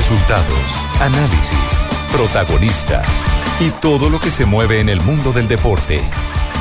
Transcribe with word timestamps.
Resultados, 0.00 0.70
análisis, 0.98 1.84
protagonistas 2.10 3.06
y 3.60 3.68
todo 3.82 4.08
lo 4.08 4.18
que 4.18 4.30
se 4.30 4.46
mueve 4.46 4.80
en 4.80 4.88
el 4.88 5.02
mundo 5.02 5.30
del 5.30 5.46
deporte. 5.46 6.00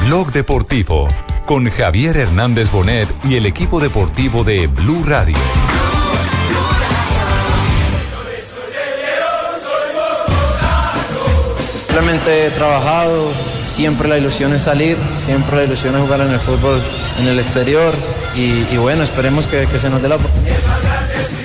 Blog 0.04 0.33
Deportivo 0.33 1.08
con 1.46 1.70
Javier 1.70 2.17
Hernández 2.17 2.70
Bonet 2.70 3.07
y 3.23 3.36
el 3.36 3.46
equipo 3.46 3.79
deportivo 3.79 4.44
de 4.44 4.67
Blue 4.67 5.05
Radio. 5.05 5.38
Simplemente 11.88 12.48
he 12.48 12.50
trabajado, 12.50 13.32
siempre 13.64 14.10
la 14.10 14.18
ilusión 14.18 14.54
es 14.54 14.64
salir, 14.64 14.98
siempre 15.18 15.56
la 15.56 15.64
ilusión 15.64 15.96
es 15.96 16.02
jugar 16.02 16.20
en 16.20 16.32
el 16.32 16.42
fútbol 16.42 16.84
en 17.18 17.28
el 17.28 17.40
exterior 17.40 17.94
y, 18.36 18.76
bueno, 18.76 19.04
esperemos 19.04 19.48
que, 19.48 19.66
que 19.66 19.80
se 19.80 19.90
nos 19.90 20.02
dé 20.02 20.10
la 20.10 20.16
oportunidad. 20.16 21.39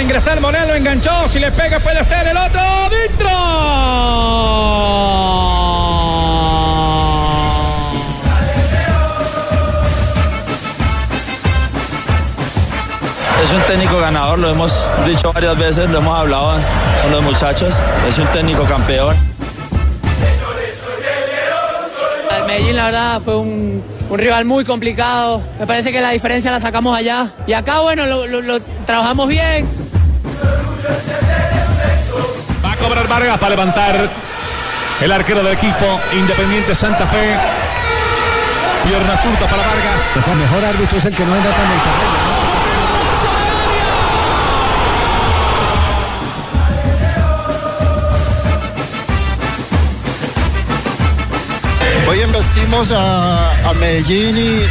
Para 0.00 0.08
ingresar, 0.08 0.40
Morelo 0.40 0.74
enganchó, 0.74 1.28
si 1.28 1.38
le 1.38 1.52
pega 1.52 1.78
puede 1.78 2.02
ser 2.04 2.26
el 2.28 2.36
otro, 2.36 2.60
Es 13.44 13.52
un 13.52 13.62
técnico 13.62 13.98
ganador, 13.98 14.38
lo 14.38 14.50
hemos 14.50 14.86
dicho 15.06 15.32
varias 15.32 15.56
veces, 15.58 15.88
lo 15.90 15.98
hemos 15.98 16.18
hablado 16.18 16.58
con 17.02 17.10
los 17.10 17.22
muchachos. 17.22 17.82
Es 18.06 18.18
un 18.18 18.26
técnico 18.28 18.64
campeón. 18.64 19.16
El 22.38 22.46
Medellín, 22.46 22.76
la 22.76 22.84
verdad, 22.86 23.20
fue 23.24 23.36
un, 23.38 23.82
un 24.10 24.18
rival 24.18 24.44
muy 24.44 24.64
complicado. 24.64 25.42
Me 25.58 25.66
parece 25.66 25.90
que 25.90 26.00
la 26.00 26.10
diferencia 26.10 26.50
la 26.50 26.60
sacamos 26.60 26.96
allá. 26.96 27.32
Y 27.46 27.52
acá, 27.54 27.80
bueno, 27.80 28.06
lo, 28.06 28.26
lo- 28.26 28.42
lo 28.42 28.60
trabajamos 28.86 29.26
bien. 29.28 29.66
Va 32.64 32.72
a 32.72 32.76
cobrar 32.76 33.08
Vargas 33.08 33.38
para 33.38 33.50
levantar 33.50 34.10
el 35.00 35.12
arquero 35.12 35.42
del 35.42 35.54
equipo 35.54 36.00
Independiente 36.12 36.74
Santa 36.74 37.06
Fe. 37.06 37.36
Pierna 38.84 39.16
zurda 39.18 39.46
para 39.48 39.62
Vargas. 39.66 40.26
El 40.26 40.36
mejor 40.36 40.64
árbitro 40.64 40.98
es 40.98 41.04
el 41.04 41.14
que 41.14 41.24
no 41.24 41.36
entra 41.36 41.50
en 41.50 41.70
el 41.70 41.78
terreno. 41.78 42.50
Hoy 52.08 52.22
investimos 52.22 52.90
a, 52.90 53.68
a 53.68 53.72
Medellín 53.74 54.36
y 54.36 54.66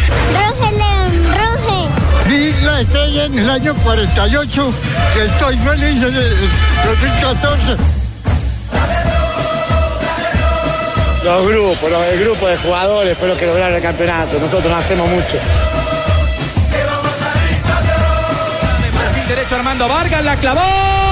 Estrella 2.79 3.25
en 3.25 3.37
el 3.39 3.49
año 3.49 3.73
48. 3.83 4.73
Estoy 5.25 5.57
feliz 5.57 6.01
en 6.01 6.15
el 6.15 6.35
2014. 6.85 7.75
Los 11.25 11.45
grupos, 11.47 11.91
los- 11.91 12.05
el 12.05 12.19
grupo 12.23 12.47
de 12.47 12.57
jugadores 12.57 13.17
fue 13.17 13.27
lo 13.27 13.37
que 13.37 13.45
lograron 13.45 13.75
el 13.75 13.81
campeonato. 13.81 14.39
Nosotros 14.39 14.71
no 14.71 14.77
hacemos 14.77 15.09
mucho. 15.09 15.37
Martín 18.95 19.27
derecho 19.27 19.55
Armando 19.55 19.87
Vargas, 19.87 20.23
la 20.23 20.35
clavó. 20.37 21.08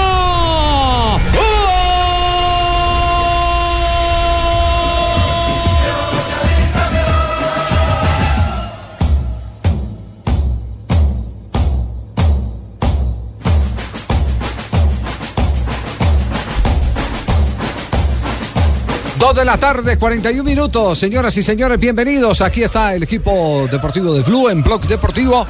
De 19.27 19.43
la 19.43 19.57
tarde, 19.57 19.97
41 19.97 20.41
minutos. 20.41 20.97
Señoras 20.97 21.35
y 21.35 21.43
señores, 21.43 21.77
bienvenidos. 21.77 22.39
Aquí 22.39 22.63
está 22.63 22.95
el 22.95 23.03
equipo 23.03 23.67
deportivo 23.69 24.13
de 24.13 24.21
Blue 24.21 24.47
en 24.47 24.63
Blog 24.63 24.81
Deportivo 24.87 25.45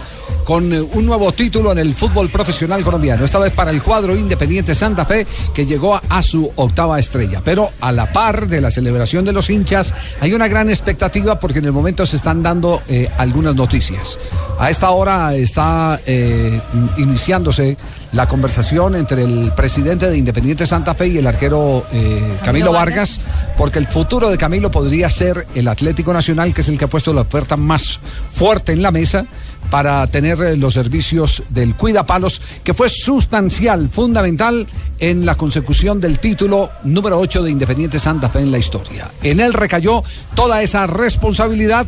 con 0.47 0.71
eh, 0.71 0.79
un 0.79 1.05
nuevo 1.05 1.29
título 1.33 1.73
en 1.73 1.77
el 1.79 1.93
fútbol 1.93 2.29
profesional 2.29 2.81
colombiano. 2.81 3.25
Esta 3.25 3.37
vez 3.37 3.51
para 3.51 3.69
el 3.69 3.83
cuadro 3.83 4.15
Independiente 4.15 4.73
Santa 4.73 5.03
Fe 5.03 5.27
que 5.53 5.65
llegó 5.65 5.93
a, 5.93 6.01
a 6.07 6.21
su 6.21 6.49
octava 6.55 6.97
estrella. 6.99 7.41
Pero 7.43 7.69
a 7.81 7.91
la 7.91 8.13
par 8.13 8.47
de 8.47 8.61
la 8.61 8.71
celebración 8.71 9.25
de 9.25 9.33
los 9.33 9.49
hinchas 9.49 9.93
hay 10.21 10.33
una 10.33 10.47
gran 10.47 10.69
expectativa 10.69 11.37
porque 11.37 11.59
en 11.59 11.65
el 11.65 11.73
momento 11.73 12.05
se 12.05 12.15
están 12.15 12.41
dando 12.41 12.81
eh, 12.87 13.09
algunas 13.17 13.55
noticias. 13.55 14.17
A 14.57 14.69
esta 14.69 14.89
hora 14.91 15.35
está 15.35 15.99
eh, 16.05 16.61
iniciándose 16.97 17.77
la 18.13 18.27
conversación 18.27 18.95
entre 18.95 19.23
el 19.23 19.51
presidente 19.51 20.09
de 20.09 20.17
Independiente 20.17 20.65
Santa 20.65 20.93
Fe 20.93 21.07
y 21.07 21.17
el 21.17 21.27
arquero 21.27 21.85
eh, 21.91 22.37
Camilo 22.43 22.71
Vargas, 22.71 23.19
porque 23.57 23.79
el 23.79 23.87
futuro 23.87 24.29
de 24.29 24.37
Camilo 24.37 24.71
podría 24.71 25.09
ser 25.09 25.45
el 25.55 25.67
Atlético 25.67 26.13
Nacional, 26.13 26.53
que 26.53 26.61
es 26.61 26.69
el 26.69 26.77
que 26.77 26.85
ha 26.85 26.87
puesto 26.87 27.11
la 27.11 27.21
oferta 27.21 27.57
más 27.57 27.99
fuerte 28.33 28.71
en 28.71 28.81
la 28.81 28.91
mesa 28.91 29.25
para 29.69 30.05
tener 30.07 30.41
eh, 30.41 30.57
los 30.57 30.73
servicios 30.73 31.43
del 31.49 31.75
Cuidapalos, 31.75 32.41
que 32.63 32.73
fue 32.73 32.89
sustancial, 32.89 33.89
fundamental 33.89 34.67
en 34.99 35.25
la 35.25 35.35
consecución 35.35 35.99
del 35.99 36.19
título 36.19 36.71
número 36.83 37.19
8 37.19 37.43
de 37.43 37.51
Independiente 37.51 37.99
Santa 37.99 38.29
Fe 38.29 38.39
en 38.39 38.51
la 38.51 38.57
historia. 38.57 39.09
En 39.23 39.39
él 39.39 39.53
recayó 39.53 40.03
toda 40.35 40.61
esa 40.61 40.87
responsabilidad 40.87 41.87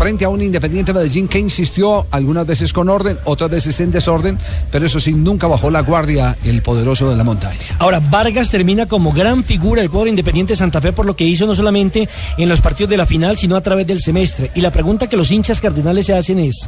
frente 0.00 0.24
a 0.24 0.30
un 0.30 0.40
Independiente 0.40 0.94
Medellín 0.94 1.28
que 1.28 1.38
insistió 1.38 2.06
algunas 2.10 2.46
veces 2.46 2.72
con 2.72 2.88
orden, 2.88 3.18
otras 3.24 3.50
veces 3.50 3.78
en 3.80 3.90
desorden, 3.90 4.38
pero 4.70 4.86
eso 4.86 4.98
sí, 4.98 5.12
nunca 5.12 5.46
bajó 5.46 5.70
la 5.70 5.80
guardia 5.80 6.38
el 6.42 6.62
poderoso 6.62 7.10
de 7.10 7.16
la 7.16 7.24
montaña. 7.24 7.58
Ahora, 7.78 8.00
Vargas 8.00 8.48
termina 8.48 8.86
como 8.86 9.12
gran 9.12 9.44
figura 9.44 9.82
del 9.82 9.90
cuadro 9.90 10.08
Independiente 10.08 10.56
Santa 10.56 10.80
Fe 10.80 10.94
por 10.94 11.04
lo 11.04 11.14
que 11.14 11.24
hizo 11.24 11.46
no 11.46 11.54
solamente 11.54 12.08
en 12.38 12.48
los 12.48 12.62
partidos 12.62 12.88
de 12.88 12.96
la 12.96 13.04
final, 13.04 13.36
sino 13.36 13.56
a 13.56 13.60
través 13.60 13.86
del 13.86 14.00
semestre. 14.00 14.50
Y 14.54 14.62
la 14.62 14.72
pregunta 14.72 15.06
que 15.06 15.18
los 15.18 15.30
hinchas 15.30 15.60
cardinales 15.60 16.06
se 16.06 16.14
hacen 16.14 16.38
es, 16.38 16.66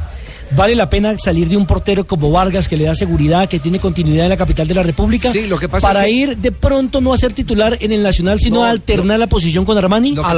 ¿vale 0.55 0.75
la 0.75 0.89
pena 0.89 1.17
salir 1.17 1.47
de 1.49 1.57
un 1.57 1.65
portero 1.65 2.05
como 2.05 2.31
Vargas 2.31 2.67
que 2.67 2.77
le 2.77 2.85
da 2.85 2.95
seguridad, 2.95 3.47
que 3.49 3.59
tiene 3.59 3.79
continuidad 3.79 4.25
en 4.25 4.29
la 4.29 4.37
capital 4.37 4.67
de 4.67 4.73
la 4.73 4.83
República? 4.83 5.31
Sí, 5.31 5.47
lo 5.47 5.57
que 5.59 5.69
pasa 5.69 5.87
para 5.87 6.01
es 6.01 6.05
que- 6.05 6.11
ir 6.11 6.37
de 6.37 6.51
pronto 6.51 7.01
no 7.01 7.13
a 7.13 7.17
ser 7.17 7.33
titular 7.33 7.77
en 7.79 7.91
el 7.91 8.03
Nacional, 8.03 8.39
sino 8.39 8.57
No, 8.57 8.63
a 8.65 8.69
alternar 8.69 9.19
la 9.19 9.27
posición 9.27 9.65
con 9.65 9.77
Armani. 9.77 10.09
Lo 10.11 10.21
que 10.21 10.21
pasa- 10.23 10.33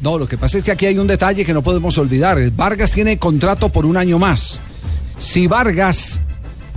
No, 0.00 0.18
lo 0.18 0.28
que 0.28 0.38
pasa 0.38 0.58
es 0.58 0.64
que 0.64 0.70
aquí 0.72 0.86
hay 0.86 0.98
un 0.98 1.06
detalle 1.06 1.44
que 1.44 1.52
no 1.54 1.62
podemos 1.62 1.96
olvidar. 1.98 2.38
Vargas 2.50 2.90
tiene 2.90 3.18
contrato 3.18 3.68
por 3.68 3.86
un 3.86 3.96
año 3.96 4.18
más. 4.18 4.60
Si 5.18 5.46
Vargas 5.46 6.20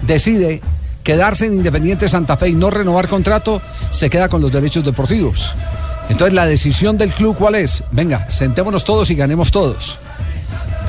decide 0.02 0.62
quedarse 1.04 1.46
en 1.48 1.54
Independiente 1.56 2.08
Santa 2.08 2.38
Fe 2.38 2.50
y 2.50 2.54
no 2.56 2.70
renovar 2.70 3.08
contrato, 3.08 3.62
se 3.92 4.10
queda 4.10 4.30
con 4.30 4.42
los 4.42 4.52
derechos 4.52 4.86
deportivos. 4.86 5.54
Entonces 6.10 6.34
la 6.34 6.46
decisión 6.46 6.98
del 6.98 7.12
club 7.12 7.36
cuál 7.38 7.56
es? 7.56 7.84
Venga, 7.92 8.30
sentémonos 8.30 8.84
todos 8.84 9.10
y 9.10 9.16
ganemos 9.16 9.52
todos. 9.52 9.98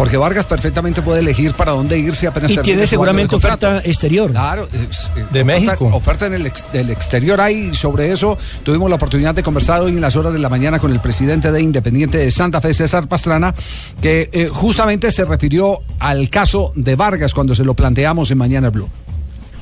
Porque 0.01 0.17
Vargas 0.17 0.47
perfectamente 0.47 1.03
puede 1.03 1.21
elegir 1.21 1.53
para 1.53 1.73
dónde 1.73 1.99
irse 1.99 2.27
apenas 2.27 2.51
Y 2.51 2.57
tiene 2.57 2.87
seguramente 2.87 3.37
oferta 3.37 3.83
exterior. 3.85 4.31
Claro, 4.31 4.67
es- 4.73 5.11
eh, 5.15 5.27
De 5.31 5.43
oferta- 5.43 5.45
México. 5.45 5.91
Oferta 5.93 6.27
en 6.27 6.33
el 6.33 6.47
ex- 6.47 6.73
del 6.73 6.89
exterior 6.89 7.39
hay 7.39 7.69
y 7.71 7.75
sobre 7.75 8.11
eso 8.11 8.39
tuvimos 8.63 8.89
la 8.89 8.97
oportunidad 8.97 9.35
de 9.35 9.43
conversar 9.43 9.83
hoy 9.83 9.91
en 9.91 10.01
las 10.01 10.17
horas 10.17 10.33
de 10.33 10.39
la 10.39 10.49
mañana 10.49 10.79
con 10.79 10.91
el 10.91 11.01
presidente 11.01 11.53
de 11.53 11.61
Independiente 11.61 12.17
de 12.17 12.31
Santa 12.31 12.63
Fe, 12.63 12.73
César 12.73 13.09
Pastrana, 13.09 13.55
que 14.01 14.31
eh, 14.33 14.49
justamente 14.51 15.11
se 15.11 15.27
refirió 15.27 15.81
al 15.99 16.31
caso 16.31 16.73
de 16.75 16.97
Vargas 16.97 17.35
cuando 17.35 17.55
se 17.55 17.63
lo 17.63 17.75
planteamos 17.75 18.31
en 18.31 18.39
Mañana 18.39 18.71
Blue. 18.71 18.89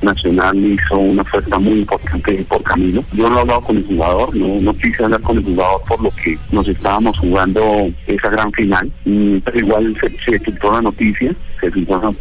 Nacional 0.01 0.57
hizo 0.57 0.97
una 0.97 1.21
oferta 1.21 1.59
muy 1.59 1.79
importante 1.79 2.45
por 2.47 2.63
Camilo. 2.63 3.03
Yo 3.13 3.29
no 3.29 3.37
he 3.37 3.41
hablado 3.41 3.61
con 3.61 3.77
el 3.77 3.85
jugador, 3.85 4.35
no, 4.35 4.61
no 4.61 4.73
quise 4.73 5.03
hablar 5.03 5.21
con 5.21 5.37
el 5.37 5.43
jugador 5.43 5.81
por 5.87 6.01
lo 6.01 6.11
que 6.11 6.37
nos 6.51 6.67
estábamos 6.67 7.17
jugando 7.19 7.61
esa 8.07 8.29
gran 8.29 8.51
final. 8.53 8.91
Mm, 9.05 9.37
Pero 9.43 9.59
igual 9.59 9.97
se, 9.99 10.09
se 10.37 10.53
la 10.71 10.81
noticia, 10.81 11.33
se 11.59 11.69
la. 11.69 12.11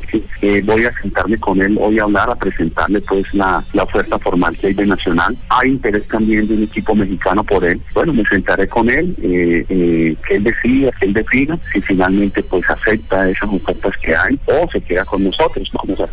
Eh, 0.42 0.62
voy 0.64 0.84
a 0.84 0.92
sentarme 0.92 1.38
con 1.38 1.60
él 1.60 1.76
hoy 1.80 1.98
a 1.98 2.04
hablar, 2.04 2.30
a 2.30 2.34
presentarle 2.34 3.00
pues 3.00 3.32
la, 3.34 3.62
la 3.72 3.82
oferta 3.84 4.18
formal 4.18 4.56
que 4.56 4.68
hay 4.68 4.74
de 4.74 4.86
Nacional. 4.86 5.36
Hay 5.48 5.70
interés 5.70 6.06
también 6.08 6.48
de 6.48 6.54
un 6.54 6.62
equipo 6.64 6.94
mexicano 6.94 7.44
por 7.44 7.64
él. 7.64 7.80
Bueno, 7.94 8.12
me 8.12 8.24
sentaré 8.24 8.66
con 8.68 8.88
él, 8.90 9.14
eh, 9.22 9.64
eh, 9.68 10.16
que 10.26 10.34
él 10.36 10.44
decida, 10.44 10.90
que 10.92 11.06
él 11.06 11.12
defina 11.12 11.58
si 11.72 11.80
finalmente 11.80 12.42
pues 12.42 12.68
acepta 12.68 13.28
esas 13.28 13.50
ofertas 13.50 13.96
que 13.98 14.14
hay 14.14 14.38
o 14.46 14.68
se 14.70 14.80
queda 14.80 15.04
con 15.04 15.24
nosotros. 15.24 15.70
Vamos 15.72 16.00
a 16.00 16.08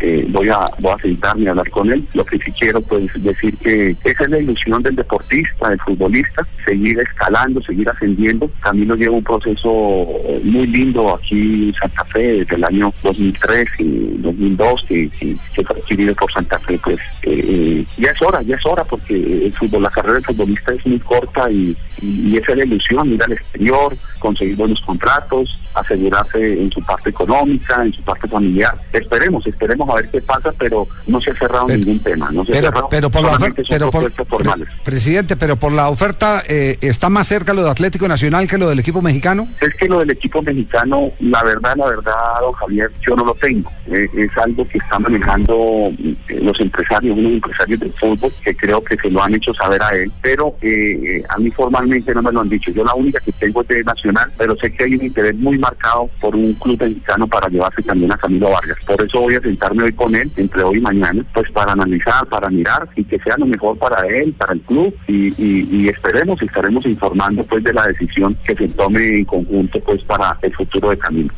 eh, 0.00 0.26
voy 0.30 0.48
a 0.48 0.70
voy 0.78 0.92
a 0.92 1.02
sentarme 1.02 1.48
a 1.48 1.50
hablar 1.50 1.70
con 1.70 1.92
él. 1.92 2.06
Lo 2.14 2.24
que 2.24 2.38
sí 2.38 2.50
quiero 2.52 2.80
pues 2.80 3.10
decir 3.22 3.56
que 3.58 3.96
esa 4.04 4.24
es 4.24 4.30
la 4.30 4.38
ilusión 4.38 4.82
del 4.82 4.96
deportista, 4.96 5.68
del 5.68 5.80
futbolista, 5.80 6.46
seguir 6.64 6.98
escalando, 7.00 7.62
seguir 7.62 7.88
ascendiendo. 7.88 8.50
Camilo 8.60 8.94
lleva 8.96 9.16
un 9.16 9.24
proceso 9.24 10.08
muy 10.42 10.66
lindo 10.66 11.14
aquí 11.14 11.68
en 11.68 11.74
Santa 11.74 12.04
Fe 12.06 12.40
desde 12.40 12.56
el 12.56 12.63
el 12.68 12.76
año 12.76 12.92
2003 13.02 13.66
y 13.78 14.16
2002 14.18 14.84
que, 14.88 15.08
que, 15.10 15.36
que 15.54 15.64
fue 15.64 15.76
adquirido 15.76 16.14
por 16.14 16.32
Santa 16.32 16.58
Fe, 16.58 16.78
pues 16.82 16.98
eh, 17.22 17.84
ya 17.96 18.10
es 18.10 18.22
hora, 18.22 18.42
ya 18.42 18.56
es 18.56 18.66
hora 18.66 18.84
porque 18.84 19.14
el 19.46 19.52
fútbol, 19.52 19.82
la 19.82 19.90
carrera 19.90 20.14
del 20.14 20.24
futbolista 20.24 20.72
es 20.72 20.86
muy 20.86 20.98
corta 21.00 21.50
y, 21.50 21.76
y, 22.02 22.36
esa 22.36 22.52
es 22.52 22.58
la 22.58 22.64
ilusión, 22.64 23.12
ir 23.12 23.22
al 23.22 23.32
exterior, 23.32 23.96
conseguir 24.18 24.56
buenos 24.56 24.80
contratos, 24.80 25.58
asegurarse 25.74 26.60
en 26.62 26.70
su 26.70 26.80
parte 26.82 27.10
económica, 27.10 27.82
en 27.84 27.92
su 27.92 28.02
parte 28.02 28.28
familiar. 28.28 28.74
Esperemos, 28.92 29.46
esperemos 29.46 29.88
a 29.90 29.94
ver 29.96 30.08
qué 30.10 30.20
pasa, 30.20 30.52
pero 30.58 30.86
no 31.06 31.20
se 31.20 31.30
ha 31.30 31.34
cerrado 31.34 31.68
ningún 31.68 31.98
tema, 32.00 32.30
no 32.32 32.44
se 32.44 32.52
pero, 32.52 32.68
ha 32.68 32.70
cerrado, 32.70 32.88
pero 32.90 33.10
por 33.10 33.22
la 33.22 33.32
oferta, 33.36 33.62
pero 33.68 33.90
por, 33.90 34.10
formales. 34.26 34.68
pre- 34.68 34.84
presidente, 34.84 35.36
pero 35.36 35.56
por 35.56 35.72
la 35.72 35.88
oferta 35.88 36.42
eh, 36.48 36.78
está 36.80 37.08
más 37.08 37.26
cerca 37.28 37.52
lo 37.52 37.64
de 37.64 37.70
Atlético 37.70 38.08
Nacional 38.08 38.48
que 38.48 38.58
lo 38.58 38.68
del 38.68 38.78
equipo 38.80 39.02
mexicano. 39.02 39.48
Es 39.60 39.74
que 39.74 39.86
lo 39.88 39.98
del 40.00 40.10
equipo 40.10 40.42
mexicano, 40.42 41.10
la 41.20 41.42
verdad, 41.42 41.74
la 41.76 41.86
verdad, 41.86 42.14
don 42.40 42.53
Javier, 42.54 42.90
yo 43.06 43.16
no 43.16 43.24
lo 43.24 43.34
tengo. 43.34 43.70
Eh, 43.86 44.08
es 44.16 44.38
algo 44.38 44.66
que 44.66 44.78
están 44.78 45.02
manejando 45.02 45.90
eh, 45.98 46.40
los 46.42 46.58
empresarios, 46.60 47.16
unos 47.16 47.32
empresarios 47.34 47.80
del 47.80 47.92
fútbol, 47.92 48.32
que 48.42 48.56
creo 48.56 48.82
que 48.82 48.96
se 48.96 49.10
lo 49.10 49.22
han 49.22 49.34
hecho 49.34 49.52
saber 49.54 49.82
a 49.82 49.90
él, 49.90 50.10
pero 50.22 50.54
eh, 50.62 51.22
a 51.28 51.38
mí 51.38 51.50
formalmente 51.50 52.14
no 52.14 52.22
me 52.22 52.32
lo 52.32 52.40
han 52.40 52.48
dicho. 52.48 52.70
Yo 52.70 52.84
la 52.84 52.94
única 52.94 53.20
que 53.20 53.32
tengo 53.32 53.62
es 53.62 53.68
de 53.68 53.84
Nacional, 53.84 54.32
pero 54.38 54.56
sé 54.56 54.72
que 54.72 54.84
hay 54.84 54.94
un 54.94 55.04
interés 55.04 55.34
muy 55.36 55.58
marcado 55.58 56.08
por 56.20 56.34
un 56.34 56.54
club 56.54 56.80
mexicano 56.80 57.26
para 57.26 57.48
llevarse 57.48 57.82
también 57.82 58.12
a 58.12 58.16
Camilo 58.16 58.50
Vargas. 58.50 58.78
Por 58.86 59.04
eso 59.04 59.20
voy 59.20 59.34
a 59.34 59.40
sentarme 59.40 59.84
hoy 59.84 59.92
con 59.92 60.14
él, 60.14 60.30
entre 60.36 60.62
hoy 60.62 60.78
y 60.78 60.80
mañana, 60.80 61.24
pues 61.34 61.50
para 61.50 61.72
analizar, 61.72 62.26
para 62.26 62.48
mirar 62.48 62.88
y 62.96 63.04
que 63.04 63.18
sea 63.18 63.36
lo 63.36 63.46
mejor 63.46 63.78
para 63.78 64.06
él, 64.06 64.32
para 64.34 64.54
el 64.54 64.60
club 64.60 64.94
y, 65.06 65.28
y, 65.42 65.68
y 65.70 65.88
estaremos 65.88 66.86
informando 66.86 67.42
pues 67.44 67.64
de 67.64 67.72
la 67.72 67.86
decisión 67.86 68.36
que 68.44 68.54
se 68.54 68.68
tome 68.68 69.06
en 69.06 69.24
conjunto 69.24 69.80
pues 69.80 70.02
para 70.04 70.38
el 70.42 70.54
futuro 70.54 70.90
de 70.90 70.98
Camilo. 70.98 71.32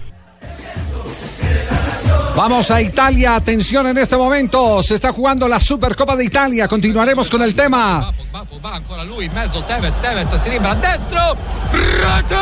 Vamos 2.36 2.70
a 2.70 2.82
Italia, 2.82 3.34
atención 3.34 3.86
en 3.86 3.96
este 3.96 4.14
momento, 4.14 4.82
se 4.82 4.96
está 4.96 5.10
jugando 5.10 5.48
la 5.48 5.58
Supercopa 5.58 6.14
de 6.14 6.26
Italia, 6.26 6.68
continuaremos 6.68 7.30
con 7.30 7.40
el 7.40 7.54
tema. 7.54 8.12
Va 8.62 8.74
ancora 8.74 9.04
lui 9.04 9.24
in 9.24 9.32
mezzo 9.32 9.62
Tevez, 9.62 9.98
Tevez 10.00 10.30
si 10.42 10.50
libera 10.50 10.74
destro, 10.74 11.34
rete! 11.72 12.36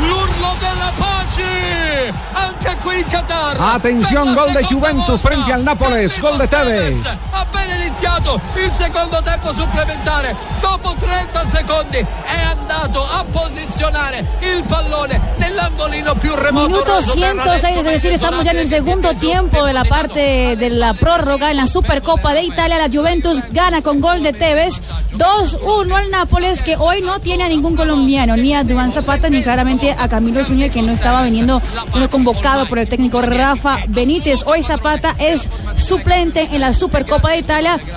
L'urlo 0.00 0.54
della 0.60 0.92
pace! 0.98 2.12
Anche 2.34 2.76
qui 2.82 2.98
in 2.98 3.06
Qatar! 3.08 3.56
La 3.56 3.78
gol 3.78 4.52
de 4.52 4.60
seconda 4.60 4.62
Juventus 4.62 5.20
frente 5.20 5.52
al 5.52 5.64
Nápoles, 5.64 6.20
gol 6.20 6.36
de 6.36 6.48
Tevez. 6.48 7.18
Appena 7.58 7.82
iniziato 7.82 8.40
il 8.64 8.72
secondo 8.72 9.20
tempo 9.22 9.52
supplementare, 9.52 10.36
dopo 10.60 10.94
30 10.98 11.44
secondi 11.46 11.96
è 11.98 12.40
andato 12.50 13.02
a 13.02 13.24
posizionare 13.24 14.24
il 14.40 14.62
pallone 14.62 15.20
nell'angolino 15.36 16.14
più 16.14 16.34
remoto. 16.36 16.68
Minuto 16.68 16.84
roso 16.84 17.14
per 17.14 17.34
la 17.34 17.58
106, 17.58 17.78
es 17.78 17.84
decir, 17.84 18.12
estamos 18.12 18.44
ya 18.44 18.52
en 18.52 18.58
el 18.58 18.68
segundo 18.68 19.12
tiempo 19.14 19.64
de 19.64 19.72
la 19.72 19.84
parte 19.84 20.54
de 20.56 20.70
la 20.70 20.94
prórroga 20.94 21.50
en 21.50 21.56
la 21.56 21.66
Supercopa 21.66 22.32
de 22.32 22.42
Italia. 22.42 22.78
La 22.78 22.88
Juventus 22.88 23.42
gana 23.50 23.82
con 23.82 24.00
gol 24.00 24.22
de 24.22 24.32
Tevez 24.32 24.80
2-1 25.16 25.96
al 25.96 26.10
Nápoles, 26.10 26.62
que 26.62 26.76
hoy 26.76 27.00
no 27.00 27.18
tiene 27.18 27.44
a 27.44 27.48
ningún 27.48 27.74
colombiano, 27.74 28.36
ni 28.36 28.54
a 28.54 28.62
Duván 28.62 28.92
Zapata, 28.92 29.28
ni 29.28 29.42
claramente 29.42 29.96
a 29.98 30.08
Camilo 30.08 30.44
Zúñiga, 30.44 30.72
que 30.72 30.82
no 30.82 30.92
estaba 30.92 31.24
viniendo, 31.24 31.60
siendo 31.90 32.08
convocado 32.08 32.66
por 32.66 32.78
el 32.78 32.88
técnico 32.88 33.20
Rafa 33.20 33.78
Benítez. 33.88 34.40
Hoy 34.46 34.62
Zapata 34.62 35.16
es 35.18 35.48
suplente 35.76 36.48
en 36.52 36.60
la 36.60 36.72
Supercopa 36.72 37.30
de 37.30 37.38
Italia, 37.38 37.47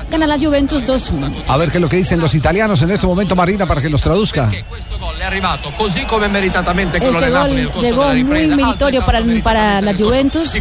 gana 0.09 0.27
la 0.27 0.39
Juventus 0.39 0.83
2-1. 0.86 1.44
A 1.48 1.57
ver 1.57 1.71
qué 1.71 1.77
es 1.77 1.81
lo 1.81 1.89
que 1.89 1.98
dicen 1.98 2.19
los 2.19 2.33
italianos 2.33 2.81
en 2.81 2.92
este 2.92 3.06
momento, 3.06 3.36
Marina, 3.36 3.65
para 3.65 3.81
que 3.81 3.89
los 3.89 4.01
traduzca. 4.01 4.50
è 5.21 5.24
arrivato 5.24 5.71
così 5.77 6.03
come 6.06 6.27
meritatamente 6.27 6.98
quello 6.98 7.19
Este 7.19 7.30
gol 7.30 7.71
llegó 7.80 8.07
muy 8.07 8.48
meritorio 8.48 9.03
para, 9.06 9.21
para 9.44 9.80
la 9.81 9.94
Juventus. 9.94 10.53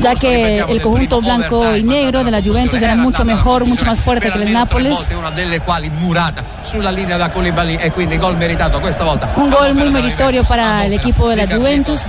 Ya 0.00 0.14
que 0.14 0.58
el 0.58 0.80
conjunto 0.80 1.20
blanco 1.20 1.76
y 1.76 1.82
negro 1.82 2.22
de 2.22 2.30
la 2.30 2.40
Juventus 2.40 2.80
era 2.80 2.94
mucho 2.94 3.24
mejor, 3.24 3.64
mucho 3.64 3.84
más 3.84 3.98
fuerte 3.98 4.30
que 4.30 4.38
el 4.38 4.52
Nápoles. 4.52 5.08
una 6.74 6.90
e 6.90 7.90
quindi 7.90 8.16
gol 8.16 8.36
meritato 8.36 8.80
questa 8.80 9.04
volta. 9.04 9.30
Un 9.36 9.50
gol 9.50 9.74
muy 9.74 9.90
meritorio 9.90 10.44
para 10.44 10.86
el 10.86 10.92
equipo 10.92 11.28
de 11.28 11.36
la 11.36 11.46
Juventus. 11.46 12.02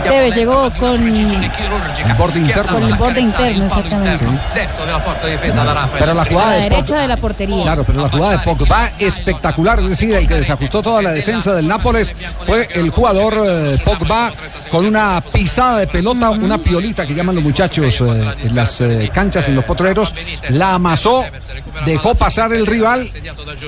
Tevez 0.00 0.34
llegó 0.34 0.70
con 0.78 1.14
chirurgica. 1.14 2.14
borde 2.18 2.38
interno. 2.38 2.72
Con 2.72 2.82
el 2.84 2.94
borde 2.94 3.20
interno, 3.20 3.66
exactamente. 3.66 4.26
Pero 5.98 6.14
la 6.14 6.22
A 6.22 6.24
jugada 6.24 6.50
la 6.50 6.54
de 6.54 6.62
Pogba, 6.62 6.76
derecha 6.76 6.98
de 7.00 7.08
la 7.08 7.16
portería. 7.16 7.62
claro, 7.62 7.84
pero 7.84 8.02
la 8.02 8.08
jugada 8.08 8.32
de 8.32 8.38
Pogba 8.38 8.92
espectacular, 8.98 9.78
es 9.80 9.88
decir, 9.88 10.14
el 10.14 10.26
que 10.26 10.34
desajustó 10.34 10.82
toda 10.82 11.02
la 11.02 11.12
defensa 11.12 11.54
del 11.54 11.68
Nápoles 11.68 12.14
fue 12.44 12.68
el 12.74 12.90
jugador 12.90 13.34
eh, 13.44 13.76
Pogba 13.84 14.32
con 14.70 14.86
una 14.86 15.20
pisada 15.20 15.78
de 15.78 15.86
pelota, 15.86 16.30
una 16.30 16.58
piolita 16.58 17.06
que 17.06 17.14
llaman 17.14 17.34
los 17.34 17.44
muchachos 17.44 18.00
eh, 18.00 18.34
en 18.44 18.54
las 18.54 18.80
eh, 18.80 19.10
canchas, 19.12 19.48
en 19.48 19.56
los 19.56 19.64
potreros, 19.64 20.14
la 20.50 20.74
amasó, 20.74 21.24
dejó 21.84 22.14
pasar 22.14 22.52
el 22.52 22.66
rival 22.66 23.08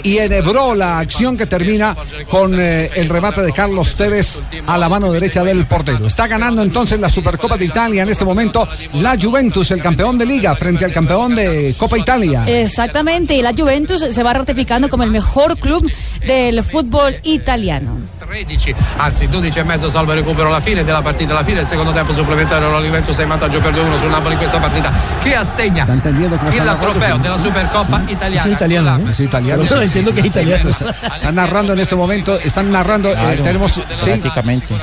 y 0.02 0.18
enhebró 0.18 0.74
la 0.74 0.98
acción 0.98 1.36
que 1.36 1.46
termina 1.46 1.96
con 2.30 2.58
eh, 2.58 2.90
el 2.94 3.08
remate 3.08 3.42
de 3.42 3.52
Carlos 3.52 3.94
Tevez 3.94 4.40
a 4.66 4.78
la 4.78 4.88
mano 4.88 5.12
derecha 5.12 5.44
del 5.44 5.66
portero. 5.66 6.06
Está 6.14 6.28
ganando 6.28 6.62
entonces 6.62 7.00
la 7.00 7.08
Supercopa 7.08 7.56
de 7.56 7.64
Italia 7.64 8.04
en 8.04 8.08
este 8.08 8.24
momento 8.24 8.68
la 8.92 9.18
Juventus, 9.20 9.72
el 9.72 9.82
campeón 9.82 10.16
de 10.16 10.24
liga, 10.24 10.54
frente 10.54 10.84
al 10.84 10.92
campeón 10.92 11.34
de 11.34 11.74
Copa 11.76 11.98
Italia. 11.98 12.44
Exactamente, 12.46 13.34
y 13.34 13.42
la 13.42 13.52
Juventus 13.52 14.00
se 14.00 14.22
va 14.22 14.32
ratificando 14.32 14.88
como 14.88 15.02
el 15.02 15.10
mejor 15.10 15.58
club 15.58 15.90
del 16.24 16.62
fútbol 16.62 17.16
italiano. 17.24 17.98
13, 18.24 18.74
anzi 18.98 19.26
12 19.26 19.58
e 19.58 19.64
mezzo 19.64 19.90
salvo 19.90 20.12
il 20.12 20.18
recupero 20.18 20.48
alla 20.48 20.60
fine 20.60 20.84
della 20.84 21.02
partita, 21.02 21.32
alla 21.32 21.42
fine 21.42 21.58
del 21.58 21.66
secondo 21.66 21.92
tempo 21.92 22.14
supplementare 22.14 22.64
la 22.70 22.80
Juventus 22.80 23.18
è 23.18 23.22
in 23.22 23.28
vantaggio 23.28 23.60
per 23.60 23.72
2-1 23.72 23.98
sul 23.98 24.10
Napoli 24.10 24.34
in 24.34 24.38
questa 24.38 24.60
partita 24.60 24.92
che 25.20 25.34
assegna 25.34 25.84
il 25.90 26.76
trofeo 26.80 27.16
della 27.18 27.40
Supercoppa 27.40 28.02
italiana. 28.06 28.44
Es 28.44 28.52
italiano, 28.52 28.98
¿no? 28.98 29.10
Es 29.10 29.18
italiano. 29.18 29.62
Yo 29.64 29.74
no 29.74 29.82
entiendo 29.82 30.14
que 30.14 30.20
es 30.20 30.26
italiano. 30.26 30.70
Están 30.70 31.34
narrando 31.34 31.72
en 31.72 31.80
este 31.80 31.96
momento, 31.96 32.38
están 32.38 32.70
narrando, 32.70 33.12
eh, 33.12 33.40
tenemos, 33.42 33.72
sí, 33.72 33.82
prácticamente. 34.04 34.74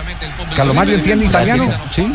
Calomario 0.56 0.96
entiende 0.96 1.21
italiano, 1.24 1.70
sí. 1.94 2.08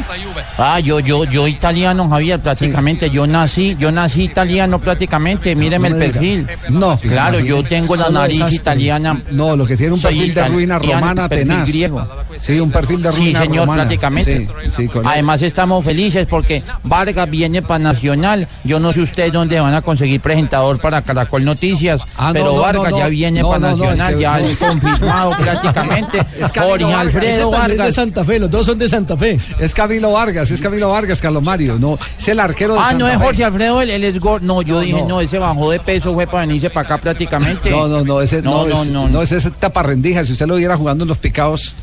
Ah, 0.58 0.80
yo, 0.80 1.00
yo, 1.00 1.24
yo 1.24 1.46
italiano, 1.46 2.08
Javier, 2.08 2.40
prácticamente. 2.40 3.10
Yo 3.10 3.26
nací, 3.26 3.76
yo 3.78 3.90
nací 3.92 4.24
italiano 4.24 4.78
prácticamente. 4.78 5.54
Míreme 5.54 5.90
No 5.90 5.96
el 5.96 6.10
perfil. 6.10 6.46
No, 6.70 6.96
claro, 6.98 7.38
yo 7.40 7.62
tengo 7.62 7.96
la 7.96 8.10
nariz 8.10 8.36
desastre. 8.36 8.56
italiana. 8.56 9.20
No, 9.30 9.56
lo 9.56 9.66
que 9.66 9.76
tiene 9.76 9.92
un 9.94 10.00
perfil 10.00 10.34
de 10.34 10.48
ruina 10.48 10.78
romana 10.78 11.28
tenaz. 11.28 11.68
griego. 11.68 12.06
Sí, 12.36 12.58
un 12.60 12.70
perfil 12.70 13.02
de 13.02 13.12
Sí, 13.12 13.18
ruina 13.18 13.40
señor, 13.40 13.60
romana. 13.60 13.82
prácticamente. 13.84 14.46
Sí, 14.46 14.70
sí, 14.76 14.88
con- 14.88 15.06
Además 15.06 15.42
estamos 15.42 15.84
felices 15.84 16.26
porque 16.28 16.62
Vargas 16.82 17.28
viene 17.30 17.62
para 17.62 17.78
Nacional. 17.78 18.46
Yo 18.64 18.78
no 18.80 18.92
sé 18.92 19.00
ustedes 19.00 19.32
dónde 19.32 19.58
van 19.60 19.74
a 19.74 19.82
conseguir 19.82 20.20
presentador 20.20 20.78
para 20.80 21.02
Caracol 21.02 21.44
Noticias, 21.44 22.02
Ah, 22.16 22.30
pero 22.32 22.46
no, 22.46 22.56
Vargas 22.60 22.92
ya 22.96 23.08
viene 23.08 23.42
para 23.42 23.58
Nacional, 23.58 24.18
ya 24.18 24.40
es 24.40 24.58
confirmado 24.58 25.30
prácticamente. 25.38 26.18
Jorge 26.54 26.84
Vargas. 26.84 26.98
Alfredo 27.00 27.26
es 27.30 27.38
de 27.38 27.44
Vargas. 27.76 27.94
Santa 27.94 28.24
Fe, 28.24 28.38
los 28.38 28.50
dos 28.50 28.66
son 28.66 28.78
de 28.78 28.88
Santa 28.88 28.95
Fe. 29.18 29.38
Es 29.58 29.74
Camilo 29.74 30.12
Vargas, 30.12 30.50
es 30.50 30.60
Camilo 30.60 30.88
Vargas, 30.88 31.20
Carlos 31.20 31.42
Mario, 31.42 31.76
no, 31.78 31.98
es 32.18 32.28
el 32.28 32.40
arquero 32.40 32.74
de 32.74 32.80
Ah, 32.80 32.84
Santa 32.90 32.98
no 32.98 33.08
es 33.08 33.18
Fe. 33.18 33.24
Jorge 33.24 33.44
Alfredo, 33.44 33.80
él, 33.82 33.90
él 33.90 34.04
es 34.04 34.20
gor- 34.20 34.40
No, 34.40 34.62
yo 34.62 34.76
No, 34.76 34.80
dije, 34.80 35.02
no. 35.02 35.08
no. 35.08 35.20
ese 35.20 35.38
bajó 35.38 35.70
de 35.70 35.80
peso, 35.80 36.14
fue 36.14 36.26
para 36.26 36.46
venirse 36.46 36.70
para 36.70 36.86
acá 36.86 36.98
prácticamente. 36.98 37.70
No, 37.70 37.88
no, 37.88 38.02
no, 38.04 38.20
ese 38.20 38.40
no, 38.42 38.64
No, 38.64 38.66
no, 38.66 38.82
es, 38.82 38.88
no, 38.90 39.08
no, 39.08 39.22
ese 39.22 39.36
es 39.36 39.52
taparrendija, 39.58 40.24
si 40.24 40.32
usted 40.32 40.46
lo 40.46 40.56
viera 40.56 40.76
jugando 40.76 41.04
en 41.04 41.08
los 41.08 41.18
picados, 41.18 41.74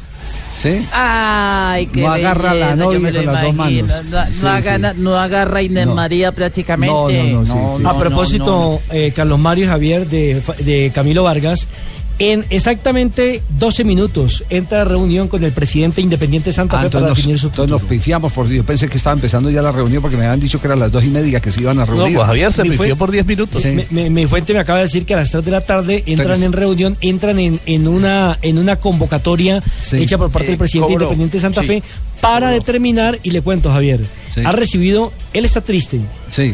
¿sí? 0.60 0.86
Ay, 0.92 1.88
qué 1.88 2.02
No 2.02 2.12
agarra 2.14 2.54
la 2.54 2.76
novia 2.76 3.12
con 3.12 3.26
las 3.26 3.42
dos 3.44 3.56
manos. 3.56 3.84
No, 4.10 4.26
Sí, 4.28 4.40
no 4.42 4.50
agarra, 4.50 4.94
sí. 4.94 5.00
no 5.00 5.18
agarra 5.18 5.60
a 5.60 5.62
Inés 5.62 5.86
No. 5.88 5.96
María 5.96 6.32
prácticamente. 6.32 6.94
No, 7.34 7.42
no, 7.44 7.46
no, 7.46 7.76
sí, 7.78 7.82
sí. 7.82 7.88
a 7.88 7.94
propósito, 7.98 8.82
eh, 8.92 9.12
Carlos 9.16 9.40
Mario 9.40 9.66
y 9.66 9.68
Javier 9.68 10.08
de, 10.08 10.42
de 10.60 10.92
Camilo 10.94 11.24
Vargas, 11.24 11.68
en 12.32 12.46
exactamente 12.50 13.42
12 13.60 13.84
minutos 13.84 14.44
entra 14.50 14.82
a 14.82 14.86
reunión 14.86 15.28
con 15.28 15.44
el 15.44 15.52
presidente 15.52 16.02
independiente 16.02 16.52
Santa 16.54 16.80
Ah, 16.80 16.84
Fe 16.84 16.90
para 16.90 17.00
entonces, 17.08 17.18
definir 17.18 17.34
nos, 17.36 17.42
su 17.42 17.48
entonces 17.48 17.72
nos 17.72 17.82
pifiamos, 17.84 18.32
porque 18.34 18.56
yo 18.56 18.64
pensé 18.64 18.88
que 18.88 18.98
estaba 18.98 19.14
empezando 19.16 19.50
ya 19.50 19.62
la 19.62 19.72
reunión 19.72 20.02
porque 20.02 20.18
me 20.18 20.26
habían 20.26 20.40
dicho 20.40 20.60
que 20.62 20.68
eran 20.68 20.80
las 20.80 20.92
dos 20.92 21.04
y 21.04 21.10
media 21.10 21.40
que 21.40 21.52
se 21.52 21.62
iban 21.62 21.80
a 21.80 21.86
reunir. 21.86 22.18
Mi 22.64 22.76
fue- 22.78 22.96
por 22.96 23.12
10 23.12 23.26
minutos. 23.26 23.62
Sí. 23.62 23.70
Me- 23.70 23.88
me- 23.90 24.10
mi 24.10 24.26
fuente 24.28 24.54
me 24.54 24.60
acaba 24.60 24.80
de 24.80 24.86
decir 24.86 25.06
que 25.06 25.14
a 25.14 25.18
las 25.18 25.32
3 25.32 25.44
de 25.44 25.52
la 25.52 25.62
tarde 25.62 26.04
entran 26.06 26.28
Tres. 26.38 26.42
en 26.44 26.54
reunión, 26.54 26.98
entran 27.02 27.40
en, 27.40 27.60
en 27.66 27.88
una 27.88 28.38
en 28.42 28.58
una 28.60 28.76
convocatoria 28.78 29.62
Sí. 29.82 29.98
hecha 29.98 30.18
por 30.18 30.30
parte 30.30 30.48
Eh, 30.48 30.52
del 30.52 30.58
presidente 30.60 30.94
cobró. 30.94 31.06
independiente 31.06 31.38
de 31.38 31.42
Santa 31.42 31.62
Sí. 31.62 31.68
Fe 31.68 31.84
para 32.22 32.50
determinar, 32.52 33.20
y 33.24 33.32
le 33.32 33.42
cuento 33.42 33.72
Javier, 33.72 34.00
ha 34.46 34.52
recibido, 34.52 35.12
él 35.34 35.46
está 35.46 35.62
triste. 35.62 36.00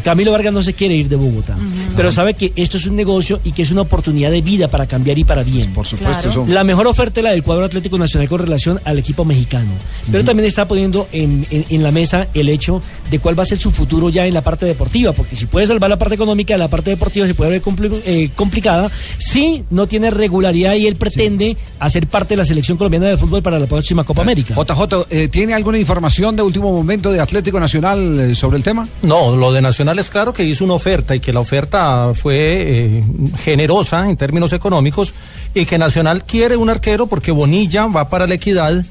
Camilo 0.03 0.31
Vargas 0.33 0.51
no 0.53 0.62
se 0.62 0.74
quiere 0.74 0.95
ir 0.95 1.07
de 1.07 1.15
Bogotá, 1.15 1.57
pero 1.95 2.12
sabe 2.12 2.33
que 2.33 2.51
esto 2.55 2.77
es 2.77 2.86
un 2.86 2.95
negocio 2.98 3.39
y 3.45 3.51
que 3.53 3.62
es 3.62 3.71
una 3.71 3.81
oportunidad 3.81 4.29
de 4.31 4.41
vida 4.41 4.67
para 4.67 4.86
cambiar 4.88 5.17
y 5.17 5.24
para 5.24 5.43
bien. 5.43 5.71
Por 5.74 5.88
supuesto. 5.88 6.24
Claro. 6.24 6.45
La 6.50 6.63
mejor 6.65 6.88
oferta 6.88 7.19
es 7.21 7.24
la 7.24 7.31
del 7.31 7.43
cuadro 7.43 7.63
Atlético 7.65 7.98
Nacional 7.98 8.27
con 8.27 8.39
relación 8.41 8.79
al 8.83 9.00
equipo 9.00 9.24
mexicano, 9.24 9.71
pero 10.12 10.24
también 10.25 10.48
está 10.48 10.67
poniendo 10.67 11.07
en, 11.13 11.45
en- 11.50 11.65
en 11.69 11.83
la 11.83 11.91
mesa 11.91 12.27
el 12.33 12.50
hecho 12.50 12.81
de 13.09 13.19
cuál 13.19 13.39
va 13.39 13.43
a 13.43 13.45
ser 13.45 13.57
su 13.59 13.71
futuro 13.71 14.09
ya 14.09 14.25
en 14.25 14.33
la 14.33 14.41
parte 14.41 14.65
deportiva, 14.65 15.13
porque 15.13 15.36
si 15.38 15.45
puede 15.45 15.65
salvar 15.67 15.89
la 15.89 15.98
parte 15.98 16.15
económica, 16.15 16.57
la 16.57 16.67
parte 16.67 16.89
deportiva 16.91 17.25
se 17.27 17.33
puede 17.36 17.51
ver 17.51 17.62
compli- 17.62 18.01
eh, 18.05 18.29
complicada 18.36 18.91
si 19.17 19.63
no 19.69 19.88
tiene 19.88 20.09
regularidad 20.12 20.74
y 20.75 20.88
él 20.88 20.95
pretende 20.98 21.55
hacer 21.79 22.07
parte 22.07 22.33
de 22.33 22.38
la 22.38 22.45
selección 22.45 22.77
colombiana 22.77 23.07
de 23.07 23.17
fútbol 23.17 23.41
para 23.41 23.57
la 23.59 23.65
próxima 23.67 24.03
Copa 24.03 24.21
América. 24.24 24.55
JJ, 24.55 25.05
eh, 25.09 25.27
¿tiene 25.29 25.53
alguna 25.53 25.77
información 25.77 26.36
de 26.36 26.41
último 26.41 26.71
momento 26.71 27.12
de 27.12 27.19
Atlético 27.21 27.57
Nacional 27.59 27.68
eh, 27.73 28.35
sobre 28.35 28.57
el 28.57 28.63
tema? 28.63 28.88
No, 29.03 29.35
lo 29.35 29.51
de 29.51 29.61
Nacional 29.61 29.99
es 29.99 30.09
claro 30.09 30.33
que 30.33 30.43
hizo 30.43 30.63
una 30.63 30.73
oferta 30.73 31.15
y 31.15 31.19
que 31.19 31.33
la 31.33 31.39
oferta 31.39 32.11
fue 32.13 32.35
eh, 32.38 33.03
generosa 33.39 34.09
en 34.09 34.17
términos 34.17 34.53
económicos 34.53 35.13
y 35.53 35.65
que 35.65 35.77
Nacional 35.77 36.25
quiere 36.25 36.55
un 36.55 36.69
arquero 36.69 37.07
porque 37.07 37.31
Bonilla 37.31 37.88
va 37.88 38.09
para 38.09 38.27
la 38.27 38.35
equidad 38.35 38.85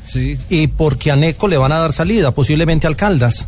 y 0.49 0.67
porque 0.67 1.11
a 1.11 1.17
Neco 1.17 1.49
le 1.49 1.57
van 1.57 1.73
a 1.73 1.79
dar 1.79 1.93
salida, 1.93 2.33
posiblemente 2.33 2.89
Caldas. 2.97 3.47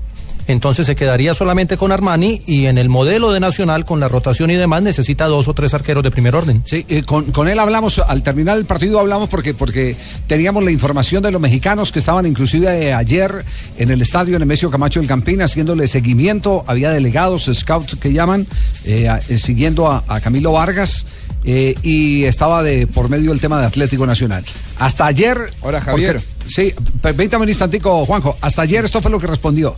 Entonces 0.51 0.87
se 0.87 0.97
quedaría 0.97 1.33
solamente 1.35 1.77
con 1.77 1.93
Armani 1.93 2.43
y 2.47 2.67
en 2.67 2.77
el 2.79 2.89
modelo 2.89 3.31
de 3.33 3.41
Nacional, 3.41 3.85
con 3.85 4.01
la 4.01 4.09
rotación 4.09 4.51
y 4.51 4.57
demás, 4.57 4.83
necesita 4.83 5.27
dos 5.27 5.49
o 5.49 5.55
tres 5.55 5.75
arqueros 5.75 6.03
de 6.03 6.11
primer 6.11 6.35
orden. 6.35 6.63
Sí, 6.65 6.85
eh, 6.89 7.03
con, 7.05 7.25
con 7.33 7.49
él 7.49 7.59
hablamos, 7.59 7.99
al 8.01 8.23
terminar 8.23 8.57
el 8.59 8.65
partido 8.65 8.99
hablamos 9.01 9.29
porque, 9.29 9.55
porque 9.55 9.97
teníamos 10.27 10.65
la 10.65 10.71
información 10.71 11.23
de 11.23 11.31
los 11.31 11.41
mexicanos 11.41 11.93
que 11.93 11.99
estaban 12.01 12.27
inclusive 12.27 12.87
eh, 12.89 12.93
ayer 12.95 13.45
en 13.79 13.91
el 13.91 14.03
estadio 14.03 14.39
Nemesio 14.39 14.71
Camacho 14.71 15.01
del 15.01 15.09
Campín 15.09 15.41
haciéndole 15.43 15.87
seguimiento, 15.89 16.65
había 16.67 16.91
delegados, 16.91 17.51
scouts 17.53 17.97
que 17.97 18.13
llaman, 18.13 18.47
eh, 18.85 19.09
a- 19.09 19.21
siguiendo 19.21 19.89
a, 19.91 20.03
a 20.09 20.21
Camilo 20.21 20.53
Vargas. 20.53 21.07
eh, 21.45 21.75
y 21.83 22.25
estaba 22.25 22.63
de 22.63 22.87
por 22.87 23.09
medio 23.09 23.31
del 23.31 23.41
tema 23.41 23.59
de 23.61 23.67
Atlético 23.67 24.05
Nacional. 24.05 24.45
Hasta 24.79 25.07
ayer. 25.07 25.39
Hola, 25.63 25.81
Javier. 25.81 26.17
porque- 26.17 26.51
sí, 26.53 26.75
permítame 27.01 27.45
un 27.45 27.49
instantico, 27.49 28.05
Juanjo. 28.05 28.37
Hasta 28.43 28.61
ayer 28.63 28.85
esto 28.85 29.01
fue 29.01 29.11
lo 29.11 29.19
que 29.19 29.27
respondió. 29.27 29.75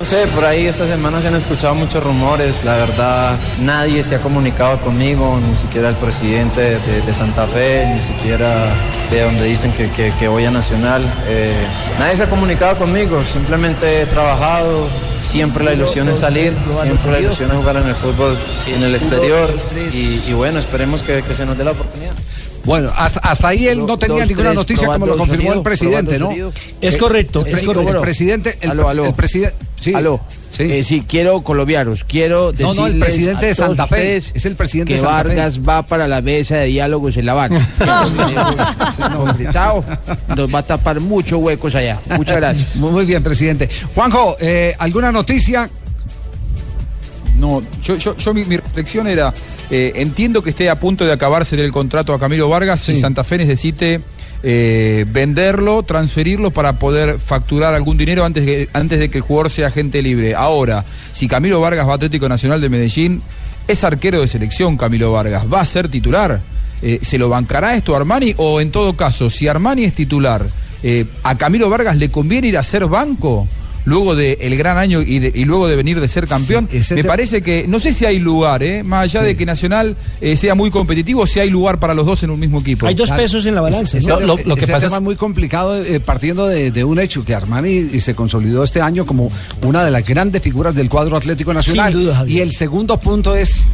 No 0.00 0.06
sé, 0.06 0.26
por 0.28 0.46
ahí 0.46 0.66
esta 0.66 0.86
semana 0.86 1.20
se 1.20 1.28
han 1.28 1.34
escuchado 1.34 1.74
muchos 1.74 2.02
rumores, 2.02 2.64
la 2.64 2.74
verdad 2.74 3.38
nadie 3.60 4.02
se 4.02 4.14
ha 4.14 4.18
comunicado 4.20 4.80
conmigo, 4.80 5.38
ni 5.46 5.54
siquiera 5.54 5.90
el 5.90 5.94
presidente 5.96 6.78
de, 6.78 7.02
de 7.02 7.12
Santa 7.14 7.46
Fe, 7.46 7.84
ni 7.94 8.00
siquiera 8.00 8.72
de 9.10 9.20
donde 9.22 9.44
dicen 9.44 9.70
que, 9.72 9.90
que- 9.90 10.10
que 10.18 10.26
voy 10.26 10.46
a 10.46 10.50
Nacional. 10.50 11.02
Eh, 11.28 11.52
nadie 11.98 12.16
se 12.16 12.22
ha 12.22 12.30
comunicado 12.30 12.78
conmigo, 12.78 13.22
simplemente 13.30 14.00
he 14.00 14.06
trabajado, 14.06 14.88
siempre 15.20 15.64
la 15.64 15.74
ilusión 15.74 16.08
es 16.08 16.18
salir, 16.18 16.54
siempre 16.82 17.12
la 17.12 17.20
ilusión 17.20 17.50
es 17.50 17.56
jugar 17.58 17.76
en 17.76 17.86
el 17.88 17.94
fútbol 17.94 18.38
en 18.68 18.82
el 18.82 18.94
exterior 18.94 19.50
y, 19.92 20.22
y 20.26 20.32
bueno, 20.32 20.60
esperemos 20.60 21.02
que, 21.02 21.22
que 21.22 21.34
se 21.34 21.44
nos 21.44 21.58
dé 21.58 21.64
la 21.64 21.72
oportunidad. 21.72 22.12
Bueno, 22.64 22.90
hasta, 22.96 23.20
hasta 23.20 23.48
ahí 23.48 23.68
él 23.68 23.86
no 23.86 23.98
tenía 23.98 24.20
dos, 24.20 24.28
ninguna 24.28 24.48
tres, 24.50 24.56
noticia 24.56 24.86
como 24.86 25.06
lo 25.06 25.16
confirmó 25.16 25.52
el 25.52 25.62
presidente, 25.62 26.18
¿no? 26.18 26.26
sonido. 26.26 26.52
Es 26.80 26.94
Eh, 26.94 26.98
correcto, 26.98 27.44
es 27.46 27.62
correcto. 27.62 27.94
El 27.96 28.00
presidente, 28.00 28.58
el, 28.60 28.70
Aló, 28.70 28.88
aló. 28.88 29.06
el 29.06 29.14
presidente, 29.14 29.56
sí. 29.80 29.94
Aló. 29.94 30.20
Eh, 30.58 30.82
sí, 30.84 31.04
quiero 31.06 31.42
colombianos, 31.42 32.04
quiero 32.04 32.52
No, 32.58 32.74
no, 32.74 32.86
el 32.86 32.94
decirles 32.94 33.08
presidente 33.08 33.46
de 33.46 33.54
Santa 33.54 33.86
Fe, 33.86 34.16
es 34.16 34.44
el 34.44 34.56
presidente 34.56 34.92
que 34.92 34.98
de 34.98 35.06
Santa 35.06 35.22
Fe. 35.22 35.28
Vargas 35.28 35.60
va 35.66 35.86
para 35.86 36.08
la 36.08 36.20
mesa 36.20 36.56
de 36.56 36.66
diálogos 36.66 37.16
en 37.16 37.26
La 37.26 37.32
Habana. 37.32 37.68
Nos 40.36 40.54
va 40.54 40.58
a 40.58 40.62
tapar 40.62 41.00
muchos 41.00 41.38
huecos 41.40 41.74
allá. 41.74 41.98
Muchas 42.16 42.36
gracias. 42.36 42.76
Muy 42.76 42.90
muy 42.90 43.04
bien, 43.04 43.22
presidente. 43.22 43.68
Juanjo, 43.94 44.36
eh, 44.40 44.74
¿alguna 44.78 45.12
noticia? 45.12 45.68
No, 47.40 47.62
yo, 47.82 47.96
yo, 47.96 48.16
yo 48.16 48.34
mi, 48.34 48.44
mi 48.44 48.56
reflexión 48.58 49.06
era, 49.06 49.32
eh, 49.70 49.92
entiendo 49.96 50.42
que 50.42 50.50
esté 50.50 50.68
a 50.68 50.78
punto 50.78 51.04
de 51.06 51.12
acabarse 51.12 51.58
el 51.58 51.72
contrato 51.72 52.12
a 52.12 52.20
Camilo 52.20 52.48
Vargas 52.48 52.86
y 52.90 52.96
Santa 52.96 53.24
Fe 53.24 53.38
necesite 53.38 54.02
eh, 54.42 55.04
venderlo, 55.10 55.82
transferirlo 55.82 56.50
para 56.50 56.78
poder 56.78 57.18
facturar 57.18 57.74
algún 57.74 57.96
dinero 57.96 58.24
antes, 58.24 58.44
que- 58.44 58.68
antes 58.72 58.98
de 58.98 59.08
que 59.08 59.18
el 59.18 59.22
jugador 59.22 59.50
sea 59.50 59.68
agente 59.68 60.02
libre. 60.02 60.34
Ahora, 60.34 60.84
si 61.12 61.28
Camilo 61.28 61.60
Vargas 61.60 61.86
va 61.88 61.92
a 61.92 61.94
Atlético 61.96 62.28
Nacional 62.28 62.60
de 62.60 62.68
Medellín, 62.68 63.22
es 63.66 63.84
arquero 63.84 64.20
de 64.20 64.28
selección 64.28 64.76
Camilo 64.76 65.12
Vargas, 65.12 65.44
va 65.52 65.60
a 65.60 65.64
ser 65.64 65.88
titular. 65.88 66.40
Eh, 66.82 66.98
¿Se 67.02 67.18
lo 67.18 67.28
bancará 67.28 67.74
esto 67.76 67.94
a 67.94 67.98
Armani 67.98 68.34
o 68.38 68.60
en 68.60 68.70
todo 68.70 68.96
caso, 68.96 69.28
si 69.30 69.48
Armani 69.48 69.84
es 69.84 69.94
titular, 69.94 70.46
a 71.22 71.34
Camilo 71.36 71.68
Vargas 71.70 71.96
le 71.96 72.10
conviene 72.10 72.48
ir 72.48 72.56
a 72.58 72.62
ser 72.62 72.86
banco? 72.86 73.46
Luego 73.86 74.14
del 74.14 74.56
gran 74.58 74.76
año 74.76 75.00
y, 75.00 75.18
de- 75.20 75.32
y 75.34 75.44
luego 75.46 75.66
de 75.66 75.74
venir 75.74 76.00
de 76.00 76.06
ser 76.08 76.26
campeón, 76.26 76.68
me 76.70 76.80
te- 76.80 77.02
parece 77.04 77.40
que 77.40 77.66
no 77.66 77.80
sé 77.80 77.92
si 77.92 78.04
hay 78.04 78.18
lugar, 78.18 78.62
¿eh? 78.62 78.82
más 78.82 79.04
allá 79.04 79.22
de 79.22 79.36
que 79.36 79.46
Nacional 79.46 79.96
eh, 80.20 80.36
sea 80.36 80.54
muy 80.54 80.70
competitivo, 80.70 81.26
si 81.26 81.40
hay 81.40 81.48
lugar 81.48 81.78
para 81.80 81.94
los 81.94 82.04
dos 82.04 82.22
en 82.22 82.30
un 82.30 82.38
mismo 82.38 82.60
equipo. 82.60 82.86
Hay 82.86 82.94
dos 82.94 83.10
pesos 83.10 83.46
en 83.46 83.54
la 83.54 83.62
balanza. 83.62 83.96
¿no? 83.96 84.34
ese 84.64 84.66
tema 84.84 84.96
es 84.96 85.02
muy 85.02 85.16
complicado 85.16 85.82
eh, 85.82 85.98
partiendo 85.98 86.46
de, 86.46 86.70
de 86.70 86.84
un 86.84 86.98
hecho 87.00 87.24
que 87.24 87.34
Armani 87.34 87.70
y 87.70 88.00
se 88.00 88.14
consolidó 88.14 88.62
este 88.64 88.82
año 88.82 89.06
como 89.06 89.32
una 89.62 89.82
de 89.84 89.90
las 89.90 90.06
grandes 90.06 90.42
figuras 90.42 90.74
del 90.74 90.88
cuadro 90.90 91.16
Atlético 91.16 91.54
Nacional. 91.54 91.92
Sin 91.92 92.02
duda, 92.02 92.24
y 92.26 92.40
el 92.40 92.52
segundo 92.52 92.98
punto 92.98 93.34
es 93.34 93.64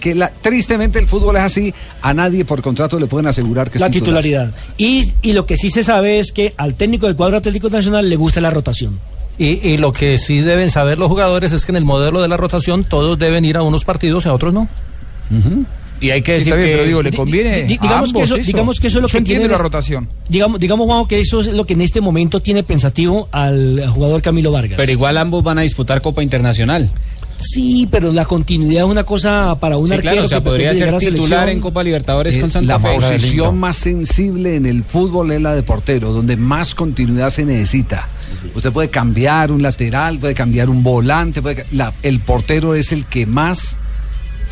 que 0.00 0.16
la- 0.16 0.30
tristemente 0.30 0.98
el 0.98 1.06
fútbol 1.06 1.36
es 1.36 1.42
así, 1.42 1.72
a 2.02 2.12
nadie 2.12 2.44
por 2.44 2.60
contrato 2.62 2.98
le 2.98 3.06
pueden 3.06 3.28
asegurar 3.28 3.70
que 3.70 3.78
es 3.78 3.80
la 3.80 3.88
titular. 3.90 4.22
titularidad. 4.24 4.54
Y, 4.76 5.12
y 5.22 5.32
lo 5.34 5.46
que 5.46 5.56
sí 5.56 5.70
se 5.70 5.84
sabe 5.84 6.18
es 6.18 6.32
que 6.32 6.52
al 6.56 6.74
técnico 6.74 7.06
del 7.06 7.14
cuadro 7.14 7.36
Atlético 7.36 7.68
Nacional 7.70 8.10
le 8.10 8.16
gusta 8.16 8.40
la 8.40 8.50
rotación. 8.50 8.98
Y, 9.44 9.58
y 9.72 9.76
lo 9.76 9.92
que 9.92 10.18
sí 10.18 10.40
deben 10.40 10.70
saber 10.70 10.98
los 10.98 11.08
jugadores 11.08 11.52
es 11.52 11.66
que 11.66 11.72
en 11.72 11.76
el 11.76 11.84
modelo 11.84 12.22
de 12.22 12.28
la 12.28 12.36
rotación 12.36 12.84
todos 12.84 13.18
deben 13.18 13.44
ir 13.44 13.56
a 13.56 13.62
unos 13.62 13.84
partidos 13.84 14.24
y 14.24 14.28
a 14.28 14.34
otros 14.34 14.52
no. 14.52 14.68
Y 16.00 16.10
hay 16.10 16.22
que 16.22 16.32
decir 16.32 16.54
bien, 16.56 16.66
que 16.66 16.72
pero 16.72 16.84
digo, 16.84 17.02
le 17.02 17.12
conviene 17.12 17.62
di- 17.62 17.68
di- 17.68 17.78
a 17.78 17.82
digamos, 17.82 18.12
que 18.12 18.22
eso, 18.22 18.34
eso. 18.36 18.46
digamos 18.46 18.80
que 18.80 18.86
eso 18.88 18.98
es 18.98 19.02
lo 19.02 19.08
Yo 19.08 19.18
que 19.18 19.24
tiene 19.24 19.46
la 19.48 19.56
rotación. 19.56 20.08
Digamos, 20.28 20.58
digamos 20.60 20.86
Juanjo, 20.86 21.06
que 21.08 21.20
eso 21.20 21.40
es 21.40 21.46
lo 21.48 21.64
que 21.64 21.74
en 21.74 21.80
este 21.80 22.00
momento 22.00 22.40
tiene 22.40 22.64
pensativo 22.64 23.28
al 23.30 23.88
jugador 23.88 24.20
Camilo 24.20 24.50
Vargas. 24.50 24.76
Pero 24.76 24.90
igual 24.90 25.16
ambos 25.16 25.44
van 25.44 25.58
a 25.58 25.62
disputar 25.62 26.02
Copa 26.02 26.22
Internacional. 26.22 26.90
Sí, 27.42 27.86
pero 27.90 28.12
la 28.12 28.24
continuidad 28.24 28.84
es 28.84 28.90
una 28.90 29.04
cosa 29.04 29.56
para 29.60 29.76
un 29.76 29.88
Sí, 29.88 29.94
arquero 29.94 30.12
claro, 30.12 30.26
o 30.26 30.28
sea, 30.28 30.38
que 30.38 30.44
podría 30.44 30.74
ser 30.74 30.96
titular 30.98 31.48
en 31.48 31.60
Copa 31.60 31.82
Libertadores 31.82 32.36
Eh, 32.36 32.40
con 32.40 32.50
Santa 32.50 32.74
la 32.74 32.80
Fe. 32.80 32.94
posición 32.96 33.58
más 33.58 33.76
sensible 33.76 34.56
en 34.56 34.66
el 34.66 34.84
fútbol 34.84 35.30
es 35.32 35.42
la 35.42 35.54
de 35.54 35.62
portero, 35.62 36.12
donde 36.12 36.36
más 36.36 36.74
continuidad 36.74 37.30
se 37.30 37.44
necesita. 37.44 38.08
Usted 38.54 38.72
puede 38.72 38.88
cambiar 38.88 39.52
un 39.52 39.62
lateral, 39.62 40.18
puede 40.18 40.34
cambiar 40.34 40.70
un 40.70 40.82
volante, 40.82 41.42
puede 41.42 41.66
la- 41.72 41.92
el 42.02 42.20
portero 42.20 42.74
es 42.74 42.92
el 42.92 43.04
que 43.04 43.26
más 43.26 43.76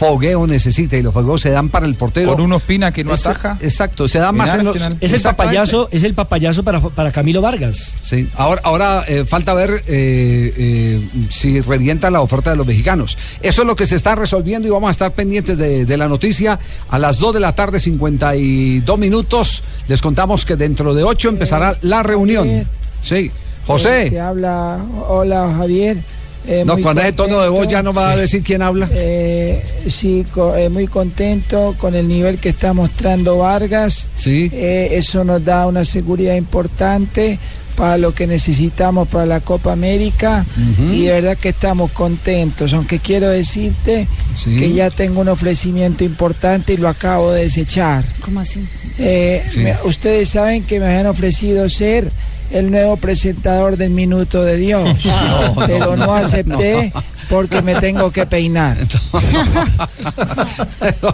fogueo 0.00 0.47
necesita 0.47 0.97
y 0.97 1.02
los 1.02 1.12
fogueos 1.12 1.42
se 1.42 1.50
dan 1.50 1.69
para 1.69 1.85
el 1.85 1.95
portero. 1.95 2.33
Con 2.33 2.40
un 2.40 2.54
Ospina 2.54 2.90
que 2.90 3.04
no 3.04 3.12
Es- 3.12 3.26
ataja. 3.26 3.59
Exacto, 3.61 4.09
se 4.09 4.19
da 4.19 4.33
más 4.33 4.54
en 4.54 4.64
los. 4.64 4.75
Es 4.99 5.12
el 5.12 5.21
papayazo, 5.21 5.88
es 5.92 6.02
el 6.04 6.14
papayazo 6.14 6.64
para, 6.64 6.80
para 6.80 7.12
Camilo 7.12 7.42
Vargas. 7.42 7.99
Sí, 8.00 8.26
ahora, 8.35 8.62
ahora 8.64 9.04
eh, 9.07 9.26
falta 9.26 9.52
ver 9.52 9.85
eh, 9.87 10.54
eh, 10.57 11.09
si 11.28 11.61
revienta 11.61 12.11
la 12.11 12.23
oferta 12.23 12.49
de 12.50 12.57
los 12.57 12.66
mexicanos. 12.66 13.19
Eso 13.42 13.61
es 13.61 13.66
lo 13.69 13.76
que 13.76 13.87
se 13.87 13.97
está 13.97 14.14
resolviendo 14.14 14.66
y 14.66 14.71
vamos 14.71 14.88
a 14.88 14.92
estar 14.92 15.12
pendientes 15.12 15.59
de, 15.59 15.85
de 15.85 15.97
la 15.99 16.09
noticia. 16.09 16.59
A 16.88 16.99
las 16.99 17.19
2 17.19 17.35
de 17.35 17.40
la 17.40 17.54
tarde, 17.54 17.78
52 17.78 18.99
minutos, 18.99 19.62
les 19.87 20.00
contamos 20.00 20.47
que 20.47 20.57
dentro 20.57 20.95
de 20.95 21.04
8 21.04 21.28
empezará 21.28 21.76
la 21.83 22.02
reunión. 22.02 22.66
Sí, 23.02 23.14
Eh, 23.16 23.30
José. 23.66 24.11
te 24.11 24.19
habla, 24.21 24.78
hola 25.09 25.52
Javier. 25.59 25.99
Eh, 26.47 26.64
No, 26.66 26.75
muy 26.75 26.82
con 26.82 26.99
ese 26.99 27.12
tono 27.12 27.40
de 27.40 27.49
voz 27.49 27.61
contento. 27.61 27.73
ya 27.73 27.82
no 27.82 27.92
va 27.92 28.11
a 28.12 28.16
decir 28.16 28.42
quién 28.42 28.62
habla. 28.62 28.88
Eh, 28.92 29.62
sí, 29.88 30.25
co- 30.32 30.56
eh, 30.56 30.68
muy 30.68 30.87
contento 30.87 31.75
con 31.78 31.94
el 31.94 32.09
nivel 32.09 32.38
que 32.38 32.49
está 32.49 32.73
mostrando 32.73 33.38
Vargas. 33.38 34.09
Sí. 34.16 34.50
Eh, 34.52 34.88
eso 34.92 35.23
nos 35.25 35.44
da 35.44 35.66
una 35.66 35.85
seguridad 35.85 36.35
importante 36.37 37.38
para 37.76 37.97
lo 37.99 38.12
que 38.14 38.26
necesitamos 38.26 39.09
para 39.09 39.25
la 39.26 39.40
Copa 39.40 39.73
América 39.73 40.44
y 40.92 41.04
de 41.04 41.12
verdad 41.12 41.38
que 41.38 41.50
estamos 41.50 41.90
contentos, 41.92 42.75
aunque 42.75 42.99
quiero 42.99 43.28
decirte 43.28 44.06
Sí. 44.37 44.56
que 44.59 44.73
ya 44.75 44.90
tengo 44.90 45.20
un 45.23 45.28
ofrecimiento 45.28 46.04
importante 46.04 46.75
y 46.75 46.76
lo 46.76 46.88
acabo 46.88 47.32
de 47.32 47.44
desechar. 47.44 48.04
¿Cómo 48.20 48.40
así? 48.40 48.66
Eh, 48.99 49.42
Sí. 49.50 49.61
me- 49.61 49.76
ustedes 49.85 50.28
saben 50.28 50.64
que 50.64 50.78
me 50.78 50.87
habían 50.87 51.06
ofrecido 51.06 51.68
ser 51.70 52.11
el 52.50 52.71
nuevo 52.71 52.97
presentador 52.97 53.76
del 53.76 53.90
Minuto 53.90 54.42
de 54.42 54.57
Dios, 54.57 55.04
No, 55.04 55.54
pero 55.66 55.97
no, 55.97 56.07
no, 56.07 56.14
acepté 56.14 56.92
no. 56.95 57.02
porque 57.28 57.62
me 57.62 57.75
tengo 57.76 58.11
que 58.11 58.26
peinar. 58.26 58.76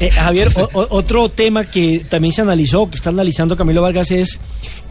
Eh, 0.01 0.11
Javier, 0.11 0.49
o- 0.57 0.87
otro 0.91 1.29
tema 1.29 1.65
que 1.65 2.05
también 2.09 2.33
se 2.33 2.43
analizó, 2.43 2.89
que 2.89 2.97
está 2.97 3.11
analizando 3.11 3.57
Camilo 3.57 3.83
Vargas 3.83 4.11
es 4.11 4.39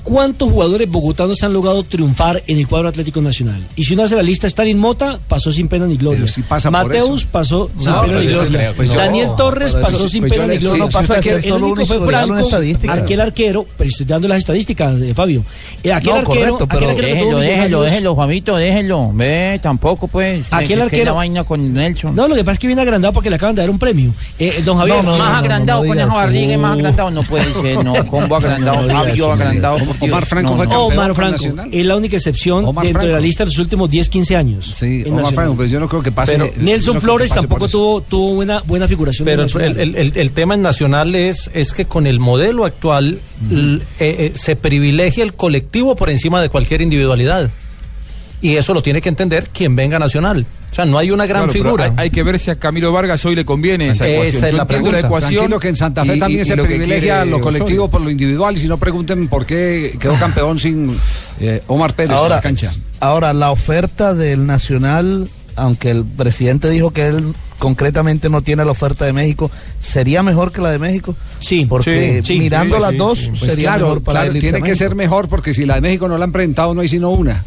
¿cuántos 0.05 0.49
jugadores 0.49 0.89
bogotanos 0.89 1.43
han 1.43 1.51
logrado 1.51 1.83
triunfar 1.83 2.41
en 2.47 2.57
el 2.59 2.67
cuadro 2.67 2.87
Atlético 2.87 3.19
Nacional? 3.21 3.67
Y 3.75 3.83
si 3.83 3.95
uno 3.95 4.03
hace 4.03 4.15
la 4.15 4.21
lista, 4.23 4.47
Stalin 4.47 4.77
Mota 4.77 5.19
pasó 5.27 5.51
sin 5.51 5.67
pena 5.67 5.85
ni 5.87 5.97
gloria. 5.97 6.27
Si 6.29 6.41
pasa 6.43 6.71
Mateus 6.71 7.25
pasó 7.25 7.69
sin 7.77 7.91
No, 7.91 8.01
pena 8.03 8.19
ni 8.19 8.27
gloria. 8.27 8.73
yo- 8.77 8.93
Daniel 8.93 9.29
Torres 9.35 9.73
pasó 9.75 9.97
eso- 9.97 10.07
sin 10.07 10.21
pues 10.21 10.31
pena 10.33 10.45
ni 10.47 10.57
gloria. 10.59 10.83
no 10.85 10.89
pasa 10.89 11.21
ser 11.21 11.43
el 11.45 11.51
único 11.53 11.85
fue 11.85 11.99
Franco, 12.07 12.47
aquel 12.89 13.19
arquero, 13.21 13.65
pero 13.77 13.89
estoy 13.89 14.05
dando 14.05 14.27
las 14.27 14.37
estadísticas, 14.37 15.01
eh, 15.01 15.13
Fabio. 15.13 15.43
Eh, 15.83 15.91
aquel 15.91 16.09
No, 16.11 16.15
arquero, 16.19 16.57
correcto, 16.57 16.63
aquel 16.77 16.89
arquero 16.91 17.07
déjelo, 17.07 17.39
déjelo, 17.39 17.81
déjelo, 17.81 18.15
Fabito, 18.15 18.55
déjelo. 18.57 19.11
Ve, 19.13 19.59
tampoco, 19.61 20.07
pues. 20.07 20.45
Aquel 20.51 20.59
¿Qué- 20.59 20.67
qué 20.67 20.73
es 20.73 20.81
arquero- 20.81 21.05
la 21.05 21.11
vaina 21.13 21.43
con 21.43 21.73
Nelson. 21.73 22.15
No, 22.15 22.27
lo 22.27 22.35
que 22.35 22.43
pasa 22.43 22.53
es 22.53 22.59
que 22.59 22.67
viene 22.67 22.81
agrandado 22.83 23.11
porque 23.13 23.29
le 23.31 23.37
acaban 23.37 23.55
de 23.55 23.63
dar 23.63 23.69
un 23.71 23.79
premio. 23.79 24.13
Eh, 24.37 24.61
don 24.63 24.77
Javier, 24.77 25.03
más 25.03 25.39
agrandado 25.43 25.83
con 25.85 25.97
esa 25.97 26.07
barriga 26.07 26.53
y 26.53 26.57
más 26.57 26.77
agrandado 26.77 27.11
no 27.11 27.23
puede 27.23 27.45
ser, 27.51 27.83
no, 27.83 27.93
combo 28.07 28.35
agrandado, 28.35 28.87
Fabio 28.87 29.31
agrandado. 29.31 29.77
Por 29.97 30.07
Dios. 30.07 30.13
Omar 30.17 30.25
Franco 30.27 30.51
No, 30.51 30.57
fue 30.57 30.65
no. 30.65 30.71
campeón 30.71 30.93
Omar 30.99 31.15
Franco 31.15 31.31
Nacional. 31.33 31.69
es 31.71 31.85
la 31.85 31.95
única 31.95 32.15
excepción 32.17 32.65
Omar 32.65 32.85
dentro 32.85 33.01
de 33.03 33.11
la 33.13 33.19
lista 33.19 33.43
de 33.43 33.49
los 33.51 33.57
últimos 33.59 33.89
10, 33.89 34.09
15 34.09 34.35
años. 34.35 34.65
Sí, 34.75 35.01
Omar 35.01 35.23
Nacional. 35.23 35.33
Franco, 35.33 35.55
pues 35.55 35.71
yo 35.71 35.79
no 35.79 35.89
creo 35.89 36.01
que 36.03 36.11
pase. 36.11 36.33
Pero- 36.33 36.49
Nelson 36.57 37.01
Flores 37.01 37.31
tampoco 37.31 37.67
tuvo, 37.67 38.01
tuvo 38.01 38.35
buena, 38.35 38.61
buena 38.65 38.87
figuración. 38.87 39.25
Pero 39.25 39.43
en 39.43 39.47
el, 39.47 39.53
Nacional. 39.53 39.79
el- 39.79 39.95
el- 39.95 40.17
el 40.17 40.31
tema 40.33 40.53
en 40.55 40.61
Nacional 40.61 41.15
es, 41.15 41.49
es 41.53 41.73
que 41.73 41.85
con 41.85 42.07
el 42.07 42.19
modelo 42.19 42.65
actual 42.65 43.19
eh, 43.51 43.79
eh, 43.99 44.31
se 44.35 44.55
privilegia 44.55 45.23
el 45.23 45.33
colectivo 45.33 45.95
por 45.95 46.09
encima 46.09 46.41
de 46.41 46.49
cualquier 46.49 46.81
individualidad. 46.81 47.49
Y 48.41 48.57
eso 48.57 48.73
lo 48.73 48.83
tiene 48.83 49.01
que 49.01 49.09
entender 49.09 49.49
quien 49.51 49.75
venga 49.75 49.97
a 49.97 49.99
Nacional. 49.99 50.45
O 50.75 50.77
sea, 50.77 50.85
no 50.85 50.97
hay 50.97 51.09
una 51.09 51.25
gran 51.25 51.43
Claro, 51.43 51.53
figura. 51.53 51.85
Hay, 51.85 51.91
hay 51.95 52.09
que 52.09 52.21
ver 52.21 52.37
si 52.37 52.51
a 52.51 52.55
Camilo 52.59 52.91
Vargas 52.91 53.23
hoy 53.23 53.33
le 53.33 53.45
conviene 53.45 53.91
esa 53.91 54.05
Esa 54.05 54.13
ecuación. 54.13 54.43
es 54.43 54.51
Yo 54.51 54.57
la 54.57 54.67
pregunta. 54.67 54.99
ecuación 54.99 55.31
Tranquilo 55.35 55.57
que 55.61 55.69
en 55.69 55.75
Santa 55.77 56.03
Fe 56.03 56.17
y- 56.17 56.19
también 56.19 56.41
y- 56.41 56.43
se 56.43 56.53
y 56.53 56.57
lo 56.57 56.63
privilegia 56.65 57.13
quiere 57.15 57.31
lo 57.31 57.39
colectivo 57.39 57.65
Osorio. 57.83 57.89
por 57.91 58.01
lo 58.01 58.09
individual 58.09 58.57
y 58.57 58.59
si 58.59 58.67
no 58.67 58.75
pregunten 58.77 59.29
por 59.29 59.45
qué 59.45 59.95
quedó 59.97 60.15
campeón 60.19 60.59
sin 60.59 60.91
eh, 61.39 61.61
Omar 61.67 61.93
Pérez 61.93 62.11
en 62.11 62.17
Ahora, 62.17 62.35
la 62.35 62.41
cancha. 62.41 62.73
ahora, 62.99 63.31
la 63.33 63.51
oferta 63.51 64.13
del 64.13 64.45
Nacional, 64.45 65.29
aunque 65.55 65.91
el 65.91 66.03
presidente 66.03 66.69
dijo 66.69 66.91
que 66.91 67.07
él 67.07 67.33
concretamente 67.57 68.29
no 68.29 68.41
tiene 68.41 68.65
la 68.65 68.71
oferta 68.71 69.05
de 69.05 69.13
México, 69.13 69.49
¿sería 69.79 70.23
mejor 70.23 70.51
que 70.51 70.59
la 70.59 70.71
de 70.71 70.79
México? 70.79 71.15
Sí. 71.39 71.65
Porque 71.69 72.19
Sí, 72.21 72.37
mirando 72.37 72.75
sí, 72.75 72.81
las 72.81 72.91
sí, 72.91 72.97
dos, 72.97 73.19
sí. 73.19 73.29
Pues 73.39 73.51
sería 73.53 73.69
claro, 73.69 73.85
mejor 73.85 74.03
para 74.03 74.19
claro, 74.19 74.33
él 74.33 74.39
tiene 74.41 74.57
que 74.57 74.63
México. 74.63 74.77
ser 74.77 74.95
mejor 74.95 75.29
porque 75.29 75.53
si 75.53 75.65
la 75.65 75.75
de 75.75 75.81
México 75.81 76.09
no 76.09 76.17
la 76.17 76.25
han 76.25 76.33
presentado 76.33 76.73
no 76.73 76.81
hay 76.81 76.89
sino 76.89 77.11
una. 77.11 77.45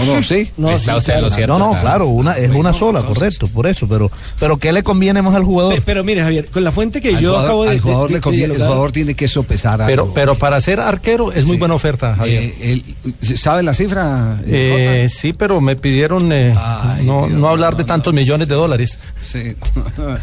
¿O 0.00 0.04
no? 0.04 0.22
¿Sí? 0.22 0.50
No, 0.56 0.76
sí, 0.76 0.84
claro. 0.86 1.28
no, 1.46 1.58
no, 1.74 1.80
claro, 1.80 2.06
una, 2.06 2.32
es 2.36 2.50
una 2.50 2.72
sola, 2.72 3.02
correcto, 3.02 3.48
por 3.48 3.66
eso, 3.66 3.86
pero, 3.88 4.10
pero 4.38 4.56
¿qué 4.56 4.72
le 4.72 4.82
conviene 4.82 5.22
más 5.22 5.34
al 5.34 5.44
jugador? 5.44 5.74
Pe- 5.74 5.82
Pero 5.84 6.02
mire, 6.04 6.22
Javier, 6.22 6.46
con 6.48 6.64
la 6.64 6.70
fuente 6.72 7.00
que 7.00 7.14
Al 7.16 7.20
yo 7.20 7.30
jugador- 7.30 7.44
acabo 7.46 7.64
de. 7.64 7.70
al 7.70 7.80
jugador 7.80 8.08
de- 8.08 8.12
le 8.14 8.18
de 8.18 8.22
conviene- 8.22 8.54
el 8.54 8.60
jugador 8.62 8.92
tiene 8.92 9.14
que 9.14 9.28
sopesar 9.28 9.82
Pero, 9.86 10.02
algo. 10.04 10.14
pero 10.14 10.34
para 10.36 10.60
ser 10.60 10.80
arquero 10.80 11.32
es 11.32 11.46
muy 11.46 11.56
buena 11.56 11.74
oferta, 11.74 12.14
Javier. 12.16 12.42
Eh, 12.60 12.82
el- 13.22 13.36
¿Sabe 13.36 13.62
la 13.62 13.74
cifra? 13.74 14.38
Eh, 14.46 15.08
sí, 15.10 15.32
pero 15.32 15.60
me 15.60 15.76
pidieron 15.76 16.30
eh, 16.32 16.54
no, 17.02 17.28
no 17.28 17.48
hablar 17.48 17.76
de 17.76 17.84
tantos 17.84 18.12
millones 18.14 18.48
de 18.48 18.54
dólares. 18.54 18.98
Sí. 19.20 19.54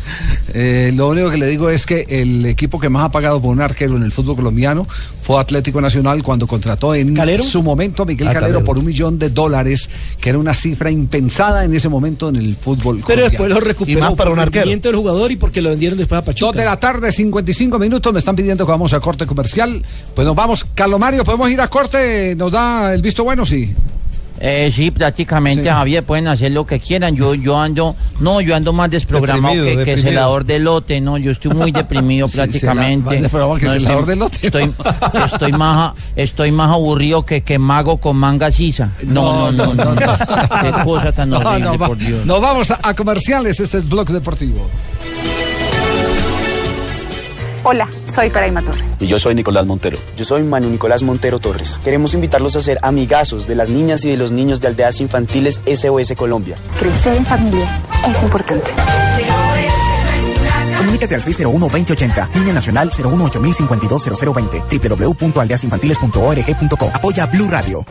Eh, 0.54 0.92
lo 0.96 1.10
único 1.10 1.30
que 1.30 1.38
le 1.38 1.48
digo 1.48 1.70
es 1.70 1.86
que 1.86 2.06
el 2.10 2.46
equipo 2.46 2.80
que 2.80 2.90
más 2.90 3.06
ha 3.06 3.10
pagado 3.12 3.42
por 3.42 3.52
un 3.52 3.62
arquero 3.62 3.96
en 3.98 4.04
el 4.04 4.12
fútbol 4.12 4.36
colombiano 4.36 4.88
fue 5.22 5.40
Atlético 5.40 5.82
Nacional 5.82 6.22
cuando 6.22 6.46
contrató 6.48 6.94
en 6.94 7.14
¿Calero? 7.16 7.44
su 7.44 7.64
momento 7.64 8.04
a 8.04 8.06
Miguel 8.06 8.28
Ah, 8.28 8.34
Calero, 8.34 8.52
Calero. 8.54 8.66
por 8.66 8.78
un 8.78 8.86
millón 8.86 9.18
de 9.18 9.30
dólares, 9.30 9.54
que 10.20 10.30
era 10.30 10.38
una 10.38 10.54
cifra 10.54 10.92
impensada 10.92 11.64
en 11.64 11.74
ese 11.76 11.90
momento 11.90 12.30
en 12.30 12.36
el 12.36 12.56
fútbol 12.56 12.98
Pero 12.98 13.04
colombiano. 13.06 13.30
después 13.30 13.50
lo 13.50 13.60
recuperó 13.60 14.16
por 14.16 14.28
el 14.28 14.36
rendimiento 14.46 14.90
del 14.90 14.96
jugador 14.98 15.32
y 15.32 15.36
porque 15.36 15.62
lo 15.62 15.70
vendieron 15.70 15.98
después 15.98 16.20
a 16.20 16.26
Pachuca. 16.26 16.48
Dos 16.52 16.56
de 16.56 16.66
la 16.66 16.78
tarde, 16.80 17.12
55 17.12 17.80
minutos. 17.80 18.12
Me 18.14 18.20
están 18.20 18.36
pidiendo 18.36 18.66
que 18.66 18.72
vamos 18.72 18.94
a 18.94 19.00
corte 19.00 19.26
comercial. 19.26 19.84
Pues 20.16 20.26
nos 20.26 20.36
vamos. 20.36 20.66
Calomario, 20.76 21.24
¿podemos 21.24 21.50
ir 21.50 21.62
a 21.62 21.68
corte? 21.68 22.36
¿Nos 22.36 22.52
da 22.52 22.94
el 22.94 23.02
visto 23.02 23.24
bueno? 23.24 23.46
Sí. 23.46 23.74
Eh, 24.46 24.70
sí, 24.74 24.92
prácticamente, 24.92 25.64
Sí. 25.64 25.70
Javier, 25.70 26.04
pueden 26.04 26.28
hacer 26.28 26.52
lo 26.52 26.66
que 26.66 26.78
quieran. 26.82 27.16
Yo, 27.16 27.34
yo 27.34 27.58
ando, 27.58 27.96
no, 28.20 28.42
yo 28.42 28.54
ando 28.58 28.74
más 28.74 28.92
desprogramado 28.92 29.54
Deprimido, 29.56 29.78
que, 29.80 29.86
que 29.86 29.92
deprimido. 29.92 30.10
celador 30.12 30.44
de 30.46 30.60
lote, 30.60 31.00
no, 31.00 31.18
yo 31.18 31.32
estoy 31.32 31.52
muy 31.54 31.72
deprimido 31.72 32.28
Sí, 32.28 32.36
prácticamente. 32.36 33.06
cela- 33.10 33.14
más 33.14 33.22
desprogramado 33.22 33.60
que 33.60 33.66
No, 33.68 33.72
celador 33.72 34.00
estoy, 34.02 34.10
de 34.14 34.16
lote. 34.20 34.38
Estoy, 34.42 34.74
estoy 35.26 35.52
más, 35.54 35.94
estoy 36.18 36.52
más 36.52 36.70
aburrido 36.72 37.26
que, 37.26 37.42
que 37.42 37.58
mago 37.58 37.98
con 37.98 38.18
manga 38.18 38.52
sisa. 38.52 38.92
No, 39.04 39.50
no, 39.54 39.74
no, 39.74 39.94
no. 39.96 39.96
Qué 39.96 40.72
cosa 40.84 41.14
tan 41.14 41.30
No, 41.30 41.38
horrible, 41.38 41.78
no, 41.78 41.78
por 41.88 41.98
Dios. 41.98 42.26
Nos 42.26 42.42
vamos 42.42 42.70
a, 42.70 42.80
a 42.84 42.94
comerciales. 42.94 43.62
Este 43.62 43.78
es 43.78 43.88
Blog 43.88 44.10
Deportivo. 44.10 44.68
Hola, 47.66 47.88
soy 48.06 48.30
Caraima 48.30 48.62
Torres. 48.62 48.84
Y 49.00 49.08
yo 49.08 49.18
soy 49.18 49.36
Nicolás 49.36 49.66
Montero. 49.66 49.98
Yo 50.18 50.26
soy 50.26 50.44
Manu 50.44 50.70
Nicolás 50.70 51.02
Montero 51.02 51.40
Torres. 51.40 51.80
Queremos 51.84 52.14
invitarlos 52.14 52.58
a 52.58 52.62
ser 52.62 52.78
amigazos 52.82 53.48
de 53.48 53.56
las 53.56 53.70
niñas 53.70 54.04
y 54.04 54.10
de 54.10 54.18
los 54.18 54.34
niños 54.34 54.60
de 54.60 54.68
aldeas 54.68 55.00
infantiles 55.00 55.62
SOS 55.66 56.12
Colombia. 56.18 56.58
Crecer 56.78 57.16
en 57.16 57.26
familia 57.26 57.80
es 58.12 58.22
importante. 58.22 58.70
Comunícate 60.78 61.16
al 61.16 61.22
601-2080, 61.22 62.34
línea 62.34 62.54
nacional 62.54 62.90
018-052-0020, 62.92 64.98
www.aldeasinfantiles.org.co. 64.98 66.92
Apoya 66.94 67.26
Blue 67.28 67.48
Radio. 67.50 67.86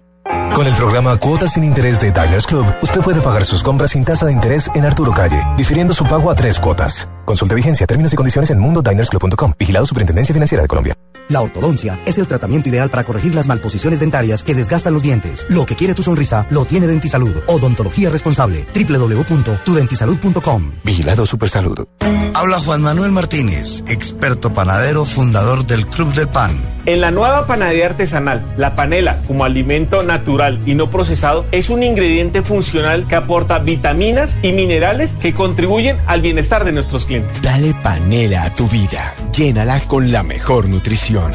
Con 0.55 0.67
el 0.67 0.75
programa 0.75 1.17
Cuotas 1.17 1.55
sin 1.55 1.65
Interés 1.65 1.99
de 1.99 2.13
Diners 2.13 2.47
Club, 2.47 2.67
usted 2.83 3.01
puede 3.01 3.21
pagar 3.21 3.45
sus 3.45 3.63
compras 3.63 3.91
sin 3.91 4.05
tasa 4.05 4.27
de 4.27 4.33
interés 4.33 4.71
en 4.75 4.85
Arturo 4.85 5.13
Calle, 5.13 5.43
difiriendo 5.57 5.95
su 5.95 6.05
pago 6.05 6.31
a 6.31 6.35
tres 6.35 6.59
cuotas. 6.61 7.09
Consulte 7.25 7.55
vigencia, 7.55 7.87
términos 7.87 8.13
y 8.13 8.17
condiciones 8.17 8.51
en 8.51 8.59
mundodinersclub.com. 8.59 9.55
Vigilado 9.59 9.87
Superintendencia 9.87 10.33
Financiera 10.35 10.63
de 10.63 10.69
Colombia. 10.69 10.95
La 11.29 11.41
ortodoncia 11.41 11.99
es 12.05 12.19
el 12.19 12.27
tratamiento 12.27 12.69
ideal 12.69 12.91
para 12.91 13.05
corregir 13.05 13.35
las 13.35 13.47
malposiciones 13.47 14.01
dentarias 14.01 14.43
que 14.43 14.55
desgastan 14.55 14.93
los 14.93 15.03
dientes. 15.03 15.47
Lo 15.49 15.65
que 15.65 15.77
quiere 15.77 15.95
tu 15.95 16.03
sonrisa 16.03 16.47
lo 16.51 16.67
tiene 16.67 16.87
Dentisalud. 16.87 17.35
Odontología 17.47 18.11
responsable. 18.11 18.67
www.tudentisalud.com. 18.75 20.73
Vigilado 20.85 21.25
Supersalud. 21.25 21.87
Habla 22.35 22.61
Juan 22.61 22.83
Manuel 22.83 23.13
Martínez, 23.13 23.83
experto 23.87 24.53
panadero, 24.53 25.05
fundador 25.05 25.65
del 25.65 25.87
Club 25.87 26.13
del 26.13 26.29
Pan. 26.29 26.51
En 26.85 27.01
la 27.01 27.11
nueva 27.13 27.47
panadería 27.47 27.87
artesanal, 27.87 28.43
la 28.57 28.75
panela, 28.75 29.19
como 29.29 29.45
alimento 29.45 30.03
natural 30.03 30.59
y 30.67 30.75
no 30.75 30.91
procesado, 30.91 31.47
es 31.53 31.71
un 31.71 31.83
ingrediente 31.83 32.43
funcional 32.43 33.07
que 33.07 33.15
aporta 33.15 33.61
vitaminas 33.61 34.37
y 34.43 34.53
minerales 34.53 35.13
que 35.15 35.33
contribuyen 35.33 35.97
al 36.07 36.23
bienestar 36.23 36.65
de 36.65 36.73
nuestros 36.73 37.07
clientes. 37.07 37.41
Dale 37.41 37.73
panela 37.83 38.45
a 38.45 38.55
tu 38.55 38.67
vida. 38.69 39.15
Llénala 39.33 39.81
con 39.81 40.11
la 40.11 40.23
mejor 40.23 40.69
nutrición. 40.69 41.33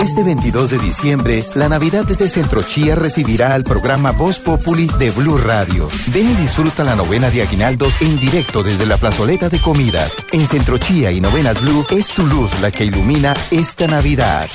Este 0.00 0.22
22 0.24 0.70
de 0.70 0.78
diciembre, 0.78 1.44
la 1.54 1.68
Navidad 1.68 2.04
desde 2.06 2.26
Centro 2.28 2.62
Chía 2.62 2.94
recibirá 2.94 3.54
al 3.54 3.64
programa 3.64 4.12
Voz 4.12 4.38
Populi 4.38 4.88
de 4.98 5.10
Blue 5.10 5.36
Radio. 5.36 5.88
Ven 6.06 6.30
y 6.30 6.34
disfruta 6.36 6.84
la 6.84 6.96
novena 6.96 7.28
de 7.30 7.42
Aguinaldos 7.42 7.94
en 8.00 8.18
directo 8.18 8.62
desde 8.62 8.86
la 8.86 8.96
plazoleta 8.96 9.50
de 9.50 9.60
comidas. 9.60 10.16
En 10.32 10.46
Centro 10.46 10.78
Chía 10.78 11.10
y 11.10 11.20
Novenas 11.20 11.60
Blue 11.60 11.84
es 11.90 12.08
tu 12.08 12.26
luz 12.26 12.58
la 12.60 12.70
que 12.70 12.86
ilumina 12.86 13.36
esta 13.50 13.86
Navidad. 13.86 14.48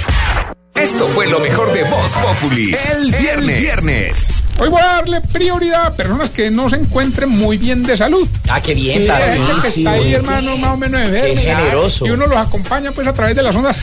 Esto 0.74 1.08
fue 1.08 1.28
lo 1.28 1.40
mejor 1.40 1.72
de 1.74 1.84
Voz 1.84 2.12
Populi. 2.14 2.76
El 2.92 3.12
viernes. 3.14 3.62
viernes. 3.62 4.18
Hoy 4.58 4.70
voy 4.70 4.82
a 4.82 4.86
darle 4.86 5.22
prioridad 5.22 5.86
a 5.88 5.94
personas 5.94 6.32
que 6.32 6.50
no 6.50 6.70
se 6.70 6.78
encuentren 6.78 7.30
muy 7.30 7.58
bien 7.58 7.84
de 7.84 7.96
salud. 7.96 8.28
Ah, 8.50 8.62
qué 8.62 8.74
bien, 8.74 9.04
Sí, 9.04 9.08
gente 9.46 9.62
que 9.62 9.80
está 9.80 9.92
ahí, 9.92 10.14
hermano, 10.14 10.58
más 10.58 10.72
o 10.72 10.78
menos 10.78 11.02
enfermo. 11.02 11.42
generoso. 11.42 12.08
Y 12.08 12.12
uno 12.12 12.26
los 12.26 12.38
acompaña 12.38 12.92
pues 12.92 13.08
a 13.08 13.14
través 13.14 13.36
de 13.36 13.44
las 13.44 13.56
ondas 13.56 13.78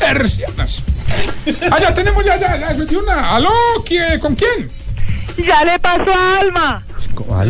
hercianas. 0.00 0.82
Ah, 1.70 1.78
ya 1.80 1.94
tenemos 1.94 2.24
ya, 2.24 2.36
ya, 2.36 2.56
ya, 2.56 2.72
de 2.74 2.96
una. 2.96 3.34
¿Aló? 3.36 3.50
¿Quién- 3.86 4.18
¿Con 4.20 4.34
quién? 4.34 4.70
Ya 5.36 5.64
le 5.64 5.78
pasó 5.78 6.12
a 6.12 6.40
Alma. 6.40 6.82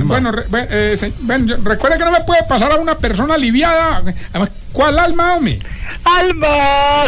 Bueno, 0.04 0.32
re- 0.32 0.44
ven, 0.48 0.66
eh, 0.70 0.96
se- 0.98 1.12
ven, 1.20 1.46
yo- 1.46 1.56
recuerda 1.62 1.98
que 1.98 2.04
no 2.04 2.10
me 2.10 2.22
puede 2.22 2.42
pasar 2.44 2.72
a 2.72 2.76
una 2.76 2.96
persona 2.96 3.34
aliviada. 3.34 4.02
Además, 4.30 4.50
¿cuál 4.72 4.98
alma, 4.98 5.34
hombre? 5.34 5.58
¡Alma! 6.04 6.46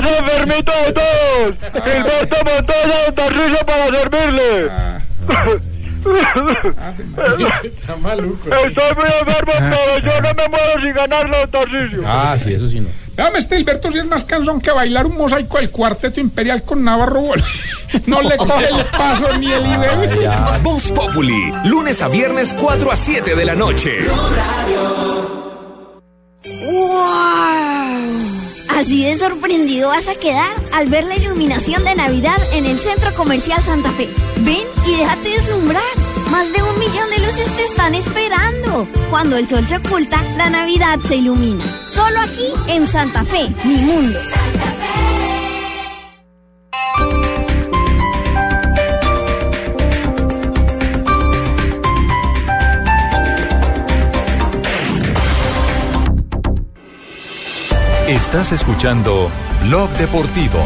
¡Se 0.03 0.19
enfermito 0.19 0.73
de 0.87 0.93
todos! 0.93 1.85
¡Gilberto 1.85 2.37
Montoya 2.45 3.05
de 3.07 3.13
Tarcillo 3.13 3.59
para 3.67 3.87
servirle! 3.87 4.71
Está 7.65 7.97
maluco. 7.97 8.49
Estoy 8.51 8.95
muy 8.95 9.11
enfermo, 9.21 9.53
pero 9.57 9.99
yo 9.99 10.21
no 10.21 10.35
me 10.35 10.49
muero 10.49 10.83
sin 10.83 10.93
ganarlo, 10.93 11.49
Tarcillo. 11.49 12.03
Ah, 12.07 12.37
sí, 12.43 12.53
eso 12.55 12.69
sí 12.69 12.81
no. 12.81 12.89
Déjame 13.17 13.39
este 13.39 13.59
Hilberto 13.59 13.93
si 13.93 13.99
es 13.99 14.07
más 14.07 14.25
cansón 14.25 14.61
que 14.61 14.71
bailar 14.71 15.07
un 15.07 15.17
mosaico 15.17 15.59
del 15.59 15.71
cuarteto 15.71 16.21
imperial 16.21 16.63
con 16.63 16.83
Navarro 16.83 17.21
Bol. 17.21 17.43
No 18.07 18.23
le 18.23 18.37
coge 18.37 18.69
el 18.69 18.85
paso 18.87 19.37
ni 19.39 19.51
el 19.51 19.67
IBE. 19.67 20.29
Voz 20.63 20.93
Populi, 20.93 21.53
lunes 21.65 22.01
a 22.03 22.07
viernes 22.09 22.55
4 22.57 22.93
a 22.93 22.95
7 22.95 23.35
de 23.35 23.45
la 23.45 23.57
noche. 23.57 23.99
Así 28.77 29.05
de 29.05 29.17
sorprendido 29.17 29.89
vas 29.89 30.09
a 30.09 30.15
quedar 30.15 30.51
al 30.73 30.89
ver 30.89 31.05
la 31.05 31.17
iluminación 31.17 31.85
de 31.85 31.95
Navidad 31.95 32.39
en 32.53 32.67
el 32.67 32.79
Centro 32.79 33.15
Comercial 33.15 33.63
Santa 33.63 33.91
Fe. 33.93 34.09
Ven 34.39 34.67
y 34.87 34.97
déjate 34.97 35.29
deslumbrar. 35.29 35.83
Más 36.31 36.53
de 36.53 36.63
un 36.63 36.79
millón 36.79 37.11
de 37.11 37.19
luces 37.19 37.57
te 37.57 37.65
están 37.65 37.95
esperando. 37.95 38.87
Cuando 39.11 39.37
el 39.37 39.49
sol 39.49 39.67
se 39.67 39.77
oculta, 39.77 40.23
la 40.37 40.49
Navidad 40.49 40.99
se 41.07 41.17
ilumina. 41.17 41.65
Solo 41.93 42.21
aquí 42.21 42.53
en 42.69 42.87
Santa 42.87 43.25
Fe, 43.25 43.49
mi 43.65 43.77
mundo. 43.77 44.19
Estás 58.11 58.51
escuchando 58.51 59.31
Blog 59.63 59.89
Deportivo. 59.91 60.59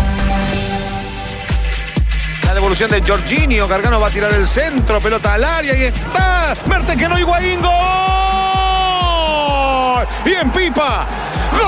La 2.42 2.54
devolución 2.54 2.90
de 2.90 3.02
Jorginho. 3.02 3.68
Gargano 3.68 4.00
va 4.00 4.06
a 4.06 4.10
tirar 4.10 4.32
el 4.32 4.46
centro. 4.46 4.98
Pelota 4.98 5.34
al 5.34 5.44
área. 5.44 5.76
Y 5.76 5.82
está. 5.82 6.54
Merten 6.64 6.98
que 6.98 7.06
no 7.06 7.18
Higuaín. 7.18 7.60
¡Gol! 7.60 7.70
Y 10.24 10.32
en 10.32 10.50
pipa. 10.52 11.06
¡Gol! 11.52 11.60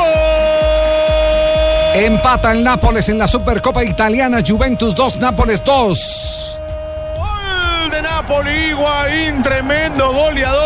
Empata 2.03 2.53
el 2.53 2.65
Nápoles 2.65 3.11
en 3.11 3.19
la 3.19 3.29
Supercopa 3.29 3.85
Italiana. 3.85 4.39
Juventus 4.47 4.95
2, 4.95 5.17
Nápoles 5.17 5.63
2. 5.63 6.59
Gol 7.19 7.91
de 7.91 8.01
Napoli. 8.01 8.69
Higuaín. 8.71 9.43
Tremendo 9.43 10.11
goleador. 10.11 10.66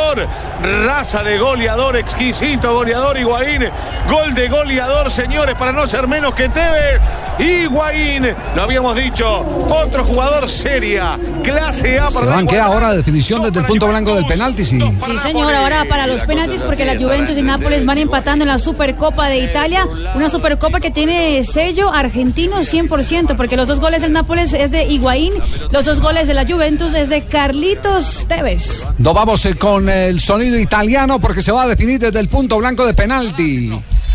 Raza 0.87 1.23
de 1.23 1.39
goleador. 1.39 1.97
Exquisito 1.97 2.73
goleador 2.73 3.19
Higuaín. 3.19 3.69
Gol 4.09 4.35
de 4.35 4.49
goleador, 4.49 5.11
señores, 5.11 5.57
para 5.57 5.73
no 5.73 5.87
ser 5.87 6.07
menos 6.07 6.35
que 6.35 6.49
Tevez. 6.49 7.01
Higuaín, 7.41 8.27
lo 8.55 8.63
habíamos 8.63 8.95
dicho, 8.97 9.41
otro 9.69 10.05
jugador 10.05 10.49
seria, 10.49 11.19
clase 11.43 11.99
A 11.99 12.09
Se 12.09 12.15
para 12.15 12.27
la 12.27 12.37
banquea 12.37 12.67
ahora 12.67 12.93
definición 12.93 13.43
desde 13.43 13.61
el 13.61 13.67
punto 13.67 13.89
blanco 13.89 14.15
del 14.15 14.27
penalti, 14.27 14.65
sí. 14.65 14.79
Sí, 14.79 15.19
señor, 15.19 15.55
ahora 15.55 15.85
para 15.87 16.07
los 16.07 16.23
penaltis 16.25 16.63
porque 16.63 16.85
la 16.85 16.99
Juventus 16.99 17.39
y 17.39 17.43
Nápoles 17.43 17.85
van 17.87 17.99
empatando 17.99 18.45
en 18.45 18.49
la 18.49 18.59
Supercopa 18.59 19.29
de 19.29 19.39
Italia, 19.39 19.87
una 20.15 20.29
Supercopa 20.29 20.81
que 20.81 20.91
tiene 20.91 21.43
sello 21.45 21.91
argentino 21.93 22.59
100%, 22.59 23.37
porque 23.37 23.57
los 23.57 23.67
dos 23.67 23.81
goles 23.81 24.03
del 24.03 24.13
Nápoles 24.13 24.53
es 24.53 24.71
de 24.71 24.85
Higuaín, 24.85 25.33
los 25.71 25.85
dos 25.85 26.01
goles 26.01 26.29
de 26.29 26.35
la 26.35 26.47
Juventus 26.47 26.95
es 26.95 27.09
de 27.09 27.23
Carlitos 27.23 28.27
Tevez. 28.29 28.87
Nos 28.99 29.15
vamos 29.15 29.45
eh, 29.47 29.55
con 29.55 29.89
el 29.89 30.21
sonido 30.21 30.59
italiano 30.59 31.19
porque 31.19 31.43
se 31.43 31.53
va 31.53 31.63
a 31.63 31.69
definir 31.69 31.99
desde 31.99 32.21
el 32.21 32.29
punto 32.29 32.59
blanco 32.59 32.85
de 32.85 32.95
penalti. 32.95 33.73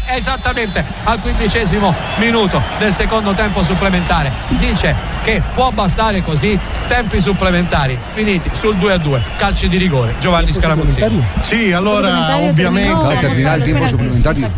Esattamente 0.07 0.83
al 1.03 1.19
quindicesimo 1.19 1.93
minuto 2.17 2.61
del 2.79 2.93
secondo 2.93 3.33
tempo 3.33 3.63
supplementare. 3.63 4.31
Dice 4.49 4.95
che 5.23 5.41
può 5.53 5.71
bastare 5.71 6.21
così 6.21 6.57
tempi 6.87 7.19
supplementari 7.19 7.97
finiti 8.13 8.49
sul 8.53 8.75
2 8.75 8.93
a 8.93 8.97
2, 8.97 9.21
calci 9.37 9.67
di 9.67 9.77
rigore. 9.77 10.13
Giovanni 10.19 10.53
Scaramuzzini. 10.53 11.23
Sì, 11.41 11.71
allora 11.71 12.25
Al 12.25 12.53
terminar 12.53 13.57
el 13.57 13.63
tiempo 13.63 13.87
suplementario. 13.87 14.49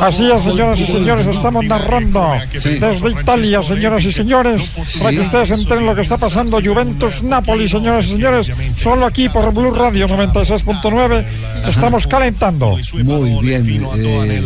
Así 0.00 0.30
es, 0.30 0.42
señoras 0.42 0.80
y 0.80 0.86
señores, 0.86 1.26
estamos 1.26 1.64
narrando 1.64 2.34
desde 2.52 3.10
Italia, 3.10 3.62
señoras 3.62 4.04
y 4.04 4.12
señores, 4.12 4.70
para 5.00 5.10
que 5.10 5.20
ustedes 5.20 5.50
enteren 5.50 5.86
lo 5.86 5.94
que 5.94 6.02
está 6.02 6.18
pasando. 6.18 6.60
Juventus 6.62 7.22
Napoli, 7.22 7.68
señoras 7.68 8.06
y 8.06 8.12
señores, 8.12 8.52
solo 8.76 9.06
aquí 9.06 9.28
por 9.28 9.52
Blue 9.52 9.74
Radio 9.74 10.06
96.9 10.06 11.24
estamos 11.68 12.06
calentando. 12.06 12.78
Muy 13.02 13.40
bien. 13.40 13.62
eh, 13.96 14.42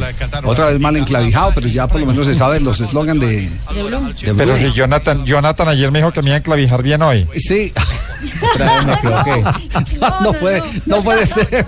otra 0.47 0.67
vez 0.69 0.81
mal 0.81 0.97
enclavijado, 0.97 1.53
pero 1.55 1.69
ya 1.69 1.87
por 1.87 2.01
lo 2.01 2.07
menos 2.07 2.27
se 2.27 2.35
saben 2.35 2.65
los 2.65 2.81
eslogan 2.81 3.19
de, 3.19 3.49
de 3.75 4.35
Pero 4.37 4.57
si 4.57 4.73
Jonathan, 4.73 5.25
Jonathan 5.25 5.69
ayer 5.69 5.91
me 5.91 5.99
dijo 5.99 6.13
que 6.13 6.23
me 6.23 6.31
iba 6.31 6.37
a 6.39 6.43
clavijar 6.43 6.83
bien 6.83 7.03
hoy. 7.03 7.27
Sí. 7.37 7.73
Otra 8.55 8.77
vez 8.77 8.87
me 8.87 8.93
equivoqué. 8.95 9.43
No, 10.01 10.21
no 10.21 10.33
puede, 10.33 10.63
no 10.87 11.03
puede 11.03 11.27
ser, 11.27 11.67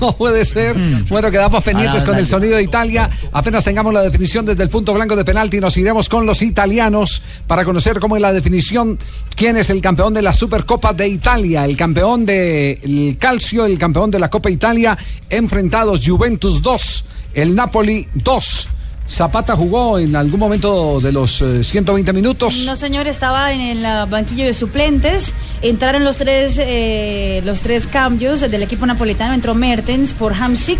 no 0.00 0.16
puede 0.16 0.44
ser. 0.44 0.76
Bueno, 1.08 1.30
quedamos 1.30 1.62
pendientes 1.62 2.02
Ah, 2.02 2.06
con 2.06 2.14
el 2.16 2.26
sonido 2.26 2.56
de 2.56 2.62
Italia. 2.62 3.10
Apenas 3.32 3.64
tengamos 3.64 3.92
la 3.92 4.02
definición 4.02 4.44
desde 4.46 4.62
el 4.62 4.68
punto 4.68 4.92
blanco 4.94 5.16
de 5.16 5.24
penalti, 5.24 5.60
nos 5.60 5.76
iremos 5.76 6.08
con 6.08 6.26
los 6.26 6.42
italianos 6.42 7.22
para 7.46 7.64
conocer 7.64 7.98
cómo 8.00 8.16
es 8.16 8.22
la 8.22 8.32
definición, 8.32 8.98
quién 9.34 9.56
es 9.56 9.70
el 9.70 9.80
campeón 9.80 10.14
de 10.14 10.22
la 10.22 10.32
Supercopa 10.32 10.92
de 10.92 11.08
Italia, 11.08 11.64
el 11.64 11.76
campeón 11.76 12.24
del 12.26 13.16
calcio, 13.18 13.64
el 13.66 13.78
campeón 13.78 14.10
de 14.10 14.18
la 14.18 14.30
Copa 14.30 14.50
Italia, 14.50 14.96
enfrentados 15.28 16.00
Juventus 16.04 16.60
2, 16.62 17.04
el 17.34 17.54
Napoli 17.54 18.08
2. 18.14 18.68
Zapata 19.10 19.56
jugó 19.56 19.98
en 19.98 20.14
algún 20.14 20.38
momento 20.38 21.00
de 21.00 21.10
los 21.10 21.42
eh, 21.42 21.64
120 21.64 22.12
minutos. 22.12 22.58
No, 22.64 22.76
señor, 22.76 23.08
estaba 23.08 23.52
en 23.52 23.60
el 23.60 23.84
ah, 23.84 24.06
banquillo 24.06 24.44
de 24.44 24.54
suplentes. 24.54 25.34
Entraron 25.62 26.04
los 26.04 26.16
tres, 26.16 26.58
eh, 26.60 27.42
los 27.44 27.60
tres 27.60 27.88
cambios 27.88 28.40
del 28.40 28.62
equipo 28.62 28.86
napolitano. 28.86 29.34
Entró 29.34 29.56
Mertens 29.56 30.14
por 30.14 30.32
Hamsik, 30.32 30.78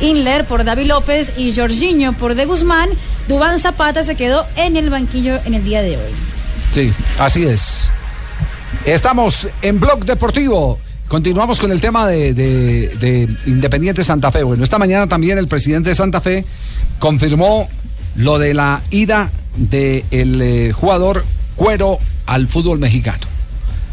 Inler 0.00 0.46
por 0.46 0.62
David 0.62 0.86
López 0.86 1.32
y 1.36 1.52
Jorginho 1.54 2.12
por 2.12 2.36
De 2.36 2.44
Guzmán. 2.44 2.90
Dubán 3.26 3.58
Zapata 3.58 4.04
se 4.04 4.14
quedó 4.14 4.46
en 4.54 4.76
el 4.76 4.88
banquillo 4.88 5.40
en 5.44 5.54
el 5.54 5.64
día 5.64 5.82
de 5.82 5.96
hoy. 5.96 6.12
Sí, 6.70 6.92
así 7.18 7.44
es. 7.44 7.90
Estamos 8.84 9.48
en 9.60 9.80
Blog 9.80 10.04
Deportivo. 10.04 10.78
Continuamos 11.12 11.60
con 11.60 11.70
el 11.70 11.78
tema 11.78 12.06
de, 12.06 12.32
de- 12.32 12.88
de 12.98 13.28
Independiente 13.44 14.02
Santa 14.02 14.32
Fe. 14.32 14.42
Bueno, 14.44 14.64
esta 14.64 14.78
mañana 14.78 15.06
también 15.06 15.36
el 15.36 15.46
presidente 15.46 15.90
de 15.90 15.94
Santa 15.94 16.22
Fe 16.22 16.42
confirmó 16.98 17.68
lo 18.16 18.38
de 18.38 18.54
la 18.54 18.80
ida 18.90 19.30
del 19.54 20.40
eh, 20.40 20.72
jugador 20.72 21.26
Cuero 21.54 21.98
al 22.24 22.48
fútbol 22.48 22.78
mexicano, 22.78 23.26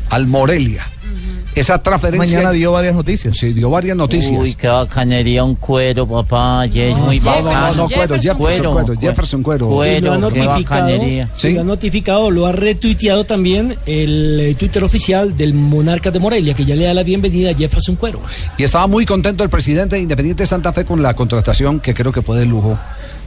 al 0.10 0.28
Morelia. 0.28 0.88
Esa 1.56 1.82
transferencia. 1.82 2.38
Mañana 2.38 2.52
dio 2.52 2.72
varias 2.72 2.96
noticias. 2.96 3.36
Sí, 3.38 3.54
dio 3.54 3.70
varias 3.70 3.98
noticias. 3.98 4.32
Uy, 4.40 4.54
qué 4.54 4.68
bacanería 4.68 5.44
un 5.44 5.56
cuero, 5.56 6.08
papá. 6.08 6.66
Ya 6.68 6.86
es 6.86 6.96
muy 6.96 7.20
no, 7.20 7.36
no, 7.36 7.44
bacano. 7.44 7.76
no, 7.76 7.90
cuero, 7.90 8.16
Jefferson 8.16 8.38
Cuero, 8.38 9.00
Jefferson 9.00 9.44
Cuero. 9.44 9.66
Lo 9.70 9.74
ha 9.74 9.78
Cuero, 9.78 10.14
qué 10.14 10.20
notificado, 10.20 10.90
lo 11.44 11.62
ha 11.62 11.64
notificado, 11.64 12.32
lo 12.32 12.46
ha 12.46 12.52
retuiteado 12.52 13.26
también 13.26 13.78
el 13.86 14.40
eh, 14.40 14.56
Twitter 14.56 14.84
oficial 14.84 15.36
del 15.36 15.54
Monarca 15.54 16.12
de 16.12 16.20
Morelia, 16.20 16.54
que 16.54 16.66
ya 16.66 16.76
le 16.76 16.86
da 16.86 16.94
la 16.94 17.04
bienvenida 17.04 17.52
a 17.52 17.54
Jefferson 17.54 17.96
Cuero. 17.96 18.22
Y 18.58 18.64
estaba 18.64 18.88
muy 18.88 19.06
contento 19.06 19.44
el 19.44 19.50
presidente 19.50 19.96
de 19.96 20.02
Independiente 20.02 20.46
Santa 20.46 20.72
Fe 20.72 20.86
con 20.86 21.02
la 21.02 21.14
contratación, 21.14 21.80
que 21.80 21.94
creo 21.94 22.12
que 22.12 22.22
fue 22.22 22.38
de 22.38 22.46
lujo. 22.46 22.78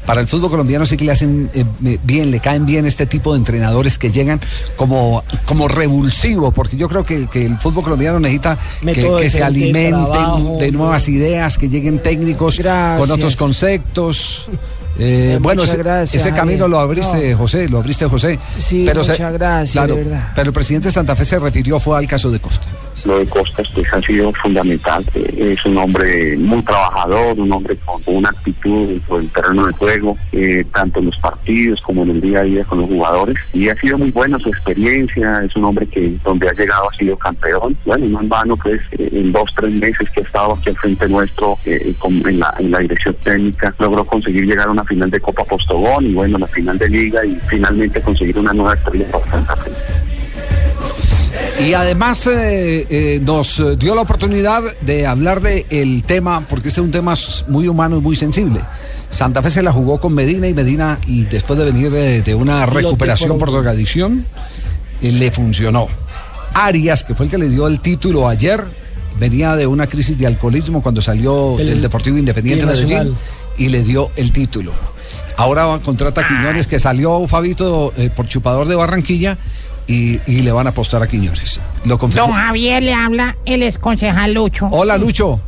Para 0.06 0.20
el 0.20 0.26
fútbol 0.26 0.50
colombiano 0.50 0.84
sí 0.84 0.96
que 0.96 1.04
le 1.04 1.12
hacen 1.12 1.48
eh, 1.54 1.64
bien, 2.02 2.30
le 2.32 2.40
caen 2.40 2.66
bien 2.66 2.86
este 2.86 3.06
tipo 3.06 3.32
de 3.32 3.38
entrenadores 3.38 3.98
que 3.98 4.10
llegan 4.10 4.40
como, 4.76 5.22
como 5.46 5.68
revulsivo, 5.68 6.50
porque 6.50 6.76
yo 6.76 6.88
creo 6.88 7.04
que, 7.06 7.28
que 7.28 7.46
el 7.46 7.56
fútbol 7.58 7.84
colombiano 7.84 8.18
necesita 8.18 8.58
que, 8.80 8.86
Método 8.86 9.18
que 9.20 9.30
se 9.30 9.42
alimenten 9.44 9.90
trabajo, 9.92 10.56
de 10.58 10.72
nuevas 10.72 11.08
ideas, 11.08 11.56
que 11.56 11.68
lleguen 11.68 12.00
técnicos 12.00 12.56
con 12.56 12.64
Gracias. 12.64 13.10
otros 13.10 13.36
conceptos. 13.36 14.46
Eh, 14.98 15.34
Eh, 15.34 15.38
bueno, 15.40 15.62
ese, 15.62 15.78
gracias, 15.78 16.22
ese 16.26 16.34
camino 16.34 16.68
lo 16.68 16.78
abriste, 16.78 17.30
No. 17.30 17.38
José, 17.38 17.66
lo 17.68 17.78
abriste, 17.78 18.04
José. 18.06 18.38
Sí, 18.58 18.84
se- 18.86 18.94
muchas 18.94 19.32
gracias, 19.32 19.72
claro, 19.72 19.94
de 19.94 20.02
verdad. 20.04 20.28
Pero 20.34 20.48
el 20.48 20.52
presidente 20.52 20.88
de 20.88 20.92
Santa 20.92 21.16
Fe 21.16 21.24
se 21.24 21.38
refirió 21.38 21.80
fue 21.80 21.96
al 21.96 22.06
caso 22.06 22.30
de 22.30 22.40
Costa. 22.40 22.66
Lo 23.04 23.18
de 23.18 23.26
Costas 23.26 23.68
pues, 23.74 23.92
ha 23.92 24.00
sido 24.02 24.32
fundamental. 24.34 25.04
Eh, 25.14 25.54
Es 25.58 25.64
un 25.66 25.76
hombre 25.78 26.36
muy 26.36 26.62
trabajador, 26.62 27.38
un 27.38 27.52
hombre 27.52 27.76
con 27.84 28.00
una 28.06 28.28
actitud 28.30 28.88
dentro 28.88 29.16
del 29.18 29.28
terreno 29.30 29.66
de 29.66 29.72
juego, 29.72 30.16
eh, 30.32 30.64
tanto 30.72 31.00
en 31.00 31.06
los 31.06 31.18
partidos 31.18 31.80
como 31.80 32.02
en 32.04 32.10
el 32.10 32.20
día 32.20 32.40
a 32.40 32.44
día 32.44 32.64
con 32.64 32.80
los 32.80 32.88
jugadores. 32.88 33.36
Y 33.52 33.68
ha 33.68 33.76
sido 33.76 33.98
muy 33.98 34.10
buena 34.10 34.38
su 34.38 34.48
experiencia. 34.48 35.42
Es 35.44 35.54
un 35.56 35.64
hombre 35.64 35.86
que 35.86 36.12
donde 36.24 36.48
ha 36.48 36.52
llegado 36.52 36.88
ha 36.90 36.96
sido 36.96 37.16
campeón. 37.16 37.76
Bueno, 37.84 38.06
no 38.06 38.20
en 38.20 38.28
vano, 38.28 38.56
pues 38.56 38.80
eh, 38.92 39.08
en 39.12 39.32
dos, 39.32 39.50
tres 39.56 39.72
meses 39.72 40.08
que 40.10 40.20
ha 40.20 40.24
estado 40.24 40.52
aquí 40.54 40.70
al 40.70 40.76
frente 40.76 41.08
nuestro 41.08 41.58
eh, 41.64 41.94
con- 41.98 42.22
en, 42.28 42.38
la, 42.38 42.54
dirección 42.80 43.14
técnica, 43.22 43.74
logró 43.78 44.04
conseguir 44.04 44.44
llegar 44.46 44.68
a 44.68 44.70
una 44.72 44.84
final 44.84 45.10
de 45.10 45.20
Copa 45.20 45.44
Postobón 45.44 46.06
y 46.06 46.14
bueno, 46.14 46.38
la 46.38 46.46
final 46.46 46.78
de 46.78 46.88
Liga 46.88 47.24
y 47.24 47.36
finalmente 47.48 48.00
conseguir 48.00 48.38
una 48.38 48.52
nueva 48.52 48.74
estrella 48.74 49.06
para. 49.10 49.42
Y 51.60 51.74
además 51.74 52.26
eh, 52.26 52.86
eh, 52.90 53.20
nos 53.22 53.62
dio 53.78 53.94
la 53.94 54.02
oportunidad 54.02 54.62
de 54.80 55.06
hablar 55.06 55.40
de 55.42 55.66
el 55.70 56.02
tema, 56.02 56.40
porque 56.48 56.68
este 56.68 56.80
es 56.80 56.84
un 56.84 56.90
tema 56.92 57.14
muy 57.48 57.68
humano 57.68 57.98
y 57.98 58.00
muy 58.00 58.16
sensible. 58.16 58.60
Santa 59.10 59.42
Fe 59.42 59.50
se 59.50 59.62
la 59.62 59.72
jugó 59.72 60.00
con 60.00 60.14
Medina 60.14 60.48
y 60.48 60.54
Medina, 60.54 60.98
y 61.06 61.24
después 61.24 61.58
de 61.58 61.66
venir 61.66 61.90
de, 61.90 62.22
de 62.22 62.34
una 62.34 62.66
recuperación 62.66 63.38
por 63.38 63.50
drogadicción, 63.52 64.24
eh, 65.02 65.12
le 65.12 65.30
funcionó. 65.30 65.88
Arias, 66.54 67.04
que 67.04 67.14
fue 67.14 67.26
el 67.26 67.30
que 67.30 67.38
le 67.38 67.48
dio 67.48 67.66
el 67.66 67.80
título 67.80 68.28
ayer, 68.28 68.64
venía 69.20 69.54
de 69.54 69.66
una 69.66 69.86
crisis 69.86 70.18
de 70.18 70.26
alcoholismo 70.26 70.82
cuando 70.82 71.00
salió 71.02 71.54
Del- 71.58 71.68
del, 71.68 71.82
Deportivo 71.82 72.18
Independiente 72.18 72.66
de 72.66 72.72
del 72.72 72.82
Medellín 72.88 73.14
y 73.58 73.68
le 73.68 73.82
dio 73.84 74.10
el 74.16 74.32
título. 74.32 74.72
Ahora 75.36 75.78
contrata 75.84 76.22
a 76.22 76.28
Quiñones, 76.28 76.66
que 76.66 76.78
salió 76.78 77.26
Fabito 77.26 77.92
eh, 77.96 78.10
por 78.14 78.26
chupador 78.26 78.66
de 78.68 78.74
Barranquilla 78.74 79.38
y, 79.86 80.20
y 80.26 80.42
le 80.42 80.52
van 80.52 80.66
a 80.66 80.70
apostar 80.70 81.02
a 81.02 81.06
Quiñones. 81.06 81.60
Lo 81.84 81.98
confirmó. 81.98 82.28
Don 82.28 82.36
Javier 82.36 82.82
le 82.82 82.94
habla 82.94 83.36
el 83.44 83.62
exconcejal 83.62 84.32
Lucho. 84.34 84.68
Hola, 84.70 84.96
Lucho. 84.98 85.40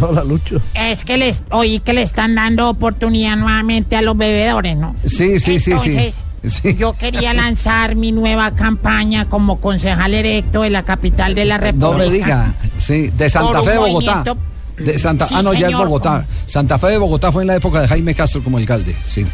Hola, 0.00 0.24
Lucho. 0.24 0.60
Es 0.74 1.04
que 1.04 1.16
les 1.16 1.42
oí 1.50 1.78
que 1.80 1.92
le 1.92 2.02
están 2.02 2.34
dando 2.34 2.68
oportunidad 2.68 3.36
nuevamente 3.36 3.96
a 3.96 4.02
los 4.02 4.16
bebedores, 4.16 4.76
¿no? 4.76 4.96
Sí, 5.04 5.38
sí, 5.38 5.58
sí, 5.58 5.72
sí. 5.78 5.90
Entonces, 5.90 6.24
Sí. 6.46 6.74
Yo 6.76 6.92
quería 6.92 7.32
lanzar 7.32 7.96
mi 7.96 8.12
nueva 8.12 8.50
campaña 8.50 9.30
como 9.30 9.60
concejal 9.62 10.12
electo 10.12 10.60
de 10.60 10.68
la 10.68 10.82
capital 10.82 11.34
de 11.34 11.46
la 11.46 11.56
República. 11.56 11.90
No 11.92 11.96
me 11.96 12.10
diga. 12.10 12.52
Sí, 12.76 13.10
de 13.16 13.30
Santa 13.30 13.62
Fe 13.62 13.70
de 13.70 13.78
Bogotá. 13.78 14.16
movimiento- 14.16 14.36
De 14.76 14.98
Santa, 14.98 15.24
Sí, 15.26 15.34
ah, 15.38 15.42
no, 15.42 15.54
ya 15.54 15.68
es 15.68 15.74
Bogotá. 15.76 16.26
Santa 16.44 16.78
Fe 16.78 16.88
de 16.88 16.98
Bogotá 16.98 17.32
fue 17.32 17.44
en 17.44 17.46
la 17.46 17.56
época 17.56 17.80
de 17.80 17.88
Jaime 17.88 18.14
Castro 18.14 18.42
como 18.44 18.58
alcalde. 18.58 18.94
Sí. 19.06 19.24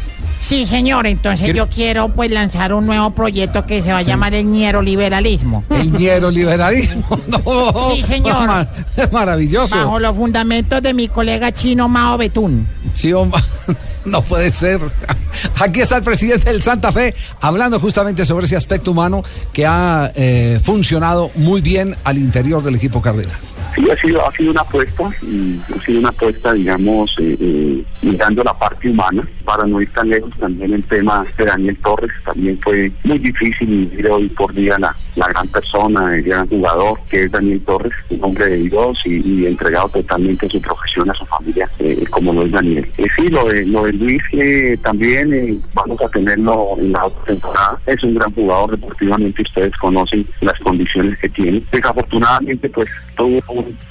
Sí, 0.41 0.65
señor. 0.65 1.05
Entonces 1.07 1.45
¿Quiere- 1.45 1.57
yo 1.57 1.69
quiero 1.69 2.09
pues 2.09 2.29
lanzar 2.31 2.73
un 2.73 2.85
nuevo 2.85 3.11
proyecto 3.11 3.65
que 3.65 3.81
se 3.83 3.93
va 3.93 3.99
a 3.99 4.03
Sí. 4.03 4.09
llamar 4.09 4.33
el 4.33 4.51
Liberalismo. 4.81 5.63
El 5.69 5.93
liberalismo. 6.33 7.05
No, 7.27 7.73
Sí, 7.95 8.03
señor. 8.03 8.47
Mar- 8.47 8.69
maravilloso. 9.11 9.75
Bajo 9.75 9.99
los 9.99 10.15
fundamentos 10.17 10.81
de 10.81 10.93
mi 10.93 11.07
colega 11.07 11.51
chino 11.53 11.87
Mao 11.87 12.17
Betún. 12.17 12.67
Sí, 12.95 13.13
hombre, 13.13 13.41
no 14.05 14.21
puede 14.23 14.51
ser. 14.51 14.81
Aquí 15.59 15.81
está 15.81 15.97
el 15.97 16.03
presidente 16.03 16.51
del 16.51 16.61
Santa 16.61 16.91
Fe 16.91 17.13
hablando 17.39 17.79
justamente 17.79 18.25
sobre 18.25 18.47
ese 18.47 18.55
aspecto 18.55 18.91
humano 18.91 19.23
que 19.53 19.65
ha 19.65 20.11
eh, 20.15 20.59
funcionado 20.63 21.29
muy 21.35 21.61
bien 21.61 21.95
al 22.03 22.17
interior 22.17 22.63
del 22.63 22.75
equipo 22.75 23.01
cardenal. 23.01 23.37
Sí, 23.75 23.89
ha 23.89 23.95
sido, 23.95 24.27
ha 24.27 24.31
sido 24.33 24.51
una 24.51 24.61
apuesta, 24.61 25.09
y 25.21 25.59
ha 25.73 25.81
sido 25.81 25.99
una 25.99 26.09
apuesta, 26.09 26.53
digamos, 26.53 27.15
eh, 27.19 27.37
eh, 27.39 27.83
mirando 28.01 28.43
la 28.43 28.57
parte 28.57 28.89
humana, 28.89 29.27
para 29.45 29.65
no 29.65 29.81
ir 29.81 29.91
tan 29.91 30.09
lejos, 30.09 30.31
también 30.37 30.73
el 30.73 30.83
tema 30.85 31.25
de 31.37 31.45
Daniel 31.45 31.77
Torres, 31.77 32.11
también 32.25 32.59
fue 32.61 32.91
muy 33.03 33.19
difícil 33.19 33.67
vivir 33.67 34.09
hoy 34.09 34.27
por 34.29 34.53
día 34.53 34.77
la, 34.79 34.95
la 35.15 35.27
gran 35.27 35.47
persona, 35.47 36.15
el 36.15 36.23
gran 36.23 36.47
jugador 36.47 36.99
que 37.09 37.23
es 37.23 37.31
Daniel 37.31 37.61
Torres, 37.61 37.93
un 38.09 38.23
hombre 38.23 38.45
de 38.45 38.57
Dios 38.57 38.99
y, 39.05 39.45
entregado 39.45 39.89
totalmente 39.89 40.45
a 40.45 40.49
su 40.49 40.61
profesión, 40.61 41.09
a 41.09 41.13
su 41.13 41.25
familia, 41.25 41.69
eh, 41.79 42.03
como 42.09 42.33
lo 42.33 42.45
es 42.45 42.51
Daniel. 42.51 42.89
Sí, 43.15 43.27
lo 43.29 43.47
de, 43.49 43.65
lo 43.65 43.83
de 43.83 43.93
Luis 43.93 44.21
eh, 44.33 44.77
también 44.81 45.33
eh, 45.33 45.57
vamos 45.73 45.99
a 46.01 46.07
tenerlo 46.09 46.75
en 46.77 46.91
la 46.91 47.05
otra 47.05 47.25
temporada, 47.25 47.79
es 47.85 48.01
un 48.03 48.15
gran 48.15 48.33
jugador, 48.33 48.71
deportivamente 48.71 49.41
ustedes 49.41 49.75
conocen 49.77 50.25
las 50.41 50.59
condiciones 50.59 51.17
que 51.19 51.29
tiene. 51.29 51.63
Desafortunadamente, 51.71 52.69
pues 52.69 52.89
tuvo 53.15 53.41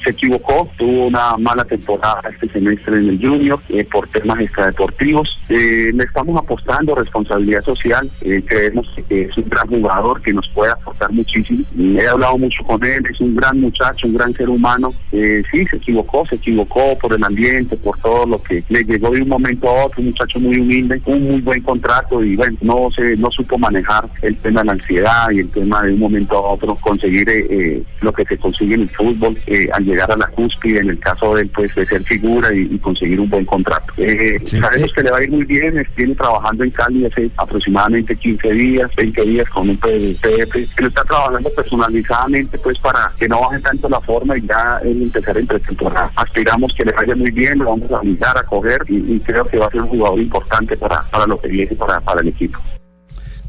se 0.02 0.10
equivocó, 0.10 0.68
tuvo 0.76 1.06
una 1.06 1.36
mala 1.36 1.64
temporada 1.64 2.22
este 2.30 2.52
semestre 2.52 2.96
en 2.96 3.08
el 3.08 3.20
Junior 3.20 3.60
eh, 3.68 3.84
por 3.90 4.08
temas 4.08 4.40
extradeportivos. 4.40 5.38
Eh, 5.48 5.90
le 5.94 6.04
estamos 6.04 6.40
apostando 6.40 6.94
responsabilidad 6.94 7.64
social, 7.64 8.10
eh, 8.22 8.42
creemos 8.46 8.88
que 9.08 9.22
es 9.22 9.36
un 9.36 9.48
gran 9.48 9.66
jugador 9.68 10.22
que 10.22 10.32
nos 10.32 10.48
puede 10.48 10.72
aportar 10.72 11.10
muchísimo. 11.12 11.64
He 11.78 12.06
hablado 12.06 12.38
mucho 12.38 12.62
con 12.64 12.84
él, 12.84 13.02
es 13.10 13.20
un 13.20 13.36
gran 13.36 13.60
muchacho, 13.60 14.06
un 14.06 14.14
gran 14.14 14.32
ser 14.34 14.48
humano. 14.48 14.92
Eh, 15.12 15.42
sí, 15.52 15.66
se 15.66 15.76
equivocó, 15.76 16.26
se 16.26 16.36
equivocó 16.36 16.96
por 16.98 17.14
el 17.14 17.22
ambiente, 17.24 17.76
por 17.76 17.98
todo 17.98 18.26
lo 18.26 18.42
que 18.42 18.62
le 18.68 18.82
llegó 18.84 19.10
de 19.10 19.22
un 19.22 19.28
momento 19.28 19.68
a 19.68 19.84
otro, 19.86 20.00
un 20.00 20.08
muchacho 20.08 20.38
muy 20.38 20.58
humilde, 20.58 21.00
un 21.06 21.22
muy 21.24 21.40
buen 21.40 21.62
contrato 21.62 22.22
y 22.22 22.36
bueno, 22.36 22.56
no 22.60 22.90
se 22.94 23.16
no 23.16 23.30
supo 23.30 23.58
manejar 23.58 24.08
el 24.22 24.36
tema 24.36 24.60
de 24.60 24.66
la 24.66 24.72
ansiedad 24.72 25.30
y 25.30 25.40
el 25.40 25.50
tema 25.50 25.82
de 25.82 25.92
un 25.92 25.98
momento 25.98 26.36
a 26.36 26.52
otro 26.52 26.74
conseguir 26.76 27.28
eh, 27.28 27.46
eh, 27.50 27.82
lo 28.02 28.12
que 28.12 28.24
se 28.24 28.38
consigue 28.38 28.74
en 28.74 28.82
el 28.82 28.90
fútbol 28.90 29.36
eh, 29.50 29.68
al 29.72 29.84
llegar 29.84 30.10
a 30.12 30.16
la 30.16 30.28
cúspide, 30.28 30.78
en 30.78 30.90
el 30.90 30.98
caso 31.00 31.34
de 31.34 31.42
él, 31.42 31.50
pues 31.52 31.74
de 31.74 31.84
ser 31.84 32.04
figura 32.04 32.54
y, 32.54 32.68
y 32.70 32.78
conseguir 32.78 33.18
un 33.18 33.28
buen 33.28 33.44
contrato. 33.44 33.92
Eh, 33.96 34.38
Sabemos 34.44 34.92
que 34.94 35.02
le 35.02 35.10
va 35.10 35.18
a 35.18 35.24
ir 35.24 35.30
muy 35.32 35.44
bien, 35.44 35.84
viene 35.96 36.14
trabajando 36.14 36.62
en 36.62 36.70
Cali 36.70 37.04
hace 37.04 37.28
aproximadamente 37.36 38.14
15 38.14 38.52
días, 38.52 38.94
20 38.94 39.22
días 39.22 39.48
con 39.48 39.68
un 39.68 39.76
PDF, 39.76 40.52
que 40.52 40.82
lo 40.82 40.88
está 40.88 41.02
trabajando 41.02 41.50
personalizadamente 41.50 42.58
pues 42.58 42.78
para 42.78 43.12
que 43.18 43.28
no 43.28 43.40
baje 43.40 43.58
tanto 43.58 43.88
la 43.88 44.00
forma 44.00 44.38
y 44.38 44.46
ya 44.46 44.78
él 44.84 45.02
empezar 45.02 45.36
en 45.36 45.46
pretemporada. 45.48 46.12
Aspiramos 46.14 46.72
que 46.76 46.84
le 46.84 46.92
vaya 46.92 47.16
muy 47.16 47.32
bien, 47.32 47.58
lo 47.58 47.70
vamos 47.70 47.90
a 47.90 47.98
obligar 47.98 48.38
a 48.38 48.44
coger 48.44 48.84
y, 48.86 49.14
y 49.14 49.20
creo 49.20 49.44
que 49.46 49.58
va 49.58 49.66
a 49.66 49.70
ser 49.70 49.82
un 49.82 49.88
jugador 49.88 50.20
importante 50.20 50.76
para, 50.76 51.02
para 51.10 51.26
lo 51.26 51.40
que 51.40 51.48
viene 51.48 51.74
para, 51.74 52.00
para 52.00 52.20
el 52.20 52.28
equipo. 52.28 52.60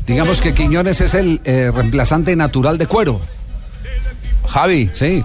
Digamos 0.07 0.41
que 0.41 0.53
Quiñones 0.53 0.99
es 0.99 1.13
el 1.13 1.39
eh, 1.43 1.69
reemplazante 1.71 2.35
natural 2.35 2.79
de 2.79 2.87
Cuero. 2.87 3.21
Javi. 4.47 4.89
Sí. 4.93 5.23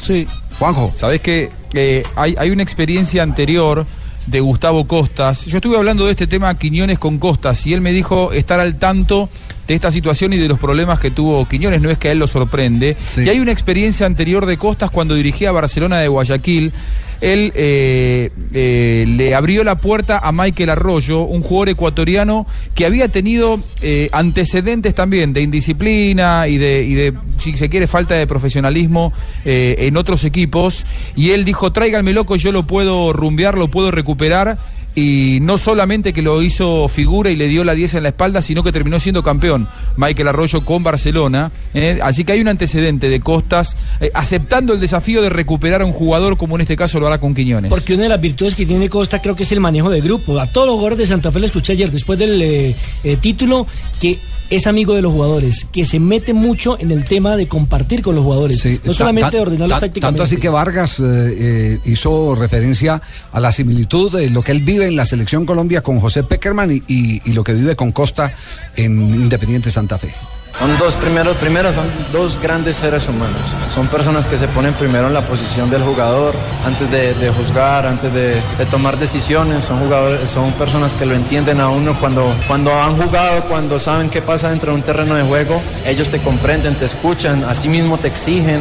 Sí. 0.00 0.26
Juanjo. 0.58 0.92
Sabes 0.96 1.20
que 1.20 1.50
eh, 1.74 2.02
hay, 2.16 2.34
hay 2.38 2.50
una 2.50 2.62
experiencia 2.62 3.22
anterior 3.22 3.86
de 4.26 4.40
Gustavo 4.40 4.86
Costas. 4.86 5.46
Yo 5.46 5.58
estuve 5.58 5.76
hablando 5.76 6.04
de 6.04 6.12
este 6.12 6.26
tema 6.26 6.56
Quiñones 6.58 6.98
con 6.98 7.18
Costas 7.18 7.66
y 7.66 7.72
él 7.72 7.80
me 7.80 7.92
dijo 7.92 8.32
estar 8.32 8.60
al 8.60 8.78
tanto 8.78 9.28
de 9.66 9.74
esta 9.74 9.90
situación 9.90 10.32
y 10.32 10.38
de 10.38 10.48
los 10.48 10.58
problemas 10.58 10.98
que 10.98 11.10
tuvo 11.10 11.46
Quiñones. 11.46 11.80
No 11.80 11.90
es 11.90 11.98
que 11.98 12.08
a 12.08 12.12
él 12.12 12.18
lo 12.18 12.28
sorprende. 12.28 12.96
Y 13.16 13.28
hay 13.28 13.38
una 13.40 13.52
experiencia 13.52 14.06
anterior 14.06 14.46
de 14.46 14.58
Costas 14.58 14.90
cuando 14.90 15.14
dirigía 15.14 15.48
a 15.48 15.52
Barcelona 15.52 15.98
de 15.98 16.08
Guayaquil. 16.08 16.72
Él 17.20 17.52
eh, 17.54 18.30
eh, 18.52 19.04
le 19.08 19.34
abrió 19.34 19.64
la 19.64 19.76
puerta 19.76 20.18
a 20.18 20.30
Michael 20.32 20.70
Arroyo, 20.70 21.22
un 21.22 21.42
jugador 21.42 21.70
ecuatoriano 21.70 22.46
que 22.74 22.86
había 22.86 23.08
tenido 23.08 23.60
eh, 23.82 24.08
antecedentes 24.12 24.94
también 24.94 25.32
de 25.32 25.42
indisciplina 25.42 26.46
y 26.48 26.58
de, 26.58 26.84
y 26.84 26.94
de, 26.94 27.14
si 27.38 27.56
se 27.56 27.68
quiere, 27.68 27.86
falta 27.86 28.14
de 28.14 28.26
profesionalismo 28.26 29.12
en 29.44 29.96
otros 29.96 30.24
equipos. 30.24 30.84
Y 31.16 31.30
él 31.30 31.44
dijo, 31.44 31.72
tráiganme 31.72 32.12
loco, 32.12 32.36
yo 32.36 32.52
lo 32.52 32.64
puedo 32.64 33.12
rumbear, 33.12 33.56
lo 33.56 33.68
puedo 33.68 33.90
recuperar. 33.90 34.58
Y 34.98 35.38
no 35.42 35.58
solamente 35.58 36.12
que 36.12 36.22
lo 36.22 36.42
hizo 36.42 36.88
figura 36.88 37.30
y 37.30 37.36
le 37.36 37.46
dio 37.46 37.62
la 37.62 37.74
10 37.74 37.94
en 37.94 38.02
la 38.02 38.08
espalda, 38.08 38.42
sino 38.42 38.64
que 38.64 38.72
terminó 38.72 38.98
siendo 38.98 39.22
campeón 39.22 39.68
Michael 39.96 40.26
Arroyo 40.26 40.64
con 40.64 40.82
Barcelona. 40.82 41.52
¿eh? 41.72 42.00
Así 42.02 42.24
que 42.24 42.32
hay 42.32 42.40
un 42.40 42.48
antecedente 42.48 43.08
de 43.08 43.20
Costas 43.20 43.76
eh, 44.00 44.10
aceptando 44.12 44.72
el 44.72 44.80
desafío 44.80 45.22
de 45.22 45.30
recuperar 45.30 45.82
a 45.82 45.84
un 45.84 45.92
jugador 45.92 46.36
como 46.36 46.56
en 46.56 46.62
este 46.62 46.74
caso 46.76 46.98
lo 46.98 47.06
hará 47.06 47.18
con 47.18 47.32
Quiñones. 47.32 47.70
Porque 47.70 47.94
una 47.94 48.02
de 48.02 48.08
las 48.08 48.20
virtudes 48.20 48.56
que 48.56 48.66
tiene 48.66 48.88
Costa 48.88 49.22
creo 49.22 49.36
que 49.36 49.44
es 49.44 49.52
el 49.52 49.60
manejo 49.60 49.88
de 49.88 50.00
grupo. 50.00 50.40
A 50.40 50.46
todos 50.48 50.66
los 50.66 50.74
jugadores 50.74 50.98
de 50.98 51.06
Santa 51.06 51.30
Fe 51.30 51.38
le 51.38 51.46
escuché 51.46 51.74
ayer 51.74 51.92
después 51.92 52.18
del 52.18 52.42
eh, 52.42 52.74
título 53.20 53.68
que 54.00 54.18
es 54.50 54.66
amigo 54.66 54.94
de 54.94 55.02
los 55.02 55.12
jugadores, 55.12 55.66
que 55.70 55.84
se 55.84 55.98
mete 56.00 56.32
mucho 56.32 56.78
en 56.80 56.90
el 56.90 57.04
tema 57.04 57.36
de 57.36 57.46
compartir 57.48 58.02
con 58.02 58.14
los 58.14 58.24
jugadores. 58.24 58.58
no 58.84 58.92
solamente 58.94 59.36
de 59.36 59.42
ordenarlos 59.42 59.80
tácticamente. 59.80 60.00
Tanto 60.18 60.22
así 60.22 60.36
que 60.38 60.48
Vargas 60.48 61.00
eh, 61.00 61.04
eh, 61.04 61.78
hizo 61.84 62.34
referencia 62.34 63.00
a 63.30 63.40
la 63.40 63.52
similitud 63.52 64.10
de 64.16 64.30
lo 64.30 64.42
que 64.42 64.52
él 64.52 64.60
vive 64.62 64.86
en 64.88 64.96
la 64.96 65.04
selección 65.04 65.44
Colombia 65.46 65.82
con 65.82 66.00
José 66.00 66.22
Peckerman 66.22 66.70
y, 66.72 66.82
y- 66.88 67.22
y 67.24 67.32
lo 67.32 67.44
que 67.44 67.52
vive 67.52 67.76
con 67.76 67.92
Costa 67.92 68.32
en 68.76 68.98
Independiente 69.14 69.70
Santa 69.70 69.98
Fe. 69.98 70.08
Son 70.56 70.76
dos 70.78 70.94
primeros, 70.94 71.36
primero 71.36 71.72
son 71.72 71.86
dos 72.12 72.40
grandes 72.40 72.76
seres 72.76 73.08
humanos. 73.08 73.54
Son 73.72 73.86
personas 73.86 74.26
que 74.26 74.36
se 74.36 74.48
ponen 74.48 74.74
primero 74.74 75.06
en 75.06 75.14
la 75.14 75.20
posición 75.20 75.70
del 75.70 75.82
jugador 75.82 76.34
antes 76.64 76.90
de, 76.90 77.30
juzgar, 77.30 77.86
antes 77.86 78.12
de, 78.12 78.42
de 78.58 78.66
tomar 78.70 78.98
decisiones. 78.98 79.64
Son 79.64 79.78
jugadores, 79.78 80.28
son 80.28 80.50
personas 80.52 80.94
que 80.94 81.06
lo 81.06 81.14
entienden 81.14 81.60
a 81.60 81.68
uno 81.68 81.98
cuando, 82.00 82.34
cuando 82.48 82.72
han 82.72 82.96
jugado, 82.96 83.42
cuando 83.44 83.78
saben 83.78 84.10
qué 84.10 84.20
pasa 84.20 84.50
dentro 84.50 84.72
de 84.72 84.78
un 84.78 84.82
terreno 84.82 85.14
de 85.14 85.22
juego. 85.22 85.62
Ellos 85.86 86.10
te 86.10 86.18
comprenden, 86.18 86.74
te 86.74 86.86
escuchan, 86.86 87.44
así 87.44 87.68
mismo 87.68 87.98
te 87.98 88.08
exigen. 88.08 88.60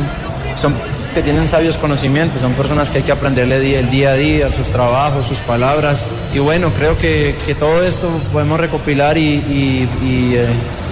Son 0.55 0.73
que 1.13 1.21
tienen 1.23 1.47
sabios 1.47 1.77
conocimientos, 1.77 2.41
son 2.41 2.53
personas 2.53 2.89
que 2.91 2.99
hay 2.99 3.03
que 3.03 3.11
aprenderle 3.11 3.59
di- 3.59 3.75
el 3.75 3.89
día 3.89 4.11
a 4.11 4.13
día, 4.13 4.51
sus 4.51 4.67
trabajos, 4.71 5.25
sus 5.27 5.39
palabras. 5.39 6.05
Y 6.33 6.39
bueno, 6.39 6.71
creo 6.71 6.97
que, 6.97 7.35
que 7.45 7.55
todo 7.55 7.83
esto 7.83 8.07
podemos 8.31 8.59
recopilar 8.59 9.17
y, 9.17 9.35
y- 9.35 9.89
y, 10.03 10.35
eh, 10.35 10.45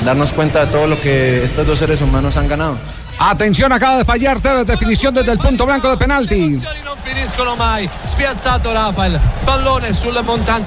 darnos 0.04 0.34
cuenta 0.34 0.66
de 0.66 0.72
todo 0.72 0.88
lo 0.88 1.00
que 1.00 1.44
estos 1.44 1.66
dos 1.68 1.78
seres 1.80 2.02
humanos 2.02 2.38
han 2.38 2.48
ganado. 2.48 2.78
Atención, 3.18 3.72
acaba 3.72 3.98
de 3.98 4.04
fallar 4.06 4.42
Tevez, 4.42 4.66
definición 4.68 5.14
desde 5.14 5.32
el 5.32 5.38
punto 5.40 5.66
blanco 5.66 5.90
de 5.90 5.96
penalti. 5.98 6.60
non 6.84 6.98
finiscono 7.04 7.56
mai. 7.56 7.88
Spiazzato 8.06 8.74
Rafael, 8.74 9.20
pallone 9.46 9.94
sulle 9.94 10.22
montagne. 10.22 10.66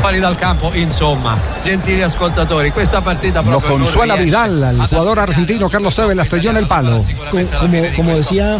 Fuori 0.00 0.20
dal 0.20 0.36
campo, 0.36 0.70
insomma, 0.74 1.36
gentili 1.64 2.02
ascoltatori, 2.02 2.70
questa 2.70 3.00
partita 3.00 3.42
Lo 3.42 3.60
consuela 3.60 4.14
Vidal, 4.14 4.62
al 4.62 4.80
ad 4.80 4.88
jugador 4.88 5.18
argentino 5.18 5.68
Carlos 5.68 5.94
Tevez, 5.96 6.14
la 6.14 6.22
estrelló 6.22 6.50
en 6.50 6.56
el 6.58 6.68
palo. 6.68 7.02
Como, 7.30 7.82
como 7.96 8.16
decía, 8.16 8.58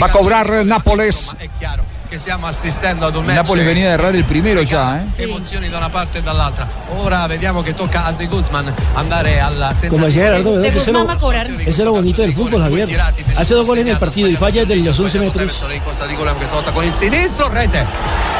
Va 0.00 0.06
a 0.06 0.12
cobrar 0.12 0.64
Nápoles. 0.64 1.34
Che 2.10 2.18
stiamo 2.18 2.48
assistendo 2.48 3.06
ad 3.06 3.14
un 3.14 3.24
match 3.24 3.36
Napoli 3.36 3.62
venía 3.62 3.90
a 3.90 3.92
errar 3.92 4.16
el 4.16 4.24
primero 4.24 4.62
ya, 4.62 4.96
¿eh? 4.98 5.22
emozioni 5.22 5.68
da 5.68 5.76
una 5.76 5.90
parte 5.90 6.18
e 6.18 6.22
dall'altra 6.22 6.66
ora 6.96 7.24
vediamo 7.28 7.62
che 7.62 7.72
tocca 7.72 8.04
a 8.04 8.10
De 8.10 8.26
Guzman 8.26 8.74
andare 8.94 9.40
al 9.40 9.76
como 9.88 10.06
decía 10.06 10.24
Gerardo 10.24 10.58
De 10.58 10.72
que 10.72 10.78
eso 10.78 10.90
Guzmán 10.90 11.06
lo- 11.06 11.28
va 11.28 11.42
eso 11.60 11.68
es 11.68 11.78
lo 11.78 11.92
bonito 11.92 12.22
del 12.22 12.34
fútbol, 12.34 12.62
Javier. 12.62 12.88
Hace 13.36 13.54
dos 13.54 13.66
goles 13.66 13.82
en 13.82 13.92
el 13.92 13.98
partido 13.98 14.28
y 14.28 14.34
falla 14.34 14.64
desde 14.64 14.82
los 14.82 14.98
11 14.98 15.20
metros. 15.20 15.62
con 16.74 16.84
il 16.84 16.94
sinistro 16.94 17.48
rete 17.48 17.84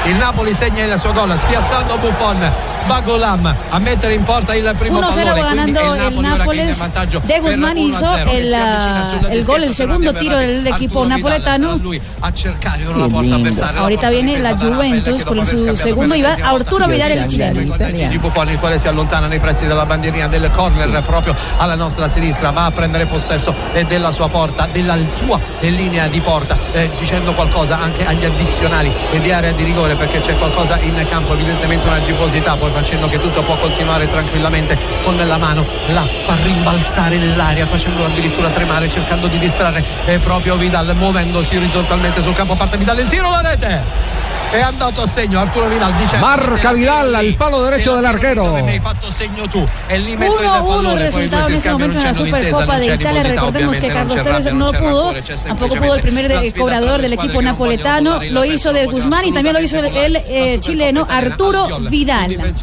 Il 0.06 0.16
Napoli 0.16 0.54
segna 0.54 0.84
il 0.84 0.98
suo 0.98 1.12
gol 1.12 1.38
spiazzando 1.38 1.96
Buffon. 1.98 2.38
Bagolam 2.86 3.54
a 3.68 3.78
mettere 3.78 4.14
in 4.14 4.22
porta 4.24 4.54
il 4.54 4.74
primo 4.78 5.00
1-0 5.00 5.02
pallone. 5.02 5.40
quindi 5.52 5.72
ganando 5.72 5.92
el 5.92 5.98
Napoli 5.98 5.98
ora 5.98 6.06
che 6.06 6.10
è 6.10 6.16
in 6.16 6.38
Nápoles. 6.38 6.76
vantaggio 6.78 7.22
De 7.24 7.38
Guzmán 7.40 7.76
1-0, 7.76 7.78
hizo 7.78 8.16
el, 8.30 8.54
ah, 8.54 9.20
el 9.28 9.44
gol, 9.44 9.62
el 9.62 9.74
segundo 9.74 10.14
tiro 10.14 10.36
del 10.38 10.66
equipo 10.66 11.06
napoletano. 11.06 11.78
a 12.20 12.32
cercare 12.32 12.86
ora 12.86 12.96
la 12.96 13.08
porta 13.08 13.34
avversaria. 13.34 13.59
Ahorita 13.62 14.08
viene 14.08 14.38
la 14.38 14.54
Juventus 14.54 15.22
con 15.24 15.44
su 15.44 15.56
segundo 15.74 16.14
y 16.14 16.22
va 16.22 16.36
Arturo 16.40 16.86
Vidal 16.86 17.10
el 17.12 17.26
chileno. 17.26 17.76
di 17.76 18.18
Buffon 18.18 18.50
il 18.50 18.58
quale 18.58 18.78
si 18.78 18.88
allontana 18.88 19.26
nei 19.26 19.38
pressi 19.38 19.66
della 19.66 19.84
bandierina 19.86 20.28
del 20.28 20.50
corner 20.54 21.02
proprio 21.02 21.34
alla 21.56 21.74
nostra 21.74 22.08
sinistra 22.08 22.50
va 22.50 22.66
a 22.66 22.70
prendere 22.70 23.06
possesso 23.06 23.54
eh, 23.72 23.84
della 23.84 24.12
sua 24.12 24.28
porta 24.28 24.68
della 24.70 24.96
sua 25.14 25.38
eh, 25.60 25.70
linea 25.70 26.08
di 26.08 26.20
porta 26.20 26.56
eh, 26.72 26.90
dicendo 26.98 27.32
qualcosa 27.32 27.78
anche 27.78 28.06
agli 28.06 28.24
addizionali 28.24 28.92
e 29.10 29.20
di 29.20 29.30
area 29.30 29.52
di 29.52 29.64
rigore 29.64 29.94
perché 29.94 30.20
c'è 30.20 30.36
qualcosa 30.36 30.78
in 30.80 31.04
campo 31.08 31.32
evidentemente 31.34 31.86
una 31.86 32.02
gibosità 32.02 32.54
poi 32.56 32.70
facendo 32.70 33.08
che 33.08 33.20
tutto 33.20 33.42
può 33.42 33.56
continuare 33.56 34.08
tranquillamente 34.08 34.76
con 35.02 35.16
la 35.16 35.36
mano 35.36 35.64
la 35.88 36.06
fa 36.24 36.34
rimbalzare 36.42 37.16
nell'aria 37.16 37.66
facendolo 37.66 38.06
addirittura 38.06 38.48
tremare 38.48 38.88
cercando 38.88 39.26
di 39.26 39.38
distrarre 39.38 39.84
eh, 40.06 40.18
proprio 40.18 40.56
Vidal 40.56 40.94
muovendosi 40.94 41.56
orizzontalmente 41.56 42.22
sul 42.22 42.34
campo. 42.34 42.54
Parte 42.54 42.76
Vidal 42.76 42.98
il 42.98 43.06
tiro 43.06 43.30
la 43.30 43.40
rete 43.50 44.09
è 44.50 44.60
andato 44.60 45.02
a 45.02 45.06
segno 45.06 45.40
Arturo 45.40 45.68
Vidal 45.68 45.92
dice 45.94 46.16
Marca 46.18 46.72
Vidal 46.72 47.14
al 47.14 47.34
palo 47.36 47.62
derecho 47.62 47.94
del 47.94 48.04
arquero. 48.04 48.62
mi 48.62 48.70
hai 48.70 48.80
fatto 48.80 49.10
segno 49.10 49.46
tu 49.46 49.66
e 49.86 49.98
lì 49.98 50.16
metto 50.16 50.40
il 50.40 50.48
1-1 50.48 50.98
el 50.98 51.10
pallone 51.10 51.10
poi 51.10 51.24
i 51.24 51.28
due 51.28 51.38
resultado 51.38 51.44
si 51.44 51.50
en 51.50 51.56
este 51.56 51.68
scambiano 51.68 51.92
momento 51.92 51.98
un 51.98 52.06
en 52.06 52.12
la 52.12 52.14
Supercopa 52.14 52.78
de 52.78 52.86
Italia. 52.94 53.22
Recordemos 53.22 53.76
que 53.78 53.88
Carlos 53.88 54.22
Tevez 54.22 54.52
no 54.52 54.72
pudo, 54.72 55.14
tampoco 55.44 55.74
pudo 55.76 55.94
el 55.94 56.02
primer 56.02 56.52
cobrador 56.54 57.00
del 57.00 57.12
equipo 57.12 57.42
napoletano, 57.42 58.20
lo 58.30 58.44
hizo 58.44 58.72
de 58.72 58.86
Guzmán 58.86 59.26
y 59.26 59.32
también 59.32 59.54
lo 59.54 59.60
hizo 59.60 59.78
el 59.78 60.16
eh, 60.16 60.58
chileno 60.60 61.06
Arturo 61.08 61.80
Vidal. 61.80 62.54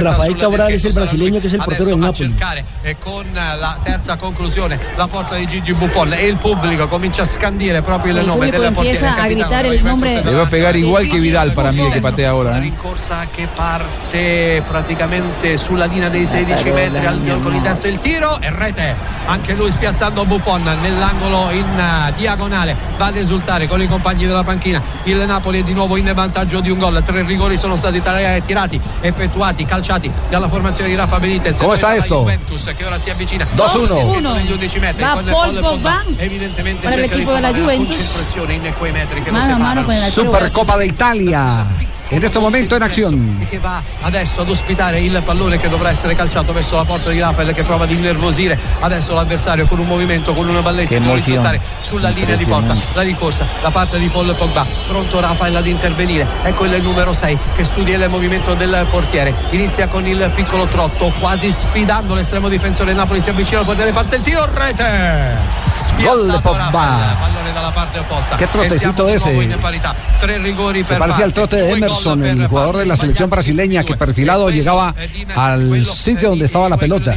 Rafael 0.00 0.36
Cabral 0.36 0.72
es 0.72 0.84
el 0.84 0.92
brasileño 0.92 1.40
que 1.40 1.46
es 1.46 1.52
el 1.54 1.60
portero 1.60 1.90
del 1.90 2.00
Napoli. 2.00 2.34
e 2.82 2.96
con 2.96 3.26
la 3.34 3.78
terza 3.82 4.16
conclusione 4.16 4.78
la 4.96 5.06
porta 5.08 5.34
di 5.34 5.46
Gigi 5.46 5.72
Buffon 5.72 6.12
e 6.12 6.26
il 6.26 6.36
pubblico 6.36 6.86
comincia 6.88 7.22
a 7.22 7.24
scandire 7.24 7.82
proprio 7.82 8.16
il 8.16 8.24
nome 8.24 8.50
del 8.50 8.72
portiere 8.72 8.98
empieza 8.98 9.20
a 9.20 9.28
gritar 9.28 9.66
el 9.66 9.82
nombre 9.82 10.22
Le 10.22 10.34
va 10.34 10.42
a 10.42 10.48
pegar 10.48 10.72
de 10.72 10.78
igual 10.78 11.08
que 11.08 11.17
Gigi 11.18 11.28
Vidal 11.30 11.52
para 11.52 11.72
mí 11.72 11.82
el 11.82 11.92
que 11.92 12.00
patea 12.00 12.30
ahora. 12.30 12.56
¿eh? 12.56 12.60
rincorsa 12.60 13.26
che 13.34 13.48
parte 13.54 14.62
praticamente 14.66 15.58
sulla 15.58 15.86
linea 15.86 16.08
dei 16.08 16.24
16 16.24 16.70
metri 16.70 17.04
al 17.06 17.20
con 17.42 17.54
il 17.54 17.60
destro 17.60 17.88
il 17.88 17.98
tiro 17.98 18.40
e 18.40 18.50
rete. 18.50 18.94
Anche 19.26 19.52
lui 19.54 19.70
spiazzando 19.70 20.24
Buffon 20.24 20.62
nell'angolo 20.80 21.50
in 21.50 21.64
eh, 21.78 22.12
diagonale. 22.16 22.74
Va 22.96 23.06
ad 23.06 23.16
esultare 23.16 23.66
con 23.66 23.80
i 23.82 23.86
compagni 23.88 24.26
della 24.26 24.42
panchina. 24.44 24.80
Il 25.04 25.16
Napoli 25.26 25.60
è 25.60 25.62
di 25.62 25.74
nuovo 25.74 25.96
in 25.96 26.10
vantaggio 26.14 26.60
di 26.60 26.70
un 26.70 26.78
gol. 26.78 27.02
Tre 27.04 27.22
rigori 27.22 27.58
sono 27.58 27.76
stati 27.76 28.00
tirati 28.44 28.80
effettuati 29.00 29.64
calciati 29.66 30.10
dalla 30.30 30.48
formazione 30.48 30.88
di 30.90 30.96
Rafa 30.96 31.18
Benitez. 31.18 31.58
¿Cómo 31.58 31.74
está 31.74 31.88
La 31.88 31.96
esto? 31.96 32.20
Juventus 32.20 32.72
che 32.76 32.84
ora 32.84 32.98
si 32.98 33.10
avvicina 33.10 33.46
2-1. 33.54 34.34
negli 34.34 34.52
11 34.52 34.78
metri. 34.78 35.02
Va 35.02 35.22
Paul 35.30 35.58
Pogba? 35.60 36.02
evidentemente 36.16 36.90
cerca 36.90 37.14
di 37.16 37.24
la 37.24 37.30
trovare 37.30 37.40
la 37.40 37.52
Juventus. 37.52 37.96
concentrazione 37.96 38.52
in 38.54 38.72
quei 38.78 38.92
metri 38.92 39.22
che 39.22 39.30
lo 39.30 39.38
Mano 39.38 39.56
mano 39.58 39.80
separano. 39.80 39.86
con 39.86 39.94
el 39.94 40.12
Supercopa 41.08 41.14
de 41.14 41.24
Italia. 41.24 41.97
En 42.10 42.24
este 42.24 42.38
momento 42.38 42.74
en 42.74 42.82
acción. 42.82 43.46
che 43.50 43.58
va 43.58 43.82
adesso 44.02 44.40
ad 44.40 44.48
ospitare 44.48 44.98
il 45.00 45.20
pallone 45.22 45.58
che 45.58 45.68
dovrà 45.68 45.90
essere 45.90 46.14
calciato 46.14 46.54
verso 46.54 46.76
la 46.76 46.84
porta 46.84 47.10
di 47.10 47.20
Rafael 47.20 47.52
che 47.52 47.64
prova 47.64 47.84
ad 47.84 47.90
innervosire 47.90 48.58
adesso 48.80 49.12
l'avversario 49.14 49.66
con 49.66 49.78
un 49.78 49.86
movimento 49.86 50.32
con 50.32 50.48
una 50.48 50.62
balletta 50.62 50.88
Che 50.88 50.98
risultare 50.98 51.60
sulla 51.82 52.08
linea 52.08 52.36
di 52.36 52.46
porta. 52.46 52.74
La 52.94 53.02
ricorsa 53.02 53.46
da 53.60 53.70
parte 53.70 53.98
di 53.98 54.08
Paul 54.08 54.34
Pogba. 54.34 54.64
Pronto 54.86 55.20
Rafael 55.20 55.56
ad 55.56 55.66
intervenire. 55.66 56.26
Ecco 56.44 56.64
il 56.64 56.82
numero 56.82 57.12
6 57.12 57.38
che 57.54 57.64
studia 57.64 57.98
il 57.98 58.08
movimento 58.08 58.54
del 58.54 58.86
portiere. 58.88 59.34
Inizia 59.50 59.86
con 59.88 60.06
il 60.06 60.30
piccolo 60.34 60.66
trotto 60.66 61.12
quasi 61.20 61.52
sfidando 61.52 62.14
l'estremo 62.14 62.48
difensore. 62.48 62.94
Napoli 62.94 63.20
si 63.20 63.28
avvicina 63.28 63.60
al 63.60 63.66
portiere 63.66 63.92
parte 63.92 64.16
il 64.16 64.22
tiro 64.22 64.48
rete. 64.52 65.66
Gol 65.96 66.38
Pogba. 66.42 66.70
Rafael, 66.70 67.16
pallone 67.20 67.52
dalla 67.52 67.70
parte 67.70 67.98
opposta. 67.98 68.36
E 68.36 68.48
di 68.68 68.84
nuovo 68.84 69.08
ese. 69.08 69.30
in 69.30 69.58
parità. 69.60 69.94
Tre 70.18 70.38
rigori 70.38 70.82
Se 70.82 70.88
per 70.88 70.98
parecía 70.98 71.24
al 71.24 71.32
parte. 71.32 71.56
trote 71.56 71.64
de 71.64 71.72
Emerson, 71.72 71.97
per 72.02 72.26
el 72.26 72.46
jugador 72.46 72.76
de 72.78 72.86
la 72.86 72.96
selección 72.96 73.30
brasileña 73.30 73.84
que 73.84 73.94
perfilado 73.94 74.50
llegaba 74.50 74.94
al 75.34 75.84
sitio 75.84 76.30
donde 76.30 76.44
estaba 76.44 76.68
la 76.68 76.76
pelota. 76.76 77.16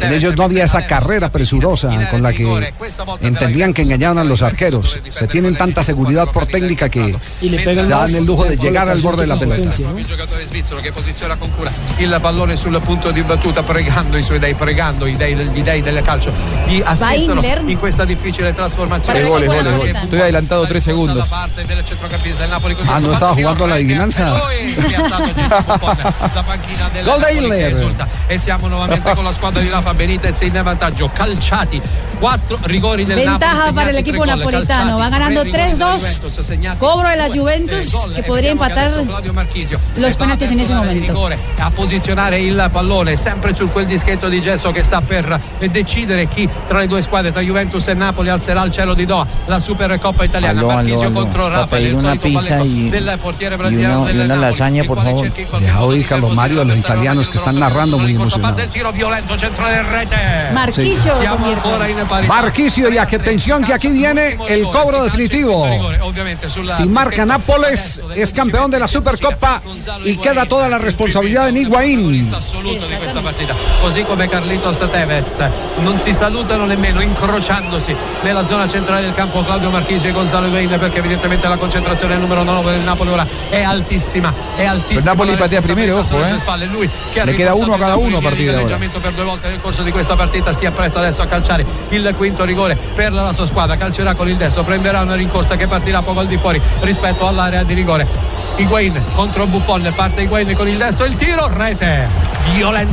En 0.00 0.12
ellos 0.12 0.36
no 0.36 0.44
había 0.44 0.64
esa 0.64 0.86
carrera 0.86 1.30
presurosa 1.30 2.10
con 2.10 2.22
la 2.22 2.32
que 2.32 2.72
entendían 3.20 3.72
que 3.72 3.82
engañaban 3.82 4.18
a 4.18 4.24
los 4.24 4.42
arqueros. 4.42 4.98
Se 5.10 5.28
tienen 5.28 5.56
tanta 5.56 5.82
seguridad 5.82 6.28
por 6.32 6.46
técnica 6.46 6.88
que 6.88 7.16
se 7.40 7.88
dan 7.88 8.14
el 8.14 8.24
lujo 8.24 8.44
de 8.44 8.56
llegar 8.56 8.88
al 8.88 9.00
borde 9.00 9.22
de 9.22 9.26
la 9.26 9.38
pelota. 9.38 9.62
il 11.98 12.18
pallone 12.20 12.56
sul 12.56 12.80
punto 12.84 13.10
di 13.10 13.22
battuta 13.22 13.62
pregando 13.62 14.16
i 14.16 14.22
suoi 14.22 14.38
dei 14.38 14.54
pregando 14.54 15.06
i 15.06 15.16
dei, 15.16 15.34
gli 15.34 15.62
dei 15.62 15.82
del 15.82 16.00
calcio 16.02 16.32
di 16.66 16.80
assistono 16.84 17.42
in 17.42 17.78
questa 17.78 18.04
difficile 18.04 18.52
trasformazione. 18.52 19.20
Estoy 19.20 20.20
adelantado 20.20 20.66
tres 20.66 20.84
segundos. 20.84 21.28
Napoli 22.48 22.76
Ah, 22.86 22.98
no 23.00 23.12
estaba 23.12 23.34
jugando 23.34 23.66
la 23.66 23.74
adivinanza. 23.74 24.28
Gol 27.04 27.20
de 27.20 27.32
Inler. 27.34 27.94
e 28.26 28.38
siamo 28.38 28.68
nuovamente 28.68 29.14
con 29.14 29.24
la 29.24 29.32
squadra 29.32 29.60
di 29.60 29.68
Rafa 29.68 29.94
Benitez 29.94 30.40
in 30.42 30.60
vantaggio 30.62 31.10
calciati 31.12 31.80
quattro 32.18 32.58
rigori 32.62 33.04
del 33.04 33.16
Napoli 33.16 33.28
Ventaja 33.30 33.56
segnati, 33.58 33.74
para 33.74 33.90
el 33.90 33.96
equipo 33.96 34.24
napolitano. 34.24 34.96
Va 34.98 35.08
ganando 35.08 35.42
tre 35.42 35.68
rigori 35.70 35.76
della 35.76 35.94
3-2. 35.94 35.98
Juventus 35.98 36.40
segnati, 36.40 36.78
Cobro 36.78 37.08
de 37.08 37.16
la 37.16 37.28
Juventus 37.28 37.86
eh, 37.86 37.90
gol. 37.90 38.12
que 38.14 38.20
E 38.20 38.22
podría 38.24 38.50
empatar 38.50 38.90
los 39.96 40.16
penaltis 40.16 40.50
en 40.50 40.60
ese 40.60 40.74
momento. 40.74 41.12
rigore 41.12 41.38
a 41.58 41.70
posizionare 41.70 42.38
il 42.40 42.68
pallone 42.72 43.16
sempre 43.16 43.54
su 43.54 43.70
quel 43.70 43.86
dischetto 43.86 44.28
di 44.28 44.40
gesso 44.40 44.70
che 44.72 44.82
sta 44.82 45.00
per 45.00 45.38
decidere 45.70 46.26
chi 46.28 46.48
tra 46.66 46.78
le 46.80 46.86
due 46.86 47.02
squadre 47.02 47.30
tra 47.32 47.40
Juventus 47.40 47.86
e 47.88 47.94
Napoli 47.94 48.28
alzerà 48.28 48.60
al 48.60 48.70
cielo 48.70 48.94
di 48.94 49.06
Doha 49.06 49.26
la 49.46 49.58
Supercoppa 49.60 50.24
italiana 50.24 50.60
aló, 50.60 50.68
Marchisio 50.68 51.06
aló. 51.08 51.12
contro 51.20 51.42
Para 51.44 51.60
Rafael 51.60 51.86
il 51.86 51.92
una 51.94 52.00
solito 52.00 52.28
pizza 52.28 52.58
y, 52.64 52.90
del 52.90 53.18
portiere 53.20 53.54
y 53.54 53.58
brasiliano 53.58 53.96
uno- 53.98 54.06
del 54.06 54.16
y 54.16 54.18
una 54.20 54.34
Napoli, 54.34 54.50
lasaña, 54.50 54.84
por 54.84 55.02
favor. 55.02 55.30
Deja 55.60 55.80
oír 55.82 56.06
Carlos 56.06 56.34
Mario 56.34 56.60
a 56.60 56.64
los 56.64 56.78
italianos 56.78 57.28
que 57.28 57.38
están 57.38 57.58
narrando 57.58 57.98
muy 57.98 58.14
emocionados. 58.14 58.56
Marquillo 60.52 61.12
Marquisio 62.26 62.88
y 62.88 62.98
atención 62.98 63.64
que 63.64 63.74
aquí 63.74 63.88
viene 63.88 64.38
el 64.48 64.64
cobro 64.64 65.02
definitivo. 65.04 65.66
Si 66.76 66.84
marca 66.84 67.24
Nápoles 67.24 68.02
es 68.14 68.32
campeón 68.32 68.70
de 68.70 68.78
la 68.78 68.88
Supercopa 68.88 69.62
y 70.04 70.16
queda 70.16 70.46
toda 70.46 70.68
la 70.68 70.78
responsabilidad 70.78 71.48
en 71.48 71.56
Higuaín. 71.56 72.26
assoluto 72.34 72.86
di 72.86 72.94
questa 72.96 73.20
partita 73.20 73.54
così 73.80 74.02
come 74.04 74.28
Carlitos 74.28 74.78
Tevez 74.90 75.38
non 75.78 75.98
si 75.98 76.14
salutano 76.14 76.64
nemmeno 76.66 77.00
incrociandosi 77.00 77.94
nella 78.22 78.46
zona 78.46 78.68
centrale 78.68 79.02
del 79.02 79.14
campo 79.14 79.42
Claudio 79.42 79.70
Marchisio 79.70 80.08
e 80.08 80.12
Gonzalo 80.12 80.46
Higuain 80.46 80.68
perché 80.78 80.98
evidentemente 80.98 81.48
la 81.48 81.56
concentrazione 81.56 82.14
del 82.14 82.22
numero 82.22 82.42
9 82.42 82.70
del 82.70 82.80
Napoli 82.80 83.10
ora 83.10 83.26
è 83.48 83.62
altissima 83.62 84.32
è 84.56 84.64
altissima 84.64 85.10
Napoli 85.10 85.36
patea 85.36 85.60
primero, 85.60 85.98
ojo, 85.98 86.24
eh. 86.24 86.38
spalle 86.38 86.66
lui 86.66 86.88
che 87.12 87.20
ha 87.20 87.24
Le 87.24 87.34
queda 87.34 87.54
uno 87.54 87.74
a 87.74 87.78
cada 87.78 87.96
uno 87.96 88.16
a 88.16 88.18
il 88.18 88.24
partir 88.24 88.44
de 88.44 88.50
ahora. 88.50 88.62
galleggiamento 88.62 89.00
per 89.00 89.12
due 89.12 89.24
volte 89.24 89.48
nel 89.48 89.60
corso 89.60 89.82
di 89.82 89.90
questa 89.90 90.16
partita 90.16 90.52
si 90.52 90.66
appresta 90.66 90.98
adesso 91.00 91.22
a 91.22 91.26
calciare 91.26 91.64
il 91.98 92.14
quinto 92.16 92.44
rigore 92.44 92.76
per 92.94 93.12
la 93.12 93.32
sua 93.32 93.46
squadra. 93.46 93.76
Calcerà 93.76 94.14
con 94.14 94.28
il 94.28 94.36
destro 94.36 94.62
prenderà 94.62 95.00
una 95.00 95.14
rincorsa 95.14 95.56
che 95.56 95.66
partirà 95.66 96.02
poco 96.02 96.20
al 96.20 96.26
di 96.26 96.36
fuori 96.36 96.60
rispetto 96.80 97.26
all'area 97.26 97.62
di 97.62 97.74
rigore. 97.74 98.06
Higuain 98.56 99.00
contro 99.14 99.46
Buffon 99.46 99.92
parte 99.94 100.22
Higuain 100.22 100.54
con 100.56 100.68
il 100.68 100.76
destro 100.76 101.04
il 101.04 101.14
tiro 101.14 101.48
rete 101.52 102.27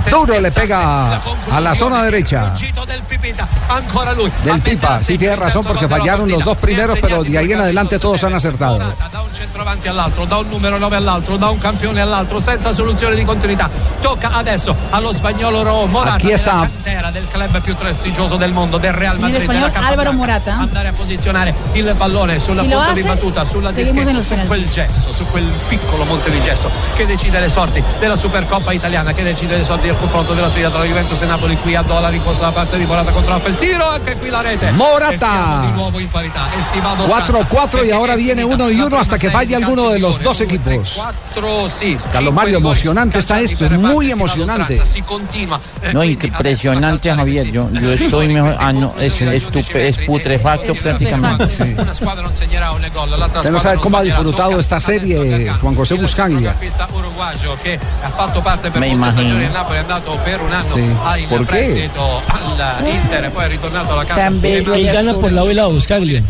Duro 0.10 0.40
le 0.40 0.52
pega 0.52 1.22
a 1.52 1.60
la 1.60 1.76
zona 1.76 2.04
derecha 2.04 2.54
del 4.44 4.62
Pipa. 4.62 5.00
Sí, 5.00 5.18
tiene 5.18 5.36
razón 5.36 5.64
porque 5.64 5.88
fallaron 5.88 6.30
los 6.30 6.44
dos 6.44 6.58
primeros, 6.58 6.98
pero 7.02 7.24
de 7.24 7.38
ahí 7.38 7.52
en 7.52 7.62
adelante 7.62 8.00
todos 8.00 8.24
han 8.24 8.34
acertado. 8.34 8.78
da 8.78 9.22
un 9.22 9.34
centravanti 9.34 9.88
all'altro, 9.88 10.26
da 10.26 10.38
un 10.38 10.50
numero 10.50 10.78
9 10.78 10.96
all'altro, 10.96 11.38
da 11.38 11.50
un 11.50 11.58
campione 11.58 12.02
all'altro, 12.02 12.40
senza 12.40 12.74
soluzione 12.74 13.16
di 13.16 13.24
continuità. 13.24 13.70
Tocca 14.02 14.32
adesso 14.32 14.76
allo 14.90 15.14
spagnolo 15.14 15.64
Ro 15.64 15.86
Morata 15.88 16.16
Aquí 16.16 16.32
está. 16.32 16.62
cantera 16.62 17.12
del 17.12 17.28
club 17.28 17.62
più 17.62 17.76
prestigioso 17.76 18.36
del 18.38 18.52
mondo, 18.52 18.78
del 18.78 18.94
Real 18.94 19.20
Madrid. 19.20 19.38
español 19.38 19.72
Álvaro. 19.74 20.14
Morata. 20.14 20.58
Andare 20.58 20.90
a 20.90 20.94
posizionare 20.94 21.54
il 21.74 21.94
pallone 21.98 22.40
sulla 22.40 22.62
Si 22.62 22.68
punta 22.70 22.92
di 22.94 23.04
battuta, 23.04 23.46
sulla 23.46 23.72
los 23.72 24.26
su 24.26 24.36
quel 24.48 24.70
gesso, 24.70 25.12
su 25.12 25.26
quel 25.28 25.52
piccolo 25.68 26.06
monte 26.06 26.30
di 26.30 26.42
gesso 26.42 26.70
che 26.96 27.06
decide 27.06 27.40
le 27.40 27.50
sorti 27.50 27.84
della 28.00 28.16
Supercoppa 28.16 28.72
italiana, 28.72 29.14
che 29.14 29.24
decide 29.24 29.45
le 29.48 29.64
sorti 29.64 29.88
del 29.88 29.98
confronto 29.98 30.34
della 30.34 30.50
sfida 30.50 30.70
tra 30.70 30.84
Juventus 30.84 31.22
e 31.22 31.26
Napoli. 31.26 31.56
Qui 31.58 31.76
a 31.76 31.82
Doha 31.82 32.00
la 32.00 32.10
rincorsa 32.10 32.44
da 32.44 32.52
parte 32.52 32.78
di 32.78 32.86
Morata 32.86 33.12
contro 33.12 33.34
Rafa. 33.34 33.48
Il 33.50 33.58
tiro, 33.58 33.88
anche 33.88 34.16
qui 34.18 34.30
la 34.30 34.42
rete. 34.42 34.72
Morata. 34.72 35.14
E 35.14 35.18
siamo 35.18 35.66
di 35.66 35.72
nuovo 35.74 36.00
in 36.00 36.10
parità 36.10 36.48
e 36.58 36.62
si 36.62 36.80
va 36.80 36.92
ad 36.92 37.00
4-4 37.00 37.86
y 37.86 37.92
ahora 37.92 38.16
viene 38.16 38.44
uno 38.44 38.70
y 38.70 38.80
uno 38.80 38.98
hasta 38.98 39.18
que 39.18 39.30
falle 39.30 39.56
alguno 39.56 39.90
de 39.90 40.00
los 40.00 40.22
dos 40.22 40.42
equipos. 40.42 41.00
Carlos 42.12 42.34
Mario, 42.34 42.58
emocionante 42.58 43.20
está 43.20 43.40
esto, 43.40 43.66
es 43.66 43.72
muy 43.72 44.12
emocionante. 44.12 44.76
No, 45.94 46.04
impresionante, 46.04 47.14
Javier. 47.14 47.52
Yo, 47.52 47.70
yo 47.72 47.92
estoy 47.92 48.28
mejor. 48.28 48.56
Ah, 48.60 48.72
no, 48.74 48.94
es, 49.00 49.22
estupe- 49.22 49.88
es 49.88 49.98
putrefacto 50.00 50.74
prácticamente. 50.76 51.44
Usted 53.40 53.52
no 53.52 53.60
sabe 53.60 53.78
cómo 53.78 53.98
ha 53.98 54.02
disfrutado 54.04 54.60
esta 54.60 54.80
serie 54.80 55.52
Juan 55.62 55.76
José 55.76 55.96
Buscaglia. 55.96 56.56
Me 58.80 58.88
imagino. 58.90 59.25
Sí. 60.74 60.82
¿Por 61.30 61.48
qué? 61.48 61.90
Él 64.76 64.86
gana 64.94 65.14
por 65.14 65.32
lado 65.32 65.52
y 65.52 65.54
lado, 65.54 65.72
Buscaglia. 65.72 66.24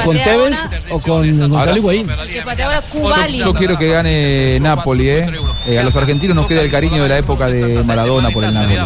¿O 0.00 0.04
con 0.04 0.16
Tevez 0.24 0.58
o 0.90 1.00
con 1.00 1.48
Gonzalo 1.48 1.76
Higuaín? 1.76 2.06
Yo 3.38 3.54
quiero 3.54 3.78
que 3.78 3.88
gane 3.88 4.58
Napoli, 4.60 5.08
¿eh? 5.10 5.26
Eh, 5.66 5.78
A 5.78 5.82
los 5.84 5.94
argentinos 5.96 6.34
nos 6.36 6.46
queda 6.46 6.60
el 6.62 6.70
cariño 6.70 7.02
de 7.02 7.08
la 7.08 7.18
época 7.18 7.46
de 7.48 7.82
Maradona 7.84 8.30
por 8.30 8.44
el 8.44 8.50
Napoli. 8.54 8.76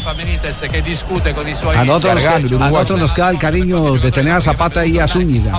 A 1.81 1.85
nosotros, 1.85 2.25
a 2.27 2.38
nosotros 2.71 2.99
nos 3.01 3.14
queda 3.14 3.31
el 3.31 3.38
cariño 3.38 3.92
de 3.95 4.12
tener 4.12 4.33
a 4.35 4.40
Zapata 4.40 4.85
y 4.87 4.99
a 4.99 5.07
Zúñiga. 5.09 5.53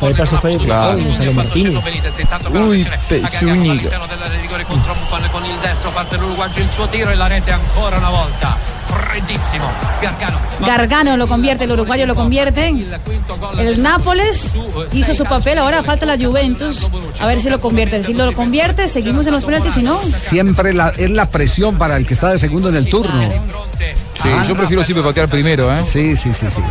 Ahí 0.00 0.14
pasó 0.14 0.38
fue 0.38 0.56
Claro. 0.58 0.98
Gonzalo 0.98 1.32
Martínez. 1.32 1.74
Uy, 2.68 2.86
Zúñiga. 3.38 3.90
Destro 5.82 6.00
parte 6.00 6.16
l'Uruguayo 6.16 6.60
il 6.62 6.70
suo 6.70 6.86
tiro 6.86 7.10
e 7.10 7.16
la 7.16 7.26
rete 7.26 7.50
ancora 7.50 7.96
una 7.96 8.10
volta 8.10 8.56
freddissimo 8.86 9.68
Gargano 10.00 10.38
Gargano 10.60 11.16
lo 11.16 11.26
convierte, 11.26 11.64
el 11.64 11.72
uruguayo 11.72 12.06
lo 12.06 12.14
convierte. 12.14 12.72
El 13.58 13.82
Nápoles 13.82 14.52
hizo 14.92 15.12
su 15.12 15.24
papel, 15.24 15.58
ahora 15.58 15.82
falta 15.82 16.06
la 16.06 16.16
Juventus. 16.16 16.86
A 17.18 17.26
ver 17.26 17.40
si 17.40 17.50
lo 17.50 17.60
convierte. 17.60 18.04
Si 18.04 18.14
lo 18.14 18.32
convierte, 18.32 18.86
seguimos 18.86 19.26
en 19.26 19.32
los 19.32 19.44
penaltis, 19.44 19.74
si 19.74 19.82
no. 19.82 19.96
Siempre 19.96 20.72
la- 20.72 20.90
es 20.90 21.10
la 21.10 21.26
presión 21.28 21.76
para 21.78 21.96
el 21.96 22.06
que 22.06 22.14
está 22.14 22.28
de 22.30 22.38
segundo 22.38 22.68
en 22.68 22.76
el 22.76 22.88
turno. 22.88 23.28
Sí, 24.22 24.28
yo 24.46 24.54
prefiero 24.54 24.84
siempre 24.84 25.02
patear 25.02 25.28
primero, 25.28 25.72
¿eh? 25.72 25.82
Sí, 25.84 26.16
sí, 26.16 26.32
sí, 26.32 26.46
sí. 26.50 26.62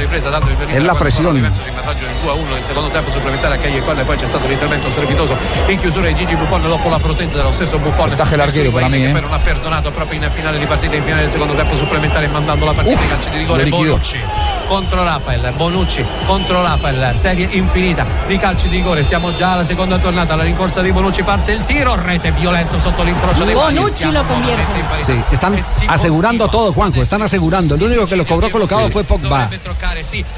ripresa 0.00 0.30
dando 0.30 0.50
il 0.50 0.84
la 0.84 0.94
pressione. 0.94 1.40
la 1.40 1.48
Juventus 1.48 1.66
in 1.66 1.74
vantaggio 1.74 2.04
del 2.04 2.14
2 2.20 2.30
a 2.30 2.34
1 2.34 2.50
nel 2.50 2.64
secondo 2.64 2.88
tempo 2.90 3.10
supplementare 3.10 3.54
a 3.54 3.58
Cagliari 3.58 4.00
e 4.00 4.04
poi 4.04 4.16
c'è 4.16 4.26
stato 4.26 4.46
l'intervento 4.48 4.90
strepitoso 4.90 5.36
in 5.68 5.78
chiusura 5.78 6.06
di 6.08 6.14
Gigi 6.14 6.34
Buffon 6.34 6.62
dopo 6.62 6.88
la 6.88 6.98
prudenza 6.98 7.36
dello 7.36 7.52
stesso 7.52 7.78
Buffon 7.78 8.14
Taje 8.14 8.36
l'archero 8.36 8.70
per 8.70 8.88
me, 8.88 8.98
che 8.98 9.08
eh. 9.08 9.12
poi 9.12 9.20
non 9.20 9.32
ha 9.32 9.38
perdonato 9.38 9.90
proprio 9.90 10.22
in 10.22 10.30
finale 10.32 10.58
di 10.58 10.66
partita 10.66 10.96
in 10.96 11.02
finale 11.02 11.22
del 11.22 11.30
secondo 11.30 11.54
tempo 11.54 11.76
supplementare 11.76 12.26
mandando 12.28 12.64
la 12.64 12.72
partita 12.72 13.00
in 13.00 13.08
calcio 13.08 13.28
di 13.28 13.38
rigore 13.38 13.58
lo 13.58 13.64
liquidò. 13.64 13.92
Bonucci 13.92 14.49
contro 14.70 15.02
Rafael 15.02 15.52
Bonucci 15.56 16.04
contro 16.26 16.62
Rafael 16.62 17.16
serie 17.16 17.48
infinita 17.50 18.06
di 18.28 18.38
calci 18.38 18.68
di 18.68 18.76
rigore 18.76 19.02
siamo 19.02 19.36
già 19.36 19.54
alla 19.54 19.64
seconda 19.64 19.98
tornata 19.98 20.36
la 20.36 20.44
rincorsa 20.44 20.80
di 20.80 20.92
Bonucci 20.92 21.24
parte 21.24 21.50
il 21.50 21.64
tiro 21.64 21.96
rete 22.00 22.30
violento 22.30 22.78
sotto 22.78 23.02
l'incrocio 23.02 23.42
dei. 23.42 23.54
Bonucci 23.54 24.12
lo 24.12 24.22
convierte. 24.24 24.62
Sí, 25.04 25.20
están 25.32 25.58
asegurando 25.88 26.46
todo, 26.48 26.72
Juanjo, 26.72 27.02
están 27.02 27.22
asegurando. 27.22 27.74
El 27.74 27.82
único 27.82 28.06
que 28.06 28.14
lo 28.14 28.24
cobró 28.24 28.48
colocado 28.48 28.88
fue 28.90 29.02
Pogba. 29.02 29.50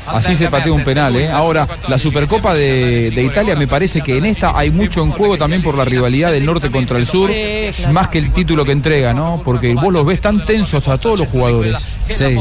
Así 0.06 0.34
se 0.34 0.48
patea 0.48 0.72
un 0.72 0.82
penal, 0.82 1.14
¿eh? 1.16 1.30
Ahora, 1.30 1.68
la 1.88 1.98
Supercopa 1.98 2.54
de, 2.54 3.10
de 3.10 3.22
Italia 3.22 3.54
me 3.54 3.66
parece 3.66 4.00
que 4.00 4.16
en 4.16 4.24
esta 4.24 4.56
hay 4.56 4.70
mucho 4.70 5.02
en 5.02 5.10
juego 5.10 5.36
también 5.36 5.62
por 5.62 5.76
la 5.76 5.84
rivalidad 5.84 6.32
del 6.32 6.46
norte 6.46 6.70
contra 6.70 6.96
el 6.96 7.06
sur, 7.06 7.30
Sí, 7.30 7.70
claro. 7.76 7.92
más 7.92 8.08
que 8.08 8.18
el 8.18 8.32
título 8.32 8.64
que 8.64 8.72
entrega, 8.72 9.12
¿no? 9.12 9.42
Porque 9.44 9.74
vos 9.74 9.92
los 9.92 10.06
ves 10.06 10.22
tan 10.22 10.42
tensos 10.46 10.88
a 10.88 10.96
todos 10.96 11.18
los 11.18 11.28
jugadores. 11.28 11.76
Sí. 12.14 12.36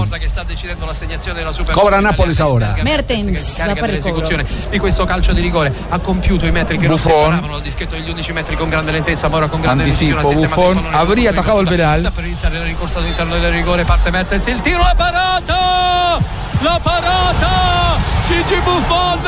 Cobra 1.82 1.99
Nápoles 1.99 2.39
ahora. 2.39 2.75
Mertens 2.84 3.57
va 3.57 3.73
per 3.73 3.89
il 3.89 3.95
l'esecuzione 3.95 4.45
di 4.69 4.77
questo 4.77 5.03
calcio 5.03 5.34
di 5.34 5.41
rigore 5.41 5.73
ha 5.89 5.97
compiuto 5.97 6.45
i 6.45 6.51
metri 6.51 6.77
che 6.77 6.86
non 6.86 6.95
Buffon. 6.95 7.11
separavano 7.23 7.55
il 7.57 7.63
dischetto 7.63 7.95
degli 7.95 8.07
11 8.07 8.34
metri 8.34 8.55
con 8.55 8.69
grande 8.69 8.91
lentezza 8.91 9.29
ma 9.29 9.38
ora 9.38 9.47
con 9.47 9.61
grande 9.61 9.84
Anticipo, 9.86 10.17
decisione, 10.17 10.45
Buffon 10.47 10.77
il 10.77 10.84
el 11.25 11.65
punto. 11.65 11.69
penal. 11.71 11.99
sta 11.99 12.11
per 12.11 12.25
iniziare 12.25 12.57
la 12.59 12.63
rincorsa 12.65 12.99
all'interno 12.99 13.39
del 13.39 13.51
rigore 13.51 13.84
parte 13.84 14.11
Mertens 14.11 14.45
il 14.45 14.59
tiro 14.59 14.77
la 14.77 14.93
parata 14.95 16.19
la 16.59 16.79
parata 16.84 17.49
Gigi 18.27 18.59
Buffon 18.63 19.19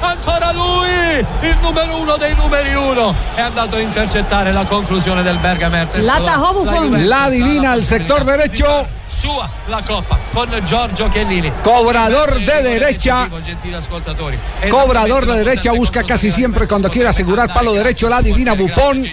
ancora 0.00 0.52
lui 0.52 1.18
il 1.40 1.56
numero 1.60 1.96
uno 2.00 2.16
dei 2.16 2.34
numeri 2.36 2.74
uno 2.74 3.12
è 3.34 3.40
andato 3.40 3.74
a 3.74 3.80
intercettare 3.80 4.52
la 4.52 4.64
conclusione 4.66 5.22
del 5.24 5.36
Berga 5.38 5.68
Mertens 5.68 6.04
La 6.04 6.14
atajó 6.14 6.52
Buffon. 6.52 7.06
La 7.08 7.28
divina 7.28 7.72
al 7.72 7.82
sector 7.82 8.22
derecho. 8.22 8.97
Sua 9.08 9.48
la 9.66 9.82
coppa 9.86 10.18
con 10.32 10.48
Giorgio 10.64 11.08
Chiellini 11.08 11.50
Cobrador 11.62 12.38
de 12.38 12.62
derecha. 12.62 13.28
gentili 13.42 13.74
ascoltatori 13.74 14.38
Cobrador 14.68 15.26
de 15.26 15.34
derecha 15.44 15.72
busca 15.72 16.02
casi 16.04 16.30
siempre 16.30 16.66
cuando 16.66 16.88
quiere 16.88 17.08
asegurar 17.08 17.52
palo 17.52 17.72
derecho 17.72 18.08
la 18.08 18.20
divina 18.20 18.54
Bufón 18.54 19.04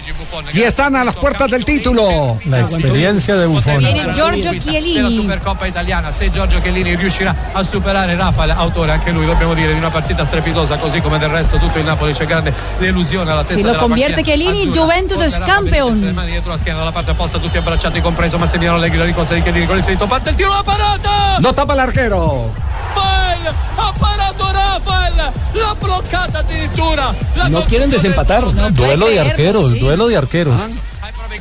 y 0.52 0.60
están 0.62 0.96
a 0.96 1.04
las 1.04 1.16
puertas 1.16 1.50
del 1.50 1.64
título. 1.64 2.38
La 2.44 2.60
experiencia 2.60 3.36
de 3.36 3.46
Buffon. 3.46 3.78
Viene 3.78 4.12
Giorgio 4.12 4.50
della 4.50 4.62
Chiellini. 4.62 5.14
Supercoppa 5.14 5.66
italiana 5.66 6.10
se 6.10 6.30
Giorgio 6.30 6.60
Chiellini 6.60 6.94
riuscirà 6.96 7.34
a 7.52 7.62
superare 7.62 8.14
Rafael 8.16 8.50
autore 8.50 8.92
anche 8.92 9.10
lui 9.10 9.24
dobbiamo 9.26 9.54
dire 9.54 9.72
di 9.72 9.78
una 9.78 9.90
partita 9.90 10.24
strepitosa 10.24 10.76
così 10.76 11.00
come 11.00 11.18
del 11.18 11.30
resto 11.30 11.56
tutto 11.58 11.78
il 11.78 11.84
Napoli 11.84 12.12
c'è 12.12 12.26
grande 12.26 12.52
delusione 12.78 13.30
alla 13.30 13.44
testa 13.44 13.56
Si 13.68 13.72
lo 13.72 13.78
convierte 13.78 14.22
Chiellini. 14.22 14.70
Juventus 14.70 15.20
es 15.20 15.36
campeón. 15.38 15.98
le 16.00 16.12
mani 16.12 16.30
dietro 16.30 16.50
la 16.50 16.58
schiena 16.58 16.78
dalla 16.78 16.92
parte 16.92 17.12
opposta 17.12 17.38
tutti 17.38 17.56
abbracciati 17.56 18.00
compreso 18.00 18.38
Massimiliano 18.38 18.76
Allegri 18.78 18.98
la 18.98 19.04
ricorsa 19.04 19.34
di 19.34 19.42
Chiellini 19.42 19.66
con 19.66 19.76
il 19.76 19.82
sinistro 19.86 20.08
parte 20.08 20.30
il 20.30 20.36
tiro 20.36 20.50
la 20.50 20.62
parata 20.64 21.38
No 21.38 21.54
tapa 21.54 21.74
el 21.74 21.78
arquero. 21.78 22.50
Rafael 22.96 24.20
ha 24.20 24.52
Rafael 24.52 25.32
l'ha 25.52 25.74
bloccata 25.78 26.38
addirittura 26.40 27.14
la 27.34 27.48
No 27.48 27.62
quieren 27.66 27.88
desempatar. 27.88 28.44
Duelo 28.72 29.06
de 29.06 29.20
arqueros, 29.20 29.78
duelo 29.78 30.08
de 30.08 30.16
arqueros. 30.16 30.60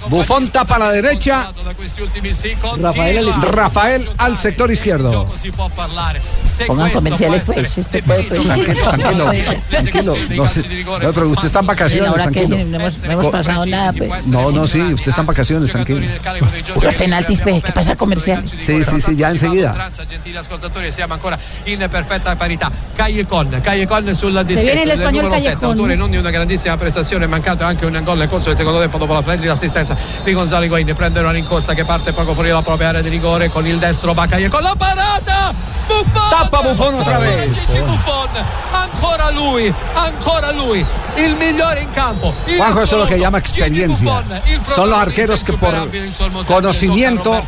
Bufón 0.10 0.48
tapa 0.50 0.76
a 0.76 0.80
la 0.80 0.92
derecha. 0.92 1.52
Rafael 2.78 3.18
al 3.18 3.42
Rafael 3.42 4.10
al 4.18 4.38
sector 4.38 4.72
izquierdo. 4.72 5.28
Pongan 6.68 6.92
comerciales, 6.92 7.44
pues. 7.44 7.78
Usted 7.78 8.04
puede, 8.04 8.24
pues. 8.24 8.44
Tranquilo, 8.44 9.34
tranquilo, 9.70 10.14
tranquilo. 10.16 10.16
No, 10.86 11.00
no, 11.00 11.14
pero 11.14 11.30
usted 11.30 11.46
está 11.48 11.60
en 11.60 11.68
vacaciones, 11.68 12.10
Ahora 12.10 12.32
que 12.32 12.48
no 12.48 12.56
hemos, 12.56 13.04
no 13.04 13.12
hemos 13.12 13.28
pasado 13.28 13.66
nada, 13.66 13.94
pues. 13.94 14.28
No, 14.28 14.52
no, 14.52 14.66
sí, 14.66 14.82
usted 14.82 15.10
está 15.10 15.22
en 15.22 15.28
vacaciones, 15.28 15.72
tranquilo. 15.72 16.02
Puros 16.74 16.96
penaltis, 16.96 17.42
pues. 17.42 17.64
¿Qué 17.64 17.72
pasa 17.72 17.96
comercial? 17.96 18.44
Sí, 18.48 18.84
sí, 18.84 19.02
sí, 19.02 19.16
ya 19.16 19.30
enseguida. 19.30 19.92
sul 24.16 24.32
viene 24.44 24.44
dischetto 24.44 24.82
il 24.82 24.88
del 24.88 24.98
spagnolo 24.98 25.28
numero 25.28 25.42
7 25.42 25.56
Callejon. 25.56 25.70
autore 25.70 25.96
non 25.96 26.12
di 26.12 26.18
una 26.18 26.30
grandissima 26.30 26.78
prestazione 26.78 27.28
mancato 27.28 27.64
anche 27.64 27.86
un 27.86 28.02
gol 28.04 28.18
nel 28.18 28.30
corso 28.30 28.50
del 28.50 28.58
secondo 28.58 28.80
tempo 28.80 28.98
dopo 28.98 29.14
la 29.14 29.22
prendita 29.22 29.56
assistenza 29.94 30.24
di 30.24 30.34
Gonzalo 30.34 30.66
Higuain 30.66 30.94
prende 30.96 31.20
una 31.20 31.32
rincorsa 31.32 31.74
che 31.74 31.86
parte 31.86 32.12
poco 32.12 32.34
fuori 32.34 32.50
dalla 32.50 32.62
propria 32.62 32.90
area 32.90 33.02
di 33.02 33.10
rigore 33.10 33.50
con 33.50 33.66
il 33.68 33.78
destro 33.78 34.14
va 34.14 34.26
Callecon 34.26 34.64
la 34.64 34.76
parata 34.76 35.54
Buffon 35.88 36.30
Tapa 36.30 36.62
Buffon 36.62 36.96
otra 36.96 37.20
vez. 37.20 37.68
Gigi 37.68 37.82
Buffon 37.82 38.30
ancora 38.72 39.30
lui 39.30 39.74
ancora 39.94 40.52
lui 40.52 40.84
il 41.16 41.36
migliore 41.36 41.82
in 41.82 41.92
campo 41.92 42.34
il 42.46 42.56
Juanjo, 42.56 42.82
es 42.82 42.92
lo 42.92 42.98
solo 42.98 43.08
que 43.08 43.18
llama 43.18 43.38
experiencia. 43.38 44.04
Buffon, 44.04 44.42
il 44.46 44.60
Son 44.66 44.90
los 44.90 45.00
arqueros 45.00 45.44
que 45.44 45.54
por 45.54 45.74
conocimiento 46.46 47.46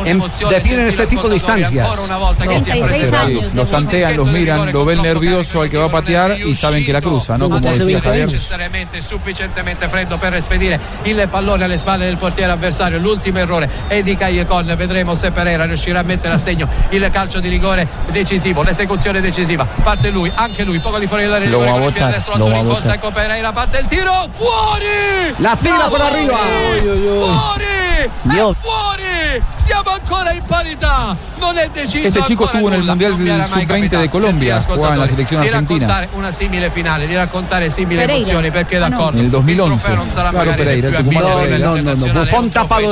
un'emozione, 0.00 0.54
definen 0.54 0.86
este 0.86 1.06
tipo 1.06 1.28
de 1.28 1.36
ascoltatori, 1.36 1.62
instancias. 1.62 1.84
ancora 1.84 2.02
una 2.02 2.18
volta 2.18 2.46
che 2.46 2.60
si 2.60 2.70
è 2.70 2.72
36 2.72 2.88
presentato. 2.88 3.26
años. 3.26 3.54
Lo 3.54 3.64
tantean, 3.64 4.16
los 4.16 4.26
miran, 4.26 4.72
lo 4.72 4.84
ven 4.84 5.02
nervioso 5.02 5.60
al 5.60 5.70
que 5.70 5.76
va 5.76 5.84
a 5.84 5.88
patear 5.88 6.40
y 6.40 6.54
saben 6.54 6.84
que 6.84 6.92
la 6.92 7.00
cruza, 7.00 7.38
¿no? 7.38 7.48
Como 7.48 7.60
decía 7.60 8.00
Javier. 8.00 8.26
necessariamente 8.26 9.00
sufficientemente 9.02 9.88
freddo 9.88 10.18
per 10.18 10.40
spedire 10.42 10.80
il 11.02 11.26
pallone 11.30 11.64
alle 11.64 11.78
spalle 11.78 12.04
del 12.06 12.16
portiere 12.16 12.52
avversario 12.52 12.98
l'ultimo 12.98 13.38
errore. 13.38 13.68
È 13.86 14.02
di 14.02 14.16
Callecon 14.16 14.74
vedremo 14.76 15.14
se 15.14 15.30
Pereira 15.30 15.64
riuscirà 15.64 16.00
a 16.00 16.02
mettere 16.02 16.34
a 16.34 16.38
segno 16.38 16.68
il 16.90 17.08
calcio 17.10 17.40
di 17.40 17.48
rigore 17.48 17.86
decisivo 18.10 18.62
l'esecuzione 18.62 19.20
decisiva. 19.20 19.66
Parte 19.82 20.10
lui 20.10 20.30
anche 20.34 20.64
lui 20.64 20.78
poco 20.78 20.98
di 20.98 21.06
fuori 21.06 21.26
Lo 21.26 21.36
rigore 21.38 21.70
con 21.70 21.82
il 21.82 21.92
piede 21.92 22.10
destro 22.12 22.32
la 22.32 22.38
lo 22.38 22.44
sua 22.44 22.54
rincorsa 22.54 22.94
ecco 22.94 23.10
Pereira 23.10 23.52
parte 23.52 23.78
il 23.78 23.86
tiro 23.86 24.28
fuori! 24.30 25.34
La 25.36 25.56
tira 25.60 25.88
por 25.88 26.00
arriba. 26.00 26.36
fuori 26.36 27.85
Dio. 28.22 28.50
è 28.52 28.54
fuori 28.60 29.42
siamo 29.56 29.90
ancora 29.90 30.30
in 30.32 30.42
parità 30.46 31.16
non 31.38 31.56
è 31.58 31.68
deciso 31.72 32.06
Este 32.06 32.22
chico 32.22 32.44
estuvo 32.44 32.68
en 32.68 32.74
el 32.74 32.78
nulla. 32.80 32.92
Mundial 32.92 33.10
Non 33.12 33.22
vi 33.22 33.28
era 33.28 33.46
mai 33.48 33.48
Sub-20 33.48 33.66
de 33.66 33.88
capitato. 33.88 34.08
Colombia, 34.10 34.58
jugaba 34.60 34.92
en 34.94 35.00
la 35.00 35.08
selección 35.08 35.40
di 35.42 35.48
argentina. 35.48 36.06
una 36.12 36.30
simile 36.32 36.70
finale 36.70 37.06
di 37.06 37.14
raccontare 37.14 37.70
simili 37.70 38.02
emozioni 38.02 38.50
perché 38.50 38.76
Ah, 38.76 38.88
d'accordo 38.88 39.18
En 39.18 39.24
el 39.24 39.30
2011. 39.30 39.74
il 39.74 39.80
trofeo 39.82 39.94
non 39.96 40.10
sarà 40.10 40.30
Claro, 40.30 40.50
Pereira, 40.54 40.88
più 40.88 40.96
el 40.98 41.04
Tucumán 41.04 41.24
ambito 41.24 41.40
Pereira. 41.40 41.66
No, 41.68 41.74
no, 41.76 41.94
no, 42.12 42.20
Buffon 42.22 42.48
tapa 42.50 42.78
è 42.78 42.82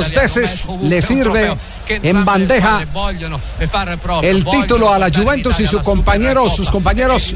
comunque 0.67 0.89
le 0.89 1.01
sirve 1.01 1.57
en 1.89 2.25
bandeja 2.25 2.85
proprio, 4.01 4.31
el 4.31 4.45
título 4.45 4.93
a 4.93 4.99
la 4.99 5.11
Juventus 5.11 5.61
y 5.61 5.67
su 5.67 5.81
compañero, 5.83 6.49
sus 6.49 6.71
compañeros 6.71 7.35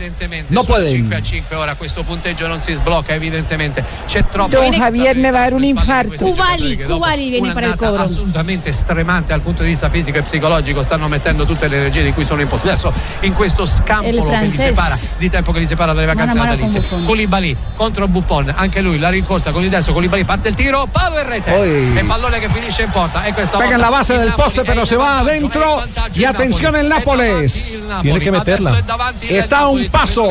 no 0.48 0.64
pueden. 0.64 1.08
5 1.08 1.14
a 1.14 1.22
5 1.22 1.56
ora 1.56 1.74
questo 1.74 2.02
punteggio 2.02 2.48
non 2.48 2.60
si 2.60 2.74
sblocca 2.74 3.14
evidentemente 3.14 3.84
c'è 4.06 4.24
troppo 4.26 4.50
Don 4.50 4.72
Javier 4.72 5.16
me 5.16 5.30
va 5.30 5.40
a 5.40 5.42
dar 5.44 5.52
un 5.52 5.64
infarto. 5.64 6.24
Kubali, 6.24 6.76
Kubali 6.78 7.30
viene 7.30 7.52
para 7.52 7.68
el 7.68 7.76
cobro. 7.76 8.02
assolutamente 8.02 8.72
stremante 8.72 9.18
veramente 9.18 9.32
dal 9.32 9.40
punto 9.40 9.62
di 9.62 9.68
vista 9.68 9.88
fisico 9.88 10.18
e 10.18 10.22
psicologico 10.22 10.82
stanno 10.82 11.08
mettendo 11.08 11.44
tutte 11.44 11.68
le 11.68 11.76
energie 11.76 12.02
di 12.02 12.12
cui 12.12 12.24
sono 12.24 12.40
in 12.40 12.48
possesso 12.48 12.92
in 13.20 13.34
questo 13.34 13.66
scampolo 13.66 14.24
che 14.24 14.40
li 14.40 14.50
separa 14.50 14.98
di 15.16 15.28
tempo 15.28 15.52
che 15.52 15.60
li 15.60 15.66
separa 15.66 15.92
dalle 15.92 16.06
vacanze 16.06 16.36
natalizie 16.36 16.80
Buffon. 16.80 17.04
Koulibaly 17.04 17.56
contro 17.74 18.08
Buffon 18.08 18.52
anche 18.54 18.80
lui 18.80 18.98
la 18.98 19.10
rincorsa 19.10 19.50
con 19.50 19.62
il 19.62 19.68
destro 19.68 19.92
Koulibaly 19.92 20.24
parte 20.24 20.48
il 20.48 20.54
tiro 20.54 20.86
palo 20.90 21.18
e 21.18 21.22
rete 21.22 21.94
e 21.94 22.04
pallone 22.04 22.38
che 22.38 22.48
finisce 22.48 22.82
in 22.82 22.90
porta 22.90 23.24
e 23.24 23.32
questa 23.32 23.58
volta 23.58 23.76
la 23.76 23.88
base 23.88 24.16
del 24.18 24.32
poste, 24.38 24.64
pero 24.64 24.86
se 24.86 24.96
va 24.96 25.18
adentro. 25.18 25.82
Y 26.14 26.24
atención 26.24 26.76
el 26.76 26.88
Nápoles. 26.88 27.78
Tiene 28.02 28.20
que 28.20 28.30
meterla. 28.30 28.82
Está 29.28 29.58
a 29.58 29.68
un 29.68 29.88
paso. 29.88 30.28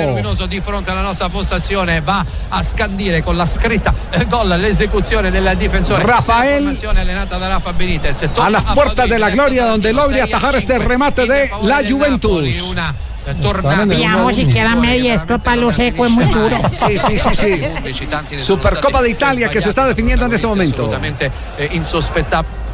di 0.47 0.61
fronte 0.61 0.91
alla 0.91 1.01
nostra 1.01 1.27
postazione 1.29 1.99
va 1.99 2.25
a 2.49 2.63
scandire 2.63 3.21
con 3.21 3.35
la 3.35 3.45
scritta 3.45 3.93
gol 4.29 4.47
l'esecuzione 4.47 5.29
del 5.29 5.55
difensore 5.57 6.03
Rafael. 6.03 6.77
A 8.37 8.49
las 8.49 8.63
puertas 8.63 9.09
de 9.09 9.19
la 9.19 9.29
gloria 9.29 9.65
donde 9.65 9.89
dell'ultimo 9.89 10.01
logre 10.01 10.21
6 10.21 10.21
a 10.21 10.37
atajar 10.37 10.55
este 10.55 10.73
5, 10.73 10.87
remate 10.87 11.25
de 11.25 11.51
la 11.63 11.83
Juventus. 11.87 12.73
Vediamo 13.87 14.31
si 14.31 14.45
queda 14.47 14.75
medio 14.75 15.13
esto 15.13 15.37
palo 15.39 15.73
seco 15.73 16.05
es 16.05 16.11
muy 16.11 16.25
duro. 16.25 16.57
Sí, 16.69 16.97
sí, 16.97 17.19
sí, 17.19 17.35
sí. 17.35 18.41
Supercopa 18.41 19.01
de 19.01 19.09
Italia 19.09 19.49
que 19.49 19.59
se 19.59 19.69
está 19.69 19.85
definiendo 19.85 20.25
en 20.25 20.33
este 20.33 20.47
momento. 20.47 20.83
assolutamente 20.83 21.29
eh, 21.57 21.69
insospettabile 21.73 22.66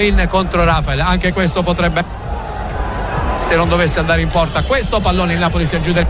in 0.00 0.26
contro 0.30 0.64
Rafael. 0.64 1.00
Anche 1.00 1.32
questo 1.32 1.62
potrebbe 1.62 2.04
se 3.46 3.56
non 3.56 3.68
dovesse 3.68 3.98
andare 3.98 4.20
in 4.20 4.28
porta 4.28 4.62
questo 4.62 5.00
pallone 5.00 5.32
il 5.32 5.38
Napoli 5.38 5.66
si 5.66 5.74
aggiude. 5.74 6.06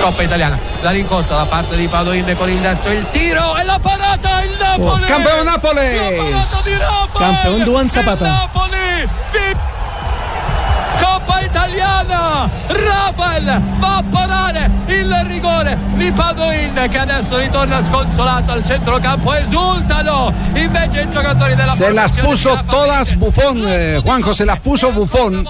Coppa 0.00 0.22
italiana. 0.22 0.58
La 0.82 0.90
rincorsa 0.90 1.36
da 1.36 1.44
parte 1.46 1.74
di 1.74 1.88
Padoin 1.88 2.36
con 2.36 2.48
il 2.50 2.58
destro. 2.58 2.92
Il 2.92 3.06
tiro 3.10 3.56
e 3.56 3.64
la 3.64 3.78
parata 3.80 4.42
il 4.42 4.56
Napoli! 4.58 5.04
Campeón 5.04 5.44
Nápoles. 5.44 6.62
Campeón 7.16 7.64
Duan 7.64 7.88
Zapata. 7.88 8.26
Napoli 8.26 9.08
vi- 9.32 9.75
Coppa 10.98 11.40
italiana. 11.40 12.50
Rafael 12.68 13.62
va 13.78 13.96
a 13.96 14.04
parare 14.10 14.70
il 14.86 15.12
rigore 15.26 15.78
di 15.94 16.10
Padoin 16.12 16.86
che 16.90 16.98
adesso 16.98 17.38
ritorna 17.38 17.82
sconsolato 17.82 18.52
al 18.52 18.64
centrocampo. 18.64 19.34
Esultano 19.34 20.32
invece 20.54 21.02
i 21.02 21.10
giocatori 21.10 21.54
della 21.54 21.74
Se 21.74 21.90
las 21.92 22.16
puso 22.18 22.58
todas 22.68 23.16
Bufón, 23.16 23.62
eh, 23.66 24.00
Juanjo, 24.02 24.32
se 24.32 24.44
las 24.44 24.60
puso 24.60 24.92
Bufón. 24.92 25.46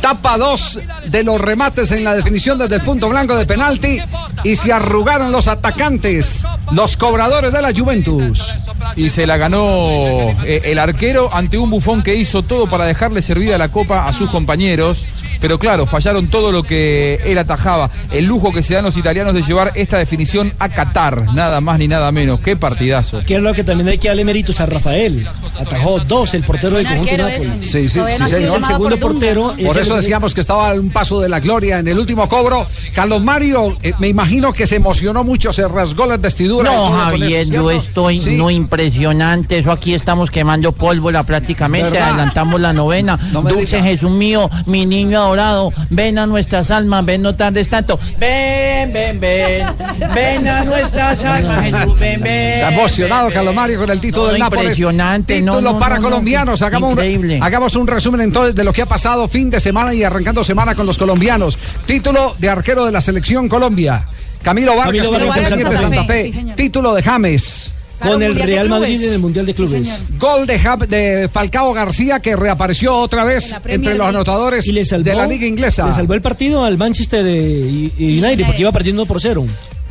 Tapa 0.00 0.36
dos 0.36 0.78
de 1.06 1.24
los 1.24 1.40
remates 1.40 1.90
en 1.92 2.04
la 2.04 2.14
definición 2.14 2.58
desde 2.58 2.76
el 2.76 2.82
punto 2.82 3.08
blanco 3.08 3.34
de 3.34 3.46
penalti 3.46 4.00
y 4.44 4.56
se 4.56 4.72
arrugaron 4.72 5.32
los 5.32 5.48
atacantes, 5.48 6.44
los 6.70 6.96
cobradores 6.96 7.52
de 7.52 7.62
la 7.62 7.72
Juventus. 7.72 8.54
Y 8.96 9.10
se 9.10 9.26
la 9.26 9.36
ganó 9.36 10.30
eh, 10.44 10.62
el 10.64 10.78
arquero 10.78 11.32
ante 11.32 11.58
un 11.58 11.70
bufón 11.70 12.02
que 12.02 12.14
hizo 12.14 12.42
todo 12.42 12.66
para 12.68 12.84
dejarle 12.84 13.22
servida 13.22 13.58
la 13.58 13.68
copa 13.68 14.06
a 14.06 14.12
sus 14.12 14.30
compañeros. 14.48 15.04
Pero 15.40 15.58
claro, 15.58 15.86
fallaron 15.86 16.26
todo 16.28 16.50
lo 16.50 16.62
que 16.62 17.20
él 17.26 17.36
atajaba. 17.38 17.90
El 18.10 18.24
lujo 18.24 18.50
que 18.50 18.62
se 18.62 18.74
dan 18.74 18.84
los 18.84 18.96
italianos 18.96 19.34
de 19.34 19.42
llevar 19.42 19.72
esta 19.74 19.98
definición 19.98 20.52
a 20.58 20.70
Qatar. 20.70 21.34
Nada 21.34 21.60
más 21.60 21.78
ni 21.78 21.86
nada 21.86 22.10
menos. 22.10 22.40
Qué 22.40 22.56
partidazo. 22.56 23.22
Que 23.26 23.36
es 23.36 23.42
lo 23.42 23.52
que 23.52 23.62
también 23.62 23.88
hay 23.88 23.98
que 23.98 24.08
darle 24.08 24.24
méritos 24.24 24.58
a 24.60 24.66
Rafael. 24.66 25.26
Atajó 25.60 26.00
dos 26.00 26.32
el 26.34 26.42
portero 26.42 26.76
del 26.78 26.86
conjunto 26.86 27.28
ese. 27.28 27.44
Sí, 27.62 27.88
sí, 27.88 28.00
sí, 28.16 28.24
señor. 28.26 28.58
El 28.58 28.64
segundo 28.64 28.96
portero. 28.98 29.54
Por 29.64 29.76
eso 29.78 29.94
decíamos 29.96 30.32
que 30.34 30.40
estaba 30.40 30.70
a 30.70 30.72
un 30.74 30.90
paso 30.90 31.20
de 31.20 31.28
la 31.28 31.40
gloria 31.40 31.78
en 31.78 31.86
el 31.88 31.98
último 31.98 32.26
cobro. 32.28 32.66
Carlos 32.94 33.22
Mario, 33.22 33.76
eh, 33.82 33.92
me 33.98 34.08
imagino 34.08 34.52
que 34.52 34.66
se 34.66 34.76
emocionó 34.76 35.22
mucho, 35.24 35.52
se 35.52 35.68
rasgó 35.68 36.06
las 36.06 36.20
vestiduras. 36.20 36.72
No, 36.74 36.90
Javier, 36.92 37.42
eso, 37.42 37.52
yo 37.52 37.70
estoy 37.70 38.20
Sí. 38.20 38.36
no 38.36 38.50
impresionante. 38.50 39.58
Eso 39.58 39.70
aquí 39.70 39.92
estamos 39.94 40.30
quemando 40.30 40.72
pólvora 40.72 41.22
prácticamente. 41.22 41.90
¿Verdad? 41.90 42.08
Adelantamos 42.08 42.60
la 42.60 42.72
novena. 42.72 43.18
No 43.32 43.42
Dulce 43.42 43.76
diga. 43.76 43.88
Jesús 43.88 44.10
mío, 44.10 44.37
mi 44.66 44.86
niño 44.86 45.18
adorado, 45.20 45.72
ven 45.90 46.18
a 46.18 46.26
nuestras 46.26 46.70
almas, 46.70 47.04
ven 47.04 47.22
no 47.22 47.34
tardes 47.34 47.68
tanto. 47.68 47.98
Ven, 48.18 48.92
ven, 48.92 49.18
ven, 49.20 49.66
ven 50.14 50.48
a 50.48 50.64
nuestras 50.64 51.24
almas, 51.24 51.62
Jesús, 51.62 51.98
ven, 51.98 52.20
ven. 52.20 52.52
Está 52.54 52.72
emocionado 52.72 53.26
ven, 53.26 53.34
Carlos 53.34 53.54
Mario 53.54 53.78
con 53.80 53.90
el 53.90 54.00
título 54.00 54.26
No, 54.26 54.32
del 54.32 54.40
Nápoles. 54.40 54.64
impresionante, 54.64 55.40
no, 55.40 55.52
Título 55.54 55.72
no, 55.72 55.78
para 55.78 55.96
no, 55.96 56.02
no, 56.02 56.08
colombianos. 56.08 56.62
hagamos, 56.62 56.92
increíble. 56.92 57.36
Un, 57.36 57.42
hagamos 57.42 57.74
un 57.76 57.86
resumen 57.86 58.20
entonces 58.20 58.54
de 58.54 58.64
lo 58.64 58.72
que 58.72 58.82
ha 58.82 58.86
pasado 58.86 59.26
fin 59.28 59.50
de 59.50 59.60
semana 59.60 59.94
y 59.94 60.02
arrancando 60.04 60.44
semana 60.44 60.74
con 60.74 60.86
los 60.86 60.98
colombianos. 60.98 61.58
Título 61.86 62.34
de 62.38 62.48
arquero 62.48 62.84
de 62.84 62.92
la 62.92 63.00
selección 63.00 63.48
Colombia. 63.48 64.06
Camilo 64.42 64.76
Vargas, 64.76 64.86
Camilo 64.86 65.10
con 65.10 65.28
Vargas 65.28 65.36
el 65.36 65.42
con 65.50 65.58
Independiente 65.60 65.96
Santa 65.96 66.04
Fe. 66.04 66.22
Fe. 66.22 66.24
Sí, 66.24 66.32
señor. 66.32 66.56
Título 66.56 66.94
de 66.94 67.02
James. 67.02 67.74
Con 68.00 68.22
el 68.22 68.34
Real 68.34 68.68
Madrid 68.68 69.02
en 69.04 69.12
el 69.14 69.18
Mundial 69.18 69.44
de 69.46 69.54
Clubes. 69.54 70.04
Gol 70.18 70.46
de, 70.46 71.28
Falcao 71.32 71.72
García 71.72 72.20
que 72.20 72.36
reapareció 72.36 72.96
otra 72.96 73.24
vez 73.24 73.54
entre 73.66 73.94
los 73.94 74.06
anotadores 74.06 74.66
y 74.66 74.72
le 74.72 74.84
salvó, 74.84 75.04
de 75.04 75.14
la 75.14 75.26
liga 75.26 75.46
inglesa. 75.46 75.86
Le 75.86 75.92
salvó 75.92 76.14
el 76.14 76.22
partido 76.22 76.64
al 76.64 76.78
Manchester 76.78 77.24
de- 77.24 77.90
y- 77.98 78.18
United 78.22 78.46
porque 78.46 78.60
iba 78.62 78.72
perdiendo 78.72 79.04
por 79.06 79.20
cero. 79.20 79.44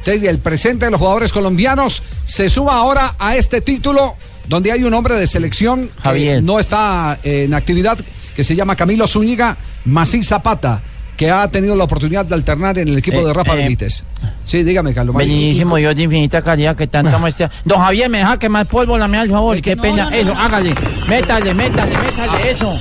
El 0.06 0.40
presente 0.40 0.86
de 0.86 0.92
los 0.92 1.00
jugadores 1.02 1.34
colombianos 1.34 2.02
se 2.24 2.50
suma 2.50 2.76
ahora 2.78 3.16
a 3.20 3.36
este 3.36 3.60
título 3.60 4.16
donde 4.48 4.72
hay 4.72 4.84
un 4.84 4.94
hombre 4.94 5.16
de 5.16 5.28
selección 5.28 5.88
que 5.90 6.02
Javier. 6.02 6.42
no 6.44 6.60
está 6.60 7.20
en 7.24 7.54
actividad 7.54 7.98
que 8.34 8.44
se 8.46 8.56
llama 8.56 8.78
Camilo 8.78 9.06
Zúñiga 9.06 9.58
Masí 9.84 10.24
Zapata 10.24 10.82
que 11.18 11.32
ha 11.32 11.48
tenido 11.50 11.76
la 11.76 11.84
oportunidad 11.86 12.26
de 12.26 12.36
alternar 12.36 12.78
en 12.78 12.88
el 12.90 13.00
equipo 13.00 13.18
Eh, 13.18 13.26
de 13.26 13.34
Rafa 13.34 13.56
eh, 13.56 13.64
Benítez. 13.64 14.04
Sí, 14.46 14.64
dígame, 14.64 14.94
Carlos. 14.94 15.16
Bellísimo 15.16 15.76
Dios 15.76 15.96
de 15.96 16.04
infinita 16.04 16.42
caridad 16.42 16.76
que 16.76 16.88
tanta 16.88 17.18
muestra. 17.18 17.50
Don 17.66 17.80
Javier, 17.80 18.10
me 18.10 18.20
deja 18.20 18.38
quemar 18.40 18.68
pólvora, 18.68 19.08
me 19.08 19.18
da 19.18 19.24
el 19.24 19.32
favor. 19.32 19.60
Qué 19.60 19.76
pena. 19.76 20.10
Eso, 20.16 20.34
hágale. 20.34 20.74
Métale, 21.10 21.54
métale, 21.54 21.92
métale 21.98 22.52
eso. 22.52 22.74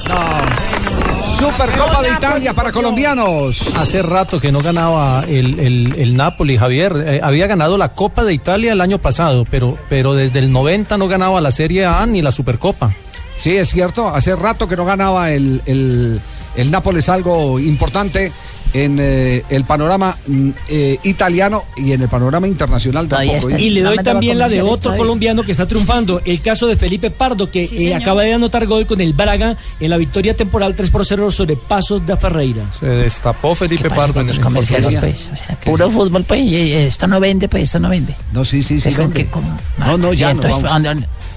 Supercopa 1.38 2.02
de 2.02 2.10
Italia 2.10 2.54
para 2.54 2.72
colombianos. 2.72 3.60
Hace 3.76 4.02
rato 4.02 4.40
que 4.40 4.50
no 4.52 4.60
ganaba 4.60 5.24
el, 5.28 5.58
el, 5.58 5.94
el 5.98 6.16
Napoli, 6.16 6.56
Javier. 6.56 6.94
Eh, 7.06 7.20
había 7.22 7.46
ganado 7.46 7.76
la 7.76 7.90
Copa 7.90 8.24
de 8.24 8.32
Italia 8.32 8.72
el 8.72 8.80
año 8.80 8.98
pasado, 8.98 9.44
pero, 9.50 9.76
pero 9.90 10.14
desde 10.14 10.38
el 10.38 10.50
90 10.52 10.96
no 10.98 11.08
ganaba 11.08 11.40
la 11.40 11.50
Serie 11.50 11.84
A 11.84 12.04
ni 12.06 12.22
la 12.22 12.32
Supercopa. 12.32 12.94
Sí, 13.36 13.54
es 13.56 13.68
cierto. 13.68 14.08
Hace 14.08 14.34
rato 14.34 14.66
que 14.66 14.76
no 14.76 14.86
ganaba 14.86 15.30
el, 15.30 15.60
el, 15.66 16.20
el 16.56 16.70
Nápoles 16.70 17.08
algo 17.08 17.58
importante 17.60 18.32
en 18.72 18.98
eh, 19.00 19.44
el 19.48 19.64
panorama 19.64 20.16
mm, 20.26 20.50
eh, 20.68 20.98
italiano 21.04 21.64
y 21.76 21.92
en 21.92 22.02
el 22.02 22.08
panorama 22.08 22.46
internacional 22.48 23.08
tampoco. 23.08 23.48
¿eh? 23.50 23.60
Y 23.62 23.70
le 23.70 23.80
doy 23.82 23.96
también 23.98 24.36
la 24.38 24.48
de 24.48 24.60
otro 24.60 24.96
colombiano 24.96 25.42
que 25.44 25.52
está 25.52 25.66
triunfando, 25.68 26.20
el 26.24 26.40
caso 26.42 26.66
de 26.66 26.76
Felipe 26.76 27.10
Pardo, 27.10 27.48
que 27.50 27.64
eh, 27.64 27.94
acaba 27.94 28.22
de 28.22 28.34
anotar 28.34 28.66
gol 28.66 28.84
con 28.86 29.00
el 29.00 29.12
Braga 29.14 29.56
en 29.80 29.88
la 29.90 29.96
victoria 29.96 30.34
temporal 30.36 30.74
3 30.74 30.90
por 30.90 31.06
0 31.06 31.30
sobre 31.30 31.56
Pasos 31.56 32.04
de 32.04 32.16
Ferreira. 32.16 32.64
Se 32.78 32.86
destapó 32.86 33.54
Felipe 33.54 33.88
Pardo 33.88 34.20
en 34.20 34.30
el 34.30 34.40
comerciales, 34.40 34.92
campo. 34.94 35.00
pues, 35.06 35.30
o 35.32 35.36
sea, 35.36 35.56
Puro 35.60 35.88
fútbol, 35.90 36.24
pues. 36.24 36.40
y- 36.40 36.56
y 36.56 36.72
Esto 36.72 37.06
no 37.06 37.20
vende, 37.20 37.48
pues. 37.48 37.62
Esto 37.64 37.78
no 37.78 37.88
vende. 37.88 38.14
No, 38.32 38.44
sí, 38.44 38.62
sí, 38.62 38.80
sí. 38.80 38.90
Vende. 38.94 39.24
que 39.24 39.30
como- 39.30 39.56
No, 39.78 39.96
no, 39.96 40.12
ya 40.12 40.34
no. 40.34 40.42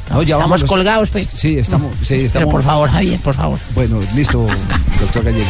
No, 0.09 0.23
ya 0.23 0.35
Estamos 0.35 0.61
vamos. 0.61 0.69
colgados, 0.69 1.09
pues. 1.09 1.27
Sí, 1.33 1.57
estamos. 1.57 1.91
Sí, 2.01 2.15
Pero 2.15 2.25
estamos. 2.27 2.51
por 2.53 2.63
favor, 2.63 2.89
Javier, 2.89 3.19
por 3.19 3.35
favor. 3.35 3.59
Bueno, 3.75 3.99
listo, 4.15 4.45
doctor 4.99 5.23
Gallegos. 5.23 5.47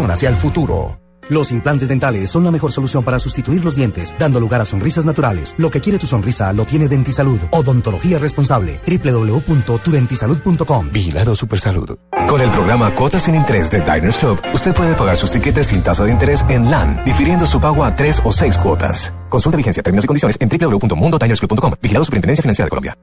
hacia 0.09 0.29
el 0.29 0.35
futuro. 0.35 0.97
Los 1.29 1.51
implantes 1.51 1.89
dentales 1.89 2.29
son 2.29 2.43
la 2.43 2.51
mejor 2.51 2.73
solución 2.73 3.05
para 3.05 3.17
sustituir 3.17 3.63
los 3.63 3.75
dientes, 3.75 4.13
dando 4.19 4.41
lugar 4.41 4.59
a 4.59 4.65
sonrisas 4.65 5.05
naturales. 5.05 5.55
Lo 5.57 5.71
que 5.71 5.79
quiere 5.79 5.97
tu 5.97 6.05
sonrisa 6.07 6.51
lo 6.51 6.65
tiene 6.65 6.89
Dentisalud. 6.89 7.39
Odontología 7.51 8.19
responsable. 8.19 8.81
www.tudentisalud.com. 8.85 10.89
Vigilado 10.91 11.33
Supersalud. 11.35 11.97
Con 12.27 12.41
el 12.41 12.49
programa 12.49 12.93
Cuotas 12.93 13.23
sin 13.23 13.35
Interés 13.35 13.71
de 13.71 13.79
Diners 13.79 14.17
Club, 14.17 14.41
usted 14.53 14.73
puede 14.73 14.93
pagar 14.93 15.15
sus 15.15 15.31
tiquetes 15.31 15.67
sin 15.67 15.81
tasa 15.81 16.03
de 16.03 16.11
interés 16.11 16.43
en 16.49 16.69
LAN, 16.69 17.01
difiriendo 17.05 17.45
su 17.45 17.61
pago 17.61 17.85
a 17.85 17.95
tres 17.95 18.19
o 18.25 18.33
seis 18.33 18.57
cuotas. 18.57 19.13
Consulta 19.29 19.55
vigencia, 19.55 19.81
términos 19.83 20.03
y 20.03 20.07
condiciones 20.07 20.35
en 20.39 20.49
www.mundotinersclub.com. 20.49 21.75
Vigilado 21.81 22.03
Superintendencia 22.03 22.41
Financiera 22.41 22.65
de 22.65 22.69
Colombia. 22.69 22.97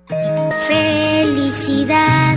Felicidad 0.66 2.36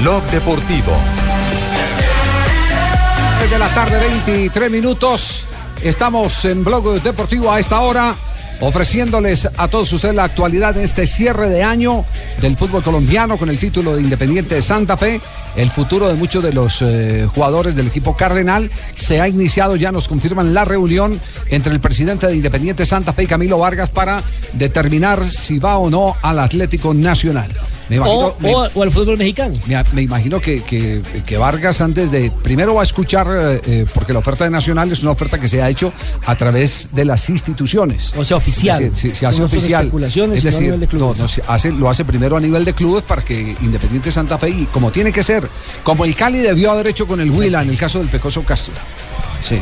Blog 0.00 0.22
Deportivo. 0.30 0.92
de 3.50 3.58
la 3.58 3.68
tarde, 3.68 3.98
23 3.98 4.70
minutos. 4.70 5.46
Estamos 5.82 6.44
en 6.44 6.64
Blog 6.64 7.02
Deportivo 7.02 7.52
a 7.52 7.60
esta 7.60 7.80
hora, 7.80 8.14
ofreciéndoles 8.60 9.48
a 9.56 9.68
todos 9.68 9.92
ustedes 9.92 10.14
la 10.14 10.24
actualidad 10.24 10.76
en 10.76 10.84
este 10.84 11.06
cierre 11.06 11.48
de 11.48 11.62
año 11.62 12.04
del 12.40 12.56
fútbol 12.56 12.82
colombiano 12.82 13.36
con 13.38 13.48
el 13.48 13.58
título 13.58 13.94
de 13.94 14.02
Independiente 14.02 14.56
de 14.56 14.62
Santa 14.62 14.96
Fe. 14.96 15.20
El 15.56 15.70
futuro 15.70 16.08
de 16.08 16.14
muchos 16.14 16.42
de 16.42 16.52
los 16.52 16.82
eh, 16.82 17.28
jugadores 17.32 17.76
del 17.76 17.86
equipo 17.86 18.16
Cardenal 18.16 18.70
se 18.96 19.20
ha 19.20 19.28
iniciado, 19.28 19.76
ya 19.76 19.92
nos 19.92 20.08
confirman 20.08 20.52
la 20.52 20.64
reunión 20.64 21.20
entre 21.50 21.72
el 21.72 21.80
presidente 21.80 22.26
de 22.26 22.34
Independiente 22.34 22.84
Santa 22.86 23.12
Fe 23.12 23.24
y 23.24 23.26
Camilo 23.26 23.58
Vargas 23.58 23.90
para 23.90 24.22
determinar 24.54 25.24
si 25.30 25.58
va 25.58 25.78
o 25.78 25.88
no 25.90 26.16
al 26.22 26.40
Atlético 26.40 26.92
Nacional. 26.92 27.50
Me 27.88 27.96
imagino- 27.96 28.18
O, 28.28 28.36
me- 28.40 28.54
o- 28.54 28.66
o 28.74 28.82
al 28.82 28.90
fútbol 28.90 29.18
mexicano. 29.18 29.54
me, 29.66 29.82
me 29.92 30.02
imagino 30.02 30.40
que, 30.40 30.62
que- 30.62 31.02
que 31.26 31.36
Vargas 31.36 31.80
antes 31.80 32.10
de 32.10 32.30
primero 32.42 32.74
va 32.74 32.80
a 32.80 32.84
escuchar 32.84 33.26
eh, 33.30 33.60
eh, 33.66 33.86
porque 33.92 34.12
la 34.12 34.20
oferta 34.20 34.44
de 34.44 34.50
Nacional 34.50 34.90
es 34.90 35.02
una 35.02 35.10
oferta 35.10 35.38
que 35.38 35.48
se 35.48 35.60
ha 35.62 35.68
hecho 35.68 35.92
a 36.26 36.34
través 36.36 36.88
de 36.92 37.04
las 37.04 37.28
instituciones. 37.28 38.12
O 38.16 38.24
sea, 38.24 38.36
oficial. 38.38 38.82
Es 38.82 38.92
decir, 38.92 39.14
se, 39.14 39.26
hace 39.26 39.38
no 39.40 39.44
oficial. 39.46 39.86
es 40.32 40.44
a 40.44 40.44
decir, 40.48 40.62
nivel 40.62 40.80
de 40.80 40.86
clubes. 40.86 41.18
no, 41.18 41.22
no, 41.24 41.28
se 41.28 41.42
hace, 41.46 41.72
lo 41.72 41.90
hace 41.90 42.04
primero 42.04 42.36
a 42.36 42.40
nivel 42.40 42.64
de 42.64 42.72
clubes 42.74 43.04
para 43.04 43.22
que 43.22 43.54
Independiente 43.60 44.10
Santa 44.10 44.38
Fe 44.38 44.50
y 44.50 44.64
como 44.66 44.90
tiene 44.90 45.12
que 45.12 45.22
ser, 45.22 45.48
como 45.82 46.04
el 46.04 46.14
Cali 46.14 46.38
debió 46.38 46.70
haber 46.72 46.86
hecho 46.88 47.06
con 47.06 47.20
el 47.20 47.30
Huila 47.30 47.62
en 47.62 47.70
el 47.70 47.76
caso 47.78 47.98
del 47.98 48.08
Pecoso 48.08 48.42
Castro. 48.44 48.72
Sí. 49.48 49.58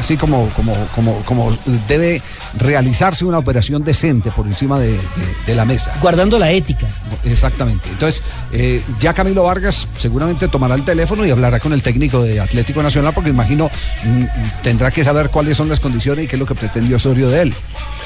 Así 0.00 0.16
como, 0.16 0.48
como, 0.56 0.74
como, 0.94 1.16
como 1.24 1.56
debe 1.86 2.22
realizarse 2.58 3.24
una 3.24 3.38
operación 3.38 3.84
decente 3.84 4.30
por 4.30 4.46
encima 4.46 4.80
de, 4.80 4.88
de- 4.92 4.98
de 5.46 5.54
la 5.54 5.64
mesa. 5.64 5.92
Guardando 6.00 6.38
la 6.38 6.50
ética. 6.50 6.86
Exactamente. 7.24 7.88
Entonces, 7.90 8.22
eh, 8.52 8.80
ya 8.98 9.12
Camilo 9.12 9.44
Vargas 9.44 9.86
seguramente 9.98 10.48
tomará 10.48 10.74
el 10.74 10.84
teléfono 10.84 11.24
y 11.26 11.30
hablará 11.30 11.60
con 11.60 11.72
el 11.72 11.82
técnico 11.82 12.22
de 12.22 12.40
Atlético 12.40 12.82
Nacional, 12.82 13.12
porque 13.14 13.30
imagino 13.30 13.66
mm, 14.04 14.24
tendrá 14.62 14.90
que 14.90 15.04
saber 15.04 15.28
cuáles 15.30 15.56
son 15.56 15.68
las 15.68 15.80
condiciones 15.80 16.24
y 16.24 16.28
qué 16.28 16.36
es 16.36 16.40
lo 16.40 16.46
que 16.46 16.54
pretendió 16.54 16.96
Osorio 16.96 17.28
de 17.28 17.42
él. 17.42 17.54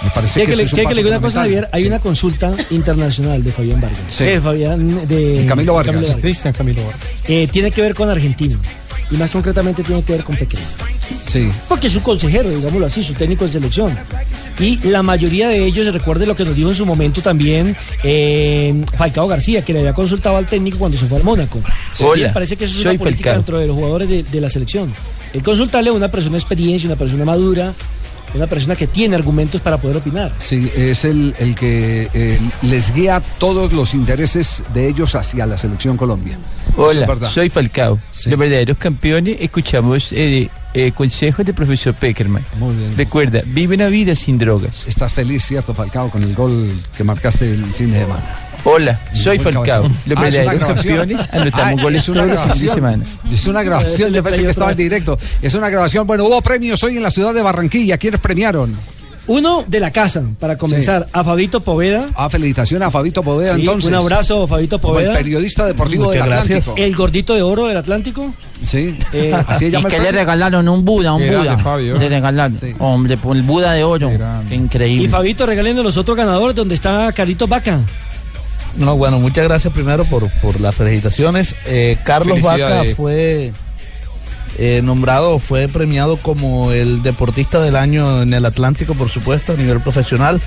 Me 0.03 0.11
parece 0.11 0.35
¿Quiere 0.35 0.47
que, 0.47 0.51
que, 0.53 0.57
le, 0.57 0.63
es 0.65 0.73
un 0.73 0.77
quiere 0.77 0.89
que 0.89 0.95
le 0.97 1.03
diga 1.05 1.17
una 1.17 1.27
cosa, 1.27 1.41
Javier? 1.41 1.69
Hay 1.73 1.87
una 1.87 1.99
consulta 2.01 2.53
internacional 2.71 3.43
de 3.43 3.53
Fabián 3.53 3.81
Vargas. 3.81 4.01
Sí. 4.11 4.25
De 4.25 4.41
Fabián, 4.41 5.07
de, 5.07 5.17
De 5.43 5.47
Camilo 5.47 5.75
Vargas. 5.75 6.17
Cristian 6.21 6.53
Camilo 6.53 6.83
Vargas. 6.85 7.01
Eh, 7.29 7.49
tiene 7.51 7.71
que 7.71 7.81
ver 7.83 7.95
con 7.95 8.11
Argentina. 8.11 8.57
Y 9.15 9.17
más 9.17 9.31
concretamente 9.31 9.85
tiene 9.85 10.03
que 10.03 10.12
ver 10.15 10.25
con 10.25 10.35
Pequeño. 10.35 10.65
Sí. 11.27 11.49
Porque 11.69 11.87
es 11.87 11.93
su 11.93 12.03
consejero, 12.03 12.51
digámoslo 12.51 12.87
así, 12.87 13.01
su 13.01 13.15
técnico 13.15 13.45
de 13.47 13.53
selección. 13.53 13.97
Y 14.59 14.79
la 14.89 15.05
mayoría 15.05 15.49
de 15.49 15.65
ellos, 15.65 15.93
recuerde 15.93 16.27
lo 16.27 16.35
que 16.35 16.45
nos 16.45 16.57
dijo 16.57 16.71
en 16.71 16.77
su 16.77 16.85
momento 16.85 17.21
también 17.23 17.77
eh, 18.03 18.75
Falcao 18.99 19.29
García, 19.29 19.65
que 19.65 19.73
le 19.73 19.79
había 19.81 19.93
consultado 19.93 20.37
al 20.37 20.47
técnico 20.47 20.79
cuando 20.79 20.99
se 20.99 21.07
fue 21.07 21.19
al 21.19 21.25
Mónaco. 21.25 21.61
Hola, 22.01 22.29
Y 22.29 22.33
parece 22.33 22.57
que 22.57 22.65
eso 22.65 22.77
es 22.79 22.83
soy 22.83 22.97
una 22.97 22.99
política 23.05 23.31
Falcao. 23.31 23.39
dentro 23.43 23.59
de 23.61 23.67
los 23.69 23.77
jugadores 23.77 24.09
de, 24.09 24.23
de 24.25 24.41
la 24.41 24.49
selección. 24.49 24.93
El 25.33 25.43
consultarle 25.45 25.91
a 25.91 25.93
una 25.93 26.11
persona 26.11 26.33
de 26.33 26.39
experiencia, 26.39 26.89
una 26.89 26.99
persona 26.99 27.25
madura, 27.25 27.73
una 28.35 28.47
persona 28.47 28.76
que 28.76 28.87
tiene 28.87 29.16
argumentos 29.16 29.61
para 29.61 29.78
poder 29.78 29.99
opinar. 29.99 30.32
Sí, 30.39 30.70
es 30.74 31.05
el, 31.05 31.35
el 31.39 31.55
que 31.55 32.09
eh, 32.12 32.39
les 32.62 32.93
guía 32.95 33.22
todos 33.39 33.72
los 33.72 33.95
intereses 33.95 34.62
de 34.72 34.89
ellos 34.89 35.14
hacia 35.14 35.47
la 35.47 35.57
selección 35.57 35.97
Colombia. 35.97 36.39
Es 36.68 36.74
Hola, 36.76 37.28
soy 37.28 37.49
Falcao. 37.49 37.99
Los 38.26 38.39
verdaderos 38.39 38.76
campeones 38.76 39.37
escuchamos 39.41 40.12
eh, 40.12 40.49
eh, 40.75 40.93
consejos 40.93 41.45
del 41.47 41.55
profesor 41.55 41.95
Peckerman. 41.95 42.45
Muy 42.59 42.75
bien. 42.75 42.97
Recuerda, 42.97 43.43
vive 43.47 43.77
una 43.77 43.89
vida 43.89 44.14
sin 44.14 44.37
drogas. 44.39 44.87
Estás 44.87 45.12
feliz, 45.12 45.45
¿cierto, 45.45 45.72
Falcao, 45.75 46.11
con 46.11 46.22
el 46.22 46.35
gol 46.35 46.70
que 46.97 47.05
marcaste 47.05 47.51
el 47.51 47.64
fin 47.66 47.91
de 47.93 48.01
semana? 48.01 48.25
Hola, 48.66 48.99
soy 49.12 49.39
Falcao. 49.39 49.83
Los 49.83 49.93
Ah, 49.93 50.01
es 50.01 50.07
una 50.07 50.20
verdaderos 50.22 50.59
grabación. 50.59 50.97
campeones 50.97 51.29
anotamos 51.33 51.79
Ah, 51.79 51.83
goles 51.83 52.03
es 52.03 52.09
una 52.09 52.22
los 52.25 52.27
fines 52.31 52.41
de 52.41 52.66
grabación. 52.66 52.75
semana. 52.75 53.05
Es 53.33 53.47
una 53.47 53.62
grabación, 53.62 54.12
yo 54.12 54.22
pensé 54.22 54.43
que 54.43 54.51
estaba 54.51 54.70
en 54.70 54.77
directo. 54.79 55.18
Es 55.43 55.55
una 55.55 55.68
grabación. 55.70 56.07
Bueno, 56.07 56.25
hubo 56.25 56.41
premios 56.43 56.83
hoy 56.83 56.97
en 56.97 57.03
la 57.03 57.11
ciudad 57.11 57.35
de 57.35 57.43
Barranquilla. 57.43 57.99
¿Quiénes 57.99 58.20
premiaron? 58.20 58.75
Uno 59.27 59.64
de 59.66 59.81
la 59.81 59.91
casa, 59.91 60.22
para 60.39 60.59
comenzar, 60.59 61.07
a 61.12 61.25
Fabito 61.25 61.61
Poveda. 61.61 62.07
Ah, 62.14 62.29
felicitación 62.29 62.83
a 62.83 62.91
Fabito 62.91 63.22
Poveda, 63.22 63.55
Sí, 63.55 63.61
entonces. 63.61 63.89
Un 63.89 63.95
abrazo, 63.95 64.47
Fabito 64.47 64.79
Como 64.79 64.99
el 64.99 65.07
Poveda. 65.07 65.18
periodista 65.18 65.64
deportivo 65.66 66.11
del 66.11 66.22
Atlántico. 66.22 66.75
El 66.77 66.95
gordito 66.95 67.35
de 67.35 67.43
oro 67.43 67.66
del 67.66 67.77
Atlántico. 67.79 68.35
Sí, 68.66 68.99
Eh, 69.12 69.33
así 69.49 69.66
Y 69.66 69.85
que 69.85 69.99
le 69.99 70.12
regalaron 70.12 70.68
un 70.68 70.85
Buda, 70.85 71.14
un 71.14 71.27
Buda. 71.27 71.57
Fabio. 71.59 71.97
Le 71.97 72.09
regalaron. 72.09 72.59
Hombre, 72.79 73.16
por 73.16 73.35
el 73.37 73.43
Buda 73.43 73.72
de 73.72 73.83
oro. 73.85 74.11
Qué 74.49 74.55
increíble. 74.57 75.05
Y 75.05 75.09
Fabito, 75.09 75.47
regalen 75.47 75.83
los 75.83 75.97
otros 75.97 76.16
ganadores 76.16 76.55
donde 76.55 76.75
está 76.75 77.11
Carito 77.12 77.47
Vaca. 77.47 77.81
No, 78.77 78.97
bueno, 78.97 79.20
muchas 79.20 79.45
gracias 79.45 79.72
primero 79.72 80.05
por, 80.05 80.29
por 80.41 80.61
las 80.61 80.75
felicitaciones. 80.75 81.55
Eh, 81.66 81.97
Carlos 82.05 82.43
Vaca 82.43 82.83
fue 82.97 83.53
eh, 84.59 84.83
nombrado, 84.83 85.39
fue 85.39 85.69
premiado 85.69 86.17
como 86.17 86.73
el 86.73 87.03
deportista 87.03 87.61
del 87.61 87.77
año 87.77 88.23
en 88.23 88.35
el 88.35 88.45
Atlántico, 88.45 88.95
por 88.95 89.09
supuesto, 89.09 89.53
a 89.53 89.57
nivel 89.57 89.81
profesional. 89.81 90.41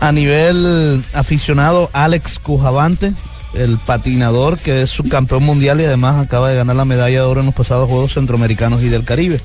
A 0.00 0.10
nivel 0.10 1.04
aficionado, 1.12 1.88
Alex 1.92 2.38
Cujavante, 2.40 3.12
el 3.54 3.78
patinador 3.78 4.58
que 4.58 4.82
es 4.82 4.90
subcampeón 4.90 5.44
mundial 5.44 5.80
y 5.80 5.84
además 5.84 6.16
acaba 6.16 6.48
de 6.48 6.56
ganar 6.56 6.74
la 6.74 6.84
medalla 6.84 7.20
de 7.20 7.26
oro 7.26 7.40
en 7.40 7.46
los 7.46 7.54
pasados 7.54 7.88
Juegos 7.88 8.14
Centroamericanos 8.14 8.82
y 8.82 8.88
del 8.88 9.04
Caribe. 9.04 9.40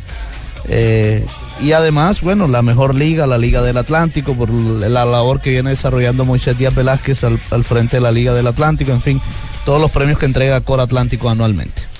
Eh, 0.67 1.25
y 1.61 1.73
además, 1.73 2.21
bueno, 2.21 2.47
la 2.47 2.61
mejor 2.61 2.95
liga, 2.95 3.27
la 3.27 3.37
Liga 3.37 3.61
del 3.61 3.77
Atlántico, 3.77 4.33
por 4.33 4.49
la 4.49 5.05
labor 5.05 5.41
que 5.41 5.49
viene 5.49 5.71
desarrollando 5.71 6.25
Moisés 6.25 6.57
Díaz 6.57 6.73
Velázquez 6.73 7.23
al, 7.23 7.39
al 7.51 7.63
frente 7.63 7.97
de 7.97 8.01
la 8.01 8.11
Liga 8.11 8.33
del 8.33 8.47
Atlántico, 8.47 8.91
en 8.91 9.01
fin, 9.01 9.21
todos 9.65 9.81
los 9.81 9.91
premios 9.91 10.17
que 10.17 10.25
entrega 10.25 10.61
Cor 10.61 10.79
Atlántico 10.79 11.29
anualmente. 11.29 11.96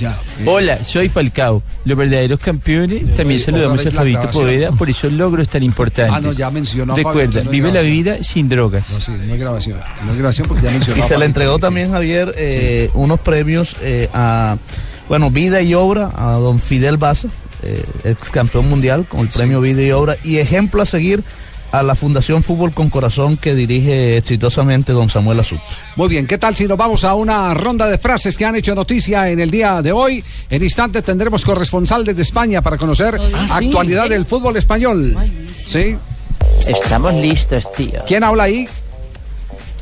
Ya. 0.00 0.18
Hola, 0.46 0.82
soy 0.82 1.10
Falcao. 1.10 1.62
Los 1.84 1.98
verdaderos 1.98 2.40
campeones 2.40 3.14
también 3.16 3.38
saludamos 3.38 3.84
a 3.84 3.90
Fabito 3.90 4.20
grabación. 4.20 4.44
Poveda 4.44 4.72
por 4.72 4.88
esos 4.88 5.12
logros 5.12 5.46
tan 5.48 5.62
importantes. 5.62 6.14
Ah, 6.16 6.20
no, 6.22 6.32
ya 6.32 6.50
mencionó 6.50 6.96
Recuerda, 6.96 7.44
no 7.44 7.50
vive 7.50 7.70
la 7.70 7.82
vida 7.82 8.22
sin 8.22 8.48
drogas. 8.48 8.88
No, 8.88 8.98
sí, 8.98 9.12
no 9.12 9.34
hay 9.34 9.38
grabación. 9.38 9.78
No 10.06 10.12
hay 10.12 10.18
grabación 10.18 10.48
porque 10.48 10.66
ya 10.66 10.72
mencionó. 10.72 11.04
Y 11.04 11.06
se 11.06 11.18
le 11.18 11.26
entregó 11.26 11.58
también, 11.58 11.90
Javier, 11.90 12.32
eh, 12.38 12.88
unos 12.94 13.20
premios 13.20 13.76
eh, 13.82 14.08
a, 14.14 14.56
bueno, 15.06 15.30
vida 15.30 15.60
y 15.60 15.74
obra 15.74 16.10
a 16.14 16.32
don 16.32 16.60
Fidel 16.60 16.96
Baza, 16.96 17.28
eh, 17.62 17.84
ex 18.04 18.30
campeón 18.30 18.70
mundial, 18.70 19.04
con 19.06 19.20
el 19.20 19.28
premio 19.28 19.60
Vida 19.60 19.82
y 19.82 19.92
Obra, 19.92 20.16
y 20.24 20.38
ejemplo 20.38 20.80
a 20.80 20.86
seguir 20.86 21.22
a 21.72 21.82
la 21.82 21.94
Fundación 21.94 22.42
Fútbol 22.42 22.72
con 22.72 22.90
Corazón 22.90 23.36
que 23.36 23.54
dirige 23.54 24.16
exitosamente 24.16 24.92
don 24.92 25.08
Samuel 25.10 25.40
Azul. 25.40 25.58
Muy 25.96 26.08
bien, 26.08 26.26
¿qué 26.26 26.38
tal 26.38 26.56
si 26.56 26.66
nos 26.66 26.76
vamos 26.76 27.04
a 27.04 27.14
una 27.14 27.54
ronda 27.54 27.86
de 27.86 27.98
frases 27.98 28.36
que 28.36 28.44
han 28.44 28.56
hecho 28.56 28.74
noticia 28.74 29.28
en 29.30 29.40
el 29.40 29.50
día 29.50 29.80
de 29.82 29.92
hoy? 29.92 30.24
En 30.48 30.62
instante 30.62 31.02
tendremos 31.02 31.44
corresponsal 31.44 32.04
desde 32.04 32.22
España 32.22 32.60
para 32.62 32.76
conocer 32.76 33.18
Ah, 33.20 33.56
actualidad 33.58 34.08
del 34.08 34.26
fútbol 34.26 34.56
español. 34.56 35.16
¿Sí? 35.66 35.96
Estamos 36.66 37.14
listos, 37.14 37.72
tío. 37.72 38.00
¿Quién 38.06 38.24
habla 38.24 38.44
ahí? 38.44 38.68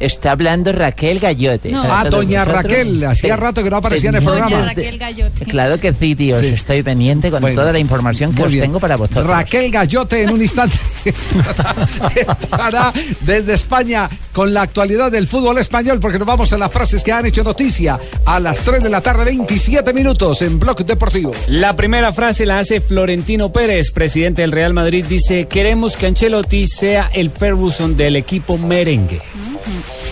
Está 0.01 0.33
hablando 0.33 0.73
Raquel 0.73 1.19
Gallote. 1.19 1.71
No. 1.71 1.83
Ah, 1.83 2.05
doña 2.09 2.45
vosotros. 2.45 2.63
Raquel, 2.71 3.05
hacía 3.05 3.37
rato 3.37 3.63
que 3.65 3.71
no 3.71 3.77
aparecía 3.77 4.11
en 4.11 4.17
el 4.17 4.25
Doña 4.25 4.47
programa. 4.47 4.67
Raquel 4.67 4.99
Gallote. 4.99 5.45
Claro 5.45 5.81
que 5.81 5.93
sí, 5.93 6.15
tío. 6.15 6.41
Sí. 6.41 6.47
Estoy 6.47 6.83
pendiente 6.83 7.31
con 7.31 7.41
Bueno, 7.41 7.61
toda 7.61 7.73
la 7.73 7.79
información 7.79 8.35
que 8.35 8.43
os 8.43 8.53
bien. 8.53 8.65
tengo 8.65 8.79
para 8.81 8.97
vosotros. 8.97 9.27
Raquel 9.27 9.71
Gallote 9.71 10.23
en 10.23 10.31
un 10.31 10.43
instante 10.43 10.77
para 12.51 12.93
desde 13.21 13.55
España 13.55 14.09
con 14.33 14.53
la 14.55 14.63
actualidad 14.63 15.11
del 15.11 15.27
fútbol 15.27 15.59
español 15.59 15.99
porque 16.01 16.19
nos 16.19 16.27
vamos 16.27 16.53
a 16.53 16.59
las 16.59 16.73
frases 16.73 17.03
que 17.03 17.13
han 17.13 17.27
hecho 17.27 17.43
noticia 17.43 17.99
a 18.25 18.39
las 18.41 18.61
3 18.61 18.83
de 18.83 18.91
la 18.91 19.01
tarde 19.01 19.25
27 19.25 19.93
minutos 19.93 20.43
en 20.43 20.59
Bloque 20.59 20.85
Deportivo. 20.85 21.33
La 21.49 21.75
primera 21.77 22.13
frase 22.13 22.47
la 22.47 22.59
hace 22.59 22.81
Florentino 22.81 23.53
Pérez, 23.53 23.91
presidente 23.91 24.43
del 24.43 24.53
Real 24.53 24.73
Madrid. 24.75 25.05
Dice, 25.09 25.47
queremos 25.49 25.97
que 25.97 26.07
Ancelotti 26.07 26.67
sea 26.67 27.11
el 27.13 27.31
Ferguson 27.31 27.97
del 27.97 28.17
equipo 28.17 28.59
merengue. 28.59 29.21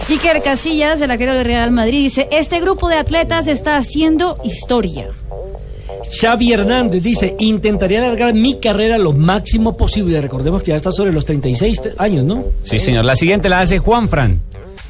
Iker 0.08 0.42
Casillas, 0.42 1.00
el 1.00 1.10
arquero 1.10 1.34
del 1.34 1.44
Real 1.44 1.70
Madrid, 1.70 2.04
dice, 2.04 2.28
este 2.30 2.60
grupo 2.60 2.88
de 2.88 2.96
atletas 2.96 3.46
está 3.48 3.76
haciendo 3.76 4.38
historia. 4.44 5.08
Xavi 6.20 6.52
Hernández 6.52 7.02
dice, 7.02 7.34
intentaría 7.38 7.98
alargar 7.98 8.32
mi 8.34 8.58
carrera 8.60 8.96
lo 8.98 9.12
máximo 9.12 9.76
posible. 9.76 10.20
Recordemos 10.20 10.62
que 10.62 10.68
ya 10.70 10.76
está 10.76 10.92
sobre 10.92 11.12
los 11.12 11.24
36 11.24 11.82
te- 11.82 11.92
años, 11.98 12.24
¿no? 12.24 12.44
Sí, 12.62 12.78
señor. 12.78 13.04
La 13.04 13.16
siguiente 13.16 13.48
la 13.48 13.60
hace 13.60 13.78
Juan 13.78 14.08
Fran, 14.08 14.40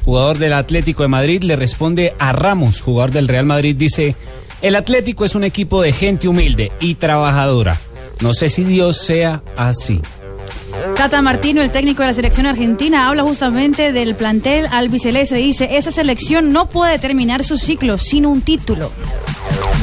jugador 0.05 0.37
del 0.37 0.53
Atlético 0.53 1.01
de 1.03 1.09
Madrid. 1.09 1.41
Le 1.41 1.55
responde 1.55 2.13
a 2.19 2.31
Ramos, 2.33 2.81
jugador 2.81 3.11
del 3.11 3.27
Real 3.27 3.45
Madrid. 3.45 3.75
Dice, 3.75 4.15
el 4.61 4.75
Atlético 4.75 5.25
es 5.25 5.33
un 5.33 5.43
equipo 5.43 5.81
de 5.81 5.91
gente 5.91 6.27
humilde 6.27 6.71
y 6.79 6.95
trabajadora. 6.95 7.77
No 8.21 8.33
sé 8.33 8.49
si 8.49 8.63
Dios 8.63 8.97
sea 8.97 9.41
así. 9.55 9.99
Tata 10.95 11.21
Martino, 11.21 11.61
el 11.61 11.71
técnico 11.71 12.01
de 12.01 12.07
la 12.07 12.13
selección 12.13 12.45
argentina, 12.45 13.07
habla 13.07 13.23
justamente 13.23 13.91
del 13.91 14.15
plantel 14.15 14.67
albiceleste. 14.71 15.35
Dice, 15.35 15.77
esa 15.77 15.91
selección 15.91 16.51
no 16.51 16.69
puede 16.69 16.99
terminar 16.99 17.43
su 17.43 17.57
ciclo 17.57 17.97
sin 17.97 18.25
un 18.25 18.41
título. 18.41 18.91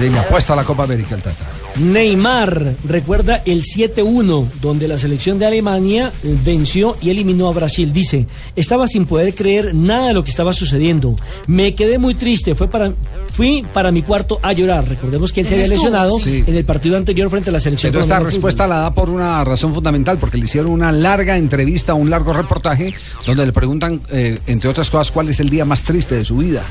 De 0.01 0.11
la 0.11 0.23
apuesta 0.23 0.55
a 0.55 0.57
la 0.57 0.65
Copa 0.65 0.85
América 0.85 1.15
el 1.15 1.23
Tata. 1.23 1.45
Neymar 1.79 2.75
recuerda 2.85 3.43
el 3.45 3.63
7-1, 3.63 4.49
donde 4.61 4.89
la 4.89 4.99
selección 4.99 5.39
de 5.39 5.47
Alemania 5.47 6.13
venció 6.45 6.97
y 7.01 7.11
eliminó 7.11 7.49
a 7.49 7.53
Brasil. 7.53 7.93
Dice, 7.93 8.27
estaba 8.57 8.89
sin 8.89 9.07
poder 9.07 9.35
creer 9.35 9.73
nada 9.75 10.09
de 10.09 10.15
lo 10.15 10.25
que 10.25 10.31
estaba 10.31 10.53
sucediendo. 10.53 11.17
Me 11.47 11.75
quedé 11.77 11.99
muy 11.99 12.15
triste, 12.15 12.57
fue 12.57 12.69
para, 12.69 12.93
fui 13.33 13.65
para 13.73 13.93
mi 13.93 14.03
cuarto 14.03 14.41
a 14.43 14.53
llorar. 14.53 14.89
Recordemos 14.89 15.33
que 15.33 15.41
él 15.43 15.47
se 15.47 15.55
había 15.55 15.69
lesionado 15.69 16.19
sí. 16.19 16.43
en 16.45 16.55
el 16.57 16.65
partido 16.65 16.97
anterior 16.97 17.31
frente 17.31 17.51
a 17.51 17.53
la 17.53 17.61
selección. 17.61 17.93
Pero 17.93 18.03
esta 18.03 18.19
respuesta 18.19 18.67
la 18.67 18.79
da 18.79 18.95
por 18.95 19.11
una 19.11 19.45
razón 19.45 19.73
fundamental, 19.75 20.19
porque 20.19 20.39
le 20.39 20.47
hicieron 20.47 20.73
una 20.73 20.91
larga 20.91 21.37
entrevista, 21.37 21.95
un 21.95 22.11
largo 22.11 22.33
reportaje, 22.33 22.93
donde 23.27 23.47
le 23.47 23.53
preguntan, 23.53 24.01
eh, 24.11 24.41
entre 24.47 24.71
otras 24.71 24.91
cosas, 24.91 25.13
cuál 25.13 25.29
es 25.29 25.39
el 25.39 25.51
día 25.51 25.65
más 25.65 25.83
triste 25.83 26.17
de 26.17 26.25
su 26.25 26.37
vida, 26.37 26.65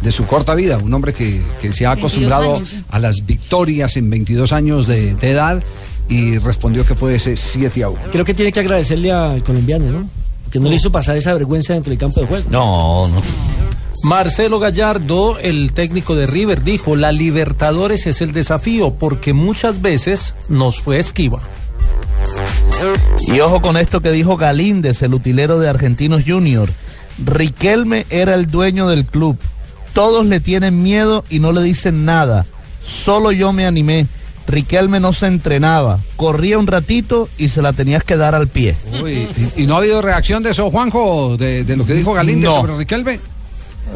de 0.00 0.12
su 0.12 0.26
corta 0.26 0.54
vida. 0.54 0.78
Un 0.78 0.92
hombre 0.94 1.12
que, 1.12 1.42
que 1.60 1.72
se 1.72 1.86
ha 1.86 1.94
22 1.94 1.98
acostumbrado 1.98 2.56
años, 2.56 2.68
sí. 2.70 2.84
a 2.90 2.98
las 2.98 3.26
victorias 3.26 3.96
en 3.96 4.10
22 4.10 4.52
años 4.52 4.86
de, 4.86 5.14
de 5.14 5.30
edad 5.30 5.62
y 6.08 6.38
respondió 6.38 6.84
que 6.86 6.94
fue 6.94 7.16
ese 7.16 7.36
7 7.36 7.82
a 7.84 7.90
1. 7.90 8.00
Creo 8.12 8.24
que 8.24 8.34
tiene 8.34 8.52
que 8.52 8.60
agradecerle 8.60 9.12
al 9.12 9.42
colombiano, 9.42 9.90
¿no? 9.90 10.10
Que 10.50 10.58
no 10.58 10.68
le 10.68 10.76
hizo 10.76 10.90
pasar 10.90 11.16
esa 11.16 11.34
vergüenza 11.34 11.74
dentro 11.74 11.90
del 11.90 11.98
campo 11.98 12.20
de 12.20 12.26
juego. 12.26 12.48
No, 12.50 13.08
no. 13.08 13.20
Marcelo 14.02 14.60
Gallardo, 14.60 15.38
el 15.38 15.72
técnico 15.72 16.14
de 16.14 16.26
River, 16.26 16.62
dijo, 16.62 16.96
la 16.96 17.12
Libertadores 17.12 18.06
es 18.06 18.22
el 18.22 18.32
desafío 18.32 18.94
porque 18.94 19.32
muchas 19.32 19.82
veces 19.82 20.34
nos 20.48 20.80
fue 20.80 20.98
esquiva. 20.98 21.42
Y 23.26 23.40
ojo 23.40 23.60
con 23.60 23.76
esto 23.76 24.00
que 24.00 24.12
dijo 24.12 24.36
Galíndez, 24.36 25.02
el 25.02 25.14
utilero 25.14 25.58
de 25.58 25.68
Argentinos 25.68 26.22
Junior. 26.26 26.70
Riquelme 27.24 28.06
era 28.08 28.34
el 28.34 28.46
dueño 28.46 28.88
del 28.88 29.04
club. 29.04 29.36
Todos 29.98 30.26
le 30.26 30.38
tienen 30.38 30.80
miedo 30.84 31.24
y 31.28 31.40
no 31.40 31.50
le 31.50 31.60
dicen 31.60 32.04
nada. 32.04 32.46
Solo 32.86 33.32
yo 33.32 33.52
me 33.52 33.66
animé. 33.66 34.06
Riquelme 34.46 35.00
no 35.00 35.12
se 35.12 35.26
entrenaba. 35.26 35.98
Corría 36.14 36.56
un 36.56 36.68
ratito 36.68 37.28
y 37.36 37.48
se 37.48 37.62
la 37.62 37.72
tenías 37.72 38.04
que 38.04 38.16
dar 38.16 38.36
al 38.36 38.46
pie. 38.46 38.76
Uy, 39.02 39.26
¿y, 39.56 39.62
y 39.64 39.66
no 39.66 39.74
ha 39.74 39.78
habido 39.78 40.00
reacción 40.00 40.40
de 40.44 40.50
eso, 40.50 40.70
Juanjo, 40.70 41.36
de, 41.36 41.64
de 41.64 41.76
lo 41.76 41.84
que 41.84 41.94
dijo 41.94 42.12
Galíndez 42.12 42.48
No. 42.48 42.60
sobre 42.60 42.76
Riquelme? 42.76 43.18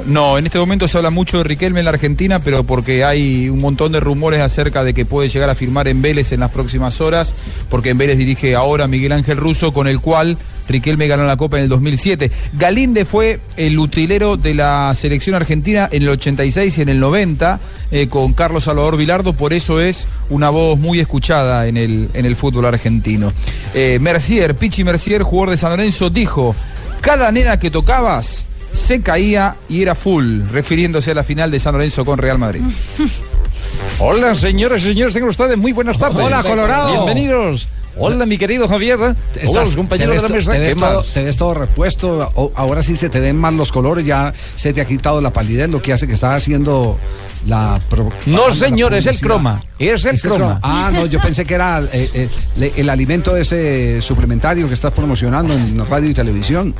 No, 0.06 0.38
en 0.38 0.46
este 0.46 0.58
momento 0.58 0.88
se 0.88 0.96
habla 0.96 1.10
mucho 1.10 1.38
de 1.38 1.44
Riquelme 1.44 1.78
en 1.78 1.84
la 1.84 1.90
Argentina, 1.92 2.40
pero 2.40 2.64
porque 2.64 3.04
hay 3.04 3.48
un 3.48 3.60
montón 3.60 3.92
de 3.92 4.00
rumores 4.00 4.40
acerca 4.40 4.82
de 4.82 4.94
que 4.94 5.04
puede 5.04 5.28
llegar 5.28 5.50
a 5.50 5.54
firmar 5.54 5.86
en 5.86 6.02
Vélez 6.02 6.32
en 6.32 6.40
las 6.40 6.50
próximas 6.50 7.00
horas, 7.00 7.32
porque 7.68 7.90
en 7.90 7.98
Vélez 7.98 8.18
dirige 8.18 8.56
ahora 8.56 8.88
Miguel 8.88 9.12
Ángel 9.12 9.36
Russo, 9.36 9.72
con 9.72 9.86
el 9.86 10.00
cual 10.00 10.36
Riquelme 10.72 11.06
ganó 11.06 11.24
la 11.24 11.36
Copa 11.36 11.58
en 11.58 11.64
el 11.64 11.68
2007. 11.68 12.30
Galinde 12.54 13.04
fue 13.04 13.40
el 13.56 13.78
utilero 13.78 14.36
de 14.36 14.54
la 14.54 14.94
selección 14.94 15.36
argentina 15.36 15.88
en 15.92 16.02
el 16.02 16.08
86 16.08 16.78
y 16.78 16.82
en 16.82 16.88
el 16.88 16.98
90, 16.98 17.60
eh, 17.90 18.08
con 18.08 18.32
Carlos 18.32 18.64
Salvador 18.64 18.96
Vilardo, 18.96 19.34
por 19.34 19.52
eso 19.52 19.80
es 19.80 20.08
una 20.30 20.50
voz 20.50 20.78
muy 20.78 20.98
escuchada 20.98 21.66
en 21.66 21.76
el, 21.76 22.08
en 22.14 22.26
el 22.26 22.36
fútbol 22.36 22.66
argentino. 22.66 23.32
Eh, 23.74 23.98
Mercier, 24.00 24.54
Pichi 24.56 24.82
Mercier, 24.82 25.22
jugador 25.22 25.50
de 25.50 25.58
San 25.58 25.70
Lorenzo, 25.70 26.10
dijo, 26.10 26.54
cada 27.00 27.30
nena 27.30 27.58
que 27.58 27.70
tocabas 27.70 28.46
se 28.72 29.02
caía 29.02 29.56
y 29.68 29.82
era 29.82 29.94
full, 29.94 30.40
refiriéndose 30.50 31.10
a 31.10 31.14
la 31.14 31.24
final 31.24 31.50
de 31.50 31.58
San 31.58 31.74
Lorenzo 31.74 32.04
con 32.04 32.18
Real 32.18 32.38
Madrid. 32.38 32.62
Hola, 33.98 34.34
señores 34.34 34.82
y 34.82 34.86
señores, 34.86 35.14
tengan 35.14 35.30
ustedes 35.30 35.56
muy 35.56 35.72
buenas 35.72 35.98
tardes. 35.98 36.24
Hola, 36.24 36.42
Colorado. 36.42 36.92
Bienvenidos. 36.92 37.68
Hola, 37.96 38.24
mi 38.24 38.38
querido 38.38 38.66
Javier. 38.68 38.98
Hola, 38.98 39.16
Estás- 39.34 39.52
los 39.68 39.76
compañeros 39.76 40.16
de 40.22 40.22
la 40.22 40.28
mesa. 40.34 40.52
Te 40.52 40.58
ves, 40.58 40.74
¿Qué 40.74 40.80
todo, 40.80 41.02
te 41.02 41.22
ves 41.24 41.36
todo 41.36 41.54
repuesto. 41.54 42.32
ahora 42.54 42.82
sí 42.82 42.96
se 42.96 43.10
te 43.10 43.20
ven 43.20 43.36
más 43.36 43.52
los 43.52 43.70
colores. 43.70 44.06
Ya 44.06 44.32
se 44.56 44.72
te 44.72 44.80
ha 44.80 44.84
quitado 44.86 45.20
la 45.20 45.30
palidez, 45.30 45.68
lo 45.70 45.82
que 45.82 45.92
hace 45.92 46.06
que 46.06 46.14
estás 46.14 46.36
haciendo 46.36 46.98
la. 47.46 47.78
pro- 47.90 48.10
No, 48.26 48.48
la 48.48 48.54
señor, 48.54 48.94
es 48.94 49.06
el 49.06 49.20
croma. 49.20 49.62
Es 49.78 50.04
el 50.06 50.18
croma. 50.20 50.58
Ah, 50.62 50.90
no, 50.92 51.04
yo 51.06 51.20
pensé 51.20 51.44
que 51.44 51.54
era 51.54 51.80
eh, 51.92 52.10
eh, 52.14 52.28
le- 52.56 52.72
el 52.76 52.88
alimento 52.88 53.36
ese 53.36 54.00
suplementario 54.00 54.68
que 54.68 54.74
estás 54.74 54.92
promocionando 54.92 55.52
en 55.52 55.84
radio 55.86 56.08
y 56.08 56.14
televisión. 56.14 56.74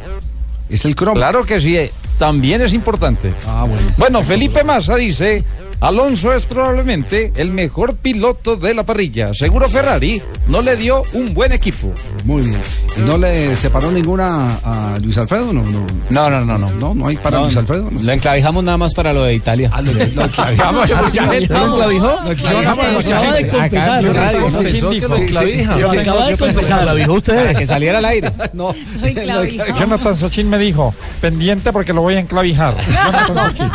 Es 0.71 0.87
el 0.87 0.97
croma. 0.97 1.17
Claro 1.19 1.45
que 1.45 1.61
sí, 1.61 1.77
eh, 1.77 1.93
también 2.19 2.63
es 2.63 2.73
importante. 2.73 3.35
Ah, 3.47 3.67
bueno. 3.69 3.87
Bueno, 3.99 4.23
Felipe 4.23 4.65
Massa 4.65 4.97
dice, 4.97 5.45
Alonso 5.83 6.33
es 6.33 6.47
probablemente 6.47 7.33
el 7.35 7.51
mejor 7.51 7.97
piloto 7.97 8.55
de 8.55 8.73
la 8.73 8.85
parrilla. 8.85 9.35
Seguro 9.35 9.69
Ferrari 9.69 10.23
no 10.47 10.63
le 10.63 10.77
dio 10.77 11.03
un 11.13 11.35
buen 11.35 11.51
equipo. 11.51 11.93
Muy 12.25 12.43
bien. 12.43 12.61
¿Y 12.97 13.01
no 13.01 13.19
le 13.19 13.57
separó 13.57 13.91
ninguna 13.91 14.61
a 14.63 14.97
Luis 15.03 15.19
Alfredo? 15.19 15.53
No, 15.53 15.65
no. 15.65 15.85
No, 16.09 16.31
no, 16.31 16.45
no, 16.45 16.57
no. 16.57 16.71
No, 16.71 16.95
no 16.95 17.09
hay 17.09 17.17
para 17.17 17.39
No, 17.39 17.45
Luis 17.47 17.57
Alfredo. 17.57 17.89
No. 17.91 18.01
Lo 18.01 18.13
enclavijamos 18.13 18.63
nada 18.63 18.79
más 18.79 18.95
para 18.95 19.13
lo 19.13 19.25
de 19.25 19.35
Italia. 19.35 19.73
Ah, 19.73 19.83
lo, 19.83 19.93
lo 19.93 20.03
enclavijamos. 20.25 20.89
¿Lo 20.89 21.07
enclavijó? 21.09 22.21
Lo 22.23 22.31
enclavijamos 22.31 23.05
Acaba 23.05 23.33
de 23.33 23.49
confesar. 23.49 24.05
Lo. 24.05 24.11
Lo 24.13 26.01
acaba 26.01 26.27
de 26.29 26.37
confesar. 26.37 26.85
¿La 26.85 26.95
dijo 26.95 27.13
usted? 27.15 27.45
Para 27.45 27.59
que 27.59 27.67
saliera 27.67 27.99
al 27.99 28.05
aire. 28.05 28.31
No, 28.53 28.73
Lo 29.01 29.07
enclavijó. 29.09 29.65
Jonathan 29.77 30.17
Sachin 30.17 30.49
me 30.49 30.59
dijo, 30.59 30.95
pendiente 31.21 31.73
porque 31.73 31.93
lo 31.93 32.03
voy 32.03 32.15
a 32.15 32.21
enclavijar. 32.21 32.77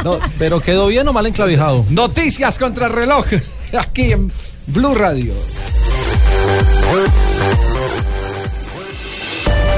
No, 0.06 0.20
pero 0.40 0.62
quedó 0.62 0.88
bien 0.88 1.06
o 1.06 1.12
mal 1.12 1.26
enclavijado. 1.26 1.86
Noticias 1.98 2.60
contra 2.60 2.86
el 2.86 2.94
reloj. 2.94 3.26
Aquí 3.80 4.12
en 4.12 4.32
Blue 4.68 4.94
Radio. 4.94 5.34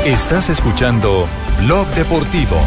Estás 0.05 0.49
escuchando 0.49 1.25
Blog 1.61 1.87
Deportivo. 1.95 2.57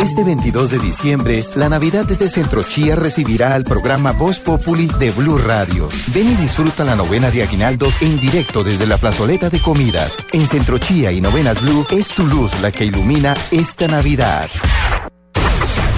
Este 0.00 0.24
22 0.24 0.70
de 0.70 0.78
diciembre, 0.78 1.44
la 1.56 1.68
Navidad 1.68 2.06
desde 2.06 2.30
Centro 2.30 2.62
Chía 2.62 2.96
recibirá 2.96 3.54
al 3.54 3.64
programa 3.64 4.12
Voz 4.12 4.38
Populi 4.38 4.88
de 4.98 5.10
Blue 5.10 5.36
Radio. 5.36 5.88
Ven 6.14 6.26
y 6.26 6.36
disfruta 6.36 6.84
la 6.84 6.96
novena 6.96 7.30
de 7.30 7.42
Aguinaldos 7.42 8.00
en 8.00 8.18
directo 8.18 8.64
desde 8.64 8.86
la 8.86 8.96
plazoleta 8.96 9.50
de 9.50 9.60
comidas. 9.60 10.16
En 10.32 10.46
Centro 10.46 10.78
Chía 10.78 11.12
y 11.12 11.20
Novenas 11.20 11.60
Blue 11.60 11.84
es 11.90 12.08
tu 12.08 12.26
luz 12.26 12.58
la 12.62 12.72
que 12.72 12.86
ilumina 12.86 13.36
esta 13.50 13.88
Navidad. 13.88 14.48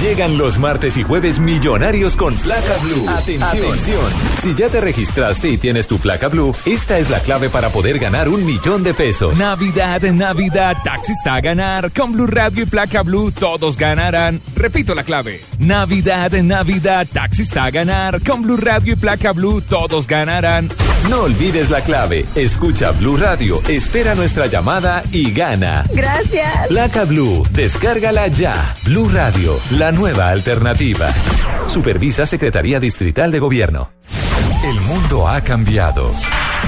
Llegan 0.02 0.36
los 0.36 0.58
martes 0.58 0.96
y 0.96 1.04
jueves 1.04 1.38
millonarios 1.38 2.16
con 2.16 2.34
placa 2.34 2.76
blue. 2.82 3.08
Atención. 3.08 4.04
Si 4.42 4.52
ya 4.52 4.68
te 4.68 4.80
registraste 4.80 5.48
y 5.48 5.58
tienes 5.58 5.86
tu 5.86 5.98
placa 5.98 6.26
blue, 6.26 6.52
esta 6.66 6.98
es 6.98 7.08
la 7.08 7.20
clave 7.20 7.48
para 7.48 7.68
poder 7.68 8.00
ganar 8.00 8.28
un 8.28 8.44
millón 8.44 8.82
de 8.82 8.94
pesos. 8.94 9.38
Navidad, 9.38 10.02
Navidad, 10.02 10.76
taxista 10.82 11.36
a 11.36 11.40
ganar. 11.40 11.92
Con 11.92 12.14
Blue 12.14 12.26
Radio 12.26 12.64
y 12.64 12.66
placa 12.66 13.02
Blue 13.02 13.30
todos 13.30 13.76
ganarán. 13.76 14.40
Repito 14.56 14.92
la 14.96 15.04
clave. 15.04 15.40
Navidad, 15.60 16.32
Navidad, 16.32 17.06
taxista 17.12 17.66
a 17.66 17.70
ganar. 17.70 18.20
Con 18.24 18.42
Blue 18.42 18.56
Radio 18.56 18.94
y 18.94 18.96
placa 18.96 19.30
Blue 19.30 19.60
todos 19.60 20.08
ganarán. 20.08 20.68
No 21.08 21.22
olvides 21.22 21.70
la 21.70 21.80
clave. 21.80 22.26
Escucha 22.34 22.90
Blue 22.92 23.16
Radio, 23.16 23.60
espera 23.68 24.14
nuestra 24.14 24.46
llamada 24.46 25.02
y 25.12 25.32
gana. 25.32 25.84
Gracias. 25.92 26.68
Placa 26.68 27.04
Blue, 27.04 27.42
descárgala 27.52 28.28
ya. 28.28 28.54
Blue 28.84 29.08
Radio, 29.08 29.58
la 29.72 29.91
la 29.92 29.98
nueva 29.98 30.28
alternativa. 30.28 31.12
Supervisa 31.68 32.24
Secretaría 32.26 32.80
Distrital 32.80 33.30
de 33.30 33.38
Gobierno. 33.38 33.90
El 34.64 34.80
mundo 34.82 35.28
ha 35.28 35.40
cambiado. 35.40 36.12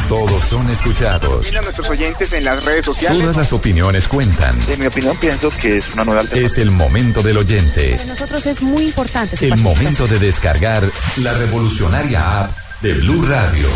Todos 0.08 0.42
son 0.44 0.68
escuchados. 0.70 1.46
Mira 1.46 1.60
a 1.60 1.62
nuestros 1.62 1.88
oyentes 1.88 2.32
en 2.32 2.44
las 2.44 2.64
redes 2.64 2.84
sociales. 2.84 3.20
Todas 3.20 3.36
las 3.36 3.52
opiniones 3.52 4.08
cuentan. 4.08 4.58
En 4.68 4.80
mi 4.80 4.86
opinión, 4.86 5.16
pienso 5.16 5.50
que 5.50 5.78
es 5.78 5.94
una 5.94 6.04
nueva 6.04 6.20
alternativa. 6.22 6.46
Es 6.46 6.58
el 6.58 6.70
momento 6.70 7.22
del 7.22 7.38
oyente. 7.38 7.92
Para 7.96 8.04
nosotros 8.04 8.46
es 8.46 8.62
muy 8.62 8.84
importante 8.84 9.36
su 9.36 9.44
El 9.44 9.56
momento 9.58 10.06
de 10.06 10.18
descargar 10.18 10.82
la 11.18 11.34
revolucionaria 11.34 12.42
app 12.42 12.50
de 12.82 12.94
Blue 12.94 13.24
Radio. 13.26 13.68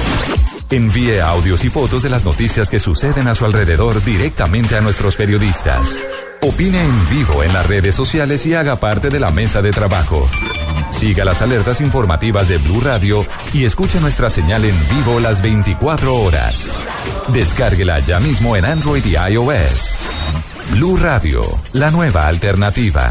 Envíe 0.71 1.21
audios 1.21 1.65
y 1.65 1.71
fotos 1.71 2.03
de 2.03 2.11
las 2.11 2.25
noticias 2.25 2.69
que 2.69 2.81
suceden 2.81 3.29
a 3.29 3.35
su 3.35 3.47
alrededor 3.47 4.05
directamente 4.05 4.77
a 4.77 4.81
nuestros 4.81 5.17
periodistas. 5.17 5.97
Opine 6.41 6.83
en 6.83 7.11
vivo 7.11 7.43
en 7.43 7.53
las 7.53 7.67
redes 7.67 7.95
sociales 7.95 8.47
y 8.47 8.55
haga 8.55 8.79
parte 8.79 9.11
de 9.11 9.19
la 9.19 9.31
mesa 9.31 9.61
de 9.61 9.73
trabajo. 9.73 10.29
Siga 10.91 11.25
las 11.25 11.43
alertas 11.43 11.81
informativas 11.81 12.49
de 12.49 12.59
Blue 12.59 12.81
Radio 12.81 13.27
y 13.53 13.65
escuche 13.65 14.01
nuestra 14.01 14.31
señal 14.31 14.65
en 14.65 14.77
vivo 14.89 15.19
las 15.21 15.43
24 15.43 16.15
horas. 16.15 16.69
Descárguela 17.29 17.99
ya 18.01 18.21
mismo 18.21 18.57
en 18.57 18.65
Android 18.65 19.05
y 19.05 19.17
iOS. 19.17 19.95
Blue 20.73 20.97
Radio, 20.97 21.43
la 21.73 21.91
nueva 21.91 22.29
alternativa. 22.29 23.11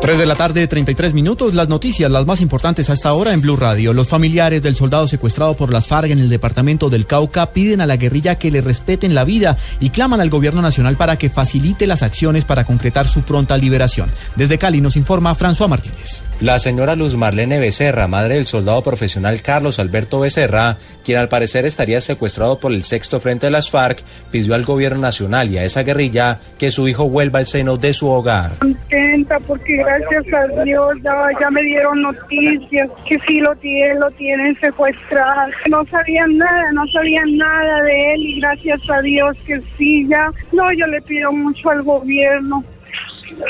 3 0.00 0.18
de 0.18 0.24
la 0.24 0.34
tarde, 0.34 0.66
33 0.66 1.12
minutos. 1.12 1.52
Las 1.52 1.68
noticias, 1.68 2.10
las 2.10 2.24
más 2.24 2.40
importantes 2.40 2.88
a 2.88 2.94
esta 2.94 3.12
hora 3.12 3.34
en 3.34 3.42
Blue 3.42 3.56
Radio. 3.56 3.92
Los 3.92 4.08
familiares 4.08 4.62
del 4.62 4.74
soldado 4.74 5.06
secuestrado 5.06 5.54
por 5.54 5.70
las 5.70 5.86
FARC 5.88 6.10
en 6.10 6.18
el 6.18 6.30
departamento 6.30 6.88
del 6.88 7.06
Cauca 7.06 7.52
piden 7.52 7.82
a 7.82 7.86
la 7.86 7.98
guerrilla 7.98 8.36
que 8.36 8.50
le 8.50 8.62
respeten 8.62 9.14
la 9.14 9.24
vida 9.24 9.58
y 9.78 9.90
claman 9.90 10.22
al 10.22 10.30
gobierno 10.30 10.62
nacional 10.62 10.96
para 10.96 11.16
que 11.16 11.28
facilite 11.28 11.86
las 11.86 12.02
acciones 12.02 12.46
para 12.46 12.64
concretar 12.64 13.06
su 13.08 13.22
pronta 13.22 13.58
liberación. 13.58 14.08
Desde 14.36 14.56
Cali 14.56 14.80
nos 14.80 14.96
informa 14.96 15.36
François 15.36 15.68
Martínez. 15.68 16.22
La 16.40 16.58
señora 16.58 16.96
Luz 16.96 17.16
Marlene 17.16 17.58
Becerra, 17.58 18.08
madre 18.08 18.36
del 18.36 18.46
soldado 18.46 18.82
profesional 18.82 19.42
Carlos 19.42 19.78
Alberto 19.78 20.20
Becerra, 20.20 20.78
quien 21.04 21.18
al 21.18 21.28
parecer 21.28 21.66
estaría 21.66 22.00
secuestrado 22.00 22.58
por 22.58 22.72
el 22.72 22.84
sexto 22.84 23.20
frente 23.20 23.46
de 23.46 23.50
las 23.50 23.68
FARC, 23.68 24.02
pidió 24.30 24.54
al 24.54 24.64
gobierno 24.64 25.00
nacional 25.00 25.50
y 25.50 25.58
a 25.58 25.64
esa 25.64 25.82
guerrilla 25.82 26.40
que 26.58 26.70
su 26.70 26.88
hijo 26.88 27.06
vuelva 27.10 27.40
al 27.40 27.46
seno 27.46 27.76
de 27.76 27.92
su 27.92 28.08
hogar. 28.08 28.52
contenta 28.60 29.38
porque 29.40 29.82
gracias 29.98 30.34
a 30.34 30.62
Dios 30.62 30.96
ya, 31.02 31.50
me 31.50 31.62
dieron 31.62 32.02
noticias 32.02 32.90
que 33.06 33.18
sí 33.26 33.40
lo 33.40 33.54
tienen, 33.56 34.00
lo 34.00 34.10
tienen 34.12 34.58
secuestrado. 34.60 35.50
No 35.68 35.84
sabían 35.86 36.38
nada, 36.38 36.72
no 36.72 36.86
sabían 36.88 37.36
nada 37.36 37.82
de 37.82 38.14
él 38.14 38.20
y 38.20 38.40
gracias 38.40 38.88
a 38.90 39.00
Dios 39.00 39.36
que 39.46 39.60
sí 39.76 40.06
ya. 40.08 40.30
No, 40.52 40.72
yo 40.72 40.86
le 40.86 41.00
pido 41.02 41.32
mucho 41.32 41.70
al 41.70 41.82
gobierno 41.82 42.64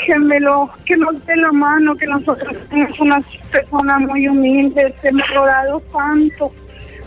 que 0.05 0.17
me 0.19 0.39
lo, 0.39 0.69
que 0.85 0.95
nos 0.95 1.25
dé 1.25 1.35
la 1.35 1.51
mano, 1.51 1.95
que 1.95 2.05
nosotros 2.05 2.55
somos 2.69 2.99
unas 2.99 3.25
personas 3.51 3.99
muy 4.01 4.27
humildes, 4.27 4.93
hemos 5.03 5.29
orado 5.31 5.81
tanto 5.91 6.51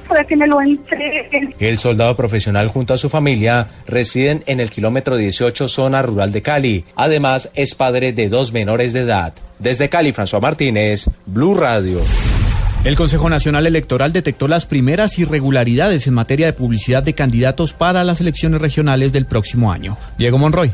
para 0.04 0.24
que 0.24 0.36
me 0.36 0.46
lo 0.46 0.60
entreguen. 0.60 1.54
El 1.58 1.78
soldado 1.78 2.16
profesional 2.16 2.68
junto 2.68 2.94
a 2.94 2.98
su 2.98 3.08
familia 3.08 3.68
residen 3.86 4.42
en 4.46 4.60
el 4.60 4.70
kilómetro 4.70 5.16
18 5.16 5.68
zona 5.68 6.02
rural 6.02 6.32
de 6.32 6.42
Cali. 6.42 6.84
Además, 6.96 7.50
es 7.54 7.74
padre 7.74 8.12
de 8.12 8.28
dos 8.28 8.52
menores 8.52 8.92
de 8.92 9.00
edad. 9.00 9.34
Desde 9.58 9.88
Cali, 9.88 10.12
François 10.12 10.40
Martínez, 10.40 11.06
Blue 11.26 11.54
Radio. 11.54 12.00
El 12.84 12.96
Consejo 12.96 13.30
Nacional 13.30 13.66
Electoral 13.66 14.12
detectó 14.12 14.46
las 14.46 14.66
primeras 14.66 15.18
irregularidades 15.18 16.06
en 16.06 16.12
materia 16.12 16.44
de 16.44 16.52
publicidad 16.52 17.02
de 17.02 17.14
candidatos 17.14 17.72
para 17.72 18.04
las 18.04 18.20
elecciones 18.20 18.60
regionales 18.60 19.10
del 19.10 19.24
próximo 19.24 19.72
año. 19.72 19.96
Diego 20.18 20.36
Monroy. 20.36 20.70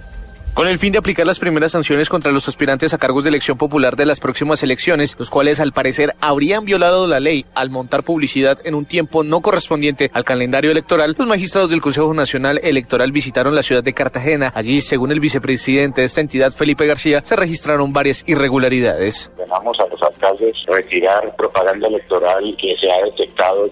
Con 0.55 0.67
el 0.67 0.79
fin 0.79 0.93
de 0.93 0.99
aplicar 0.99 1.27
las 1.27 1.39
primeras 1.39 1.73
sanciones 1.73 2.09
contra 2.09 2.33
los 2.33 2.49
aspirantes 2.49 2.93
a 2.93 2.99
cargos 2.99 3.25
de 3.25 3.31
elección 3.31 3.57
popular 3.57 3.97
de 3.97 4.05
las 4.05 4.21
próximas 4.21 4.63
elecciones, 4.63 5.17
los 5.19 5.31
cuales 5.31 5.61
al 5.61 5.73
parecer 5.73 6.15
habrían 6.21 6.65
violado 6.65 7.07
la 7.07 7.21
ley 7.21 7.47
al 7.55 7.71
montar 7.71 8.03
publicidad 8.03 8.59
en 8.65 8.75
un 8.75 8.85
tiempo 8.85 9.23
no 9.23 9.41
correspondiente 9.41 10.11
al 10.13 10.25
calendario 10.25 10.71
electoral, 10.71 11.15
los 11.17 11.27
magistrados 11.27 11.71
del 11.71 11.81
Consejo 11.81 12.13
Nacional 12.13 12.61
Electoral 12.63 13.13
visitaron 13.13 13.55
la 13.55 13.63
ciudad 13.63 13.85
de 13.85 13.95
Cartagena. 13.95 14.53
Allí, 14.55 14.83
según 14.83 15.13
el 15.13 15.21
vicepresidente 15.21 16.03
de 16.03 16.09
esta 16.09 16.21
entidad, 16.21 16.53
Felipe 16.53 16.85
García, 16.85 17.23
se 17.25 17.37
registraron 17.37 17.93
varias 17.93 18.25
irregularidades. 18.27 19.31
A 19.51 19.63
los 19.63 20.03
alcaldes 20.03 20.55
retirar 20.67 21.35
propaganda 21.37 21.89
electoral 21.89 22.55
que 22.59 22.75
se 22.77 22.91
ha 22.91 23.03
detectado 23.05 23.67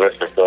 respecto 0.00 0.40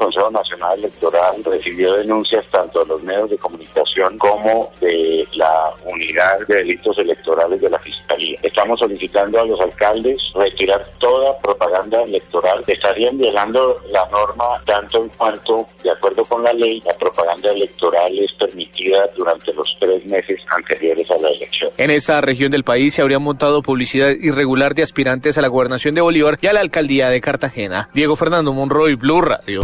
Consejo 0.00 0.30
Nacional 0.30 0.78
Electoral 0.78 1.44
recibió 1.44 1.92
denuncias 1.94 2.44
tanto 2.46 2.80
de 2.80 2.86
los 2.86 3.02
medios 3.02 3.28
de 3.28 3.36
comunicación 3.36 4.16
como 4.16 4.72
de 4.80 4.89
la 5.34 5.72
unidad 5.84 6.38
de 6.46 6.56
delitos 6.56 6.98
electorales 6.98 7.60
de 7.60 7.70
la 7.70 7.78
Fiscalía. 7.78 8.38
Estamos 8.42 8.78
solicitando 8.80 9.40
a 9.40 9.44
los 9.44 9.60
alcaldes 9.60 10.20
retirar 10.34 10.84
toda 10.98 11.38
propaganda 11.38 12.02
electoral. 12.02 12.62
Estarían 12.66 13.18
violando 13.18 13.76
la 13.90 14.06
norma 14.06 14.44
tanto 14.64 15.02
en 15.02 15.08
cuanto, 15.10 15.66
de 15.82 15.90
acuerdo 15.90 16.24
con 16.24 16.42
la 16.42 16.52
ley, 16.52 16.82
la 16.84 16.94
propaganda 16.94 17.50
electoral 17.52 18.18
es 18.18 18.32
permitida 18.34 19.08
durante 19.16 19.52
los 19.52 19.66
tres 19.78 20.04
meses 20.06 20.40
anteriores 20.56 21.10
a 21.10 21.18
la 21.18 21.28
elección. 21.28 21.70
En 21.76 21.90
esta 21.90 22.20
región 22.20 22.50
del 22.50 22.64
país 22.64 22.94
se 22.94 23.02
habría 23.02 23.18
montado 23.18 23.62
publicidad 23.62 24.10
irregular 24.10 24.74
de 24.74 24.82
aspirantes 24.82 25.38
a 25.38 25.42
la 25.42 25.48
gobernación 25.48 25.94
de 25.94 26.00
Bolívar 26.00 26.38
y 26.40 26.46
a 26.46 26.52
la 26.52 26.60
alcaldía 26.60 27.08
de 27.08 27.20
Cartagena. 27.20 27.88
Diego 27.94 28.16
Fernando 28.16 28.52
Monroy, 28.52 28.94
Blue 28.94 29.20
Radio. 29.20 29.62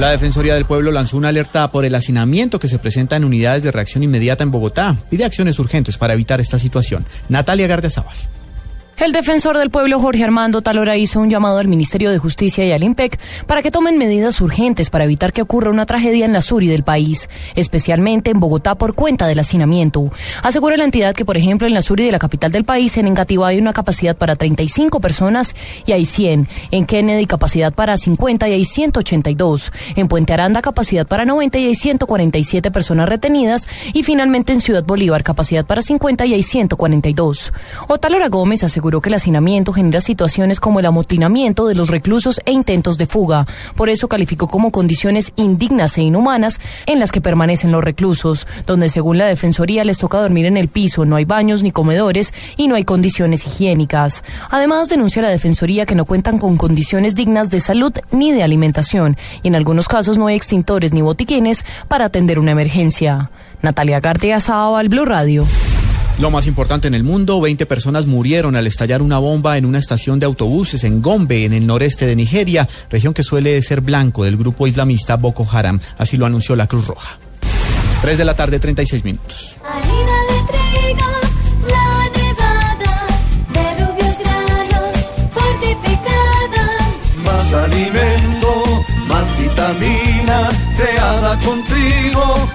La 0.00 0.12
Defensoría 0.12 0.54
del 0.54 0.64
Pueblo 0.64 0.90
lanzó 0.92 1.18
una 1.18 1.28
alerta 1.28 1.70
por 1.70 1.84
el 1.84 1.94
hacinamiento 1.94 2.58
que 2.58 2.68
se 2.68 2.78
presenta 2.78 3.16
en 3.16 3.24
unidades 3.26 3.62
de 3.62 3.70
reacción 3.70 4.02
inmediata 4.02 4.42
en 4.42 4.50
Bogotá. 4.50 4.96
Pide 5.10 5.26
acciones 5.26 5.58
urgentes 5.58 5.98
para 5.98 6.14
evitar 6.14 6.40
esta 6.40 6.58
situación. 6.58 7.04
Natalia 7.28 7.66
Gardiazabal. 7.66 8.16
El 9.00 9.12
defensor 9.12 9.56
del 9.56 9.70
pueblo 9.70 9.98
Jorge 9.98 10.22
Armando 10.22 10.60
Talora 10.60 10.94
hizo 10.98 11.20
un 11.20 11.30
llamado 11.30 11.56
al 11.56 11.68
Ministerio 11.68 12.10
de 12.10 12.18
Justicia 12.18 12.66
y 12.66 12.72
al 12.72 12.82
IMPEC 12.82 13.18
para 13.46 13.62
que 13.62 13.70
tomen 13.70 13.96
medidas 13.96 14.42
urgentes 14.42 14.90
para 14.90 15.04
evitar 15.04 15.32
que 15.32 15.40
ocurra 15.40 15.70
una 15.70 15.86
tragedia 15.86 16.26
en 16.26 16.34
la 16.34 16.42
Suri 16.42 16.68
del 16.68 16.84
país, 16.84 17.30
especialmente 17.54 18.30
en 18.30 18.40
Bogotá 18.40 18.74
por 18.74 18.94
cuenta 18.94 19.26
del 19.26 19.38
hacinamiento. 19.38 20.10
Asegura 20.42 20.76
la 20.76 20.84
entidad 20.84 21.14
que, 21.14 21.24
por 21.24 21.38
ejemplo, 21.38 21.66
en 21.66 21.72
la 21.72 21.80
Suri 21.80 22.04
de 22.04 22.12
la 22.12 22.18
capital 22.18 22.52
del 22.52 22.64
país, 22.64 22.98
en 22.98 23.06
Engativá 23.06 23.48
hay 23.48 23.58
una 23.58 23.72
capacidad 23.72 24.18
para 24.18 24.36
35 24.36 25.00
personas 25.00 25.54
y 25.86 25.92
hay 25.92 26.04
100. 26.04 26.46
En 26.70 26.84
Kennedy 26.84 27.24
capacidad 27.24 27.72
para 27.72 27.96
50 27.96 28.50
y 28.50 28.52
hay 28.52 28.66
182. 28.66 29.72
En 29.96 30.08
Puente 30.08 30.34
Aranda 30.34 30.60
capacidad 30.60 31.06
para 31.06 31.24
90 31.24 31.58
y 31.58 31.66
hay 31.68 31.74
147 31.74 32.70
personas 32.70 33.08
retenidas. 33.08 33.66
Y 33.94 34.02
finalmente 34.02 34.52
en 34.52 34.60
Ciudad 34.60 34.84
Bolívar 34.84 35.22
capacidad 35.22 35.64
para 35.64 35.80
50 35.80 36.26
y 36.26 36.34
hay 36.34 36.42
142. 36.42 37.54
Otalora 37.88 38.28
Gómez 38.28 38.62
aseguró 38.62 38.89
que 38.98 39.10
el 39.10 39.14
hacinamiento 39.14 39.72
genera 39.72 40.00
situaciones 40.00 40.58
como 40.58 40.80
el 40.80 40.86
amotinamiento 40.86 41.68
de 41.68 41.76
los 41.76 41.90
reclusos 41.90 42.40
e 42.44 42.52
intentos 42.52 42.98
de 42.98 43.06
fuga. 43.06 43.46
Por 43.76 43.88
eso 43.88 44.08
calificó 44.08 44.48
como 44.48 44.72
condiciones 44.72 45.32
indignas 45.36 45.96
e 45.98 46.02
inhumanas 46.02 46.58
en 46.86 46.98
las 46.98 47.12
que 47.12 47.20
permanecen 47.20 47.70
los 47.70 47.84
reclusos, 47.84 48.48
donde 48.66 48.88
según 48.88 49.18
la 49.18 49.26
Defensoría 49.26 49.84
les 49.84 49.98
toca 49.98 50.20
dormir 50.20 50.46
en 50.46 50.56
el 50.56 50.68
piso, 50.68 51.04
no 51.04 51.16
hay 51.16 51.24
baños 51.24 51.62
ni 51.62 51.70
comedores 51.70 52.34
y 52.56 52.66
no 52.66 52.74
hay 52.74 52.84
condiciones 52.84 53.46
higiénicas. 53.46 54.24
Además, 54.50 54.88
denuncia 54.88 55.22
la 55.22 55.28
Defensoría 55.28 55.86
que 55.86 55.94
no 55.94 56.06
cuentan 56.06 56.38
con 56.38 56.56
condiciones 56.56 57.14
dignas 57.14 57.50
de 57.50 57.60
salud 57.60 57.92
ni 58.10 58.32
de 58.32 58.42
alimentación 58.42 59.16
y 59.42 59.48
en 59.48 59.56
algunos 59.56 59.86
casos 59.86 60.18
no 60.18 60.26
hay 60.26 60.36
extintores 60.36 60.92
ni 60.92 61.02
botiquines 61.02 61.64
para 61.86 62.06
atender 62.06 62.38
una 62.38 62.52
emergencia. 62.52 63.30
Natalia 63.62 64.00
García 64.00 64.40
Sábal, 64.40 64.88
Blue 64.88 65.04
Radio. 65.04 65.46
Lo 66.20 66.30
más 66.30 66.46
importante 66.46 66.86
en 66.86 66.94
el 66.94 67.02
mundo, 67.02 67.40
20 67.40 67.64
personas 67.64 68.04
murieron 68.04 68.54
al 68.54 68.66
estallar 68.66 69.00
una 69.00 69.18
bomba 69.18 69.56
en 69.56 69.64
una 69.64 69.78
estación 69.78 70.18
de 70.18 70.26
autobuses 70.26 70.84
en 70.84 71.00
Gombe, 71.00 71.46
en 71.46 71.54
el 71.54 71.66
noreste 71.66 72.04
de 72.04 72.14
Nigeria, 72.14 72.68
región 72.90 73.14
que 73.14 73.22
suele 73.22 73.62
ser 73.62 73.80
blanco 73.80 74.24
del 74.24 74.36
grupo 74.36 74.66
islamista 74.66 75.16
Boko 75.16 75.48
Haram. 75.50 75.80
Así 75.96 76.18
lo 76.18 76.26
anunció 76.26 76.54
la 76.56 76.66
Cruz 76.66 76.88
Roja. 76.88 77.18
3 78.02 78.18
de 78.18 78.24
la 78.26 78.36
tarde, 78.36 78.58
36 78.58 79.02
minutos. 79.02 79.56
Harina 79.64 80.12
de 80.28 80.38
trigo, 80.52 81.10
la 81.70 82.10
nevada, 82.14 83.06
de 83.54 83.84
rubios 83.86 84.18
granos, 84.18 84.96
fortificada. 85.30 86.66
Más 87.24 87.52
alimento, 87.54 88.84
más 89.08 89.38
vitamina, 89.38 90.50
creada 90.76 91.38
con 91.38 91.64
trigo, 91.64 92.50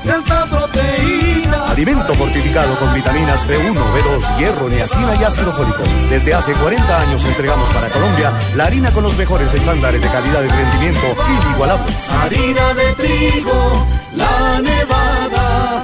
alimento 1.75 2.13
fortificado 2.13 2.73
con 2.79 2.93
vitaminas 2.93 3.45
B1, 3.45 3.75
B2, 3.75 4.37
hierro, 4.39 4.69
niacina 4.69 5.13
y 5.19 5.23
ácido 5.25 5.51
fólico. 5.51 5.83
Desde 6.09 6.33
hace 6.33 6.53
40 6.53 7.01
años 7.01 7.25
entregamos 7.25 7.69
para 7.71 7.89
Colombia 7.89 8.31
la 8.55 8.65
harina 8.65 8.91
con 8.91 9.03
los 9.03 9.17
mejores 9.17 9.53
estándares 9.53 10.01
de 10.01 10.07
calidad 10.07 10.41
y 10.43 10.47
rendimiento 10.47 11.05
inigualables. 11.43 12.09
Harina 12.11 12.73
de 12.75 12.93
trigo, 12.93 13.87
la 14.15 14.61
nevada. 14.61 15.83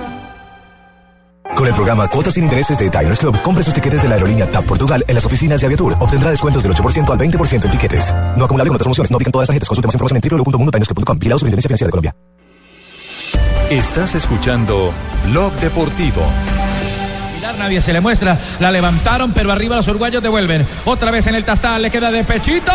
Con 1.56 1.68
el 1.68 1.74
programa 1.74 2.08
Cuotas 2.08 2.36
sin 2.36 2.46
Intereses 2.46 2.78
de 2.78 2.90
Diners 2.90 3.20
Club, 3.20 3.42
compre 3.42 3.62
sus 3.62 3.74
tiquetes 3.74 4.02
de 4.02 4.08
la 4.08 4.16
aerolínea 4.16 4.48
TAP 4.48 4.64
Portugal 4.64 5.04
en 5.06 5.14
las 5.14 5.26
oficinas 5.26 5.60
de 5.60 5.68
Aviatur. 5.68 5.98
Obtendrá 6.00 6.30
descuentos 6.30 6.64
del 6.64 6.74
8% 6.74 7.10
al 7.12 7.20
20% 7.20 7.66
en 7.66 7.72
tiquetes. 7.72 8.16
No 8.38 8.46
acumulable 8.46 8.70
con 8.70 8.76
otras 8.76 8.86
promociones. 8.86 9.12
No 9.12 9.18
aplican 9.18 9.34
todas 9.34 9.44
las 9.44 9.48
tarjetas. 9.50 9.68
Consulte 9.68 9.88
más 9.88 9.96
información 9.96 10.22
en 10.24 10.30
www.mundotinersclub.com. 10.30 11.20
Vigilado 11.20 11.40
Superintendencia 11.40 11.68
Financiera 11.68 11.88
de 11.88 11.92
Colombia. 11.92 12.16
Estás 13.70 14.16
escuchando 14.16 14.92
Blog 15.26 15.54
Deportivo. 15.54 16.24
Nadie 17.58 17.80
se 17.80 17.94
le 17.94 18.02
muestra, 18.02 18.40
la 18.60 18.72
levantaron, 18.72 19.34
pero 19.34 19.52
arriba 19.52 19.76
los 19.76 19.88
uruguayos 19.88 20.24
devuelven. 20.24 20.66
Otra 20.86 21.12
vez 21.12 21.28
en 21.28 21.36
el 21.36 21.46
tastal, 21.46 21.82
le 21.82 21.92
queda 21.92 22.10
de 22.10 22.24
pechito. 22.24 22.72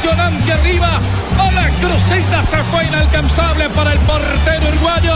Impresionante 0.00 0.52
arriba. 0.52 1.00
A 1.38 1.52
la 1.52 1.68
crucita 1.70 2.42
se 2.44 2.56
fue 2.64 2.84
inalcanzable 2.86 3.68
para 3.70 3.92
el 3.92 3.98
portero 4.00 4.68
uruguayo. 4.68 5.14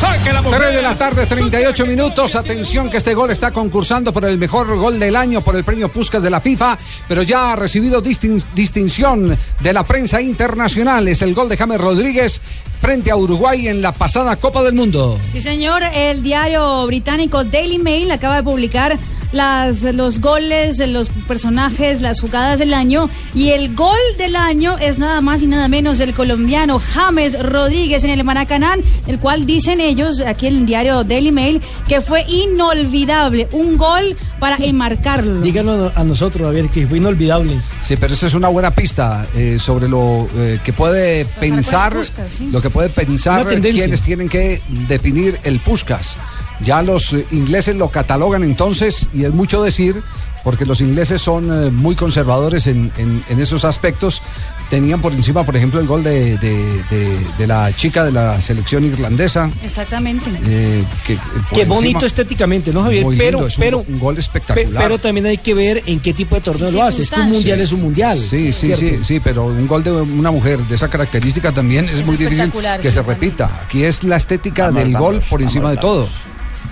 Saque 0.00 0.32
la 0.32 0.42
mujer. 0.42 0.60
3 0.60 0.74
de 0.76 0.82
la 0.82 0.94
tarde, 0.98 1.26
38 1.26 1.86
minutos. 1.86 2.34
Atención 2.34 2.90
que 2.90 2.98
este 2.98 3.14
gol 3.14 3.30
está 3.30 3.50
concursando 3.50 4.12
por 4.12 4.24
el 4.26 4.36
mejor 4.36 4.76
gol 4.76 4.98
del 4.98 5.16
año 5.16 5.40
por 5.40 5.56
el 5.56 5.64
premio 5.64 5.88
Puskas 5.88 6.22
de 6.22 6.28
la 6.30 6.40
FIFA, 6.40 6.78
pero 7.08 7.22
ya 7.22 7.52
ha 7.52 7.56
recibido 7.56 8.02
distin- 8.02 8.44
distinción 8.54 9.38
de 9.60 9.72
la 9.72 9.84
prensa 9.86 10.20
internacional. 10.20 11.08
Es 11.08 11.22
el 11.22 11.34
gol 11.34 11.48
de 11.48 11.56
James 11.56 11.80
Rodríguez 11.80 12.40
frente 12.80 13.10
a 13.10 13.16
Uruguay 13.16 13.68
en 13.68 13.82
la 13.82 13.92
pasada 13.92 14.36
Copa 14.36 14.62
del 14.62 14.74
Mundo. 14.74 15.18
Sí, 15.32 15.40
señor. 15.40 15.82
El 15.82 16.22
diario 16.22 16.86
británico 16.86 17.44
Daily 17.44 17.78
Mail 17.78 18.10
acaba 18.10 18.36
de 18.36 18.42
publicar 18.42 18.98
las, 19.32 19.82
los 19.82 20.20
goles, 20.20 20.78
los 20.88 21.08
personajes, 21.28 22.00
las 22.00 22.20
jugadas 22.20 22.58
del 22.58 22.74
año. 22.74 23.10
Y 23.34 23.50
el 23.50 23.74
gol 23.74 23.98
del 24.18 24.36
año 24.36 24.76
es 24.78 24.98
nada 24.98 25.20
más 25.20 25.42
y 25.42 25.46
nada 25.46 25.68
menos 25.68 26.00
el 26.00 26.14
colombiano 26.14 26.78
James 26.78 27.40
Rodríguez 27.40 28.04
en 28.04 28.10
el 28.10 28.24
Maracaná, 28.24 28.76
el 29.06 29.18
cual 29.18 29.46
dicen 29.46 29.80
ellos, 29.80 30.20
aquí 30.20 30.46
en 30.46 30.56
el 30.56 30.66
diario 30.66 31.04
Daily 31.04 31.32
Mail, 31.32 31.60
que 31.88 32.00
fue 32.00 32.22
inolvidable. 32.22 33.48
Un 33.52 33.76
gol 33.76 34.16
para 34.38 34.56
enmarcarlo. 34.56 35.40
Díganos 35.40 35.92
a 35.96 36.04
nosotros, 36.04 36.46
Javier, 36.46 36.68
que 36.68 36.86
fue 36.86 36.98
inolvidable. 36.98 37.60
Sí, 37.82 37.96
pero 37.96 38.14
esto 38.14 38.26
es 38.26 38.34
una 38.34 38.48
buena 38.48 38.70
pista 38.70 39.26
eh, 39.34 39.58
sobre 39.58 39.88
lo 39.88 40.28
eh, 40.36 40.60
que 40.64 40.72
puede 40.72 41.24
pensar, 41.24 41.94
sí. 42.28 42.48
lo 42.50 42.60
que 42.60 42.65
puede 42.70 42.88
pensar 42.88 43.40
quienes 43.80 44.02
tienen 44.02 44.28
que 44.28 44.60
definir 44.88 45.38
el 45.44 45.58
Puskas. 45.60 46.16
Ya 46.60 46.82
los 46.82 47.12
eh, 47.12 47.26
ingleses 47.32 47.76
lo 47.76 47.88
catalogan 47.90 48.42
entonces 48.42 49.08
y 49.12 49.24
es 49.24 49.32
mucho 49.32 49.62
decir 49.62 50.02
porque 50.42 50.64
los 50.64 50.80
ingleses 50.80 51.20
son 51.20 51.50
eh, 51.66 51.70
muy 51.70 51.96
conservadores 51.96 52.66
en, 52.68 52.92
en- 52.96 53.22
en 53.28 53.40
esos 53.40 53.64
aspectos. 53.64 54.22
Tenían 54.70 55.00
por 55.00 55.12
encima, 55.12 55.44
por 55.44 55.56
ejemplo, 55.56 55.78
el 55.78 55.86
gol 55.86 56.02
de, 56.02 56.36
de- 56.38 56.82
de- 56.90 57.18
de 57.38 57.46
la 57.46 57.72
chica 57.76 58.04
de 58.04 58.10
la 58.10 58.40
selección 58.40 58.84
irlandesa. 58.84 59.48
Exactamente. 59.62 60.28
eh, 60.44 60.82
que, 61.06 61.16
por 61.16 61.58
Qué 61.58 61.64
bonito 61.64 61.98
encima- 61.98 62.06
estéticamente, 62.06 62.72
¿no, 62.72 62.82
Javier? 62.82 63.04
Muy 63.04 63.16
pero, 63.16 63.38
lindo, 63.38 63.46
es 63.46 63.56
un- 63.58 63.60
pero, 63.62 63.84
un 63.88 63.98
gol 64.00 64.18
espectacular. 64.18 64.68
pe- 64.68 64.78
Pero 64.78 64.98
también 64.98 65.26
hay 65.26 65.38
que 65.38 65.54
ver 65.54 65.82
en 65.86 66.00
qué 66.00 66.12
tipo 66.12 66.34
de 66.34 66.40
torneo 66.40 66.70
lo 66.72 66.82
hace. 66.82 67.02
Es 67.02 67.10
que 67.10 67.20
un 67.20 67.30
mundial 67.30 67.60
es 67.60 67.70
un 67.72 67.82
mundial. 67.82 68.18
Sí, 68.18 68.52
sí, 68.52 68.66
¿cierto? 68.66 68.80
sí, 68.80 68.98
sí, 69.04 69.20
pero 69.20 69.46
un 69.46 69.68
gol 69.68 69.84
de 69.84 69.92
una 69.92 70.32
mujer 70.32 70.58
de 70.58 70.74
esa 70.74 70.88
característica 70.88 71.52
también 71.52 71.88
es, 71.88 71.98
Es 72.00 72.06
muy 72.06 72.16
difícil 72.16 72.50
que 72.52 72.58
sí, 72.60 72.88
se 72.88 72.94
también. 72.94 73.04
repita. 73.06 73.62
Aquí 73.66 73.84
es 73.84 74.02
la 74.02 74.16
estética 74.16 74.64
Vamos, 74.66 74.82
del 74.82 74.92
vamos, 74.94 75.08
gol 75.12 75.22
por 75.30 75.42
encima 75.42 75.70
de 75.70 75.76
todo. 75.76 76.08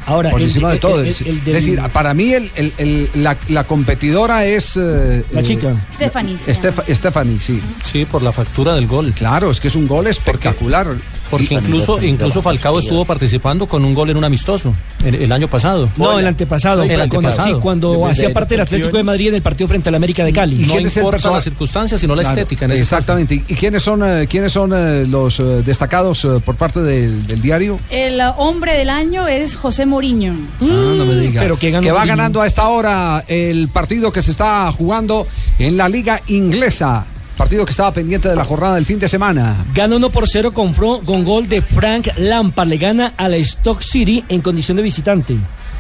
Ahora, 0.07 0.31
por 0.31 0.41
el- 0.41 0.47
encima 0.47 0.71
de 0.73 0.79
todo. 0.79 1.01
el- 1.01 1.09
es 1.09 1.21
el 1.23 1.39
es 1.39 1.45
del- 1.45 1.55
decir, 1.55 1.81
para 1.93 2.13
mí 2.15 2.33
el, 2.33 2.51
el- 2.55 2.73
el- 2.79 3.11
la, 3.15 3.37
la 3.49 3.65
competidora 3.65 4.45
es... 4.45 4.77
eh, 4.77 5.25
La 5.33 5.41
eh, 5.41 5.45
chica. 5.45 5.75
Stephanie. 5.95 6.37
Estef- 6.47 6.95
Stephanie, 6.95 7.39
sí. 7.41 7.61
Sí, 7.85 8.05
por 8.05 8.23
la 8.23 8.33
factura 8.33 8.75
del 8.75 8.87
gol. 8.87 9.13
Claro, 9.15 9.51
es 9.51 9.61
que 9.61 9.69
es 9.69 9.75
un 9.75 9.87
gol 9.89 10.07
espectacular. 10.07 10.87
Porque 10.87 11.03
incluso, 11.41 12.03
incluso 12.03 12.43
Falcao 12.43 12.79
estuvo 12.79 13.05
participando 13.05 13.67
con 13.67 13.85
un 13.85 13.95
gol 13.95 14.11
en 14.11 14.17
un 14.17 14.25
amistoso 14.25 14.75
el, 15.05 15.15
el 15.17 15.33
año 15.33 15.49
pasado. 15.49 15.89
No, 15.97 16.19
el 16.19 16.27
antepasado. 16.27 16.83
El 16.83 16.89
cuando- 16.89 17.03
antepasado. 17.19 17.55
sí, 17.57 17.61
cuando 17.61 18.07
hacía 18.07 18.33
parte 18.33 18.55
del 18.55 18.63
Atlético 18.63 18.97
de 18.97 19.03
Madrid 19.03 19.29
en 19.29 19.35
el 19.37 19.43
partido 19.43 19.69
frente 19.69 19.89
al 19.89 19.95
América 19.95 20.25
de 20.25 20.33
Cali. 20.33 20.57
No 20.59 20.75
quién 20.75 20.87
es 20.87 20.97
el 20.97 21.01
importan 21.03 21.11
persona- 21.19 21.35
las 21.37 21.45
circunstancias, 21.45 22.01
sino 22.01 22.15
la 22.15 22.23
Claro, 22.23 22.39
estética 22.41 22.65
en 22.65 22.73
ese 22.73 22.81
caso. 22.83 22.95
Exactamente. 22.97 23.35
¿Y 23.35 23.55
quiénes 23.55 23.83
son, 23.83 24.03
eh, 24.05 24.27
quiénes 24.29 24.53
son 24.53 24.73
eh, 24.75 25.07
los 25.07 25.39
eh, 25.41 25.43
destacados 25.65 26.25
eh, 26.25 26.29
por 26.45 26.57
parte 26.57 26.81
del, 26.81 27.27
del 27.27 27.41
diario? 27.43 27.79
El 27.91 28.21
hombre 28.37 28.75
del 28.77 28.91
año 28.91 29.27
es 29.29 29.55
José 29.55 29.87
Mourinho. 29.87 30.35
Ah, 30.61 30.65
no 30.97 31.05
me 31.07 31.15
diga. 31.17 31.41
pero 31.41 31.59
que 31.59 31.71
ganó 31.71 31.83
que 31.83 31.91
va 31.93 31.99
Mourinho. 32.01 32.17
ganando 32.17 32.41
a 32.43 32.47
esta 32.47 32.69
hora 32.69 33.25
el 33.29 33.69
partido 33.69 34.13
que 34.13 34.23
se 34.23 34.31
está 34.31 34.71
jugando 34.73 35.27
en 35.59 35.77
la 35.77 35.89
liga 35.89 36.21
inglesa. 36.29 37.07
Partido 37.37 37.65
que 37.65 37.73
estaba 37.73 37.93
pendiente 37.93 38.29
de 38.29 38.37
la 38.37 38.45
jornada 38.45 38.77
del 38.77 38.87
fin 38.87 38.99
de 38.99 39.09
semana. 39.09 39.65
Gana 39.75 39.97
1 39.97 40.11
por 40.11 40.29
0 40.29 40.53
con, 40.53 40.73
con 40.73 41.25
gol 41.25 41.49
de 41.49 41.61
Frank 41.63 42.09
Lampard. 42.17 42.69
Le 42.69 42.79
gana 42.79 43.15
a 43.17 43.29
la 43.29 43.37
Stock 43.37 43.81
City 43.83 44.25
en 44.29 44.41
condición 44.41 44.77
de 44.77 44.83
visitante. 44.85 45.37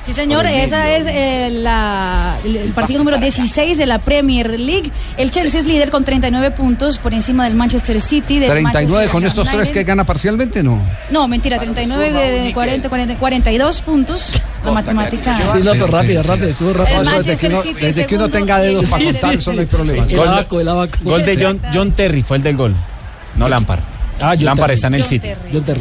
Sí, 0.06 0.12
señor, 0.12 0.44
esa 0.44 0.90
es 0.96 1.06
eh, 1.08 1.48
la- 1.50 2.36
el, 2.44 2.56
el 2.56 2.70
partido 2.72 2.98
número 2.98 3.16
16 3.16 3.78
de 3.78 3.86
la 3.86 3.98
Premier 4.00 4.60
League. 4.60 4.90
El 5.16 5.30
Chelsea 5.30 5.60
es 5.60 5.66
líder 5.66 5.90
con 5.90 6.04
39 6.04 6.50
puntos 6.50 6.98
por 6.98 7.14
encima 7.14 7.44
del 7.44 7.54
Manchester 7.54 8.00
City. 8.02 8.38
Del 8.38 8.50
39 8.50 8.62
Manchester 8.84 9.08
con 9.10 9.24
estos 9.24 9.48
tres 9.48 9.70
que 9.70 9.82
gana 9.82 10.04
parcialmente, 10.04 10.62
¿no? 10.62 10.78
No, 11.10 11.26
mentira, 11.26 11.58
39 11.58 12.12
de 12.42 12.52
40, 12.52 12.88
40, 12.90 13.14
42 13.16 13.80
puntos. 13.80 14.30
La 14.64 14.72
matemática. 14.72 15.38
Sí, 15.38 15.58
no, 15.62 15.72
pero 15.72 15.86
rápido, 15.86 16.22
rápido, 16.22 16.48
estuvo 16.48 16.72
rápido. 16.72 17.02
Eso 17.02 17.10
desde 17.22 17.36
que 17.36 17.46
uno, 17.48 17.62
desde 17.80 18.06
que 18.06 18.16
uno 18.16 18.28
tenga 18.28 18.60
dedos 18.60 18.86
para 18.88 19.04
contar, 19.04 19.34
eso 19.34 19.52
no 19.52 19.60
hay 19.60 19.66
problema. 19.66 20.04
El 20.06 20.20
abaco, 20.20 20.60
el 20.60 20.68
abaco. 20.68 20.98
Gol 21.02 21.24
de 21.24 21.42
John, 21.42 21.60
John 21.72 21.92
Terry 21.92 22.22
fue 22.22 22.36
el 22.38 22.42
del 22.42 22.56
gol. 22.56 22.74
No 23.36 23.48
Lampard. 23.48 23.80
Ah, 24.20 24.34
John 24.36 24.44
Lampard 24.44 24.66
Terry. 24.68 24.74
está 24.74 24.86
en 24.88 24.94
el 24.94 25.00
John 25.02 25.08
City. 25.10 25.28
John 25.52 25.62
Terry. 25.64 25.80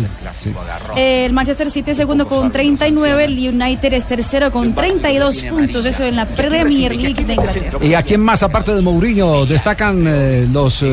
El 0.95 1.33
Manchester 1.33 1.69
City 1.71 1.91
es 1.91 1.97
segundo 1.97 2.27
con 2.27 2.51
39, 2.51 3.25
el 3.25 3.33
United 3.49 3.93
es 3.93 4.05
tercero 4.05 4.51
con 4.51 4.73
32 4.73 5.43
puntos, 5.43 5.85
eso 5.85 6.03
en 6.03 6.15
la 6.15 6.25
Premier 6.25 6.95
League 6.95 7.23
de 7.23 7.33
Inglaterra. 7.33 7.77
¿Y 7.81 7.93
a 7.93 8.01
quién 8.03 8.21
más, 8.21 8.43
aparte 8.43 8.73
de 8.73 8.81
Mourinho, 8.81 9.45
destacan 9.45 10.03
eh, 10.07 10.47
los 10.51 10.81
eh, 10.83 10.87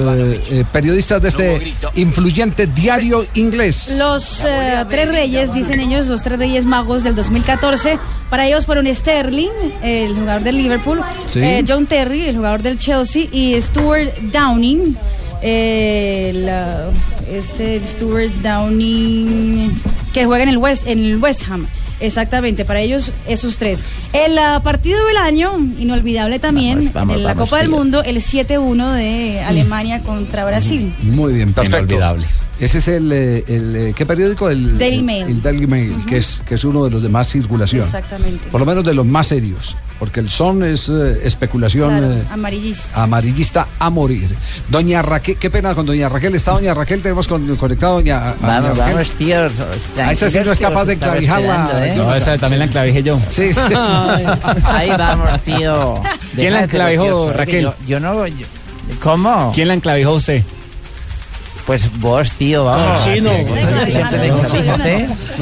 eh, 0.51 0.65
periodistas 0.71 1.23
de 1.23 1.29
este 1.29 1.75
influyente 1.95 2.67
diario 2.67 3.25
inglés? 3.35 3.95
Los 3.97 4.45
eh, 4.45 4.85
tres 4.89 5.09
reyes, 5.09 5.53
dicen 5.55 5.81
ellos, 5.81 6.09
los 6.09 6.23
tres 6.23 6.39
reyes 6.39 6.67
magos 6.67 7.03
del 7.05 7.15
2014, 7.15 7.99
para 8.29 8.47
ellos 8.47 8.67
fueron 8.67 8.93
Sterling, 8.95 9.49
el 9.83 10.15
jugador 10.15 10.43
del 10.43 10.57
Liverpool, 10.57 11.01
Sí. 11.29 11.41
eh, 11.41 11.65
John 11.67 11.87
Terry, 11.87 12.27
el 12.27 12.37
jugador 12.37 12.63
del 12.63 12.79
Chelsea, 12.79 13.25
y 13.33 13.61
Stuart 13.61 14.11
Downing, 14.33 14.97
el, 15.43 16.45
uh, 16.49 16.93
este 17.33 17.81
Stuart 17.87 18.33
Downing, 18.43 19.73
que 20.13 20.25
juega 20.27 20.43
en 20.45 20.49
el 20.51 20.59
West, 20.59 20.87
en 20.87 20.99
el 20.99 21.17
West 21.19 21.43
Ham. 21.49 21.67
Exactamente, 22.01 22.65
para 22.65 22.81
ellos 22.81 23.13
esos 23.29 23.59
tres. 23.59 23.81
El 24.15 24.33
uh, 24.33 24.63
partido 24.63 25.05
del 25.07 25.19
año, 25.19 25.59
inolvidable 25.79 26.39
también, 26.39 26.91
vamos, 26.95 27.17
en 27.17 27.23
la 27.23 27.35
vamos, 27.35 27.49
Copa 27.51 27.61
del. 27.61 27.69
Mundo, 27.69 28.03
el 28.03 28.17
7-1 28.17 28.95
de 28.95 29.41
Alemania 29.41 30.03
contra 30.03 30.45
Brasil. 30.47 30.95
Muy 31.03 31.35
bien, 31.35 31.53
perfecto. 31.53 31.79
Inolvidable. 31.95 32.27
Ese 32.59 32.79
es 32.79 32.89
el, 32.89 33.11
eh, 33.13 33.45
el, 33.49 33.77
eh, 33.77 33.95
¿qué 33.97 34.05
periódico? 34.05 34.51
El 34.51 34.79
Daily 34.79 34.97
el- 34.99 35.03
Mail. 35.05 35.27
El 35.27 35.43
Daily 35.43 35.67
Mail, 35.67 35.95
que 36.07 36.19
es 36.19 36.43
que 36.47 36.55
es 36.57 36.65
uno 36.65 36.85
de 36.85 36.91
los 36.91 37.03
de 37.03 37.09
más 37.09 37.29
circulación. 37.29 37.85
Exactamente. 37.85 38.49
Por 38.51 38.61
lo 38.61 38.67
menos 38.67 38.85
de 38.85 38.93
los 38.95 39.07
más 39.07 39.29
serios, 39.29 39.77
porque 40.01 40.19
el 40.19 40.31
Son 40.31 40.65
es 40.65 40.89
eh, 40.89 41.21
especulación 41.23 41.91
Claro, 41.99 42.13
eh, 42.15 42.25
amarillista. 42.31 43.03
amarillista 43.03 43.67
a 43.79 43.91
morir. 43.91 44.35
Doña 44.69 45.03
Raquel, 45.03 45.37
qué 45.37 45.51
pena 45.51 45.75
con 45.75 45.85
Doña 45.87 46.09
Raquel. 46.09 46.35
Está 46.35 46.53
Doña 46.53 46.75
Raquel, 46.75 47.03
tenemos 47.03 47.29
con- 47.29 47.55
conectado 47.57 47.93
a 47.93 47.95
Doña, 47.97 48.17
a 48.31 48.33
Doña 48.35 48.61
Vamos, 48.61 48.79
Raquel. 48.79 48.95
vamos, 48.95 49.13
tíos. 49.13 49.53
A 50.03 50.11
esa 50.13 50.29
sí 50.31 50.39
no 50.45 50.51
es 50.53 50.59
capaz 50.59 50.87
de 50.87 50.97
clavijarla. 50.97 51.87
¿eh? 51.87 51.95
No, 51.97 52.13
esa 52.15 52.37
también 52.39 52.59
la 52.61 52.65
enclavijé 52.65 53.03
yo. 53.03 53.21
Sí, 53.29 53.53
sí. 53.55 53.61
Ahí 54.65 54.89
vamos, 54.89 55.39
tío. 55.43 56.03
¿Quién 56.35 56.53
la 56.55 56.65
enclavijó, 56.65 57.31
¿eh? 57.31 57.35
Raquel? 57.35 57.63
Yo, 57.63 57.75
yo 57.87 58.01
no. 58.01 58.27
yo- 58.27 58.47
¿Cómo? 59.03 59.53
¿Quién 59.55 59.69
la 59.69 59.75
enclavijó 59.75 60.15
usted? 60.15 60.43
Pues 61.71 61.89
vos, 62.01 62.33
tío, 62.33 62.65
vamos. 62.65 63.01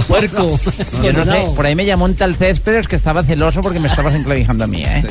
Puerco. 0.07 0.61
Yo 1.03 1.12
no 1.14 1.24
sé, 1.24 1.47
por 1.57 1.64
ahí 1.64 1.74
me 1.74 1.87
llamó 1.87 2.05
un 2.05 2.14
tal 2.14 2.35
Céspedes 2.35 2.87
que 2.87 2.97
estaba 2.97 3.24
celoso 3.24 3.62
porque 3.62 3.81
me 3.81 3.89
estabas 3.89 4.14
enclavijando 4.14 4.64
a 4.64 4.66
mí, 4.66 4.83
¿eh? 4.85 5.03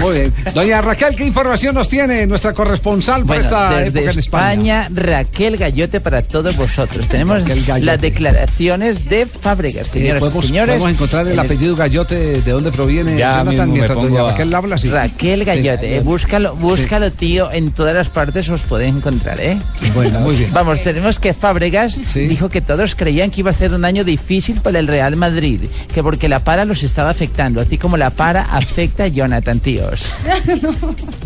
Muy 0.00 0.14
bien. 0.20 0.32
Doña 0.54 0.80
Raquel, 0.80 1.14
¿qué 1.14 1.26
información 1.26 1.74
nos 1.74 1.90
tiene 1.90 2.26
nuestra 2.26 2.54
corresponsal 2.54 3.18
por 3.26 3.36
Bueno, 3.36 3.42
esta 3.42 3.84
época 3.84 4.00
en 4.00 4.18
España? 4.18 4.80
España, 4.84 4.88
Raquel 4.94 5.56
Gallote 5.58 6.00
para 6.00 6.22
todos 6.22 6.56
vosotros. 6.56 7.06
Tenemos 7.08 7.42
las 7.82 8.00
declaraciones 8.00 9.06
de 9.08 9.26
Fábregas, 9.26 9.88
Eh, 9.88 9.90
señores, 9.92 10.20
podemos, 10.20 10.46
señores. 10.46 10.74
podemos 10.76 10.92
encontrar 10.92 11.28
el 11.28 11.38
apellido 11.38 11.76
Gallote, 11.76 12.40
¿de 12.40 12.50
dónde 12.50 12.72
proviene? 12.72 13.16
Ya 13.18 13.44
Jonathan, 13.44 13.70
mientras 13.70 13.94
pongo 13.94 14.08
Doña 14.08 14.20
a- 14.22 14.30
Raquel 14.30 14.54
habla. 14.54 14.76
Raquel 14.90 15.44
Gallote, 15.44 15.96
eh, 15.96 16.00
búscalo, 16.00 16.56
búscalo, 16.56 17.12
tío, 17.12 17.52
en 17.52 17.70
todas 17.72 17.94
las 17.94 18.08
partes 18.08 18.48
os 18.48 18.62
podéis 18.62 18.94
encontrar, 18.96 19.38
¿eh? 19.40 19.58
Bueno, 19.94 20.13
muy 20.20 20.36
bien. 20.36 20.52
Vamos, 20.52 20.80
tenemos 20.82 21.18
que 21.18 21.34
Fábregas 21.34 22.14
dijo 22.14 22.48
que 22.48 22.60
todos 22.60 22.94
creían 22.94 23.30
que 23.30 23.40
iba 23.40 23.50
a 23.50 23.54
ser 23.54 23.72
un 23.72 23.84
año 23.84 24.04
difícil 24.04 24.60
para 24.60 24.78
el 24.78 24.86
Real 24.86 25.16
Madrid, 25.16 25.60
que 25.92 26.02
porque 26.02 26.28
la 26.28 26.40
para 26.40 26.64
los 26.64 26.82
estaba 26.82 27.10
afectando, 27.10 27.60
así 27.60 27.78
como 27.78 27.96
la 27.96 28.10
para 28.10 28.42
afecta 28.42 29.04
a 29.04 29.08
Jonathan, 29.08 29.60
tíos. 29.60 30.06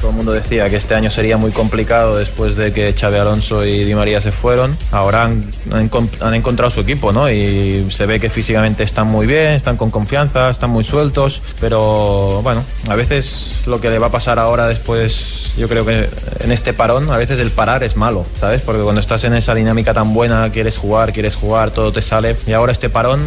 Todo 0.00 0.10
el 0.10 0.16
mundo 0.16 0.32
decía 0.32 0.68
que 0.70 0.76
este 0.76 0.94
año 0.94 1.10
sería 1.10 1.36
muy 1.36 1.50
complicado 1.50 2.16
después 2.16 2.56
de 2.56 2.72
que 2.72 2.92
Xavi 2.92 3.16
Alonso 3.16 3.64
y 3.66 3.84
Di 3.84 3.94
María 3.94 4.20
se 4.20 4.32
fueron. 4.32 4.76
Ahora 4.92 5.24
han, 5.24 5.44
han 5.72 5.90
encon- 5.90 6.08
han 6.20 6.34
encontrado 6.34 6.70
su 6.70 6.80
equipo, 6.80 7.12
¿no? 7.12 7.30
Y 7.30 7.86
se 7.94 8.06
ve 8.06 8.18
que 8.18 8.30
físicamente 8.30 8.82
están 8.84 9.08
muy 9.08 9.26
bien, 9.26 9.54
están 9.54 9.76
con 9.76 9.90
confianza, 9.90 10.50
están 10.50 10.70
muy 10.70 10.84
sueltos. 10.84 11.42
Pero 11.60 12.40
bueno, 12.42 12.62
a 12.88 12.94
veces 12.94 13.60
lo 13.66 13.80
que 13.80 13.90
le 13.90 13.98
va 13.98 14.06
a 14.06 14.10
pasar 14.10 14.38
ahora 14.38 14.66
después, 14.66 15.52
yo 15.56 15.68
creo 15.68 15.84
que 15.84 16.08
en 16.40 16.52
este 16.52 16.72
parón, 16.72 17.10
a 17.12 17.18
veces 17.18 17.38
el 17.40 17.50
parar 17.50 17.84
es 17.84 17.96
malo, 17.96 18.24
¿sabes? 18.38 18.62
Porque 18.62 18.82
cuando 18.82 19.00
estás 19.00 19.24
en 19.24 19.34
esa 19.34 19.54
dinámica 19.54 19.92
tan 19.92 20.14
buena, 20.14 20.48
quieres 20.50 20.76
jugar, 20.78 21.12
quieres 21.12 21.36
jugar, 21.36 21.70
todo 21.70 21.92
te 21.92 22.00
sale. 22.02 22.36
Y 22.46 22.52
ahora 22.52 22.72
este 22.72 22.88
parón, 22.88 23.20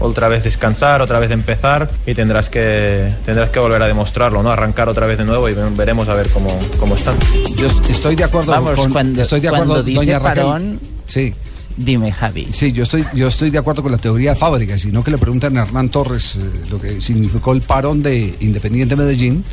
otra 0.00 0.28
vez 0.28 0.44
descansar, 0.44 1.00
otra 1.00 1.18
vez 1.18 1.30
empezar 1.30 1.88
y 2.06 2.14
tendrás 2.14 2.50
que, 2.50 3.10
tendrás 3.24 3.50
que 3.50 3.58
volver 3.58 3.82
a 3.82 3.86
demostrarlo, 3.86 4.42
¿no? 4.42 4.50
Arrancar 4.50 4.88
otra 4.88 5.06
vez 5.06 5.16
de 5.18 5.24
nuevo 5.24 5.48
y 5.48 5.54
ve- 5.54 5.70
a 6.06 6.14
ver 6.14 6.28
cómo, 6.28 6.50
cómo 6.78 6.94
están. 6.94 7.16
Yo 7.56 7.66
estoy 7.88 8.14
de 8.14 8.24
acuerdo 8.24 8.52
Vamos, 8.52 8.74
con 8.74 8.92
cuando- 8.92 9.22
estoy 9.22 9.40
de 9.40 9.48
acuerdo 9.48 9.66
cuando 9.66 9.82
dice 9.82 9.96
doña 9.98 10.18
Raquel. 10.18 10.44
parón, 10.44 10.80
sí. 11.06 11.32
Dime, 11.78 12.10
Javi. 12.12 12.48
Sí, 12.52 12.72
yo 12.72 12.82
estoy 12.82 13.04
yo 13.14 13.28
estoy 13.28 13.50
de 13.50 13.58
acuerdo 13.58 13.82
con 13.82 13.92
la 13.92 13.98
teoría 13.98 14.30
de 14.30 14.36
Fábricas, 14.36 14.80
sino 14.80 15.02
que 15.02 15.10
le 15.12 15.16
preguntan 15.18 15.56
a 15.56 15.62
Hernán 15.62 15.88
Torres 15.88 16.36
eh, 16.36 16.40
lo 16.70 16.78
que 16.80 17.00
significó 17.00 17.52
el 17.52 17.62
parón 17.62 18.02
de 18.02 18.34
Independiente 18.40 18.96
Medellín 18.96 19.44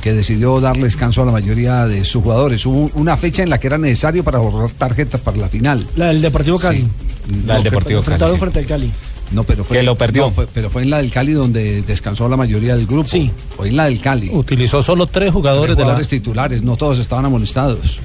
que 0.00 0.12
decidió 0.12 0.60
darle 0.60 0.84
descanso 0.84 1.22
a 1.22 1.26
la 1.26 1.32
mayoría 1.32 1.84
de 1.86 2.04
sus 2.04 2.22
jugadores. 2.22 2.64
Hubo 2.64 2.88
una 2.94 3.16
fecha 3.16 3.42
en 3.42 3.50
la 3.50 3.58
que 3.58 3.66
era 3.66 3.76
necesario 3.78 4.22
para 4.22 4.38
borrar 4.38 4.70
tarjetas 4.70 5.20
para 5.20 5.36
la 5.36 5.48
final. 5.48 5.84
La 5.96 6.06
del 6.08 6.22
Deportivo 6.22 6.58
Cali. 6.60 6.86
La 7.44 7.54
del 7.54 7.64
Deportivo 7.64 8.02
Cali, 8.02 8.32
sí. 8.32 8.38
frente 8.38 8.60
al 8.60 8.66
Cali. 8.66 8.92
No, 9.30 9.44
pero 9.44 9.62
fue, 9.64 9.76
Que 9.78 9.82
lo 9.82 9.96
perdió. 9.96 10.22
no, 10.26 10.30
fue- 10.30 10.46
pero 10.52 10.70
fue 10.70 10.82
en 10.82 10.90
la 10.90 10.98
del 10.98 11.10
Cali 11.10 11.32
donde 11.32 11.82
descansó 11.82 12.28
la 12.28 12.36
mayoría 12.36 12.74
del 12.76 12.86
grupo. 12.86 13.08
Sí. 13.08 13.30
Fue 13.56 13.68
en 13.68 13.76
la 13.76 13.84
del 13.84 14.00
Cali. 14.00 14.30
Utilizó 14.32 14.82
solo 14.82 15.06
tres 15.06 15.32
jugadores 15.32 15.76
de 15.76 15.84
la. 15.84 16.00
titulares, 16.02 16.62
no 16.62 16.76
todos 16.76 16.98
estaban 16.98 17.24
amonestados. 17.26 17.98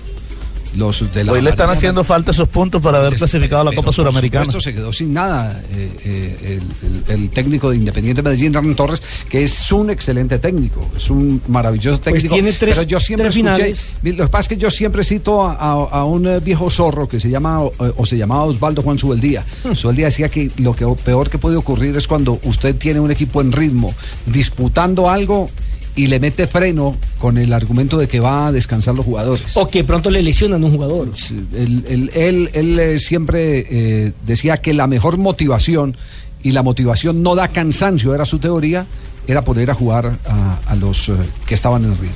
Los 0.75 1.13
de 1.13 1.23
la 1.23 1.31
Hoy 1.33 1.41
le 1.41 1.51
están 1.51 1.69
haciendo 1.69 2.03
falta 2.03 2.31
esos 2.31 2.47
puntos 2.47 2.81
para 2.81 2.97
haber 2.99 3.15
clasificado 3.15 3.61
a 3.61 3.65
la 3.65 3.71
Copa 3.71 3.85
por 3.85 3.93
Suramericana. 3.93 4.45
supuesto, 4.45 4.61
se 4.69 4.73
quedó 4.75 4.91
sin 4.91 5.13
nada 5.13 5.61
eh, 5.71 5.91
eh, 6.03 6.59
el, 6.83 7.11
el- 7.13 7.21
el 7.23 7.29
técnico 7.29 7.69
de 7.69 7.75
Independiente 7.77 8.21
Medellín, 8.23 8.55
Hernán 8.55 8.75
Torres, 8.75 9.01
que 9.29 9.43
es 9.43 9.71
un 9.71 9.89
excelente 9.91 10.39
técnico, 10.39 10.89
es 10.97 11.09
un 11.09 11.41
maravilloso 11.47 12.01
Pues 12.01 12.15
técnico. 12.15 12.33
tiene 12.35 12.53
tres- 12.53 12.75
pero 12.77 12.87
yo 12.87 12.99
siempre 12.99 13.25
tres 13.29 13.35
escuché, 13.37 13.55
finales. 13.55 13.97
lo 14.17 14.25
que 14.25 14.31
pasa 14.31 14.41
es 14.41 14.47
que 14.49 14.57
yo 14.57 14.71
siempre 14.71 15.03
cito 15.03 15.43
a, 15.45 15.53
a- 15.53 15.73
a 15.99 16.03
un 16.05 16.27
eh, 16.27 16.39
viejo 16.39 16.69
zorro 16.69 17.07
que 17.07 17.19
se 17.19 17.29
llama 17.29 17.61
o, 17.61 17.71
o 17.97 18.05
se 18.05 18.17
llamaba 18.17 18.43
Osvaldo 18.45 18.81
Juan 18.81 18.97
Subeldía. 18.97 19.45
Hmm. 19.63 19.73
Subeldía 19.75 20.05
decía 20.05 20.29
que 20.29 20.49
lo 20.57 20.75
que 20.75 20.85
peor 21.03 21.29
que 21.29 21.37
puede 21.37 21.55
ocurrir 21.55 21.95
es 21.97 22.07
cuando 22.07 22.39
usted 22.43 22.75
tiene 22.75 22.99
un 22.99 23.11
equipo 23.11 23.41
en 23.41 23.51
ritmo, 23.51 23.93
disputando 24.25 25.09
algo 25.09 25.49
y 25.95 26.07
le 26.07 26.19
mete 26.19 26.47
freno 26.47 26.95
con 27.19 27.37
el 27.37 27.53
argumento 27.53 27.97
de 27.97 28.07
que 28.07 28.19
va 28.19 28.47
a 28.47 28.51
descansar 28.51 28.95
los 28.95 29.05
jugadores. 29.05 29.55
O 29.55 29.67
que 29.67 29.83
pronto 29.83 30.09
le 30.09 30.21
lesionan 30.23 30.63
a 30.63 30.65
un 30.65 30.71
jugador. 30.73 31.11
Él, 31.53 31.85
él- 31.87 32.11
él- 32.15 32.49
él, 32.53 32.79
eh, 32.79 32.99
siempre 32.99 33.67
eh, 33.69 34.11
decía 34.25 34.57
que 34.57 34.73
la 34.73 34.87
mejor 34.87 35.17
motivación, 35.17 35.95
y 36.41 36.51
la 36.51 36.63
motivación 36.63 37.21
no 37.23 37.35
da 37.35 37.47
cansancio, 37.47 38.13
era 38.15 38.25
su 38.25 38.39
teoría, 38.39 38.85
era 39.27 39.41
poner 39.43 39.69
a 39.71 39.73
jugar 39.75 40.17
a, 40.27 40.59
a 40.67 40.75
los 40.75 41.09
eh, 41.09 41.13
que 41.45 41.53
estaban 41.55 41.83
en 41.85 41.91
ritmo. 41.91 42.15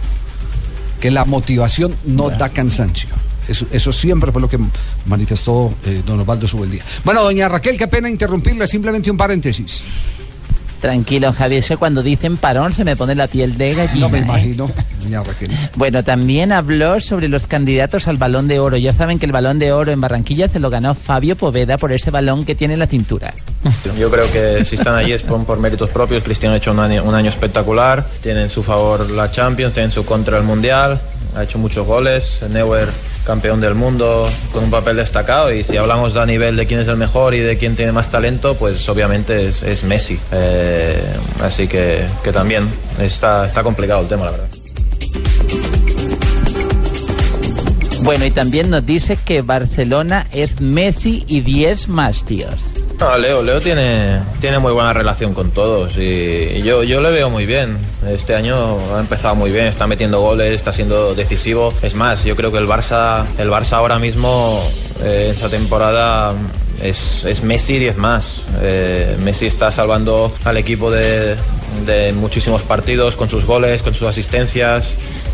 Que 1.00 1.12
la 1.12 1.24
motivación 1.26 1.94
no 2.06 2.30
da 2.32 2.50
cansancio. 2.50 3.10
Eso, 3.48 3.66
eso 3.72 3.94
siempre 3.94 4.32
fue 4.32 4.42
lo 4.42 4.50
que 4.50 4.58
manifestó 5.06 5.74
eh, 5.86 6.02
don 6.06 6.20
Osvaldo 6.20 6.48
Subeldía. 6.48 6.84
Bueno, 7.06 7.24
doña 7.24 7.48
Raquel, 7.48 7.78
qué 7.78 7.88
pena 7.88 8.10
interrumpirle, 8.10 8.68
simplemente 8.68 9.10
un 9.10 9.16
paréntesis. 9.16 9.84
Tranquilo, 10.82 11.34
Javi, 11.34 11.58
es 11.58 11.68
que 11.68 11.78
cuando 11.78 12.04
dicen 12.04 12.38
parón 12.38 12.72
se 12.72 12.84
me 12.84 12.96
pone 12.96 13.16
la 13.16 13.28
piel 13.28 13.58
de 13.58 13.74
gallina. 13.74 14.08
No 14.08 14.10
me 14.10 14.20
¿eh? 14.20 14.22
imagino. 14.22 14.72
Bueno, 15.76 16.04
también 16.04 16.52
habló 16.52 17.00
sobre 17.00 17.30
los 17.30 17.48
candidatos 17.48 18.08
al 18.08 18.18
balón 18.18 18.48
de 18.48 18.60
oro. 18.60 18.76
Ya 18.78 18.92
saben 18.92 19.20
que 19.20 19.26
el 19.26 19.32
balón 19.32 19.58
de 19.58 19.72
oro 19.72 19.92
en 19.92 20.02
Barranquilla 20.02 20.50
se 20.50 20.60
lo 20.60 20.70
ganó 20.70 20.96
Fabio 20.96 21.36
Poveda 21.38 21.78
por 21.78 21.92
ese 21.92 22.12
balón 22.12 22.46
que 22.46 22.56
tiene 22.56 22.74
en 22.74 22.80
la 22.80 22.88
cintura. 22.88 23.34
Yo 24.00 24.12
creo 24.12 24.30
que 24.32 24.66
si 24.66 24.76
están 24.76 24.96
allí 24.96 25.14
es 25.14 25.22
por, 25.22 25.46
por 25.46 25.60
méritos 25.60 25.90
propios. 25.90 26.24
Cristiano 26.24 26.56
ha 26.56 26.58
hecho 26.58 26.72
un 26.72 26.80
año, 26.80 27.04
un 27.04 27.16
año 27.16 27.30
espectacular. 27.30 28.06
Tiene 28.22 28.44
en 28.44 28.50
su 28.50 28.64
favor 28.64 29.10
la 29.12 29.32
Champions, 29.32 29.74
tiene 29.74 29.86
en 29.86 29.92
su 29.92 30.06
contra 30.06 30.38
el 30.38 30.44
Mundial. 30.44 31.00
Ha 31.38 31.44
hecho 31.44 31.60
muchos 31.60 31.86
goles. 31.86 32.42
Neuer, 32.50 32.90
campeón 33.24 33.62
del 33.62 33.76
mundo, 33.76 34.28
con 34.52 34.64
un 34.64 34.72
papel 34.72 34.98
destacado. 34.98 35.54
Y 35.54 35.64
si 35.64 35.78
hablamos 35.78 36.16
a 36.16 36.26
nivel 36.26 36.56
de 36.56 36.66
quién 36.66 36.80
es 36.80 36.88
el 36.88 36.98
mejor 36.98 37.36
y 37.36 37.40
de 37.40 37.58
quién 37.58 37.76
tiene 37.76 37.92
más 37.92 38.10
talento, 38.10 38.56
pues 38.56 38.90
obviamente 38.90 39.48
es, 39.48 39.62
es 39.62 39.84
Messi. 39.84 40.20
Eh, 40.32 41.00
así 41.44 41.68
que, 41.68 42.06
que 42.24 42.32
también 42.32 42.68
está, 43.00 43.46
está 43.46 43.62
complicado 43.62 44.02
el 44.02 44.08
tema, 44.08 44.26
la 44.26 44.32
verdad. 44.32 44.48
Bueno, 48.02 48.26
y 48.26 48.32
también 48.32 48.72
nos 48.72 48.86
dice 48.86 49.18
que 49.24 49.44
Barcelona 49.44 50.26
es 50.32 50.60
Messi 50.60 51.24
y 51.28 51.42
10 51.42 51.90
más, 51.90 52.24
tíos. 52.24 52.74
Leo, 53.20 53.44
Leo 53.44 53.62
tiene, 53.62 54.22
tiene 54.42 54.58
muy 54.60 54.74
buena 54.74 54.92
relación 54.92 55.34
con 55.34 55.52
todos 55.52 55.98
y, 55.98 56.62
yo, 56.64 56.84
yo 56.84 57.00
le 57.00 57.12
veo 57.12 57.30
muy 57.30 57.46
bien. 57.46 57.78
Este 58.08 58.36
año 58.36 58.78
ha 58.96 59.00
empezado 59.00 59.36
muy 59.36 59.52
bien, 59.52 59.66
está 59.66 59.86
metiendo 59.88 60.20
goles, 60.20 60.54
está 60.54 60.74
siendo 60.74 61.14
decisivo. 61.14 61.74
Es 61.84 61.94
más, 61.94 62.24
yo 62.24 62.36
creo 62.36 62.52
que 62.52 62.58
el 62.58 62.68
Barça, 62.68 63.26
el 63.38 63.50
Barça 63.50 63.74
ahora 63.74 64.00
mismo 64.00 64.62
eh, 65.04 65.30
esta 65.32 65.48
temporada 65.48 66.34
es, 66.82 67.24
es 67.26 67.44
Messi 67.44 67.78
10 67.78 67.98
más. 67.98 68.42
Eh, 68.62 69.16
Messi 69.24 69.46
está 69.46 69.72
salvando 69.72 70.34
al 70.44 70.58
equipo 70.58 70.90
de, 70.90 71.36
de 71.86 72.14
muchísimos 72.14 72.64
partidos 72.64 73.16
con 73.16 73.30
sus 73.30 73.46
goles, 73.46 73.84
con 73.84 73.94
sus 73.94 74.08
asistencias 74.08 74.86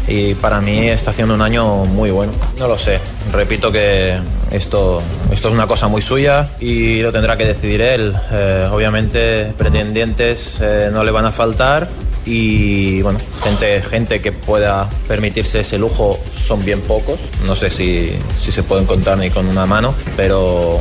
y 0.07 0.33
para 0.35 0.61
mí 0.61 0.89
está 0.89 1.11
haciendo 1.11 1.33
un 1.33 1.41
año 1.41 1.85
muy 1.85 2.11
bueno. 2.11 2.33
No 2.57 2.67
lo 2.67 2.77
sé, 2.77 2.99
repito 3.31 3.71
que 3.71 4.17
esto, 4.51 5.01
esto 5.31 5.47
es 5.47 5.53
una 5.53 5.67
cosa 5.67 5.87
muy 5.87 6.01
suya 6.01 6.49
y 6.59 7.01
lo 7.01 7.11
tendrá 7.11 7.37
que 7.37 7.45
decidir 7.45 7.81
él. 7.81 8.13
Eh, 8.31 8.67
obviamente 8.71 9.53
pretendientes 9.57 10.57
eh, 10.61 10.89
no 10.91 11.03
le 11.03 11.11
van 11.11 11.25
a 11.25 11.31
faltar 11.31 11.89
y 12.25 13.01
bueno, 13.01 13.19
gente, 13.43 13.81
gente 13.81 14.21
que 14.21 14.31
pueda 14.31 14.89
permitirse 15.07 15.59
ese 15.61 15.77
lujo 15.77 16.19
son 16.35 16.63
bien 16.63 16.81
pocos. 16.81 17.19
No 17.45 17.55
sé 17.55 17.69
si, 17.69 18.13
si 18.41 18.51
se 18.51 18.63
pueden 18.63 18.85
contar 18.85 19.17
ni 19.17 19.29
con 19.29 19.47
una 19.47 19.65
mano, 19.65 19.93
pero, 20.15 20.79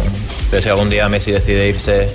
pero 0.50 0.62
si 0.62 0.68
algún 0.68 0.90
día 0.90 1.08
Messi 1.08 1.32
decide 1.32 1.68
irse 1.68 2.08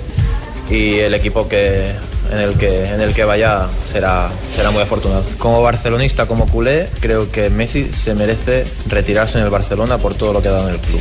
y 0.70 0.98
el 0.98 1.14
equipo 1.14 1.48
que 1.48 1.92
en 2.30 2.38
el 2.38 2.54
que 2.54 2.86
en 2.92 3.00
el 3.00 3.14
que 3.14 3.24
vaya 3.24 3.66
será 3.84 4.28
será 4.54 4.70
muy 4.70 4.82
afortunado. 4.82 5.24
Como 5.38 5.62
barcelonista, 5.62 6.26
como 6.26 6.46
culé, 6.46 6.88
creo 7.00 7.30
que 7.30 7.50
Messi 7.50 7.84
se 7.92 8.14
merece 8.14 8.64
retirarse 8.88 9.38
en 9.38 9.44
el 9.44 9.50
Barcelona 9.50 9.98
por 9.98 10.14
todo 10.14 10.32
lo 10.34 10.42
que 10.42 10.48
ha 10.48 10.52
dado 10.52 10.68
en 10.68 10.74
el 10.74 10.80
club. 10.80 11.00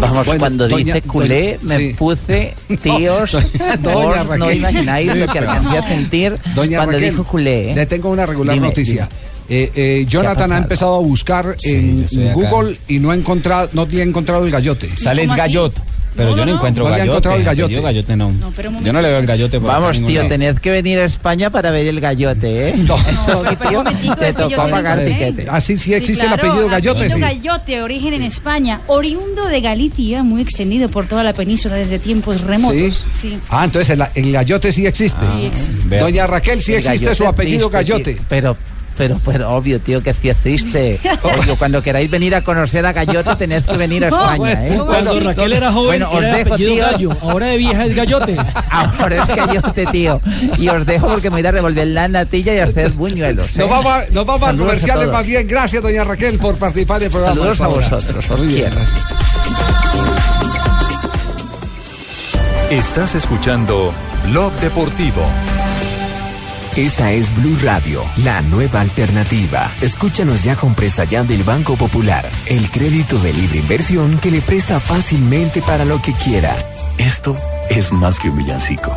Vamos, 0.00 0.26
Bueno, 0.26 0.40
cuando 0.40 0.68
doña- 0.68 0.94
dice 0.94 1.02
culé, 1.02 1.58
doña- 1.62 1.68
me 1.68 1.76
sí. 1.78 1.94
puse, 1.94 2.54
tíos, 2.82 3.32
Doña 3.80 4.22
vos 4.24 4.38
no 4.38 4.50
imagináis 4.52 5.14
lo 5.16 5.26
que 5.28 5.38
alcancé 5.38 5.78
a 5.78 5.88
sentir 5.88 6.36
Doña 6.54 6.78
cuando 6.78 6.92
Raquel, 6.94 7.10
dijo 7.10 7.24
culé. 7.24 7.70
¿eh? 7.70 7.74
Le 7.74 7.86
tengo 7.86 8.10
una 8.10 8.26
regular 8.26 8.54
Dime, 8.54 8.68
noticia. 8.68 9.08
Eh, 9.48 9.70
eh, 9.74 10.04
Jonathan 10.08 10.52
ha 10.52 10.58
empezado 10.58 10.96
a 10.96 10.98
buscar 11.00 11.56
en 11.62 11.98
yo 12.00 12.04
estoy 12.04 12.24
acá. 12.28 12.34
Google 12.34 12.76
y 12.88 12.98
no 12.98 13.10
ha 13.10 13.14
encontrado, 13.14 13.68
no 13.72 13.86
le 13.86 14.00
ha 14.00 14.04
encontrado 14.04 14.44
el 14.44 14.50
gallote. 14.50 14.90
Sale 14.96 15.22
el 15.22 15.34
gallote. 15.34 15.80
Pero 16.16 16.30
No, 16.30 16.36
yo 16.36 16.44
no, 16.44 16.50
no, 16.52 16.56
encuentro 16.58 16.84
No 16.84 16.90
gallote. 16.90 17.08
encontrado 17.08 17.36
el 17.38 17.44
gallote. 17.44 17.80
gallote 17.80 18.16
no. 18.16 18.32
yo 18.82 18.92
no 18.92 19.00
le 19.02 19.08
veo 19.10 19.18
el 19.18 19.26
gallote 19.26 19.58
por 19.60 19.68
Vamos, 19.68 19.98
tío, 20.04 20.16
lado. 20.22 20.28
tenés 20.28 20.60
que 20.60 20.70
venir 20.70 20.98
a 21.00 21.04
España 21.06 21.50
para 21.50 21.70
ver 21.70 21.86
el 21.88 22.00
gallote, 22.00 22.68
¿eh? 22.68 22.74
No, 22.76 22.96
momentico, 23.72 24.16
te 24.16 24.32
tocó 24.32 24.68
pagar 24.68 25.04
tiquete. 25.04 25.46
Así 25.50 25.76
sí 25.78 25.92
existe 25.94 26.24
claro, 26.24 26.34
el 26.34 26.40
apellido 26.50 26.68
gallote, 26.68 26.98
apellido 27.06 27.16
sí. 27.16 27.20
Gallote, 27.40 27.82
origen 27.82 28.12
en 28.14 28.22
España, 28.22 28.80
oriundo 28.86 29.46
de 29.48 29.60
Galicia, 29.60 30.22
muy 30.22 30.42
extendido 30.42 30.88
por 30.88 31.06
toda 31.06 31.22
la 31.24 31.32
península 31.32 31.76
desde 31.76 31.98
tiempos 31.98 32.40
remotos. 32.42 33.04
Sí. 33.20 33.38
Ah, 33.50 33.64
entonces 33.64 33.90
el, 33.90 34.04
el 34.14 34.32
gallote 34.32 34.70
sí 34.72 34.86
existe. 34.86 35.24
Sí 35.24 35.46
existe. 35.46 35.98
Doña 35.98 36.26
Raquel 36.26 36.60
sí 36.62 36.72
El 36.74 36.78
existe 36.78 37.14
su 37.14 37.26
apellido 37.26 37.68
gallote. 37.70 38.14
tío. 38.14 38.22
Pero, 38.28 38.56
pero, 38.96 39.18
pero 39.24 39.50
obvio, 39.50 39.80
tío, 39.80 40.02
que 40.02 40.12
sí 40.12 40.28
existe. 40.30 41.00
Obvio, 41.22 41.56
cuando 41.56 41.82
queráis 41.82 42.10
venir 42.10 42.34
a 42.34 42.42
conocer 42.42 42.84
a 42.86 42.92
Gallote, 42.92 43.34
tenéis 43.36 43.64
que 43.64 43.76
venir 43.76 44.04
a 44.04 44.08
España, 44.14 44.66
¿eh? 44.66 44.80
Cuando 44.86 45.18
Raquel 45.20 45.52
era 45.52 45.72
joven, 45.72 45.86
Bueno, 46.00 46.10
os 46.10 46.18
era 46.22 46.36
de 46.36 46.44
dejo, 46.44 46.56
tío. 46.56 46.76
Gallo. 46.84 47.16
Ahora 47.22 47.46
de 47.46 47.56
vieja 47.56 47.86
es 47.86 47.94
Gallote. 47.96 48.36
Ahora 48.70 49.22
es 49.22 49.28
Gallote, 49.36 49.86
tío. 49.86 50.20
Y 50.58 50.68
os 50.68 50.86
dejo 50.86 51.06
porque 51.08 51.30
me 51.30 51.38
voy 51.40 51.46
a 51.46 51.50
revolver 51.52 51.86
la 51.88 52.08
natilla 52.08 52.54
y 52.54 52.58
hacer 52.60 52.90
buñuelos. 52.92 53.46
¿eh? 53.56 53.58
Nos 53.60 53.70
vamos, 53.70 53.86
a- 53.92 54.04
nos 54.12 54.26
vamos 54.26 54.42
a 54.42 54.56
comerciales 54.56 55.08
más 55.10 55.26
bien. 55.26 55.46
Gracias, 55.46 55.82
doña 55.82 56.04
Raquel, 56.04 56.38
por 56.38 56.56
participar 56.56 56.98
en 57.02 57.06
el 57.06 57.10
programa. 57.10 57.34
Saludos 57.36 57.60
a 57.60 57.66
vosotros, 57.68 58.30
os 58.30 58.38
Muy 58.44 58.54
bien. 58.54 58.70
quiero. 58.70 58.84
Estás 62.70 63.14
escuchando 63.14 63.92
Blog 64.24 64.52
Deportivo. 64.54 65.22
Esta 66.76 67.12
es 67.12 67.32
Blue 67.36 67.56
Radio, 67.62 68.02
la 68.16 68.42
nueva 68.42 68.80
alternativa. 68.80 69.70
Escúchanos 69.80 70.42
ya 70.42 70.56
con 70.56 70.74
presta 70.74 71.04
ya 71.04 71.22
del 71.22 71.44
Banco 71.44 71.76
Popular, 71.76 72.28
el 72.46 72.68
crédito 72.68 73.16
de 73.20 73.32
libre 73.32 73.60
inversión 73.60 74.18
que 74.18 74.32
le 74.32 74.40
presta 74.40 74.80
fácilmente 74.80 75.62
para 75.62 75.84
lo 75.84 76.02
que 76.02 76.12
quiera. 76.14 76.52
Esto 76.98 77.38
es 77.70 77.92
más 77.92 78.18
que 78.18 78.28
un 78.28 78.38
villancico. 78.38 78.92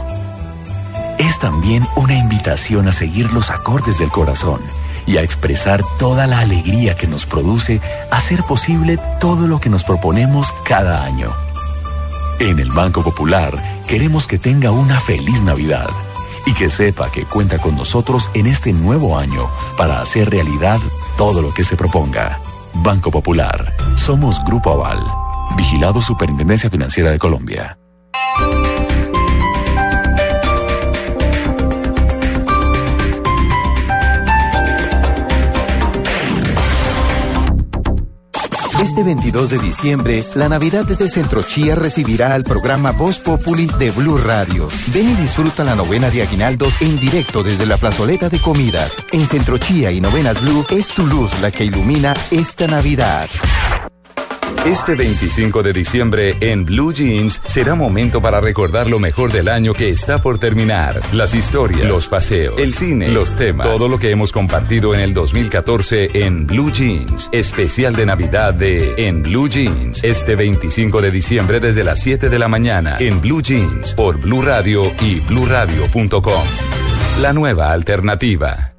Es 1.20 1.38
también 1.38 1.86
una 1.96 2.16
invitación 2.16 2.88
a 2.88 2.92
seguir 2.92 3.32
los 3.32 3.52
acordes 3.52 4.00
del 4.00 4.10
corazón 4.10 4.60
y 5.06 5.18
a 5.18 5.22
expresar 5.22 5.84
toda 6.00 6.26
la 6.26 6.40
alegría 6.40 6.96
que 6.96 7.06
nos 7.06 7.28
produce 7.28 7.80
hacer 8.10 8.42
posible 8.42 8.98
todo 9.20 9.48
lo 9.48 9.60
que 9.60 9.70
nos 9.70 9.84
proponemos 9.84 10.52
cada 10.66 11.04
año. 11.04 11.32
En 12.40 12.58
el 12.58 12.72
Banco 12.72 13.04
Popular 13.04 13.54
queremos 13.86 14.26
que 14.26 14.40
tenga 14.40 14.72
una 14.72 15.00
feliz 15.00 15.44
Navidad 15.44 15.90
y 16.48 16.54
que 16.54 16.70
sepa 16.70 17.12
que 17.12 17.26
cuenta 17.26 17.60
con 17.60 17.76
nosotros 17.76 18.30
en 18.34 18.48
este 18.48 18.72
nuevo 18.72 19.18
año 19.18 19.50
para 19.78 20.02
hacer 20.02 20.30
realidad 20.30 20.80
todo 21.18 21.42
lo 21.42 21.54
que 21.54 21.66
se 21.66 21.76
proponga. 21.76 22.40
Banco 22.74 23.12
Popular. 23.12 23.74
Somos 23.98 24.42
Grupo 24.46 24.72
Aval. 24.72 25.04
Vigilado 25.58 26.02
Superintendencia 26.02 26.70
Financiera 26.70 27.12
de 27.12 27.20
Colombia. 27.20 27.78
Este 38.80 39.02
22 39.02 39.50
de 39.50 39.58
diciembre, 39.58 40.24
la 40.36 40.50
Navidad 40.50 40.86
desde 40.86 41.10
Centro 41.10 41.42
Chía 41.42 41.74
recibirá 41.74 42.36
al 42.36 42.44
programa 42.44 42.92
Voz 42.92 43.18
Populi 43.18 43.66
de 43.80 43.90
Blue 43.90 44.18
Radio. 44.18 44.68
Ven 44.94 45.10
y 45.10 45.16
disfruta 45.16 45.64
la 45.64 45.76
novena 45.76 46.12
de 46.12 46.22
Aguinaldos 46.22 46.76
en 46.80 47.00
directo 47.00 47.42
desde 47.42 47.66
la 47.66 47.78
plazoleta 47.78 48.30
de 48.30 48.40
comidas. 48.40 49.02
En 49.12 49.26
Centro 49.26 49.58
Chía 49.58 49.92
y 49.92 50.00
Novenas 50.00 50.42
Blue 50.42 50.64
es 50.70 50.90
tu 50.90 51.08
luz 51.08 51.40
la 51.42 51.50
que 51.50 51.66
ilumina 51.66 52.14
esta 52.30 52.68
Navidad. 52.68 53.28
Este 54.68 54.96
25 54.96 55.64
de 55.64 55.72
diciembre 55.72 56.36
en 56.42 56.66
Blue 56.66 56.92
Jeans 56.92 57.40
será 57.46 57.74
momento 57.74 58.22
para 58.22 58.42
recordar 58.42 58.90
lo 58.90 59.00
mejor 59.00 59.32
del 59.32 59.48
año 59.48 59.74
que 59.74 59.90
está 59.90 60.22
por 60.22 60.40
terminar. 60.40 61.00
Las 61.14 61.34
historias, 61.34 61.88
los 61.88 62.10
paseos, 62.10 62.60
el 62.60 62.68
cine, 62.68 63.08
los 63.08 63.34
temas, 63.38 63.66
todo 63.66 63.88
lo 63.88 63.98
que 63.98 64.12
hemos 64.12 64.34
compartido 64.34 64.94
en 64.94 65.00
el 65.00 65.14
2014 65.14 66.26
en 66.26 66.46
Blue 66.46 66.70
Jeans. 66.70 67.30
Especial 67.32 67.96
de 67.96 68.08
Navidad 68.08 68.54
de 68.54 68.94
En 68.98 69.24
Blue 69.24 69.48
Jeans. 69.48 70.04
Este 70.04 70.36
25 70.36 71.00
de 71.00 71.12
diciembre 71.12 71.62
desde 71.62 71.86
las 71.86 72.02
7 72.02 72.28
de 72.28 72.38
la 72.38 72.50
mañana 72.50 72.98
en 73.00 73.22
Blue 73.22 73.42
Jeans 73.42 73.94
por 73.94 74.20
Blue 74.20 74.42
Radio 74.42 74.92
y 75.00 75.22
bluradio.com. 75.22 76.44
La 77.22 77.32
nueva 77.32 77.72
alternativa. 77.72 78.77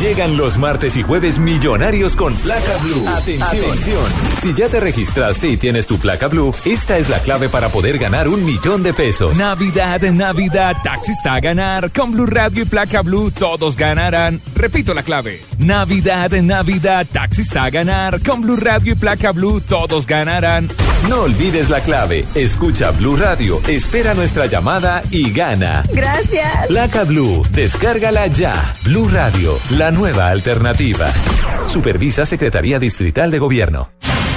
Llegan 0.00 0.36
los 0.36 0.58
martes 0.58 0.96
y 0.96 1.02
jueves 1.02 1.40
millonarios 1.40 2.14
con 2.14 2.32
placa 2.36 2.76
blue. 2.84 3.08
Atención. 3.08 4.04
Si 4.40 4.54
ya 4.54 4.68
te 4.68 4.78
registraste 4.78 5.48
y 5.48 5.56
tienes 5.56 5.88
tu 5.88 5.98
placa 5.98 6.28
blue, 6.28 6.54
esta 6.64 6.98
es 6.98 7.08
la 7.08 7.18
clave 7.18 7.48
para 7.48 7.68
poder 7.68 7.98
ganar 7.98 8.28
un 8.28 8.44
millón 8.44 8.84
de 8.84 8.94
pesos. 8.94 9.36
Navidad, 9.36 10.00
Navidad, 10.02 10.76
taxista 10.84 11.34
a 11.34 11.40
ganar. 11.40 11.90
Con 11.90 12.12
Blue 12.12 12.26
Radio 12.26 12.62
y 12.62 12.66
placa 12.66 13.02
Blue 13.02 13.32
todos 13.32 13.76
ganarán. 13.76 14.40
Repito 14.54 14.94
la 14.94 15.02
clave. 15.02 15.40
Navidad, 15.58 16.30
Navidad, 16.30 17.04
taxista 17.12 17.64
a 17.64 17.70
ganar. 17.70 18.22
Con 18.22 18.42
Blue 18.42 18.56
Radio 18.56 18.92
y 18.92 18.94
placa 18.94 19.32
Blue 19.32 19.60
todos 19.60 20.06
ganarán. 20.06 20.68
No 21.08 21.22
olvides 21.22 21.70
la 21.70 21.80
clave. 21.80 22.24
Escucha 22.36 22.92
Blue 22.92 23.16
Radio, 23.16 23.60
espera 23.66 24.14
nuestra 24.14 24.46
llamada 24.46 25.02
y 25.10 25.32
gana. 25.32 25.82
Gracias. 25.92 26.66
Placa 26.68 27.04
Blue, 27.04 27.42
descárgala 27.50 28.28
ya. 28.28 28.74
Blue 28.84 29.08
Radio, 29.08 29.58
la 29.70 29.87
nueva 29.90 30.28
alternativa. 30.28 31.12
Supervisa 31.66 32.26
Secretaría 32.26 32.78
Distrital 32.78 33.30
de 33.30 33.38
Gobierno. 33.38 33.90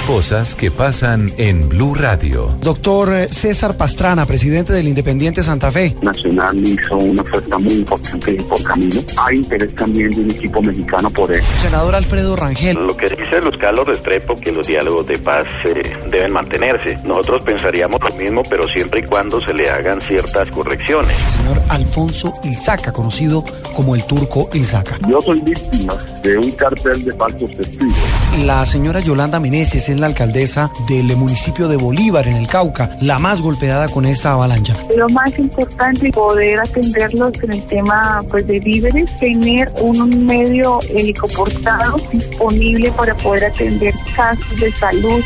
Cosas 0.06 0.56
que 0.56 0.72
pasan 0.72 1.32
en 1.36 1.68
Blue 1.68 1.94
Radio. 1.94 2.48
Doctor 2.60 3.12
eh, 3.12 3.28
César 3.28 3.76
Pastrana, 3.76 4.26
presidente 4.26 4.72
del 4.72 4.88
Independiente 4.88 5.44
Santa 5.44 5.70
Fe. 5.70 5.94
Nacional 6.02 6.56
hizo 6.58 6.96
una 6.96 7.22
oferta 7.22 7.56
muy 7.56 7.74
importante 7.74 8.34
por 8.42 8.60
camino. 8.64 9.00
Hay 9.24 9.36
interés 9.36 9.72
también 9.76 10.10
de 10.10 10.22
un 10.22 10.30
equipo 10.32 10.60
mexicano 10.60 11.08
por 11.08 11.32
él. 11.32 11.40
Senador 11.60 11.94
Alfredo 11.94 12.34
Rangel. 12.34 12.84
Lo 12.84 12.96
que 12.96 13.10
dice 13.10 13.40
Luz 13.42 13.56
Carlos 13.56 13.86
Restrepo, 13.86 14.34
que 14.34 14.50
los 14.50 14.66
diálogos 14.66 15.06
de 15.06 15.18
paz 15.18 15.46
eh, 15.64 15.82
deben 16.10 16.32
mantenerse. 16.32 16.98
Nosotros 17.04 17.44
pensaríamos 17.44 18.00
lo 18.02 18.14
mismo, 18.16 18.42
pero 18.50 18.68
siempre 18.68 19.00
y 19.00 19.04
cuando 19.04 19.40
se 19.40 19.54
le 19.54 19.70
hagan 19.70 20.00
ciertas 20.00 20.50
correcciones. 20.50 21.16
Señor 21.36 21.62
Alfonso 21.68 22.32
Ilzaca, 22.42 22.92
conocido 22.92 23.44
como 23.72 23.94
el 23.94 24.04
turco 24.04 24.50
Ilzaca. 24.52 24.98
Yo 25.08 25.20
soy 25.20 25.40
víctima 25.42 25.94
de 26.24 26.38
un 26.38 26.50
cartel 26.50 27.04
de 27.04 27.12
falsos 27.12 27.50
testigos. 27.52 27.96
La 28.44 28.66
señora 28.66 28.98
Yolanda 28.98 29.38
Meneses 29.38 29.91
es 29.92 30.00
la 30.00 30.06
alcaldesa 30.06 30.70
del 30.88 31.16
municipio 31.16 31.68
de 31.68 31.76
Bolívar, 31.76 32.26
en 32.26 32.36
el 32.36 32.46
Cauca, 32.46 32.90
la 33.00 33.18
más 33.18 33.40
golpeada 33.40 33.88
con 33.88 34.04
esta 34.04 34.32
avalancha. 34.32 34.76
Lo 34.96 35.08
más 35.08 35.38
importante 35.38 36.08
es 36.08 36.12
poder 36.12 36.60
atenderlos 36.60 37.32
en 37.42 37.52
el 37.52 37.64
tema 37.66 38.22
pues, 38.28 38.46
de 38.46 38.60
víveres, 38.60 39.14
tener 39.18 39.72
un 39.80 40.26
medio 40.26 40.80
helicoportado 40.90 41.98
disponible 42.12 42.90
para 42.92 43.14
poder 43.16 43.46
atender 43.46 43.94
casos 44.14 44.60
de 44.60 44.72
salud. 44.72 45.22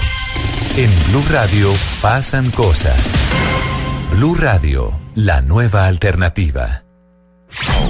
En 0.77 0.91
Blue 1.11 1.25
Radio 1.31 1.73
pasan 2.03 2.51
cosas. 2.51 3.15
Blue 4.13 4.35
Radio, 4.35 4.93
la 5.15 5.41
nueva 5.41 5.87
alternativa. 5.87 6.86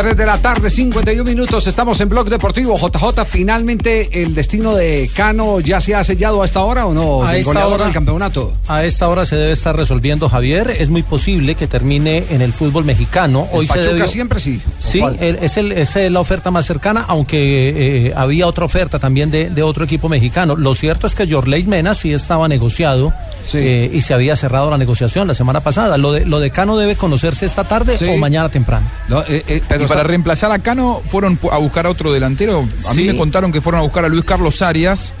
3 0.00 0.16
de 0.16 0.26
la 0.26 0.38
tarde, 0.38 0.70
51 0.70 1.24
minutos. 1.28 1.66
Estamos 1.66 2.00
en 2.00 2.08
Blog 2.08 2.28
Deportivo. 2.30 2.76
JJ, 2.78 3.24
finalmente 3.26 4.22
el 4.22 4.32
destino 4.32 4.76
de 4.76 5.10
Cano 5.12 5.58
ya 5.58 5.80
se 5.80 5.96
ha 5.96 6.04
sellado 6.04 6.40
a 6.42 6.44
esta 6.44 6.60
hora 6.62 6.86
o 6.86 6.94
no? 6.94 7.24
A 7.26 7.36
esta 7.36 7.66
hora- 7.66 7.84
del 7.86 7.92
campeonato. 7.92 8.54
A 8.68 8.84
esta 8.84 9.08
hora 9.08 9.24
se 9.26 9.34
debe 9.34 9.50
estar 9.50 9.74
resolviendo 9.76 10.28
Javier. 10.28 10.70
Es 10.78 10.88
muy 10.88 11.02
posible 11.02 11.56
que 11.56 11.66
termine 11.66 12.22
en 12.30 12.42
el 12.42 12.52
fútbol 12.52 12.84
mexicano. 12.84 13.48
El 13.52 13.58
Hoy 13.58 13.66
se 13.66 13.72
Pachuca 13.74 13.90
debió- 13.94 14.06
siempre 14.08 14.38
sí. 14.38 14.60
¿o 14.64 14.70
Sí, 14.80 15.02
el- 15.18 15.36
es, 15.42 15.56
el- 15.56 15.72
es 15.72 15.96
la 15.96 16.20
oferta 16.20 16.52
más 16.52 16.64
cercana, 16.64 17.04
aunque 17.08 18.06
eh, 18.08 18.12
había 18.14 18.46
otra 18.46 18.66
oferta 18.66 19.00
también 19.00 19.32
de, 19.32 19.50
de 19.50 19.62
otro 19.64 19.84
equipo 19.84 20.08
mexicano. 20.08 20.54
Lo 20.54 20.76
cierto 20.76 21.08
es 21.08 21.16
que 21.16 21.26
Jorleis 21.28 21.66
Mena 21.66 21.94
sí 21.94 22.12
estaba 22.12 22.46
negociado 22.46 23.12
eh, 23.52 23.90
y 23.92 24.00
se 24.02 24.14
había 24.14 24.36
cerrado 24.36 24.70
la 24.70 24.78
negociación 24.78 25.26
la 25.26 25.34
semana 25.34 25.58
pasada. 25.60 25.98
Lo 25.98 26.12
de, 26.12 26.24
lo 26.24 26.38
de 26.38 26.50
Cano 26.52 26.76
debe 26.76 26.94
conocerse 26.94 27.46
esta 27.46 27.64
tarde 27.66 27.98
Sí. 27.98 28.04
o 28.08 28.16
mañana 28.16 28.48
temprano. 28.48 28.86
eh, 29.26 29.60
y 29.78 29.87
para 29.88 30.02
reemplazar 30.02 30.52
a 30.52 30.58
Cano 30.60 31.02
fueron 31.08 31.38
a 31.50 31.58
buscar 31.58 31.86
a 31.86 31.90
otro 31.90 32.12
delantero. 32.12 32.66
A 32.88 32.92
Sí. 32.92 33.00
mí 33.02 33.06
me 33.08 33.16
contaron 33.16 33.50
que 33.52 33.60
fueron 33.60 33.80
a 33.80 33.82
buscar 33.82 34.04
a 34.04 34.08
Luis 34.08 34.24
Carlos 34.24 34.62
Arias 34.62 35.12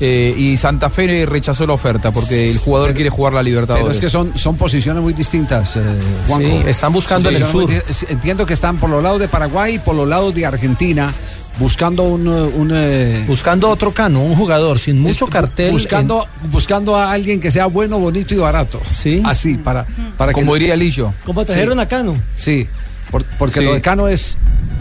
eh, 0.00 0.34
y 0.36 0.56
Santa 0.56 0.90
Fe 0.90 1.24
rechazó 1.24 1.66
la 1.66 1.74
oferta 1.74 2.10
porque 2.10 2.50
el 2.50 2.58
jugador 2.58 2.94
quiere 2.94 3.10
jugar 3.10 3.32
la 3.32 3.42
Libertadores. 3.42 3.84
Pero 3.86 3.94
es 3.94 4.00
que 4.00 4.10
son, 4.10 4.36
son 4.36 4.56
posiciones 4.56 5.02
muy 5.02 5.12
distintas, 5.12 5.76
eh, 5.76 5.80
Juanjo. 6.26 6.48
Sí, 6.48 6.62
están 6.68 6.92
buscando 6.92 7.28
en 7.28 7.36
el 7.36 7.46
sur. 7.46 7.70
Entiendo 8.08 8.44
que 8.44 8.54
están 8.54 8.76
por 8.78 8.90
los 8.90 9.02
lados 9.02 9.20
de 9.20 9.28
Paraguay 9.28 9.76
y 9.76 9.78
por 9.78 9.94
los 9.94 10.08
lados 10.08 10.34
de 10.34 10.46
Argentina 10.46 11.12
buscando 11.56 12.02
un... 12.02 12.26
eh, 12.26 12.52
un, 12.56 12.70
eh, 12.74 13.24
Buscando 13.28 13.68
otro 13.70 13.92
Cano, 13.92 14.20
un 14.24 14.34
jugador 14.34 14.76
sin 14.80 15.00
mucho 15.00 15.28
cartel. 15.28 15.70
buscando, 15.70 16.26
buscando 16.50 16.96
a 16.96 17.12
alguien 17.12 17.40
que 17.40 17.52
sea 17.52 17.66
bueno, 17.66 18.00
bonito 18.00 18.34
y 18.34 18.38
barato. 18.38 18.80
Sí. 18.90 19.22
Así, 19.24 19.54
para, 19.54 19.86
para 20.18 20.32
que... 20.32 20.40
Como 20.40 20.54
diría 20.54 20.74
Lillo. 20.74 21.12
Como 21.24 21.44
trajeron 21.44 21.78
a 21.78 21.86
Cano. 21.86 22.16
Sí, 22.34 22.66
por- 23.14 23.24
porque 23.38 23.60
Sí. 23.60 23.64
lo 23.64 23.74
de 23.74 23.80
Cano 23.80 24.08
es 24.08 24.36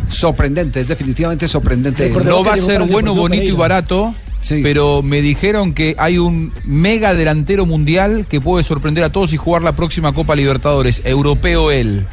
sorprendente, 0.09 0.81
es 0.81 0.87
definitivamente 0.87 1.47
sorprendente. 1.47 2.09
No 2.09 2.43
va 2.43 2.53
a 2.53 2.57
ser 2.57 2.81
bueno, 2.83 3.13
bonito 3.13 3.43
y 3.43 3.51
barato. 3.51 4.15
Pero 4.49 5.01
me 5.03 5.21
dijeron 5.21 5.73
que 5.73 5.95
hay 5.99 6.17
un 6.17 6.51
mega 6.65 7.13
delantero 7.13 7.65
mundial 7.67 8.25
que 8.27 8.41
puede 8.41 8.63
sorprender 8.63 9.03
a 9.03 9.09
todos 9.11 9.31
y 9.33 9.37
jugar 9.37 9.61
la 9.61 9.71
próxima 9.73 10.13
Copa 10.13 10.35
Libertadores. 10.35 11.01
Europeo 11.05 11.69
él. 11.71 12.07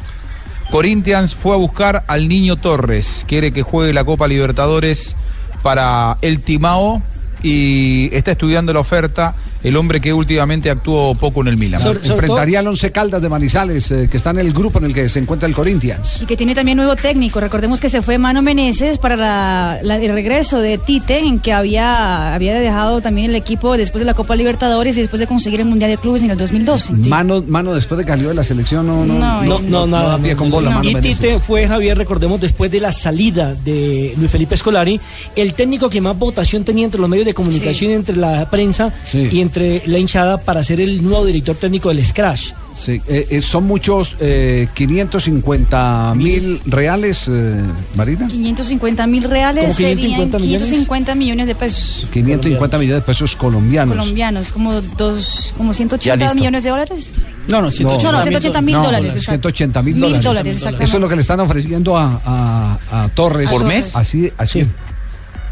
Corinthians 0.69 1.33
fue 1.35 1.53
a 1.55 1.57
buscar 1.57 2.03
al 2.07 2.29
niño 2.29 2.55
Torres. 2.55 3.25
Quiere 3.27 3.51
que 3.51 3.63
juegue 3.63 3.91
la 3.93 4.05
Copa 4.05 4.27
Libertadores 4.27 5.15
para 5.63 6.17
el 6.21 6.39
Timao 6.41 7.01
y 7.43 8.09
está 8.13 8.31
estudiando 8.31 8.71
la 8.71 8.79
oferta. 8.79 9.35
El 9.63 9.75
hombre 9.77 10.01
que 10.01 10.11
últimamente 10.13 10.69
actuó 10.69 11.13
poco 11.15 11.41
en 11.41 11.47
el 11.49 11.57
Milan. 11.57 11.81
Enfrentaría 11.85 12.59
al 12.59 12.67
Once 12.67 12.91
Caldas 12.91 13.21
de 13.21 13.29
Manizales, 13.29 13.91
eh, 13.91 14.07
que 14.09 14.17
está 14.17 14.31
en 14.31 14.39
el 14.39 14.53
grupo 14.53 14.79
en 14.79 14.85
el 14.85 14.93
que 14.93 15.07
se 15.09 15.19
encuentra 15.19 15.47
el 15.47 15.53
Corinthians. 15.55 16.21
Y 16.21 16.25
que 16.25 16.35
tiene 16.37 16.55
también 16.55 16.77
nuevo 16.77 16.95
técnico. 16.95 17.39
Recordemos 17.39 17.79
que 17.79 17.89
se 17.89 18.01
fue 18.01 18.17
Mano 18.17 18.41
Meneses 18.41 18.97
para 18.97 19.15
la- 19.15 19.79
la- 19.83 19.97
el 19.97 20.13
regreso 20.13 20.59
de 20.59 20.77
Tite, 20.77 21.19
en 21.19 21.39
que 21.39 21.53
había, 21.53 22.33
había 22.33 22.55
dejado 22.55 23.01
también 23.01 23.29
el 23.29 23.35
equipo 23.35 23.77
después 23.77 23.99
de 24.01 24.05
la 24.05 24.13
Copa 24.13 24.35
Libertadores 24.35 24.97
y 24.97 25.01
después 25.01 25.19
de 25.19 25.27
conseguir 25.27 25.61
el 25.61 25.67
Mundial 25.67 25.91
de 25.91 25.97
Clubes 25.97 26.23
en 26.23 26.31
el 26.31 26.37
2012. 26.37 26.93
Mano, 26.93 27.43
mano 27.47 27.73
después 27.75 27.97
de 27.99 28.05
que 28.05 28.11
salió 28.11 28.29
de 28.29 28.35
la 28.35 28.43
selección, 28.43 28.87
no, 28.87 29.05
no, 29.05 29.13
No, 29.19 29.41
No, 29.43 29.59
no, 29.59 29.87
nada. 29.87 30.17
pie 30.17 30.35
con 30.35 30.49
bola, 30.49 30.71
Mano 30.71 30.89
y. 30.89 30.95
Tite 30.95 31.39
fue, 31.39 31.67
Javier, 31.67 31.97
recordemos, 31.97 32.39
después 32.41 32.71
de 32.71 32.79
la 32.79 32.91
salida 32.91 33.53
de 33.53 34.13
Luis 34.17 34.31
Felipe 34.31 34.55
Escolari, 34.55 34.99
el 35.35 35.53
técnico 35.53 35.89
que 35.89 36.01
más 36.01 36.17
votación 36.17 36.63
tenía 36.63 36.85
entre 36.85 36.99
los 36.99 37.09
medios 37.09 37.25
de 37.25 37.33
comunicación, 37.33 37.91
entre 37.91 38.15
la 38.15 38.49
prensa 38.49 38.91
Sí. 39.03 39.27
y 39.31 39.41
entre 39.41 39.50
la 39.85 39.97
hinchada 39.97 40.37
para 40.39 40.63
ser 40.63 40.79
el 40.81 41.03
nuevo 41.03 41.25
director 41.25 41.55
técnico 41.55 41.89
del 41.89 42.03
Scratch. 42.05 42.53
Sí, 42.75 43.01
eh, 43.07 43.27
eh, 43.29 43.41
son 43.41 43.65
muchos, 43.65 44.15
eh, 44.19 44.67
550 44.73 46.13
mil 46.15 46.61
reales, 46.65 47.27
eh, 47.27 47.63
Marina. 47.95 48.27
550 48.27 49.07
mil 49.07 49.23
reales 49.23 49.63
¿Cómo 49.65 49.73
serían 49.73 49.97
550 49.97 50.39
millones? 50.39 50.67
550 50.69 51.15
millones 51.15 51.47
de 51.47 51.55
pesos 51.55 52.07
550 52.11 52.77
millones 52.77 53.01
de 53.03 53.05
pesos 53.05 53.35
colombianos. 53.35 53.95
colombianos, 53.95 54.51
como 54.51 54.81
dos, 54.81 55.53
como 55.57 55.71
Ya 55.73 55.77
180 55.77 56.15
listo. 56.15 56.35
millones 56.35 56.63
de 56.63 56.69
dólares. 56.69 57.09
No, 57.47 57.57
no, 57.61 57.63
No, 57.63 57.71
180 57.71 58.61
mil 58.61 58.75
dólares, 58.75 59.15
exacto. 59.15 59.49
180 59.49 59.81
mil 59.83 59.99
dólares. 59.99 60.23
dólares, 60.23 60.55
exactamente. 60.57 60.83
Eso 60.85 60.97
es 60.97 61.01
lo 61.01 61.09
que 61.09 61.15
le 61.15 61.21
están 61.21 61.39
ofreciendo 61.39 61.97
a, 61.97 62.21
a, 62.25 63.03
a 63.03 63.09
Torres. 63.09 63.49
¿Por 63.49 63.65
mes? 63.65 63.95
Así, 63.95 64.31
así. 64.37 64.63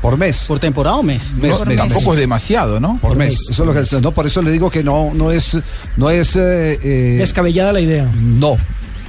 Por 0.01 0.17
mes. 0.17 0.45
¿Por 0.47 0.59
temporada 0.59 0.95
o 0.97 1.03
mes? 1.03 1.33
Mes, 1.33 1.59
No, 1.59 1.65
mes, 1.65 1.77
tampoco 1.77 2.01
mes. 2.01 2.13
es 2.13 2.17
demasiado, 2.19 2.79
¿no? 2.79 2.97
Por 3.01 3.17
mes. 3.17 3.35
Eso 3.49 3.63
es 3.63 3.67
lo 3.67 3.73
que 3.73 4.01
no, 4.01 4.11
por 4.11 4.25
eso 4.27 4.41
le 4.41 4.51
digo 4.51 4.69
que 4.69 4.83
no, 4.83 5.11
no 5.13 5.31
es, 5.31 5.57
no 5.97 6.09
es 6.09 6.35
eh, 6.37 6.79
eh, 6.81 7.15
Descabellada 7.19 7.73
la 7.73 7.81
idea. 7.81 8.09
No, 8.15 8.57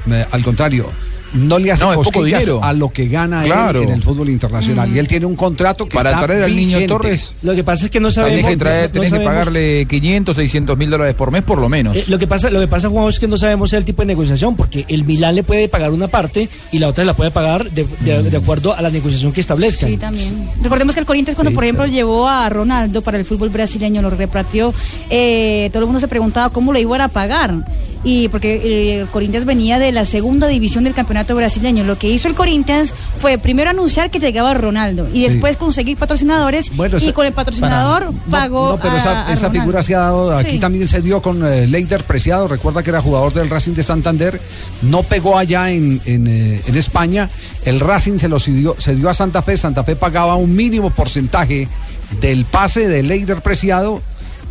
me- 0.07 0.27
al 0.31 0.43
contrario. 0.43 0.91
No 1.35 1.59
le 1.59 1.73
hace 1.73 1.85
No, 1.85 1.95
poco 2.03 2.25
dinero. 2.25 2.61
a 2.63 2.73
lo 2.73 2.89
que 2.91 3.07
gana 3.09 3.45
él 3.45 3.77
en 3.83 3.91
el 3.91 4.03
fútbol 4.03 4.31
internacional. 4.31 4.95
Y 4.95 4.99
él 4.99 5.07
tiene 5.07 5.27
un 5.27 5.37
contrato 5.37 5.87
que 5.89 5.97
Para 5.97 6.11
está 6.11 6.25
traer 6.25 6.45
al 6.45 6.55
niño. 6.57 6.79
Torres. 6.89 7.33
Lo 7.43 7.55
que 7.55 7.63
pasa 7.63 7.85
es 7.85 7.91
que 7.91 8.01
no 8.01 8.11
sabemos. 8.11 8.39
Tenés 8.41 8.51
que, 8.53 8.57
traer, 8.57 8.87
no 8.87 8.93
tenés 8.93 9.07
que 9.09 9.17
sabemos- 9.19 9.33
pagarle 9.33 9.87
500, 9.89 10.37
600 10.37 10.77
mil 10.77 10.91
dólares 10.91 11.15
por 11.15 11.31
mes 11.31 11.43
por 11.43 11.59
lo 11.59 11.69
menos. 11.69 11.97
Eh, 11.97 12.05
lo 12.09 12.19
que 12.19 12.27
pasa, 12.27 12.51
lo 12.51 12.59
que 12.61 12.67
pasa, 12.69 12.89
Juan, 12.89 13.09
es 13.09 13.21
que 13.21 13.29
no 13.29 13.37
sabemos 13.37 13.73
el 13.73 13.85
tipo 13.85 14.03
de 14.03 14.07
negociación, 14.07 14.57
porque 14.57 14.85
el 14.89 15.05
Milán 15.05 15.35
le 15.37 15.43
puede 15.45 15.69
pagar 15.69 15.91
una 15.93 16.09
parte 16.09 16.49
y 16.73 16.79
la 16.79 16.89
otra 16.89 17.05
la 17.05 17.15
puede 17.15 17.31
pagar 17.31 17.71
de, 17.71 17.87
de- 18.01 18.23
de 18.25 18.37
acuerdo 18.37 18.75
a 18.75 18.83
la 18.83 18.91
negociación 18.91 19.33
que 19.33 19.41
establezcan. 19.41 19.89
Sí, 19.91 19.97
también. 19.97 20.49
Recordemos 20.63 20.95
que 20.95 21.01
el 21.01 21.07
Corinthians 21.07 21.37
cuando, 21.37 21.53
por 21.53 21.65
ejemplo, 21.65 21.87
llevó 21.87 22.29
a 22.29 22.49
Ronaldo 22.49 23.03
para 23.03 23.19
el 23.19 23.25
fútbol 23.25 23.51
brasileño, 23.51 24.03
lo 24.03 24.11
repatrió, 24.11 24.75
eh, 25.11 25.69
todo 25.73 25.81
el 25.83 25.87
mundo 25.87 26.01
se 26.01 26.09
preguntaba 26.09 26.51
cómo 26.51 26.73
lo 26.73 26.79
iban 26.79 27.01
a 27.01 27.09
pagar. 27.09 27.55
Y 28.03 28.29
porque 28.29 28.55
eh, 28.55 29.01
el 29.03 29.07
Corinthians 29.09 29.45
venía 29.45 29.79
de 29.79 29.93
la 29.93 30.07
segunda 30.07 30.47
división 30.49 30.85
del 30.85 30.95
campeonato 30.95 31.20
brasileño. 31.25 31.85
Lo 31.85 31.99
que 31.99 32.09
hizo 32.09 32.29
el 32.29 32.35
Corinthians 32.35 32.93
fue 33.19 33.39
primero 33.39 33.71
anunciar 33.71 34.11
que 34.11 34.19
llegaba 34.19 34.55
Ronaldo 34.55 35.09
y 35.13 35.21
Sí. 35.23 35.29
después 35.29 35.57
conseguir 35.57 35.97
patrocinadores 35.97 36.75
Bueno, 36.77 36.99
y 37.01 37.13
con 37.13 37.27
el 37.27 37.33
patrocinador 37.33 38.13
pagó 38.31 38.71
No, 38.71 38.77
pero 38.79 38.95
a- 38.95 38.99
esa, 38.99 39.27
a 39.29 39.33
esa 39.33 39.51
figura 39.51 39.83
se 39.83 39.95
ha 39.95 40.01
dado, 40.01 40.33
aquí 40.37 40.53
Sí. 40.53 40.59
también 40.59 40.89
se 40.89 41.01
dio 41.03 41.21
con 41.23 41.45
eh, 41.45 41.67
Leider 41.67 42.05
Preciado, 42.05 42.49
recuerda 42.49 42.83
que 42.83 42.91
era 42.91 43.03
jugador 43.03 43.33
del 43.33 43.49
Racing 43.51 43.73
de 43.75 43.83
Santander, 43.83 44.41
no 44.83 45.03
pegó 45.03 45.37
allá 45.39 45.71
en, 45.71 46.01
en, 46.07 46.27
eh, 46.29 46.61
en 46.67 46.77
España, 46.77 47.29
el 47.65 47.81
Racing 47.81 48.19
se 48.19 48.29
lo 48.29 48.39
dio, 48.39 48.75
se 48.79 48.95
dio 48.97 49.09
a 49.11 49.15
Santa 49.15 49.43
Fe, 49.43 49.57
Santa 49.57 49.85
Fe 49.85 49.97
pagaba 49.97 50.37
un 50.37 50.55
mínimo 50.55 50.91
porcentaje 50.91 51.69
del 52.21 52.45
pase 52.45 52.89
de 52.89 53.03
Leider 53.03 53.41
Preciado, 53.43 54.03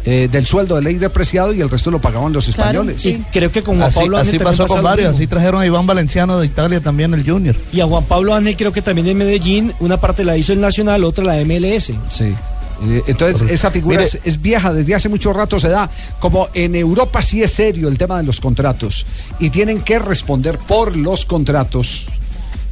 eh, 0.05 0.29
del 0.31 0.45
sueldo 0.45 0.75
de 0.75 0.81
Leider 0.81 1.11
Preciado 1.11 1.53
y 1.53 1.61
el 1.61 1.69
resto 1.69 1.91
lo 1.91 1.99
pagaban 1.99 2.31
los 2.33 2.47
españoles. 2.47 3.05
Y 3.05 3.17
creo 3.31 3.51
que 3.51 3.61
con 3.61 3.77
Juan 3.77 3.89
Así, 3.89 3.99
Pablo 3.99 4.17
Ángel 4.17 4.35
así 4.35 4.43
pasó 4.43 4.65
con 4.67 4.81
varios, 4.83 5.13
así 5.13 5.27
trajeron 5.27 5.61
a 5.61 5.65
Iván 5.65 5.85
Valenciano 5.85 6.39
de 6.39 6.45
Italia 6.45 6.79
también 6.81 7.13
el 7.13 7.29
Junior. 7.29 7.55
Y 7.73 7.81
a 7.81 7.87
Juan 7.87 8.03
Pablo 8.05 8.33
Ángel 8.33 8.55
creo 8.57 8.71
que 8.71 8.81
también 8.81 9.07
en 9.07 9.17
Medellín, 9.17 9.73
una 9.79 9.97
parte 9.97 10.23
la 10.23 10.37
hizo 10.37 10.53
el 10.53 10.61
Nacional, 10.61 11.03
otra 11.03 11.23
la 11.23 11.35
MLS. 11.43 11.91
Sí. 12.09 12.33
Eh, 12.81 13.03
Entonces, 13.07 13.49
esa 13.51 13.69
figura 13.71 13.97
Mire- 13.97 14.07
es, 14.07 14.19
es 14.23 14.41
vieja, 14.41 14.71
desde 14.71 14.95
hace 14.95 15.09
mucho 15.09 15.33
rato 15.33 15.59
se 15.59 15.67
da. 15.67 15.89
Como 16.19 16.47
en 16.53 16.75
Europa 16.75 17.21
sí 17.21 17.43
es 17.43 17.51
serio 17.51 17.89
el 17.89 17.97
tema 17.97 18.17
de 18.19 18.23
los 18.23 18.39
contratos 18.39 19.05
y 19.39 19.49
tienen 19.49 19.81
que 19.81 19.99
responder 19.99 20.57
por 20.59 20.95
los 20.95 21.25
contratos. 21.25 22.05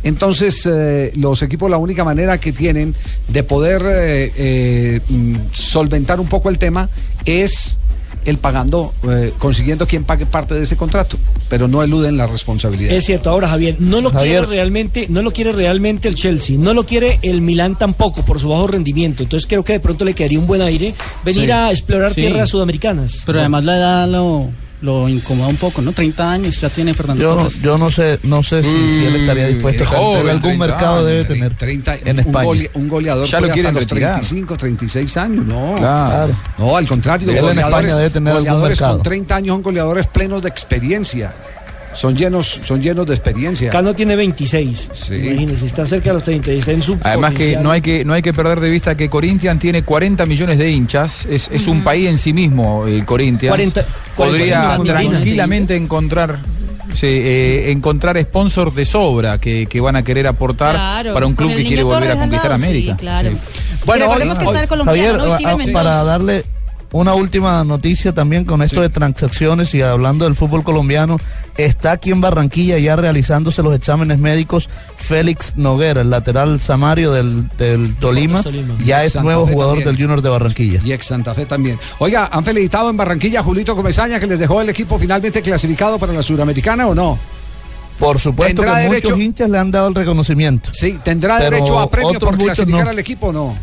Entonces, 0.03 0.67
eh, 0.71 1.11
los 1.15 1.41
equipos, 1.41 1.69
la 1.69 1.77
única 1.77 2.03
manera 2.03 2.37
que 2.37 2.51
tienen 2.53 2.95
de 3.27 3.43
poder 3.43 3.81
eh, 3.85 4.31
eh, 4.37 4.99
mm, 5.09 5.35
solventar 5.51 6.19
un 6.19 6.27
poco 6.27 6.49
el 6.49 6.57
tema 6.57 6.89
es 7.25 7.77
el 8.25 8.37
pagando, 8.39 8.93
eh, 9.09 9.31
consiguiendo 9.37 9.87
quien 9.87 10.03
pague 10.03 10.25
parte 10.25 10.53
de 10.53 10.63
ese 10.63 10.75
contrato, 10.75 11.17
pero 11.49 11.69
no 11.69 11.81
eluden 11.81 12.17
la 12.17 12.27
responsabilidad. 12.27 12.91
Es 12.91 13.05
cierto, 13.05 13.29
ahora 13.29 13.47
Javier, 13.47 13.77
no 13.79 14.01
lo 14.01 14.09
Javier. 14.11 14.39
quiere 14.43 14.47
realmente, 14.47 15.05
no 15.07 15.21
lo 15.21 15.31
quiere 15.31 15.53
realmente 15.53 16.09
el 16.09 16.15
Chelsea, 16.15 16.57
no 16.57 16.73
lo 16.73 16.85
quiere 16.85 17.19
el 17.21 17.39
Milán 17.41 17.77
tampoco 17.77 18.25
por 18.25 18.39
su 18.41 18.49
bajo 18.49 18.67
rendimiento. 18.67 19.23
Entonces 19.23 19.47
creo 19.47 19.63
que 19.63 19.73
de 19.73 19.79
pronto 19.79 20.03
le 20.03 20.13
quedaría 20.13 20.39
un 20.39 20.47
buen 20.47 20.61
aire 20.61 20.93
venir 21.23 21.45
Sí. 21.45 21.51
a 21.51 21.71
explorar 21.71 22.13
Sí. 22.13 22.21
tierras 22.21 22.49
sudamericanas. 22.49 23.23
Pero 23.25 23.39
además 23.39 23.63
la 23.63 23.77
edad 23.77 24.07
lo, 24.09 24.47
lo 24.81 25.09
incomoda 25.09 25.47
un 25.49 25.55
poco, 25.57 25.81
¿no? 25.81 25.91
30 25.91 26.31
años 26.31 26.61
ya 26.61 26.69
tiene 26.69 26.93
Fernando 26.93 27.21
Yo 27.23 27.35
Torres. 27.35 27.61
yo 27.61 27.77
no 27.79 27.89
sé, 27.89 28.19
no 28.23 28.43
sé 28.43 28.61
si, 28.61 28.69
si 28.69 29.05
él 29.05 29.15
estaría 29.15 29.47
dispuesto 29.47 29.83
a 29.83 29.87
joven, 29.87 30.29
algún 30.29 30.41
30 30.41 30.65
mercado 30.67 30.95
años, 30.97 31.05
debe 31.07 31.25
tener 31.25 31.55
30, 31.55 31.95
en 31.95 32.09
un, 32.11 32.19
España. 32.19 32.45
gole- 32.47 32.69
un 32.75 32.87
goleador 32.87 33.27
Ya 33.27 33.39
lo 33.39 33.47
hasta 33.53 33.71
los 33.71 33.81
retirar. 33.83 34.11
35, 34.19 34.57
36 34.57 35.17
años, 35.17 35.45
no. 35.45 35.75
Claro. 35.77 36.35
No, 36.59 36.77
al 36.77 36.87
contrario, 36.87 37.29
Él 37.31 37.37
en 37.37 37.41
goleadores, 37.43 37.73
España 37.75 37.95
debe 37.97 38.09
tener 38.11 38.31
algún 38.33 38.45
goleadores 38.49 38.79
con 38.79 38.87
mercado. 38.87 39.03
30 39.03 39.35
años 39.35 39.53
son 39.55 39.61
goleadores 39.63 40.07
plenos 40.07 40.43
de 40.43 40.49
experiencia. 40.49 41.33
Son 41.97 42.15
llenos, 42.15 42.59
son 42.63 42.81
llenos 42.81 43.05
de 43.07 43.15
experiencia. 43.15 43.71
Cano 43.71 43.93
tiene 43.95 44.15
26. 44.15 44.89
Imagínese, 45.09 45.65
está 45.65 45.85
cerca 45.85 46.09
de 46.09 46.13
los 46.13 46.23
30 46.23 46.53
y 46.53 46.59
está 46.59 46.71
en 46.71 46.81
su 46.81 46.97
Además 47.03 47.33
que 47.33 47.57
no 47.57 47.71
hay 47.71 47.81
que 47.81 48.05
no 48.05 48.13
hay 48.13 48.21
que 48.21 48.33
perder 48.33 48.59
de 48.59 48.69
vista 48.69 48.95
que 48.95 49.09
Corinthians 49.09 49.59
tiene 49.59 49.83
40 49.83 50.25
millones 50.25 50.57
de 50.57 50.69
hinchas, 50.69 51.25
es, 51.25 51.49
es 51.51 51.65
un 51.67 51.83
país 51.83 52.07
en 52.07 52.17
sí 52.17 52.33
mismo 52.33 52.85
el 52.87 53.03
Corinthians. 53.05 53.51
40 53.51 53.85
Podría 54.15 54.61
40 54.77 54.81
millones. 54.99 55.11
tranquilamente 55.11 55.75
encontrar 55.75 56.39
sí, 56.93 57.07
eh, 57.07 57.71
encontrar 57.71 58.21
sponsors 58.21 58.73
de 58.75 58.85
sobra 58.85 59.39
que, 59.39 59.65
que 59.67 59.81
van 59.81 59.95
a 59.95 60.03
querer 60.03 60.27
aportar 60.27 60.73
Claro, 60.75 61.13
para 61.13 61.25
un 61.25 61.33
club 61.33 61.49
que 61.55 61.63
quiere 61.65 61.83
volver 61.83 62.09
a 62.09 62.13
al 62.13 62.29
lado, 62.29 62.41
sí, 62.41 62.47
América. 62.51 62.95
claro. 62.97 63.31
Sí. 63.31 63.37
Bueno, 63.85 64.05
recordemos 64.05 64.37
que 64.39 64.45
está 64.45 64.61
el 64.63 64.67
colombiano, 64.67 65.01
Javier, 65.01 65.17
¿no? 65.17 65.33
a- 65.33 65.35
Steven 65.37 65.51
a- 65.53 65.57
Mendoza. 65.57 65.79
para 65.83 66.03
darle 66.03 66.45
una 66.91 67.13
última 67.13 67.63
noticia 67.63 68.13
también 68.13 68.45
con 68.45 68.61
esto 68.61 68.81
de 68.81 68.89
transacciones 68.89 69.73
y 69.73 69.81
hablando 69.81 70.25
del 70.25 70.35
fútbol 70.35 70.63
colombiano. 70.63 71.17
Está 71.57 71.93
aquí 71.93 72.11
en 72.11 72.21
Barranquilla 72.21 72.77
ya 72.77 72.95
realizándose 72.95 73.63
los 73.63 73.75
exámenes 73.75 74.19
médicos 74.19 74.69
Félix 74.95 75.55
Noguera, 75.57 76.01
el 76.01 76.09
lateral 76.09 76.59
samario 76.59 77.11
del, 77.11 77.49
del 77.57 77.95
Tolima. 77.95 78.43
Tolima. 78.43 78.75
Ya 78.85 79.03
es 79.03 79.13
Santa 79.13 79.23
nuevo 79.23 79.45
Fe 79.45 79.53
jugador 79.53 79.75
también. 79.75 79.95
del 79.95 80.03
Junior 80.03 80.21
de 80.21 80.29
Barranquilla. 80.29 80.81
Y 80.83 80.91
ex 80.91 81.05
Santa 81.05 81.33
Fe 81.33 81.45
también. 81.45 81.79
Oiga, 81.99 82.29
¿han 82.31 82.45
felicitado 82.45 82.89
en 82.89 82.97
Barranquilla 82.97 83.39
a 83.39 83.43
Julito 83.43 83.75
Comesaña 83.75 84.19
que 84.19 84.27
les 84.27 84.39
dejó 84.39 84.61
el 84.61 84.69
equipo 84.69 84.97
finalmente 84.97 85.41
clasificado 85.41 85.97
para 85.99 86.13
la 86.13 86.21
Suramericana 86.21 86.87
o 86.87 86.95
no? 86.95 87.17
Por 87.99 88.19
supuesto 88.19 88.61
que 88.61 88.67
¿Tendrá 88.67 88.87
muchos 88.87 89.19
hinchas 89.19 89.49
le 89.49 89.57
han 89.57 89.71
dado 89.71 89.87
el 89.87 89.95
reconocimiento. 89.95 90.69
Sí, 90.71 90.99
¿tendrá 91.03 91.39
derecho 91.39 91.79
a 91.79 91.89
premio 91.89 92.19
por 92.19 92.37
clasificar 92.37 92.83
no. 92.83 92.89
al 92.89 92.99
equipo 92.99 93.27
o 93.27 93.33
no? 93.33 93.55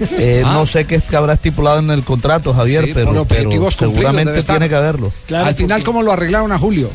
Eh, 0.00 0.42
Ah. 0.44 0.52
No 0.54 0.66
sé 0.66 0.84
qué 0.84 1.00
habrá 1.16 1.34
estipulado 1.34 1.78
en 1.78 1.90
el 1.90 2.02
contrato, 2.04 2.52
Javier, 2.52 2.84
Sí, 2.86 2.92
pero, 2.94 3.26
seguramente 3.70 4.42
tiene 4.42 4.68
que 4.68 4.74
haberlo. 4.74 5.12
Al 5.34 5.54
final, 5.54 5.82
¿cómo 5.82 6.02
lo 6.02 6.12
arreglaron 6.12 6.52
a 6.52 6.58
Julio? 6.58 6.90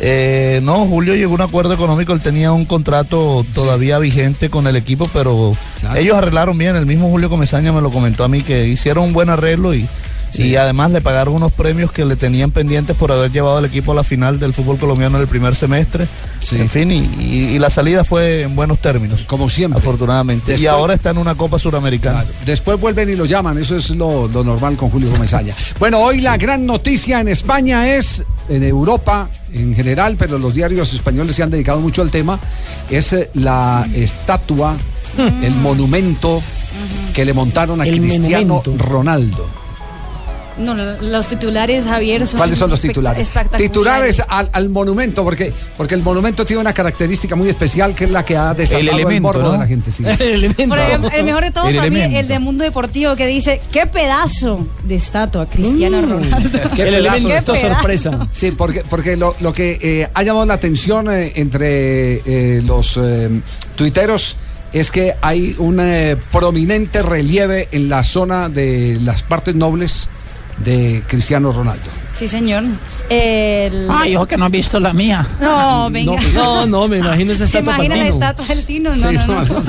Eh, 0.00 0.60
no, 0.62 0.86
Julio 0.86 1.14
llegó 1.14 1.32
a 1.32 1.34
un 1.36 1.40
acuerdo 1.42 1.72
económico, 1.72 2.12
él 2.12 2.20
tenía 2.20 2.52
un 2.52 2.64
contrato 2.64 3.46
todavía 3.54 3.98
vigente 3.98 4.50
con 4.50 4.66
el 4.66 4.76
equipo, 4.76 5.08
pero 5.12 5.56
ellos 5.96 6.16
arreglaron 6.16 6.58
bien, 6.58 6.74
el 6.76 6.84
mismo 6.84 7.08
Julio 7.08 7.30
Comesaña 7.30 7.72
me 7.72 7.80
lo 7.80 7.90
comentó 7.90 8.24
a 8.24 8.28
mí 8.28 8.42
que 8.42 8.66
hicieron 8.66 9.04
un 9.04 9.12
buen 9.12 9.30
arreglo 9.30 9.72
y, 9.72 9.88
y 10.36 10.56
además 10.56 10.90
le 10.90 11.00
pagaron 11.00 11.34
unos 11.34 11.52
premios 11.52 11.92
que 11.92 12.04
le 12.04 12.16
tenían 12.16 12.50
pendientes 12.50 12.96
por 12.96 13.12
haber 13.12 13.30
llevado 13.30 13.58
al 13.58 13.64
equipo 13.64 13.92
a 13.92 13.94
la 13.94 14.04
final 14.04 14.38
del 14.40 14.52
fútbol 14.52 14.78
colombiano 14.78 15.16
en 15.16 15.22
el 15.22 15.28
primer 15.28 15.54
semestre. 15.54 16.06
En 16.52 16.68
fin, 16.68 16.90
y, 16.90 16.98
y- 17.20 17.54
y 17.54 17.58
la 17.58 17.70
salida 17.70 18.04
fue 18.04 18.42
en 18.42 18.54
buenos 18.56 18.78
términos. 18.80 19.22
Como 19.26 19.48
siempre. 19.48 19.78
Afortunadamente. 19.78 20.56
y 20.58 20.66
ahora 20.66 20.94
está 20.94 21.10
en 21.10 21.18
una 21.18 21.34
Copa 21.34 21.58
Suramericana. 21.58 22.24
Después 22.44 22.80
vuelven 22.80 23.08
y 23.10 23.16
lo 23.16 23.24
llaman, 23.24 23.58
eso 23.58 23.76
es 23.76 23.90
lo, 23.90 24.28
lo 24.28 24.42
normal 24.44 24.76
con 24.76 24.90
Julio 24.90 25.10
Comesaña. 25.10 25.54
Bueno, 25.78 25.98
hoy 26.00 26.20
la 26.20 26.36
gran 26.36 26.66
noticia 26.66 27.20
en 27.20 27.28
España 27.28 27.94
es, 27.96 28.22
en 28.48 28.62
Europa 28.62 29.28
en 29.52 29.74
general, 29.74 30.16
pero 30.18 30.38
los 30.38 30.52
diarios 30.54 30.92
españoles 30.94 31.36
se 31.36 31.42
han 31.42 31.50
dedicado 31.50 31.80
mucho 31.80 32.02
al 32.02 32.10
tema, 32.10 32.38
es 32.90 33.12
eh, 33.12 33.30
la 33.34 33.86
estatua, 33.94 34.74
el 35.42 35.54
monumento 35.54 36.42
que 37.14 37.24
le 37.24 37.32
montaron 37.32 37.80
a 37.80 37.86
El 37.86 38.00
Cristiano 38.00 38.54
monumento. 38.64 38.84
Ronaldo. 38.84 39.46
No, 40.56 40.74
lo- 40.74 41.00
los 41.02 41.26
titulares, 41.26 41.84
Javier, 41.84 42.26
son 42.26 42.38
¿Cuáles 42.38 42.58
son 42.58 42.70
los 42.70 42.80
titulares? 42.80 43.20
espectaculares. 43.28 43.70
Titulares 43.70 44.22
al, 44.28 44.50
al 44.52 44.68
monumento, 44.68 45.24
porque, 45.24 45.52
porque 45.76 45.94
el 45.94 46.02
monumento 46.02 46.44
tiene 46.44 46.60
una 46.60 46.72
característica 46.72 47.34
muy 47.34 47.48
especial 47.48 47.94
que 47.94 48.04
es 48.04 48.10
la 48.10 48.24
que 48.24 48.36
ha 48.36 48.54
desatado 48.54 48.80
el, 48.82 48.88
elemento, 48.90 49.22
morbo 49.22 49.42
¿no? 49.42 49.52
de 49.52 49.58
la 49.58 49.66
gente. 49.66 49.90
sí. 49.90 50.02
Por 50.68 50.78
ejemplo, 50.78 51.10
el 51.12 51.24
mejor 51.24 51.42
de 51.44 51.50
todo 51.50 51.68
El 51.68 51.76
para 51.76 51.90
mí, 51.90 51.96
elemento. 51.96 52.20
el 52.20 52.28
de 52.28 52.38
Mundo 52.38 52.64
Deportivo, 52.64 53.16
que 53.16 53.26
dice, 53.26 53.60
qué 53.72 53.86
pedazo 53.86 54.66
de 54.84 54.94
estatua, 54.94 55.46
Cristiano 55.46 56.00
Mm. 56.02 56.10
Ronaldo. 56.10 56.58
Qué 56.76 56.84
pedazo 56.84 57.28
de 57.52 57.60
Qué 57.60 57.74
pedazo. 57.86 58.28
Sí, 58.30 58.50
porque, 58.52 58.82
porque 58.88 59.16
lo, 59.16 59.34
lo 59.40 59.52
que 59.52 59.78
eh, 59.80 60.08
ha 60.14 60.22
llamado 60.22 60.46
la 60.46 60.54
atención 60.54 61.10
eh, 61.10 61.32
entre 61.36 62.22
eh, 62.24 62.62
los 62.64 62.96
eh, 62.96 63.28
tuiteros 63.76 64.36
es 64.72 64.90
que 64.90 65.14
hay 65.20 65.54
un 65.58 65.78
eh, 65.80 66.16
prominente 66.32 67.02
relieve 67.02 67.68
en 67.72 67.88
la 67.88 68.02
zona 68.02 68.48
de 68.48 68.98
las 69.02 69.22
partes 69.22 69.54
nobles 69.54 70.08
de 70.58 71.02
Cristiano 71.06 71.52
Ronaldo. 71.52 71.90
Sí, 72.14 72.28
señor. 72.28 72.62
El... 73.10 73.88
Ay, 73.90 74.14
ojo 74.14 74.26
que 74.26 74.36
no 74.36 74.44
han 74.44 74.52
visto 74.52 74.78
la 74.78 74.92
mía. 74.92 75.26
No, 75.40 75.90
venga. 75.90 76.16
No, 76.32 76.64
no, 76.64 76.86
me 76.88 76.98
imagino 76.98 77.32
esa 77.32 77.46
¿Se 77.46 77.58
estatua 77.58 77.74
imagina 77.74 77.96
la 77.96 78.08
estatua 78.08 78.46
del 78.46 78.64
Tino? 78.64 78.94
No, 78.94 79.10
Sí, 79.10 79.16
no, 79.16 79.26
no, 79.26 79.44
no. 79.44 79.62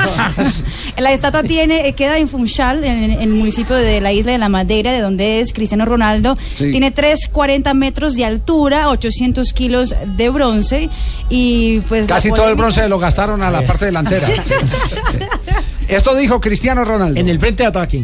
la 0.97 1.11
estatua 1.11 1.43
tiene, 1.43 1.87
eh, 1.87 1.93
queda 1.93 2.17
en 2.19 2.29
Funchal, 2.29 2.83
en, 2.83 3.11
en 3.11 3.21
el 3.21 3.29
municipio 3.29 3.75
de 3.75 3.99
la 3.99 4.13
isla 4.13 4.31
de 4.31 4.37
la 4.37 4.47
Madeira, 4.47 4.93
de 4.93 5.01
donde 5.01 5.39
es 5.39 5.53
Cristiano 5.53 5.85
Ronaldo. 5.85 6.37
Sí. 6.55 6.69
Tiene 6.71 6.91
340 6.91 7.73
metros 7.73 8.13
de 8.13 8.25
altura, 8.25 8.89
800 8.89 9.51
kilos 9.51 9.95
de 10.05 10.29
bronce 10.29 10.89
y 11.29 11.79
pues... 11.81 12.05
Casi 12.05 12.29
todo 12.31 12.47
el 12.47 12.55
bronce 12.55 12.87
lo 12.87 12.99
gastaron 12.99 13.41
a 13.41 13.49
la 13.49 13.63
parte 13.63 13.85
delantera. 13.85 14.27
Sí. 14.45 14.53
Esto 15.87 16.15
dijo 16.15 16.39
Cristiano 16.39 16.83
Ronaldo. 16.83 17.19
En 17.19 17.29
el 17.29 17.39
frente 17.39 17.63
de 17.63 17.69
ataque. 17.69 18.03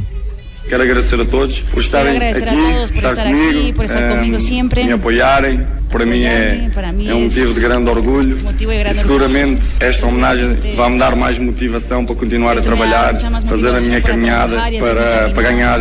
Quero 0.68 0.84
agradecer 0.84 1.20
a 1.20 1.26
todos 1.26 1.60
por 1.62 1.82
estarem 1.82 2.18
aqui, 2.18 2.92
por 2.92 3.04
estar 3.04 3.24
comigo, 3.24 3.50
aquí, 3.50 3.74
por 3.74 3.86
estar 3.86 4.02
eh, 4.02 4.40
siempre. 4.40 4.84
me 4.84 4.92
apoiarem. 4.92 5.66
Para 5.90 6.06
mim 6.06 6.24
é, 6.24 6.70
para 6.74 6.92
mí 6.94 7.10
é 7.10 7.14
um 7.14 7.26
es 7.26 7.36
motivo 7.36 7.54
de 7.54 7.60
grande 7.60 7.90
orgulho. 7.90 8.38
motivo 8.38 8.72
de 8.72 8.78
grande 8.78 8.98
e 8.98 9.02
seguramente 9.02 9.66
esta 9.82 10.06
homenagem 10.06 10.58
vai-me 10.76 10.98
dar 10.98 11.16
mais 11.18 11.38
motivação 11.38 12.06
para 12.06 12.16
continuar 12.16 12.54
a 12.54 12.56
me 12.56 12.62
trabalhar, 12.62 13.20
fazer 13.20 13.76
a 13.76 13.82
minha 13.82 14.02
caminhada 14.02 14.56
para, 14.80 15.30
para 15.34 15.42
ganhar 15.42 15.80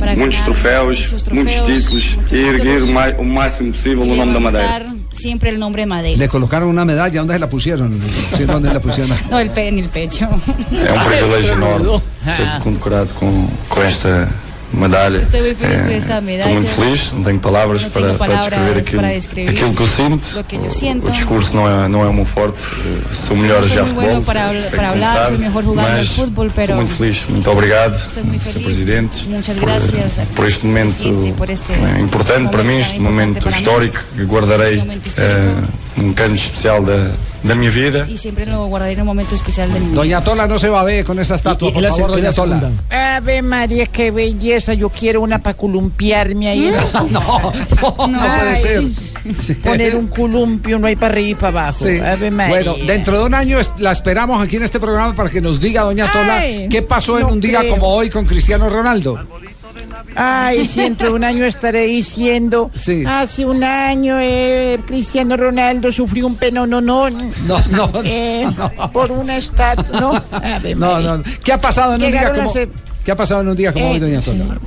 Para 0.00 0.16
muitos 0.16 0.40
troféus, 0.40 1.14
muitos 1.30 1.54
títulos 1.54 2.14
muchos 2.16 2.32
e 2.32 2.42
erguer 2.42 2.82
o 3.18 3.24
máximo 3.24 3.72
possível 3.72 4.02
o 4.02 4.16
nome 4.16 4.32
da 4.32 4.40
Madeira. 4.40 5.01
Siempre 5.22 5.50
el 5.50 5.58
nombre 5.58 5.86
Madeira. 5.86 6.18
Le 6.18 6.28
colocaron 6.28 6.68
una 6.68 6.84
medalla, 6.84 7.20
¿dónde 7.20 7.34
se 7.34 7.38
la 7.38 7.48
pusieron? 7.48 7.98
Sí, 8.36 8.44
¿Dónde 8.44 8.72
la 8.72 8.80
pusieron? 8.80 9.16
No, 9.30 9.38
el 9.38 9.50
pe 9.50 9.68
en 9.68 9.78
el 9.78 9.88
pecho. 9.88 10.24
É 10.26 10.92
um 10.92 11.04
privilégio 11.04 11.52
enorme 11.54 12.02
ser 12.24 12.60
condecorado 12.62 13.08
com 13.14 13.82
esta 13.82 14.28
medalha. 14.72 15.18
Estoy 15.22 15.40
muy 15.42 15.54
feliz 15.54 15.78
Eh, 15.78 15.82
por 15.82 15.92
esta 15.92 16.20
medalla. 16.20 16.50
Estou 16.52 16.62
muito 16.62 16.74
feliz, 16.96 17.12
não 17.12 17.22
tenho 17.22 17.40
palavras, 17.40 17.82
No 17.82 17.90
para, 17.90 18.06
tengo 18.06 18.18
para 18.18 18.32
palabras 18.34 18.60
descrever 18.60 18.80
aquilo, 18.80 19.00
para 19.02 19.12
describir 19.12 19.50
aquilo 19.50 19.74
que 19.74 19.82
eu 19.82 19.88
sinto. 19.88 20.26
lo 20.36 20.44
que 20.44 20.56
yo 20.56 20.66
O 20.66 20.70
siento. 20.70 21.10
discurso 21.10 21.54
não 21.54 21.68
é, 21.68 21.88
não 21.88 22.04
é 22.04 22.08
o 22.08 22.12
meu 22.14 22.24
forte, 22.26 22.62
eh, 22.64 23.14
sou 23.26 23.36
melhor 23.36 23.60
No 23.60 23.66
a 23.66 23.68
soy 23.68 23.70
jogar 23.70 23.82
muy 23.82 23.94
futebol. 23.94 24.10
bueno 24.12 24.22
para, 24.26 24.48
habl- 24.48 24.52
tenho 24.60 24.70
para 24.70 24.78
que 24.80 24.84
hablar, 24.86 25.12
começar, 25.12 25.28
soy 25.28 25.38
mejor 25.38 25.64
jugando 25.64 25.88
al 25.90 25.98
mas 25.98 26.08
fútbol, 26.08 26.52
pero 26.54 26.72
Estou 26.72 26.76
muito 26.86 26.96
feliz, 26.96 27.28
muito 27.28 27.50
obrigado, 27.50 27.94
estoy 27.96 28.22
muy 28.24 28.38
Sr. 28.38 28.42
feliz. 28.52 28.64
Presidente, 28.64 29.18
Muchas 29.28 29.56
por, 29.58 29.68
gracias, 29.68 30.12
por 30.34 30.46
este 30.48 30.66
momento 30.66 30.96
presidente, 30.96 31.32
por 31.38 31.50
este 31.50 31.72
eh, 31.72 32.00
importante 32.00 32.48
para 32.50 32.62
mim, 32.64 32.80
este 32.80 32.98
momento 32.98 33.40
para 33.40 33.50
mí. 33.56 33.62
histórico 33.62 33.98
que 34.16 34.24
guardarei 34.24 34.76
momento 34.78 35.08
histórico. 35.08 35.36
eh, 35.38 35.91
um 35.96 36.12
canto 36.14 36.34
especial 36.40 36.84
da, 36.86 37.10
da 37.44 37.54
minha 37.54 37.70
vida. 37.70 38.06
y 38.08 38.16
siempre 38.16 38.46
lo 38.46 38.66
guardaré 38.66 38.92
en 38.92 39.00
un 39.02 39.06
momento 39.08 39.34
especial 39.34 39.70
de 39.72 39.78
mi 39.80 39.86
vida. 39.86 39.96
Doña 39.96 40.24
Tola 40.24 40.46
no 40.46 40.58
se 40.58 40.68
va 40.68 40.80
a 40.80 40.84
ver 40.84 41.04
con 41.04 41.18
esa 41.18 41.34
estatua, 41.34 41.68
Y- 41.68 41.70
y 41.70 41.74
por 41.74 41.82
favor, 41.84 42.10
se- 42.10 42.16
Doña 42.16 42.32
Tola. 42.32 42.70
Ave 42.90 43.42
María, 43.42 43.86
qué 43.86 44.10
belleza. 44.10 44.72
Yo 44.74 44.88
quiero 44.88 45.20
una 45.20 45.38
para 45.40 45.54
columpiarme 45.56 46.48
ahí 46.48 46.72
No, 46.94 47.08
no, 47.10 48.06
no 48.08 48.18
puede 48.38 48.60
ser. 48.62 49.56
Poner 49.62 49.96
un 49.96 50.06
columpio, 50.08 50.78
no 50.78 50.86
hay 50.86 50.96
para 50.96 51.08
arriba 51.12 51.28
y 51.30 51.34
para 51.34 51.48
abajo. 51.60 51.84
Sí. 51.86 51.98
Ave 51.98 52.30
María. 52.30 52.54
Bueno, 52.72 52.74
dentro 52.86 53.18
de 53.18 53.24
un 53.24 53.34
año 53.34 53.58
la 53.78 53.92
esperamos 53.92 54.40
aquí 54.42 54.56
en 54.56 54.62
este 54.62 54.80
programa 54.80 55.14
para 55.14 55.28
que 55.30 55.40
nos 55.40 55.60
diga, 55.60 55.82
doña 55.82 56.10
Tola, 56.10 56.38
Ay, 56.38 56.68
qué 56.70 56.82
pasó 56.82 57.18
en 57.18 57.26
no 57.26 57.32
un 57.34 57.40
día 57.40 57.60
creo. 57.60 57.74
como 57.74 57.88
hoy 57.88 58.08
con 58.08 58.24
Cristiano 58.24 58.68
Ronaldo. 58.70 59.18
Ay, 60.14 60.66
si 60.66 60.80
dentro 60.80 61.08
de 61.08 61.14
un 61.14 61.24
año 61.24 61.44
estaré 61.44 61.86
diciendo, 61.86 62.70
Sí. 62.74 63.04
hace 63.06 63.44
un 63.46 63.64
año 63.64 64.16
eh, 64.20 64.78
Cristiano 64.86 65.36
Ronaldo 65.36 65.90
sufrió 65.90 66.26
un 66.26 66.36
penononón 66.36 67.30
No, 67.46 67.58
no, 67.70 67.90
eh, 68.04 68.46
por 68.92 69.10
una 69.10 69.36
estatua, 69.36 70.00
¿no? 70.00 70.22
No, 70.76 71.00
no. 71.00 71.22
¿Qué 71.42 71.52
ha 71.52 71.60
pasado 71.60 71.94
en 71.94 72.02
un 72.04 72.10
día 72.10 72.32
como, 72.32 72.48
ser- 72.50 72.68
¿qué 73.04 73.12
ha 73.12 73.16
pasado 73.16 73.40
en 73.40 73.48
un 73.48 73.56
día 73.56 73.72
como 73.72 73.84
Eh, 73.86 73.90
hoy, 73.92 73.98
doña 74.00 74.20
sí. 74.20 74.32
Tola? 74.32 74.58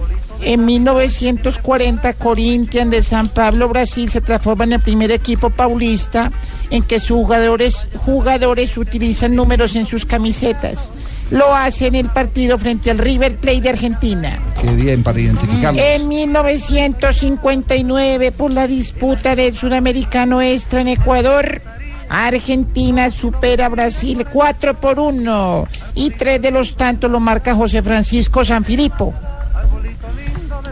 En 0.41 0.65
1940, 0.65 2.13
Corinthians 2.13 2.91
de 2.91 3.01
San 3.03 3.29
Pablo, 3.29 3.69
Brasil, 3.69 4.09
se 4.09 4.21
transforma 4.21 4.65
en 4.65 4.73
el 4.73 4.81
primer 4.81 5.09
equipo 5.11 5.49
paulista 5.49 6.31
en 6.69 6.83
que 6.83 6.99
sus 6.99 7.17
jugadores, 7.17 7.87
jugadores 7.95 8.77
utilizan 8.77 9.33
números 9.35 9.75
en 9.75 9.87
sus 9.87 10.05
camisetas. 10.05 10.91
Lo 11.31 11.55
hace 11.55 11.87
en 11.87 11.95
el 11.95 12.09
partido 12.09 12.59
frente 12.59 12.91
al 12.91 12.99
River 12.99 13.37
Plate 13.37 13.61
de 13.61 13.69
Argentina. 13.69 14.37
Qué 14.61 14.69
bien 14.71 15.01
para 15.03 15.19
identificarlo. 15.19 15.81
En 15.81 16.07
1959, 16.07 18.31
por 18.31 18.53
la 18.53 18.67
disputa 18.67 19.35
del 19.35 19.57
sudamericano 19.57 20.39
extra 20.41 20.81
en 20.81 20.89
Ecuador, 20.89 21.63
Argentina 22.09 23.09
supera 23.09 23.65
a 23.65 23.69
Brasil 23.69 24.25
4 24.31 24.75
por 24.75 24.99
1 24.99 25.67
y 25.95 26.11
tres 26.11 26.39
de 26.41 26.51
los 26.51 26.75
tantos 26.75 27.09
lo 27.09 27.19
marca 27.19 27.55
José 27.55 27.81
Francisco 27.81 28.45
Sanfilippo. 28.45 29.13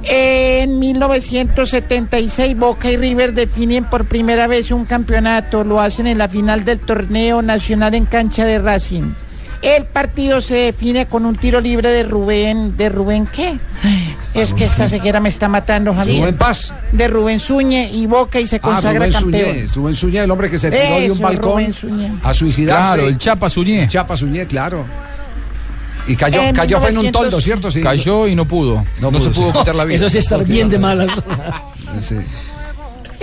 En 0.03 0.79
1976, 0.79 2.57
Boca 2.57 2.91
y 2.91 2.97
River 2.97 3.33
definen 3.33 3.85
por 3.85 4.05
primera 4.05 4.47
vez 4.47 4.71
un 4.71 4.85
campeonato. 4.85 5.63
Lo 5.63 5.79
hacen 5.79 6.07
en 6.07 6.17
la 6.17 6.27
final 6.27 6.65
del 6.65 6.79
torneo 6.79 7.41
nacional 7.41 7.95
en 7.95 8.05
cancha 8.05 8.45
de 8.45 8.59
Racing. 8.59 9.13
El 9.63 9.85
partido 9.85 10.41
se 10.41 10.55
define 10.55 11.05
con 11.05 11.25
un 11.25 11.35
tiro 11.37 11.61
libre 11.61 11.87
de 11.89 12.03
Rubén. 12.03 12.75
¿De 12.75 12.89
Rubén 12.89 13.25
qué? 13.25 13.57
Es 14.33 14.53
que 14.53 14.65
esta 14.65 14.87
ceguera 14.89 15.19
me 15.21 15.29
está 15.29 15.47
matando, 15.47 15.93
Javier. 15.93 16.19
Rubén 16.19 16.35
Paz. 16.37 16.73
De 16.91 17.07
Rubén 17.07 17.39
Zúñez 17.39 17.91
y 17.93 18.05
Boca 18.05 18.39
y 18.41 18.47
se 18.47 18.57
Ah, 18.57 18.59
consagra 18.59 19.05
Rubén 19.05 19.11
campeón. 19.13 19.51
Suñé, 19.53 19.67
Rubén 19.73 19.95
Suñé, 19.95 20.19
el 20.23 20.31
hombre 20.31 20.49
que 20.49 20.57
se 20.57 20.69
tiró 20.69 20.99
de 20.99 21.11
un 21.11 21.19
balcón 21.19 21.51
Rubén 21.53 21.73
Suñé. 21.73 22.11
a 22.21 22.33
suicidarse. 22.33 22.93
Claro, 22.95 23.07
el 23.07 23.17
Chapa 23.17 23.49
Suñé. 23.49 23.87
Chapa 23.87 24.17
Suñé, 24.17 24.45
claro. 24.47 24.85
Y 26.07 26.17
cayó, 26.17 26.41
En 26.41 26.53
cayó 26.53 26.81
fue 26.81 26.89
en 26.89 26.97
un 26.97 27.03
1900 27.03 27.21
toldo, 27.31 27.41
¿cierto? 27.41 27.71
Sí. 27.71 27.81
Cayó 27.81 28.27
y 28.27 28.35
no 28.35 28.43
pudo. 28.43 28.83
No, 28.99 29.09
se 29.11 29.29
pudo, 29.29 29.31
pudo 29.31 29.51
sí. 29.53 29.59
quitar 29.59 29.75
la 29.75 29.85
vida. 29.85 29.95
Eso 29.95 30.09
sí 30.09 30.17
estar 30.17 30.43
bien 30.43 30.69
de 30.69 30.77
malas. 30.77 31.09
Sí. 32.01 32.15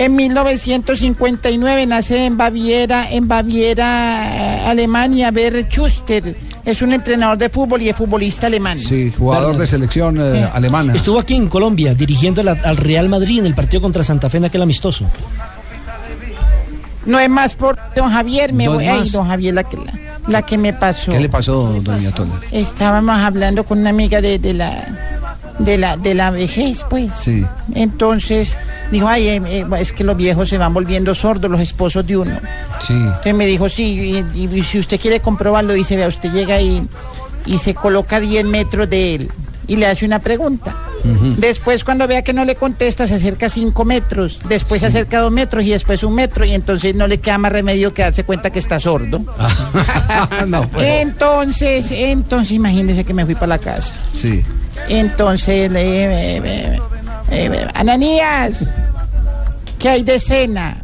En 0.01 0.15
1959 0.15 1.85
nace 1.85 2.25
en 2.25 2.35
Baviera, 2.35 3.07
en 3.11 3.27
Baviera, 3.27 4.61
eh, 4.63 4.67
Alemania, 4.67 5.29
Bert 5.29 5.69
Schuster, 5.71 6.35
Es 6.65 6.81
un 6.81 6.91
entrenador 6.93 7.37
de 7.37 7.49
fútbol 7.49 7.81
y 7.83 7.89
es 7.89 7.95
futbolista 7.95 8.47
alemán. 8.47 8.79
Sí, 8.79 9.11
jugador 9.15 9.57
de 9.57 9.65
selección 9.67 10.19
eh, 10.19 10.47
alemana. 10.51 10.93
Estuvo 10.93 11.19
aquí 11.19 11.35
en 11.35 11.49
Colombia 11.49 11.93
dirigiendo 11.93 12.41
la- 12.41 12.51
al 12.63 12.77
Real 12.77 13.09
Madrid 13.09 13.39
en 13.39 13.45
el 13.47 13.53
partido 13.53 13.81
contra 13.81 14.03
Santa 14.03 14.27
Fe 14.29 14.37
en 14.37 14.45
aquel 14.45 14.61
amistoso. 14.63 15.05
No 17.05 17.19
es 17.19 17.29
más 17.29 17.53
por 17.55 17.77
don 17.95 18.09
Javier, 18.11 18.53
me 18.53 18.65
No 18.65 18.73
voy. 18.73 18.85
Ay, 18.87 19.07
don 19.09 19.27
Javier, 19.27 19.53
la 19.55 19.63
que, 19.63 19.77
la, 19.77 19.93
la 20.27 20.41
que 20.43 20.57
me 20.57 20.73
pasó. 20.73 21.11
¿Qué 21.11 21.19
le 21.19 21.29
pasó, 21.29 21.79
doña 21.81 22.11
Tola? 22.11 22.31
Estábamos 22.51 23.19
hablando 23.19 23.63
con 23.63 23.79
una 23.79 23.89
amiga 23.91 24.19
de, 24.21 24.37
de 24.39 24.53
la 24.53 25.10
de 25.59 25.77
la 25.77 25.97
de 25.97 26.13
la 26.13 26.31
vejez, 26.31 26.85
pues. 26.89 27.13
Sí. 27.13 27.45
Entonces 27.73 28.57
dijo, 28.91 29.07
ay, 29.07 29.27
eh, 29.27 29.41
eh, 29.45 29.65
es 29.79 29.91
que 29.91 30.03
los 30.03 30.17
viejos 30.17 30.49
se 30.49 30.57
van 30.57 30.73
volviendo 30.73 31.13
sordos, 31.13 31.49
los 31.49 31.61
esposos 31.61 32.05
de 32.05 32.17
uno. 32.17 32.39
Sí. 32.79 32.93
Entonces 32.93 33.35
me 33.35 33.45
dijo, 33.45 33.69
sí, 33.69 34.23
y, 34.33 34.39
y 34.39 34.63
si 34.63 34.79
usted 34.79 34.99
quiere 34.99 35.19
comprobarlo, 35.19 35.73
dice, 35.73 35.95
vea, 35.95 36.07
usted 36.07 36.31
llega 36.31 36.61
y, 36.61 36.87
y 37.45 37.57
se 37.57 37.73
coloca 37.73 38.17
a 38.17 38.19
10 38.19 38.45
metros 38.45 38.89
de 38.89 39.15
él 39.15 39.31
y 39.67 39.77
le 39.77 39.87
hace 39.87 40.05
una 40.05 40.19
pregunta. 40.19 40.75
Después, 41.37 41.83
cuando 41.83 42.07
vea 42.07 42.23
que 42.23 42.33
no 42.33 42.45
le 42.45 42.55
contesta, 42.55 43.07
se 43.07 43.15
acerca 43.15 43.49
5 43.49 43.85
metros, 43.85 44.39
después 44.47 44.81
se 44.81 44.87
acerca 44.87 45.19
2 45.21 45.31
metros 45.31 45.63
y 45.65 45.69
después 45.69 46.03
un 46.03 46.13
metro, 46.13 46.45
y 46.45 46.51
entonces 46.51 46.93
no 46.93 47.07
le 47.07 47.19
queda 47.19 47.37
más 47.37 47.51
remedio 47.51 47.93
que 47.93 48.03
darse 48.03 48.23
cuenta 48.23 48.51
que 48.51 48.59
está 48.59 48.79
sordo. 48.79 49.23
no, 50.47 50.67
pues. 50.69 50.87
Entonces, 51.01 51.89
entonces, 51.91 52.51
imagínese 52.51 53.03
que 53.03 53.13
me 53.13 53.25
fui 53.25 53.33
para 53.33 53.47
la 53.47 53.57
casa. 53.59 53.95
Sí. 54.13 54.43
Entonces, 54.89 55.71
le 55.71 55.81
eh, 55.81 56.37
eh, 56.43 56.79
eh, 57.29 57.67
Ananías, 57.73 58.75
¿qué 59.79 59.89
hay 59.89 60.03
de 60.03 60.19
cena? 60.19 60.77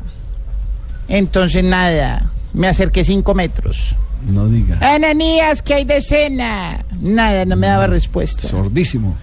Entonces, 1.08 1.64
nada, 1.64 2.32
me 2.54 2.68
acerqué 2.68 3.04
5 3.04 3.34
metros. 3.34 3.96
No 4.28 4.48
diga. 4.48 4.78
Ananías, 4.82 5.62
¿qué 5.62 5.76
hay 5.76 5.86
de 5.86 6.02
cena? 6.02 6.84
Nada, 7.00 7.46
no 7.46 7.56
me 7.56 7.68
daba 7.68 7.88
respuesta. 7.88 8.48
Sordísimo. 8.48 9.16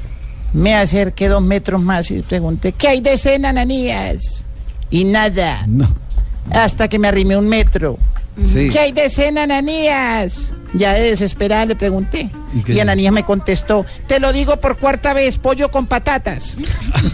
Me 0.52 0.74
acerqué 0.74 1.28
dos 1.28 1.42
metros 1.42 1.82
más 1.82 2.10
y 2.10 2.22
pregunté, 2.22 2.72
¿qué 2.72 2.88
hay 2.88 3.00
de 3.00 3.18
cena, 3.18 3.50
Ananías? 3.50 4.46
Y 4.90 5.04
nada. 5.04 5.64
No. 5.66 5.88
Hasta 6.50 6.88
que 6.88 6.98
me 6.98 7.08
arrimé 7.08 7.36
un 7.36 7.48
metro. 7.48 7.98
Sí. 8.46 8.68
¿Qué 8.70 8.78
hay 8.80 8.92
de 8.92 9.08
cena, 9.08 9.44
Ananías? 9.44 10.52
Ya 10.72 10.92
de 10.94 11.10
desesperada 11.10 11.66
le 11.66 11.76
pregunté. 11.76 12.30
¿Y? 12.66 12.80
Ananías 12.80 13.12
me 13.12 13.22
contestó, 13.24 13.86
te 14.08 14.18
lo 14.18 14.32
digo 14.32 14.56
por 14.60 14.76
cuarta 14.76 15.14
vez, 15.14 15.38
pollo 15.38 15.70
con 15.70 15.86
patatas. 15.86 16.56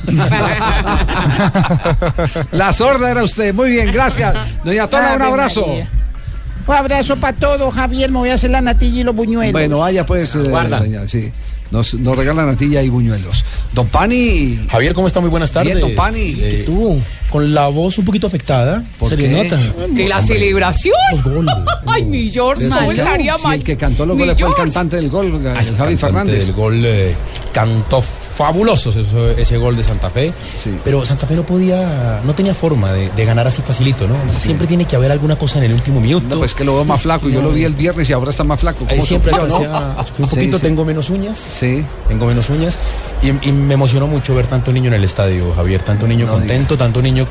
La 2.52 2.72
sorda 2.72 3.10
era 3.10 3.22
usted. 3.22 3.54
Muy 3.54 3.70
bien, 3.70 3.92
gracias. 3.92 4.34
Doña 4.64 4.86
Tola, 4.88 5.14
un 5.16 5.22
abrazo. 5.22 5.66
María. 5.66 5.88
Un 6.66 6.74
abrazo 6.74 7.16
para 7.16 7.36
todos, 7.36 7.74
Javier. 7.74 8.10
Me 8.10 8.18
voy 8.18 8.30
a 8.30 8.34
hacer 8.34 8.50
la 8.50 8.60
natilla 8.60 9.00
y 9.00 9.04
los 9.04 9.14
buñuelos. 9.14 9.52
Bueno, 9.52 9.78
vaya 9.80 10.04
pues. 10.06 10.34
eh, 10.36 10.40
Guarda. 10.48 10.78
doña, 10.80 11.06
sí. 11.08 11.32
Nos, 11.70 11.94
nos 11.94 12.16
regalan 12.16 12.46
natilla 12.46 12.82
y 12.82 12.88
buñuelos. 12.88 13.44
Don 13.72 13.86
Pani. 13.88 14.58
Javier, 14.68 14.92
¿cómo 14.92 15.06
está? 15.06 15.20
Muy 15.20 15.30
buenas 15.30 15.52
tardes. 15.52 15.74
Bien, 15.74 15.86
don 15.86 15.94
Pani. 15.94 16.34
Eh, 16.38 16.66
Con 17.30 17.54
la 17.54 17.68
voz 17.68 17.96
un 17.98 18.04
poquito 18.04 18.26
afectada. 18.26 18.82
¿Por 18.98 19.08
Se 19.08 19.16
le 19.16 19.28
qué? 19.28 19.44
nota. 19.44 19.56
Que 19.94 20.08
la 20.08 20.18
Hombre, 20.18 20.34
celebración. 20.34 20.94
los 21.12 21.22
goles. 21.22 21.54
Ay, 21.86 22.04
mi 22.04 22.28
George, 22.28 22.68
¿cómo 22.68 22.90
el- 22.90 22.98
estaría 22.98 23.38
mal? 23.38 23.54
el 23.54 23.62
que 23.64 23.76
cantó 23.76 24.04
los 24.04 24.18
goles 24.18 24.36
fue 24.38 24.48
el 24.48 24.54
cantante 24.54 24.96
del 24.96 25.08
gol, 25.10 25.26
Ay, 25.36 25.42
Javi 25.42 25.66
cantante 25.76 25.96
Fernández. 25.96 26.46
del 26.46 26.54
gol 26.54 26.82
eh, 26.84 27.14
cantó 27.52 28.02
fabuloso 28.44 28.88
ese, 28.90 29.02
ese 29.40 29.56
gol 29.58 29.76
de 29.76 29.82
Santa 29.82 30.08
Fe. 30.08 30.32
Pero 30.82 31.04
Santa 31.04 31.26
Fe 31.26 31.34
no 31.36 31.42
podía, 31.42 32.20
no 32.24 32.34
tenía 32.34 32.54
forma 32.54 32.90
de, 32.92 33.10
de 33.10 33.24
ganar 33.26 33.46
así 33.46 33.60
facilito, 33.60 34.08
¿no? 34.08 34.14
Siempre 34.32 34.66
tiene 34.66 34.86
que 34.86 34.96
haber 34.96 35.12
alguna 35.12 35.36
cosa 35.36 35.58
en 35.58 35.64
el 35.64 35.74
último 35.74 36.00
minuto. 36.00 36.26
No, 36.26 36.38
pues 36.38 36.54
que 36.54 36.64
lo 36.64 36.74
veo 36.76 36.84
más 36.86 37.02
flaco. 37.02 37.28
Yo 37.28 37.42
lo 37.42 37.50
vi 37.52 37.64
el 37.64 37.74
viernes 37.74 38.08
y 38.08 38.12
ahora 38.14 38.30
está 38.30 38.42
más 38.44 38.58
flaco. 38.60 38.86
Ahí 38.88 38.96
¿Cómo 38.96 39.06
siempre 39.06 39.32
sufrió, 39.32 39.48
no? 39.68 40.04
fui 40.04 40.22
un 40.24 40.26
Sí, 40.26 40.36
poquito, 40.36 40.56
sí. 40.58 40.62
tengo 40.62 40.84
menos 40.86 41.10
uñas. 41.10 41.36
Sí. 41.38 41.84
Tengo 42.08 42.26
menos 42.26 42.48
uñas. 42.48 42.78
Y, 43.22 43.48
y 43.48 43.52
me 43.52 43.74
emocionó 43.74 44.06
mucho 44.06 44.34
ver 44.34 44.46
tanto 44.46 44.72
niño 44.72 44.88
en 44.88 44.94
el 44.94 45.04
estadio, 45.04 45.52
Javier. 45.54 45.82
Tanto 45.82 46.06
niño 46.06 46.26
contento, 46.26 46.78
tanto 46.78 47.02
niño 47.02 47.26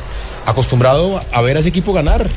acostumbrado 0.50 1.20
a 1.32 1.42
ver 1.42 1.58
a 1.58 1.60
ese 1.60 1.70
equipo 1.70 1.94
ganar. 1.94 2.28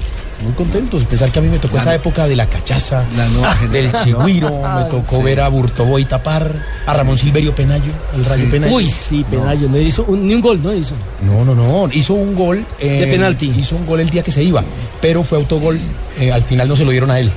Muy 0.42 0.52
contentos. 0.54 1.04
Pensar 1.04 1.30
que 1.30 1.38
a 1.38 1.42
mí 1.42 1.48
me 1.48 1.60
tocó 1.60 1.76
La- 1.76 1.82
esa 1.82 1.94
época 1.94 2.26
de 2.26 2.34
la 2.34 2.46
cachaza, 2.46 3.04
La 3.16 3.28
nueva 3.28 3.54
del 3.70 3.92
chigüiro. 4.02 4.50
me 4.76 4.84
tocó 4.90 5.18
Sí. 5.18 5.22
ver 5.22 5.40
a 5.40 5.46
Burtoboy 5.48 6.04
tapar, 6.04 6.52
a 6.84 6.92
Ramón 6.94 7.16
Silverio 7.16 7.54
Penayo, 7.54 7.92
el 8.16 8.24
Rayo 8.24 8.44
Sí. 8.46 8.50
Penayo. 8.50 8.74
Uy, 8.74 8.88
sí, 8.90 9.24
Penayo, 9.30 9.68
no 9.68 9.78
hizo 9.78 10.04
un- 10.04 10.26
ni 10.26 10.34
un 10.34 10.40
gol, 10.40 10.60
¿no 10.60 10.74
hizo? 10.74 10.94
No, 11.24 11.44
no, 11.44 11.54
no. 11.54 11.88
Hizo 11.92 12.14
un 12.14 12.34
gol. 12.34 12.64
eh, 12.80 13.02
De 13.02 13.06
penalti. 13.06 13.52
Hizo 13.56 13.76
un 13.76 13.86
gol 13.86 14.00
el 14.00 14.10
día 14.10 14.24
que 14.24 14.32
se 14.32 14.42
iba. 14.42 14.64
Pero 15.00 15.22
fue 15.22 15.38
autogol. 15.38 15.78
eh, 16.18 16.32
al 16.32 16.42
final 16.42 16.68
no 16.68 16.74
se 16.76 16.84
lo 16.84 16.90
dieron 16.90 17.10
a 17.12 17.20
él. 17.20 17.30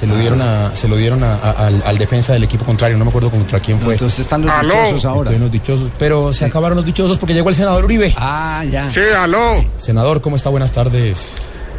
Se 0.00 0.06
lo 0.06 0.16
dieron, 0.16 0.40
a, 0.40 0.74
se 0.74 0.88
lo 0.88 0.96
dieron 0.96 1.22
a- 1.22 1.34
a- 1.34 1.50
al, 1.66 1.82
al 1.84 1.98
defensa 1.98 2.32
del 2.32 2.42
equipo 2.44 2.64
contrario. 2.64 2.96
No 2.96 3.04
me 3.04 3.10
acuerdo 3.10 3.30
contra 3.30 3.60
quién 3.60 3.78
fue. 3.80 3.92
Entonces 3.94 4.20
están 4.20 4.42
los 4.42 4.50
Aló. 4.50 4.74
dichosos 4.74 5.04
ahora. 5.04 5.20
Estoy 5.24 5.36
en 5.36 5.42
los 5.42 5.52
dichosos. 5.52 5.90
Pero 5.98 6.32
se 6.32 6.44
acabaron 6.46 6.76
los 6.76 6.86
dichosos 6.86 7.18
porque 7.18 7.34
llegó 7.34 7.50
el 7.50 7.54
senador 7.54 7.84
Uribe. 7.84 8.14
Ah, 8.16 8.64
ya. 8.70 8.90
Sí, 8.90 9.00
aló, 9.16 9.62
Senador, 9.76 10.20
¿cómo 10.22 10.36
está? 10.36 10.48
Buenas 10.48 10.72
tardes. 10.72 11.28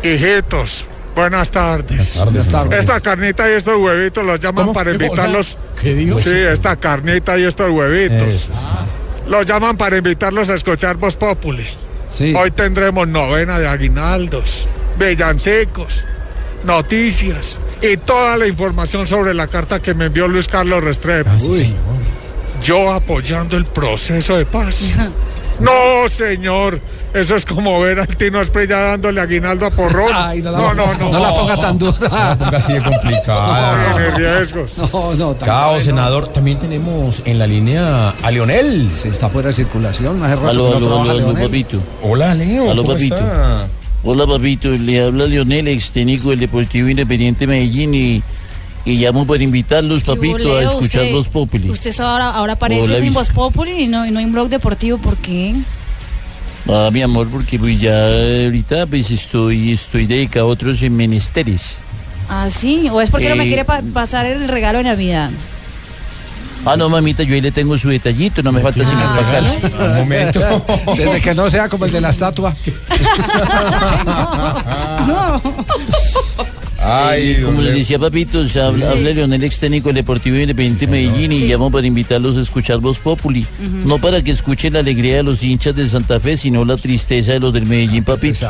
hijitos. 0.04 0.86
Buenas 1.16 1.50
tardes. 1.52 1.88
Buenas 1.90 2.14
tardes. 2.14 2.44
senador. 2.46 2.74
Esta 2.74 3.00
carnita 3.02 3.50
y 3.50 3.54
estos 3.54 3.76
huevitos 3.78 4.24
los 4.24 4.40
llaman 4.40 4.66
¿Cómo? 4.66 4.74
para 4.74 4.92
invitarlos. 4.94 5.58
¿Qué 5.82 5.94
digo? 5.94 6.18
Sí, 6.20 6.30
esta 6.32 6.76
carnita 6.78 7.38
y 7.38 7.44
estos 7.44 7.70
huevitos. 7.70 8.28
Eso. 8.28 8.52
Los 9.28 9.46
llaman 9.46 9.76
para 9.78 9.98
invitarlos 9.98 10.50
a 10.50 10.54
escuchar 10.56 10.96
Voz 10.98 11.16
Populi. 11.18 11.68
Sí. 12.10 12.34
Hoy 12.36 12.52
tendremos 12.52 13.08
novena 13.08 13.58
de 13.60 13.68
aguinaldos, 13.68 14.68
villancicos, 15.00 16.04
noticias 16.64 17.58
y 17.82 17.98
toda 17.98 18.38
la 18.38 18.48
información 18.48 19.08
sobre 19.08 19.34
la 19.34 19.48
carta 19.48 19.80
que 19.82 19.94
me 19.94 20.06
envió 20.06 20.28
Luis 20.28 20.48
Carlos 20.48 20.84
Restrepo. 20.84 21.30
Ah, 21.34 21.40
sí, 21.40 21.56
señor. 21.56 21.78
Yo 22.64 22.92
apoyando 22.94 23.58
el 23.58 23.66
proceso 23.66 24.38
de 24.38 24.46
paz. 24.46 24.82
No, 25.60 26.10
señor. 26.10 26.80
Eso 27.14 27.36
es 27.36 27.46
como 27.46 27.80
ver 27.82 28.00
al 28.00 28.08
Tino 28.08 28.42
Esprilla 28.42 28.80
dándole 28.80 29.22
aguinaldo 29.22 29.68
a 29.68 29.70
Porrón. 29.70 30.10
Ay, 30.16 30.42
no, 30.42 30.50
la, 30.50 30.58
no, 30.58 30.74
no, 30.74 30.94
no. 30.96 31.12
No 31.12 31.20
la 31.20 31.30
ponga 31.34 31.56
tan 31.56 31.78
No 31.78 31.92
dura. 31.92 32.36
ponga 32.40 32.58
así 32.58 32.74
de 32.74 32.82
complicada. 32.82 33.94
Tiene 33.96 34.12
riesgos. 34.40 34.72
No, 34.78 35.14
no, 35.14 35.38
Chao, 35.38 35.76
no. 35.76 35.82
senador. 35.82 36.30
También 36.30 36.58
tenemos 36.58 37.22
en 37.26 37.38
la 37.38 37.46
línea 37.46 38.10
a 38.24 38.32
Leonel. 38.32 38.90
Está 39.06 39.30
fuera 39.30 39.50
de 39.50 39.54
circulación. 39.54 40.24
Hace 40.24 40.36
rato 40.38 40.48
Aló, 40.50 40.64
que 40.64 40.70
no 40.72 40.78
aló, 40.78 40.88
trabaja 40.88 41.02
aló, 41.12 41.28
aló, 41.30 41.34
Leonel. 41.38 41.66
Hola, 42.02 42.34
Leo. 42.34 42.66
¿cómo 42.66 42.84
papito. 42.84 43.16
está? 43.18 43.68
Hola, 44.04 44.26
papito. 44.26 44.70
Le 44.70 45.02
habla 45.02 45.26
Lionel, 45.28 45.68
ex 45.68 45.92
técnico 45.92 46.30
del 46.32 46.40
Deportivo 46.40 46.90
Independiente 46.90 47.46
Medellín 47.46 47.94
y, 47.94 48.24
y 48.86 48.96
llamo 48.98 49.26
para 49.28 49.44
invitarlos, 49.44 50.04
papito, 50.04 50.58
a 50.58 50.64
escuchar 50.64 51.06
Los 51.06 51.28
Populi. 51.28 51.70
Usted 51.70 51.98
ahora, 52.00 52.32
ahora 52.32 52.54
aparece 52.54 52.84
Hola, 52.84 52.98
en 52.98 53.14
Voz 53.14 53.30
Populi 53.30 53.84
y 53.84 53.88
no, 53.88 54.06
y 54.06 54.12
no 54.12 54.20
en 54.20 54.32
Blog 54.32 54.50
Deportivo. 54.50 54.98
¿Por 54.98 55.18
qué? 55.18 55.54
Ah, 56.68 56.90
mi 56.92 57.02
amor, 57.02 57.28
porque 57.30 57.58
pues 57.60 57.80
ya 57.80 58.06
ahorita 58.08 58.86
pues 58.88 59.10
estoy, 59.12 59.72
estoy 59.72 60.06
dedicado 60.08 60.48
a 60.48 60.50
otros 60.50 60.82
menesteres. 60.82 61.80
¿Ah, 62.30 62.50
sí? 62.50 62.88
¿O 62.92 63.02
es 63.02 63.10
porque 63.12 63.30
no 63.30 63.36
me 63.36 63.44
Eh, 63.44 63.48
quiere 63.48 63.66
pa- 63.66 63.82
pasar 63.94 64.26
el 64.26 64.48
regalo 64.48 64.78
de 64.80 64.86
Navidad? 64.86 65.30
Ah, 66.66 66.76
no, 66.78 66.90
mamita, 66.90 67.24
yo 67.24 67.34
ahí 67.34 67.42
le 67.42 67.52
tengo 67.52 67.78
su 67.78 67.90
detallito, 67.90 68.42
no 68.44 68.52
me 68.52 68.62
falta 68.62 68.86
sino 68.86 69.00
Ah. 69.02 69.18
empacarse. 69.20 69.84
Un 69.90 69.96
momento. 69.96 70.40
Desde 70.98 71.22
que 71.22 71.34
no 71.34 71.50
sea 71.50 71.68
como 71.70 71.86
el 71.86 71.92
de 71.92 72.02
la 72.02 72.10
estatua. 72.10 72.56
No. 75.08 75.42
Ay, 76.84 77.32
Eh, 77.38 77.42
como 77.44 77.62
les 77.62 77.76
decía, 77.76 78.00
papito, 78.00 78.40
o 78.40 78.48
sea, 78.48 78.68
habla, 78.68 78.90
habla 78.92 79.12
Leonel, 79.12 79.44
ex 79.44 79.60
técnico 79.60 79.90
del 79.90 79.96
Deportivo 79.98 80.38
Independiente 80.38 80.88
Medellín, 80.88 81.32
y 81.32 81.40
Sí. 81.40 81.48
llamo 81.48 81.70
para 81.72 81.86
invitarlos 81.86 82.38
a 82.38 82.42
escuchar 82.42 82.78
Voz 82.80 82.98
Populi. 83.00 83.46
No 83.86 84.00
para 84.00 84.24
que 84.24 84.32
escuchen 84.32 84.74
la 84.74 84.80
alegría 84.80 85.18
de 85.18 85.24
los 85.24 85.44
hinchas 85.44 85.76
del 85.76 85.90
Santa 85.90 86.20
Fe, 86.20 86.38
sino 86.38 86.66
la 86.66 86.78
tristeza 86.78 87.34
de 87.34 87.40
los 87.40 87.54
del 87.54 87.66
Medellín, 87.68 88.04
papito. 88.04 88.48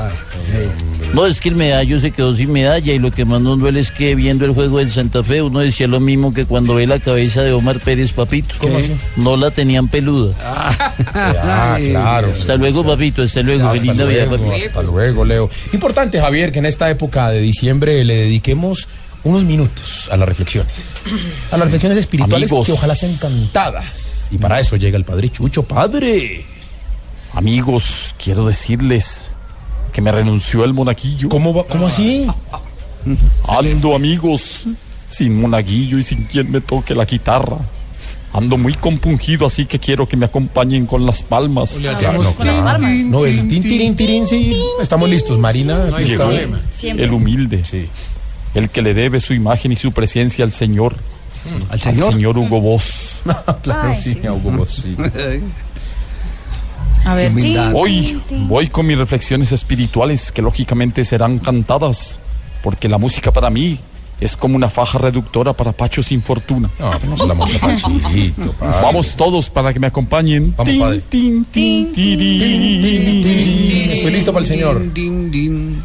No, 1.13 1.25
es 1.25 1.41
que 1.41 1.49
el 1.49 1.55
medallo 1.55 1.99
se 1.99 2.11
quedó 2.11 2.33
sin 2.33 2.53
medalla, 2.53 2.93
y 2.93 2.97
lo 2.99 3.11
que 3.11 3.25
más 3.25 3.41
nos 3.41 3.59
duele 3.59 3.81
es 3.81 3.91
que 3.91 4.15
viendo 4.15 4.45
el 4.45 4.51
juego 4.53 4.77
del 4.79 4.91
Santa 4.91 5.21
Fe, 5.23 5.41
uno 5.41 5.59
decía 5.59 5.85
lo 5.87 5.99
mismo 5.99 6.33
que 6.33 6.45
cuando 6.45 6.75
ve 6.75 6.87
la 6.87 6.99
cabeza 6.99 7.41
de 7.41 7.51
Omar 7.51 7.81
Pérez, 7.81 8.13
papito. 8.13 8.55
¿Cómo 8.59 8.77
así? 8.77 8.95
No 9.17 9.35
la 9.35 9.51
tenían 9.51 9.87
peluda. 9.87 10.33
Ah, 11.13 11.77
claro. 11.79 12.31
Hasta 12.37 12.55
luego, 12.55 12.85
papito, 12.85 13.21
hasta 13.23 13.41
luego. 13.41 13.67
Hasta 13.67 13.79
Feliz 13.79 13.95
Navidad, 13.97 14.27
luego, 14.29 14.45
papito. 14.47 14.79
hasta 14.79 14.91
luego, 14.91 15.25
Leo. 15.25 15.49
Importante, 15.73 16.21
Javier, 16.21 16.51
que 16.51 16.59
en 16.59 16.65
esta 16.65 16.89
época 16.89 17.29
de 17.29 17.41
diciembre 17.41 18.03
le 18.05 18.15
dediquemos 18.15 18.87
unos 19.23 19.43
minutos 19.43 20.07
a 20.11 20.17
las 20.17 20.27
reflexiones. 20.27 20.73
A 21.49 21.57
las 21.57 21.65
reflexiones 21.65 21.97
espirituales 21.97 22.49
Amigos. 22.51 22.65
que 22.65 22.71
ojalá 22.73 22.95
sean 22.95 23.15
cantadas. 23.15 24.29
Y 24.31 24.37
para 24.37 24.59
eso 24.59 24.75
llega 24.77 24.97
el 24.97 25.03
Padre 25.03 25.29
Chucho. 25.29 25.63
¡Padre! 25.63 26.45
Amigos, 27.33 28.15
quiero 28.21 28.47
decirles 28.47 29.33
que 29.91 30.01
me 30.01 30.11
renunció 30.11 30.63
el 30.63 30.73
monaguillo. 30.73 31.29
¿Cómo, 31.29 31.53
va- 31.53 31.65
cómo 31.65 31.87
así? 31.87 32.25
Ando, 33.47 33.95
amigos, 33.95 34.65
sin 35.07 35.39
monaguillo 35.39 35.97
y 35.97 36.03
sin 36.03 36.23
quien 36.23 36.51
me 36.51 36.61
toque 36.61 36.93
la 36.95 37.05
guitarra. 37.05 37.57
Ando 38.33 38.57
muy 38.57 38.75
compungido, 38.75 39.45
así 39.45 39.65
que 39.65 39.77
quiero 39.77 40.07
que 40.07 40.15
me 40.15 40.25
acompañen 40.25 40.85
con 40.85 41.05
las 41.05 41.21
palmas. 41.21 41.79
Claro, 41.81 42.23
no, 42.23 42.31
claro. 42.33 42.77
No, 43.09 43.25
el 43.25 43.45
tin, 43.49 43.61
tirín, 43.61 43.95
tirín, 43.95 44.25
sí. 44.25 44.55
Estamos 44.81 45.09
listos, 45.09 45.37
Marina. 45.37 45.97
Llegó 45.99 46.31
está. 46.31 46.59
Siempre. 46.73 47.05
el 47.05 47.11
humilde, 47.11 47.63
el 48.53 48.69
que 48.69 48.81
le 48.81 48.93
debe 48.93 49.19
su 49.19 49.33
imagen 49.33 49.73
y 49.73 49.75
su 49.75 49.91
presencia 49.91 50.45
al 50.45 50.53
Señor. 50.53 50.95
al 51.69 51.81
señor. 51.81 52.37
Hugo 52.37 52.61
Boss. 52.61 53.21
claro, 53.63 53.89
Ay, 53.89 53.99
sí, 54.01 54.13
sí. 54.13 54.25
a 54.27 54.31
Hugo 54.31 54.51
Boss, 54.51 54.81
sí. 54.83 54.95
A 57.05 57.15
ver, 57.15 57.31
Hoy 57.73 58.21
voy 58.47 58.67
con 58.67 58.85
mis 58.85 58.97
reflexiones 58.97 59.51
espirituales 59.51 60.31
que 60.31 60.41
lógicamente 60.41 61.03
serán 61.03 61.39
cantadas, 61.39 62.19
porque 62.63 62.87
la 62.87 62.97
música 62.97 63.31
para 63.31 63.49
mí 63.49 63.79
es 64.19 64.37
como 64.37 64.55
una 64.55 64.69
faja 64.69 64.99
reductora 64.99 65.51
para 65.53 65.71
Pacho 65.71 66.03
sin 66.03 66.21
fortuna. 66.21 66.69
No, 66.79 66.91
pero 66.91 67.07
no 67.09 67.17
se 67.17 67.25
la 67.27 67.33
monta 67.33 67.57
Pachito, 67.59 68.53
padre. 68.59 68.81
Vamos 68.83 69.15
todos 69.15 69.49
para 69.49 69.73
que 69.73 69.79
me 69.79 69.87
acompañen. 69.87 70.53
Vamos, 70.55 70.71
Tin, 70.71 70.79
padre. 70.79 71.01
tin, 71.09 71.45
tin, 71.45 71.91
tirín. 71.93 73.23
Estoy 73.91 74.11
listo 74.11 74.31
para 74.31 74.43
el 74.43 74.47
señor. 74.47 74.79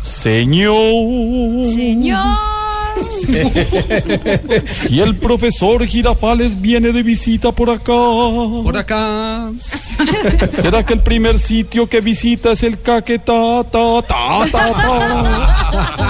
Señor. 0.02 1.66
Señor. 1.74 2.55
Si 4.86 5.01
el 5.01 5.16
profesor 5.16 5.85
Girafales 5.86 6.60
viene 6.60 6.93
de 6.93 7.02
visita 7.02 7.52
por 7.52 7.70
acá. 7.70 7.93
Por 7.93 8.77
acá. 8.77 9.51
¿Será 10.51 10.85
que 10.85 10.94
el 10.94 11.01
primer 11.01 11.39
sitio 11.39 11.89
que 11.89 12.01
visita 12.01 12.52
es 12.52 12.62
el 12.62 12.81
Caquetá? 12.81 13.64
Ta, 13.64 14.02
ta, 14.02 14.47
ta, 14.51 14.73
ta? 14.73 16.06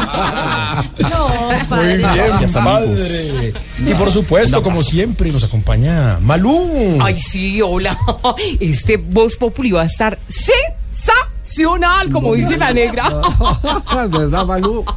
No, 0.99 1.77
Muy 1.77 1.87
bien, 1.97 2.01
Gracias, 2.01 2.53
padre. 2.53 3.53
Y 3.79 3.95
por 3.95 4.11
supuesto, 4.11 4.63
como 4.63 4.83
siempre, 4.83 5.31
nos 5.33 5.45
acompaña 5.45 6.19
Malú. 6.21 6.99
Ay, 7.01 7.19
sí, 7.19 7.61
hola. 7.63 7.99
Este 8.61 8.97
Voz 8.97 9.37
Populi 9.37 9.73
va 9.73 9.83
a 9.83 9.87
estar 9.87 10.19
sensacional, 10.29 11.26
como 12.13 12.35
dice 12.35 12.57
la 12.57 12.73
negra. 12.73 13.21
¿Verdad, 14.11 14.47
Malú? 14.47 14.85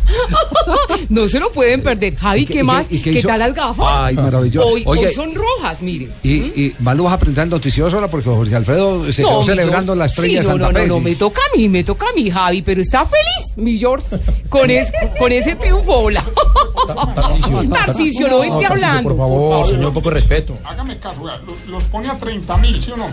No 1.10 1.28
se 1.28 1.40
lo 1.40 1.52
pueden 1.52 1.82
perder. 1.82 2.16
Javi, 2.16 2.42
¿Y 2.42 2.46
qué- 2.46 2.54
¿qué 2.54 2.60
y 2.60 2.64
más? 2.64 2.88
qué- 2.88 2.96
y 2.96 3.00
qué 3.02 3.24
tal 3.24 3.40
las 3.40 3.54
gafas? 3.54 3.86
Ay, 3.90 4.16
maravilloso. 4.16 4.68
Hoy, 4.68 4.84
Oye, 4.86 5.08
hoy 5.08 5.14
son 5.14 5.34
rojas, 5.34 5.82
miren. 5.82 6.12
Y, 6.24 6.34
y 6.34 6.76
Malú 6.80 7.06
vas 7.06 7.14
a 7.14 7.20
presentar 7.20 7.46
el 7.46 7.50
noticioso 7.50 7.96
ahora 7.96 8.10
porque 8.10 8.30
Jorge 8.30 8.56
Alfredo 8.56 9.12
se 9.12 9.22
No, 9.24 9.30
quedó 9.30 9.44
celebrando 9.44 9.94
George. 9.94 10.00
la 10.00 10.06
estrella 10.06 10.30
Sí, 10.30 10.36
de 10.38 10.44
Santa 10.44 10.66
no, 10.68 10.72
no. 10.72 10.80
No, 10.80 10.86
no, 10.96 11.00
me 11.00 11.16
toca 11.16 11.42
a 11.52 11.58
mí, 11.58 11.70
me 11.70 11.84
toca 11.84 12.06
a 12.10 12.14
mí, 12.14 12.30
Javi, 12.30 12.62
pero 12.62 12.82
está 12.82 13.06
feliz, 13.06 13.58
mi 13.58 13.78
George, 13.80 14.18
con, 14.50 14.70
es- 14.70 14.92
con 15.18 15.32
ese 15.32 15.56
triunfo. 15.56 15.94
Hola. 16.00 16.24
Tarcisio, 17.74 18.28
no 18.30 18.40
vente 18.40 18.66
hablando. 18.66 19.10
Por 19.10 19.18
favor, 19.18 19.68
señor, 19.68 19.88
un 19.88 19.94
poco 19.94 20.10
de 20.10 20.16
respeto. 20.16 20.58
Hágame 20.66 20.98
caso, 21.00 21.22
los, 21.46 21.66
los 21.68 21.84
pone 21.86 22.10
a 22.10 22.18
30 22.18 22.58
mil, 22.58 22.84
¿sí 22.84 22.92
o 22.92 22.98
no? 22.98 23.08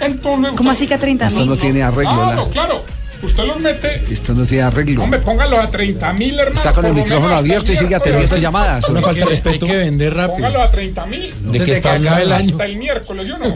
Entonces, 0.00 0.52
¿Cómo 0.56 0.70
así 0.70 0.86
que 0.86 0.94
a 0.94 0.98
30 0.98 1.26
Esto 1.28 1.44
no 1.44 1.52
mil? 1.52 1.60
tiene 1.60 1.82
arreglo, 1.82 2.14
Claro, 2.14 2.44
la- 2.44 2.50
claro. 2.50 2.77
Usted 3.22 3.44
los 3.44 3.60
mete. 3.60 4.04
Esto 4.10 4.32
no 4.32 4.46
tiene 4.46 4.64
arreglo. 4.64 5.02
Hombre, 5.02 5.20
póngalo 5.20 5.58
a 5.58 5.70
30 5.70 6.12
mil, 6.12 6.38
hermano. 6.38 6.56
Está 6.56 6.72
con 6.72 6.86
el 6.86 6.94
micrófono 6.94 7.34
abierto 7.34 7.72
y 7.72 7.76
sigue 7.76 7.94
atendiendo 7.94 8.36
llamadas. 8.36 8.88
Una 8.88 9.00
falta 9.00 9.24
de 9.24 9.30
respeto. 9.30 9.66
Hay 9.66 9.72
que 9.72 9.78
vender 9.78 10.14
rápido. 10.14 10.36
Póngalo 10.36 10.62
a 10.62 10.70
30 10.70 11.06
mil. 11.06 11.34
¿De 11.52 11.64
qué 11.64 11.72
está 11.72 11.96
el 11.96 12.06
año. 12.32 12.52
Hasta 12.52 12.64
el 12.64 12.76
miércoles, 12.76 13.26
¿sí 13.26 13.32
o 13.32 13.38
no? 13.38 13.54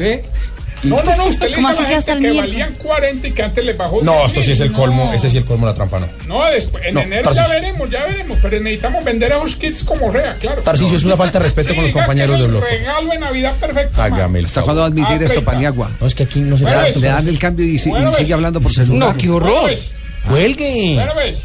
No, 0.85 1.03
no, 1.03 1.17
no, 1.17 1.27
usted 1.27 1.49
le 1.49 1.55
¿Cómo 1.57 1.69
dice 1.69 1.81
a 1.81 1.83
así 1.83 1.83
la 1.85 1.89
que 1.89 1.95
hasta 1.95 2.13
gente 2.15 2.29
el 2.29 2.35
que 2.35 2.41
miércoles? 2.43 2.69
valían 2.69 2.75
40 2.83 3.27
y 3.29 3.31
que 3.33 3.43
antes 3.43 3.65
les 3.65 3.77
bajó 3.77 4.01
No, 4.03 4.13
10 4.15 4.27
esto 4.27 4.43
sí 4.43 4.53
es 4.53 4.61
el 4.61 4.73
colmo, 4.73 5.13
ese 5.15 5.31
sí 5.31 5.37
es 5.37 5.43
el 5.43 5.45
colmo 5.47 5.67
de 5.67 5.73
la 5.73 5.77
trampa, 5.77 6.01
no. 6.01 6.09
No, 6.27 6.45
después, 6.51 6.85
en 6.87 6.95
No, 6.95 7.01
enero 7.03 7.33
ya 7.33 7.47
veremos, 7.49 7.89
ya 7.91 8.05
veremos, 8.07 8.39
pero 8.43 8.61
necesitamos 8.61 9.05
vender 9.05 9.33
a 9.33 9.39
los 9.39 9.55
kits 9.57 9.85
como 9.85 10.11
sea, 10.11 10.35
claro. 10.41 10.63
Tarcisio, 10.63 10.97
es 10.97 11.05
una 11.05 11.17
falta 11.17 11.39
de 11.39 11.45
respeto 11.45 11.69
Sí, 11.71 11.75
con 11.77 11.85
los 11.85 11.93
compañeros 11.93 12.37
que 12.37 12.43
de 12.43 12.49
es 12.49 12.55
el 12.55 12.59
bloque. 12.61 12.77
regalo 12.77 13.11
de 13.13 13.19
Navidad 13.19 13.55
perfecto. 13.61 14.03
Hágame 14.03 14.39
el 14.41 14.47
¿Hasta 14.47 14.63
cuándo 14.63 14.81
va 14.81 14.87
a 14.87 14.89
admitir 14.89 15.09
Ah, 15.13 15.15
esto, 15.25 15.27
30. 15.35 15.51
Paniagua? 15.53 15.91
No, 16.01 16.07
es 16.07 16.15
que 16.15 16.23
aquí 16.25 16.41
no 16.41 16.57
se 16.57 16.65
Bueno, 16.65 16.79
da. 16.79 16.85
pues, 16.87 16.97
Le 16.97 17.07
dan 17.09 17.29
el 17.29 17.39
cambio 17.39 17.67
y, 17.67 17.79
sigue 17.79 18.35
hablando 18.35 18.61
por 18.61 18.73
celular. 18.73 19.15
No, 19.15 19.17
qué 19.17 19.31
horror. 19.31 19.61
pues, 19.63 19.91
¡Cuelgue! 20.29 20.95
bueno, 20.97 21.13
pues, 21.15 21.39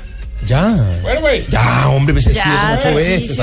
Ya. 0.48 0.68
bueno, 1.04 1.22
pues. 1.22 1.48
Ya, 1.48 1.90
hombre, 1.90 2.14
me 2.16 2.22
se 2.22 2.34
Ya, 2.34 2.72
despidió 2.72 2.94
como 2.94 2.96
ocho 2.96 2.96
veces. 2.96 3.38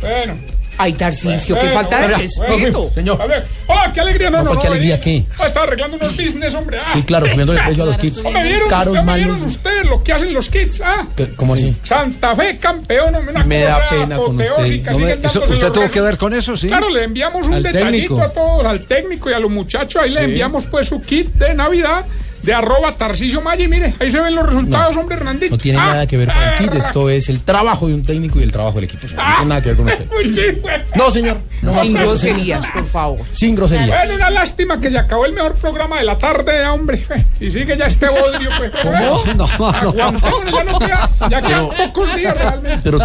Bueno. 0.00 0.34
Ay, 0.76 0.92
Tarcisio, 0.94 1.54
qué 1.54 1.60
Bueno, 1.66 1.74
falta 1.80 2.00
de 2.00 2.16
respeto. 2.16 2.90
Señor. 2.94 3.20
a 3.22 3.26
ver. 3.26 3.46
Hola, 3.66 3.92
qué 3.92 4.00
alegría, 4.00 4.30
no, 4.30 4.38
No, 4.38 4.42
no, 4.44 4.48
¿cuál 4.50 4.56
no. 4.56 4.60
qué 4.62 4.66
alegría 4.68 5.00
qué? 5.00 5.24
Ah, 5.38 5.46
estaba 5.46 5.66
arreglando 5.66 5.96
unos 5.96 6.16
business, 6.16 6.54
hombre. 6.54 6.78
Ah. 6.84 6.90
Sí, 6.94 7.02
claro, 7.02 7.26
subiendo 7.28 7.52
el 7.52 7.60
precio 7.62 7.82
a 7.82 7.86
los 7.86 7.96
kits. 7.98 8.18
¿Cómo 8.18 8.30
me 8.32 8.42
vieron, 8.44 8.68
Caros, 8.68 8.88
usted, 8.88 9.02
me 9.04 9.16
vieron 9.16 9.42
ustedes 9.44 9.86
lo 9.86 10.02
que 10.02 10.12
hacen 10.12 10.34
los 10.34 10.48
kits? 10.50 10.80
Ah. 10.84 11.06
¿Qué- 11.16 11.34
¿Cómo 11.34 11.54
así? 11.54 11.76
Santa 11.84 12.34
Fe 12.34 12.56
campeón, 12.58 13.14
una 13.14 13.44
Me 13.44 13.60
da 13.64 13.88
pena 13.88 14.16
con 14.16 14.40
usted. 14.40 14.90
No 14.90 14.98
me- 14.98 15.12
eso- 15.22 15.44
¿Usted 15.44 15.70
tuvo 15.72 15.88
que 15.90 16.00
ver 16.00 16.16
con 16.18 16.34
eso, 16.34 16.56
sí? 16.56 16.66
Claro, 16.68 16.90
le 16.90 17.04
enviamos 17.04 17.46
un 17.46 17.54
Al 17.54 17.62
detallito 17.62 17.90
técnico. 18.16 18.22
a 18.22 18.32
todos, 18.32 18.64
al 18.66 18.80
técnico 18.86 19.30
y 19.30 19.32
a 19.32 19.38
los 19.38 19.50
muchachos. 19.50 20.02
Ahí 20.02 20.10
le 20.10 20.24
enviamos 20.24 20.66
pues 20.66 20.88
su 20.88 21.00
kit 21.00 21.28
de 21.34 21.54
Navidad 21.54 22.04
de 22.44 22.54
arroba 22.54 22.92
Tarcicio 22.92 23.40
Maggi. 23.40 23.68
Mire, 23.68 23.94
ahí 23.98 24.10
se 24.12 24.20
ven 24.20 24.34
los 24.34 24.46
resultados, 24.46 24.96
hombre, 24.96 25.16
Hernandito. 25.16 25.52
No 25.54 25.58
tiene 25.58 25.78
Ah, 25.78 25.86
nada 25.86 26.06
que 26.06 26.16
ver 26.16 26.28
con 26.28 26.36
el 26.42 26.58
kit. 26.58 26.70
ah, 26.72 26.78
Esto 26.78 27.10
es 27.10 27.28
el 27.28 27.40
trabajo 27.40 27.88
de 27.88 27.94
un 27.94 28.04
técnico 28.04 28.38
y 28.40 28.42
el 28.42 28.52
trabajo 28.52 28.76
del 28.76 28.84
equipo. 28.84 29.06
No 29.14 29.22
Ah. 29.22 29.34
tiene 29.38 29.48
nada 29.48 29.60
que 29.62 29.68
ver 29.72 29.76
con 29.76 29.86
usted. 29.88 30.58
No, 30.96 31.10
señor. 31.10 31.38
No 31.62 31.72
Sin 31.82 31.94
groserías. 31.94 32.04
groserías, 32.04 32.68
por 32.70 32.86
favor. 32.86 33.20
Sin 33.32 33.54
grosería. 33.54 33.86
Bueno, 33.86 34.14
una 34.16 34.30
lástima 34.30 34.80
que 34.80 34.90
se 34.90 34.98
acabó 34.98 35.24
el 35.26 35.32
mejor 35.32 35.54
programa 35.54 35.98
de 35.98 36.04
la 36.04 36.18
tarde, 36.18 36.64
hombre. 36.66 37.02
Y 37.40 37.50
sigue 37.50 37.76
ya 37.76 37.86
este 37.86 38.08
bodrio, 38.08 38.50
pues. 38.58 38.70
¿Cómo? 38.82 39.22
No, 39.34 39.34
no. 39.34 39.44
Aguantémonos, 39.64 40.52
ya 40.52 40.64
no 40.64 40.78
queda, 40.78 41.10
ya 41.30 41.42
quedan 41.42 41.68
pocos 41.70 42.14
días 42.16 42.36
realmente. 42.36 42.80
Pero 42.84 42.98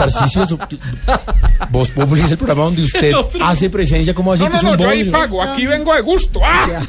Voz 1.71 1.89
Populi 1.89 2.21
es 2.21 2.31
el 2.31 2.37
programa 2.37 2.63
donde 2.65 2.83
usted 2.83 3.13
hace 3.41 3.69
presencia. 3.69 4.13
¿Cómo 4.13 4.33
así 4.33 4.43
No, 4.43 4.47
que 4.49 4.53
no, 4.53 4.57
es 4.57 4.63
no, 4.63 4.71
un 4.71 4.77
yo 4.77 4.89
ahí 4.89 5.09
pago, 5.09 5.41
aquí 5.43 5.65
vengo 5.65 5.93
de 5.93 6.01
gusto. 6.01 6.39
¡Ah! 6.43 6.81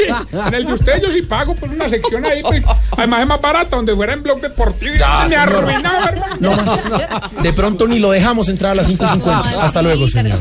En 0.46 0.54
el 0.54 0.66
de 0.66 0.72
usted 0.72 1.02
yo 1.02 1.12
sí 1.12 1.22
pago, 1.22 1.54
pues 1.54 1.70
una 1.72 1.88
sección 1.88 2.24
ahí, 2.24 2.39
pues, 2.42 2.62
además 2.96 3.20
es 3.20 3.26
más 3.26 3.40
barata, 3.40 3.76
donde 3.76 3.94
fuera 3.94 4.12
en 4.12 4.22
blog 4.22 4.40
deportivo. 4.40 4.94
Ya, 4.98 5.26
me 5.28 5.36
arruinaba, 5.36 6.08
hermano. 6.08 6.36
No 6.40 6.56
más. 6.56 6.80
De 7.42 7.52
pronto 7.52 7.86
ni 7.86 7.98
lo 7.98 8.10
dejamos 8.10 8.48
entrar 8.48 8.72
a 8.72 8.74
las 8.76 8.88
5.50. 8.88 9.56
Hasta 9.60 9.82
luego, 9.82 10.08
señor. 10.08 10.38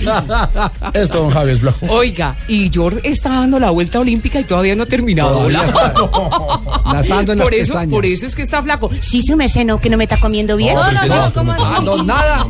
Esto, 0.94 1.20
don 1.24 1.32
Javier 1.32 1.58
Blanco. 1.58 1.86
Oiga, 1.90 2.36
y 2.48 2.70
George 2.72 3.02
está 3.04 3.30
dando 3.30 3.60
la 3.60 3.70
vuelta 3.70 4.00
olímpica 4.00 4.40
y 4.40 4.44
todavía 4.44 4.76
no 4.76 4.84
ha 4.84 4.88
terminado. 4.88 5.50
La 5.50 7.00
está 7.02 7.16
dando 7.16 7.34
en 7.34 7.40
las 7.40 7.46
por 7.46 7.54
eso, 7.54 7.74
pestañas. 7.74 7.92
por 7.94 8.06
eso 8.06 8.26
es 8.26 8.36
que 8.36 8.42
está 8.42 8.62
flaco. 8.62 8.90
Sí, 9.02 9.22
su 9.22 9.36
merced, 9.36 9.64
no, 9.66 9.80
que 9.80 9.90
no 9.90 9.98
me 9.98 10.06
está 10.06 10.18
comiendo 10.20 10.58
bien. 10.58 10.76
No, 10.76 10.92
no, 10.92 11.06
no, 11.06 11.34
¿cómo 11.34 11.54
no? 11.54 11.64
Ah, 11.66 11.80
no, 11.84 12.04
nada. 12.04 12.48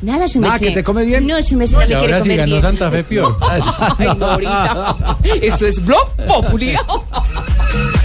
Nada, 0.00 0.26
su 0.28 0.40
Nada, 0.40 0.54
merced. 0.54 0.68
que 0.68 0.72
te 0.74 0.84
come 0.84 1.04
bien. 1.04 1.26
No, 1.26 1.40
su 1.42 1.56
merced 1.56 1.74
no 1.76 1.80
me 1.80 1.86
quiere 1.86 2.18
comer 2.18 2.36
ganó 2.38 2.50
bien. 2.52 2.62
Santa 2.62 2.90
Fe, 2.90 3.04
peor. 3.04 3.36
Ay, 3.98 4.08
no, 4.16 4.26
ahorita. 4.26 4.96
Esto 5.40 5.66
es 5.66 5.84
Blog 5.84 6.10
Populi. 6.26 6.74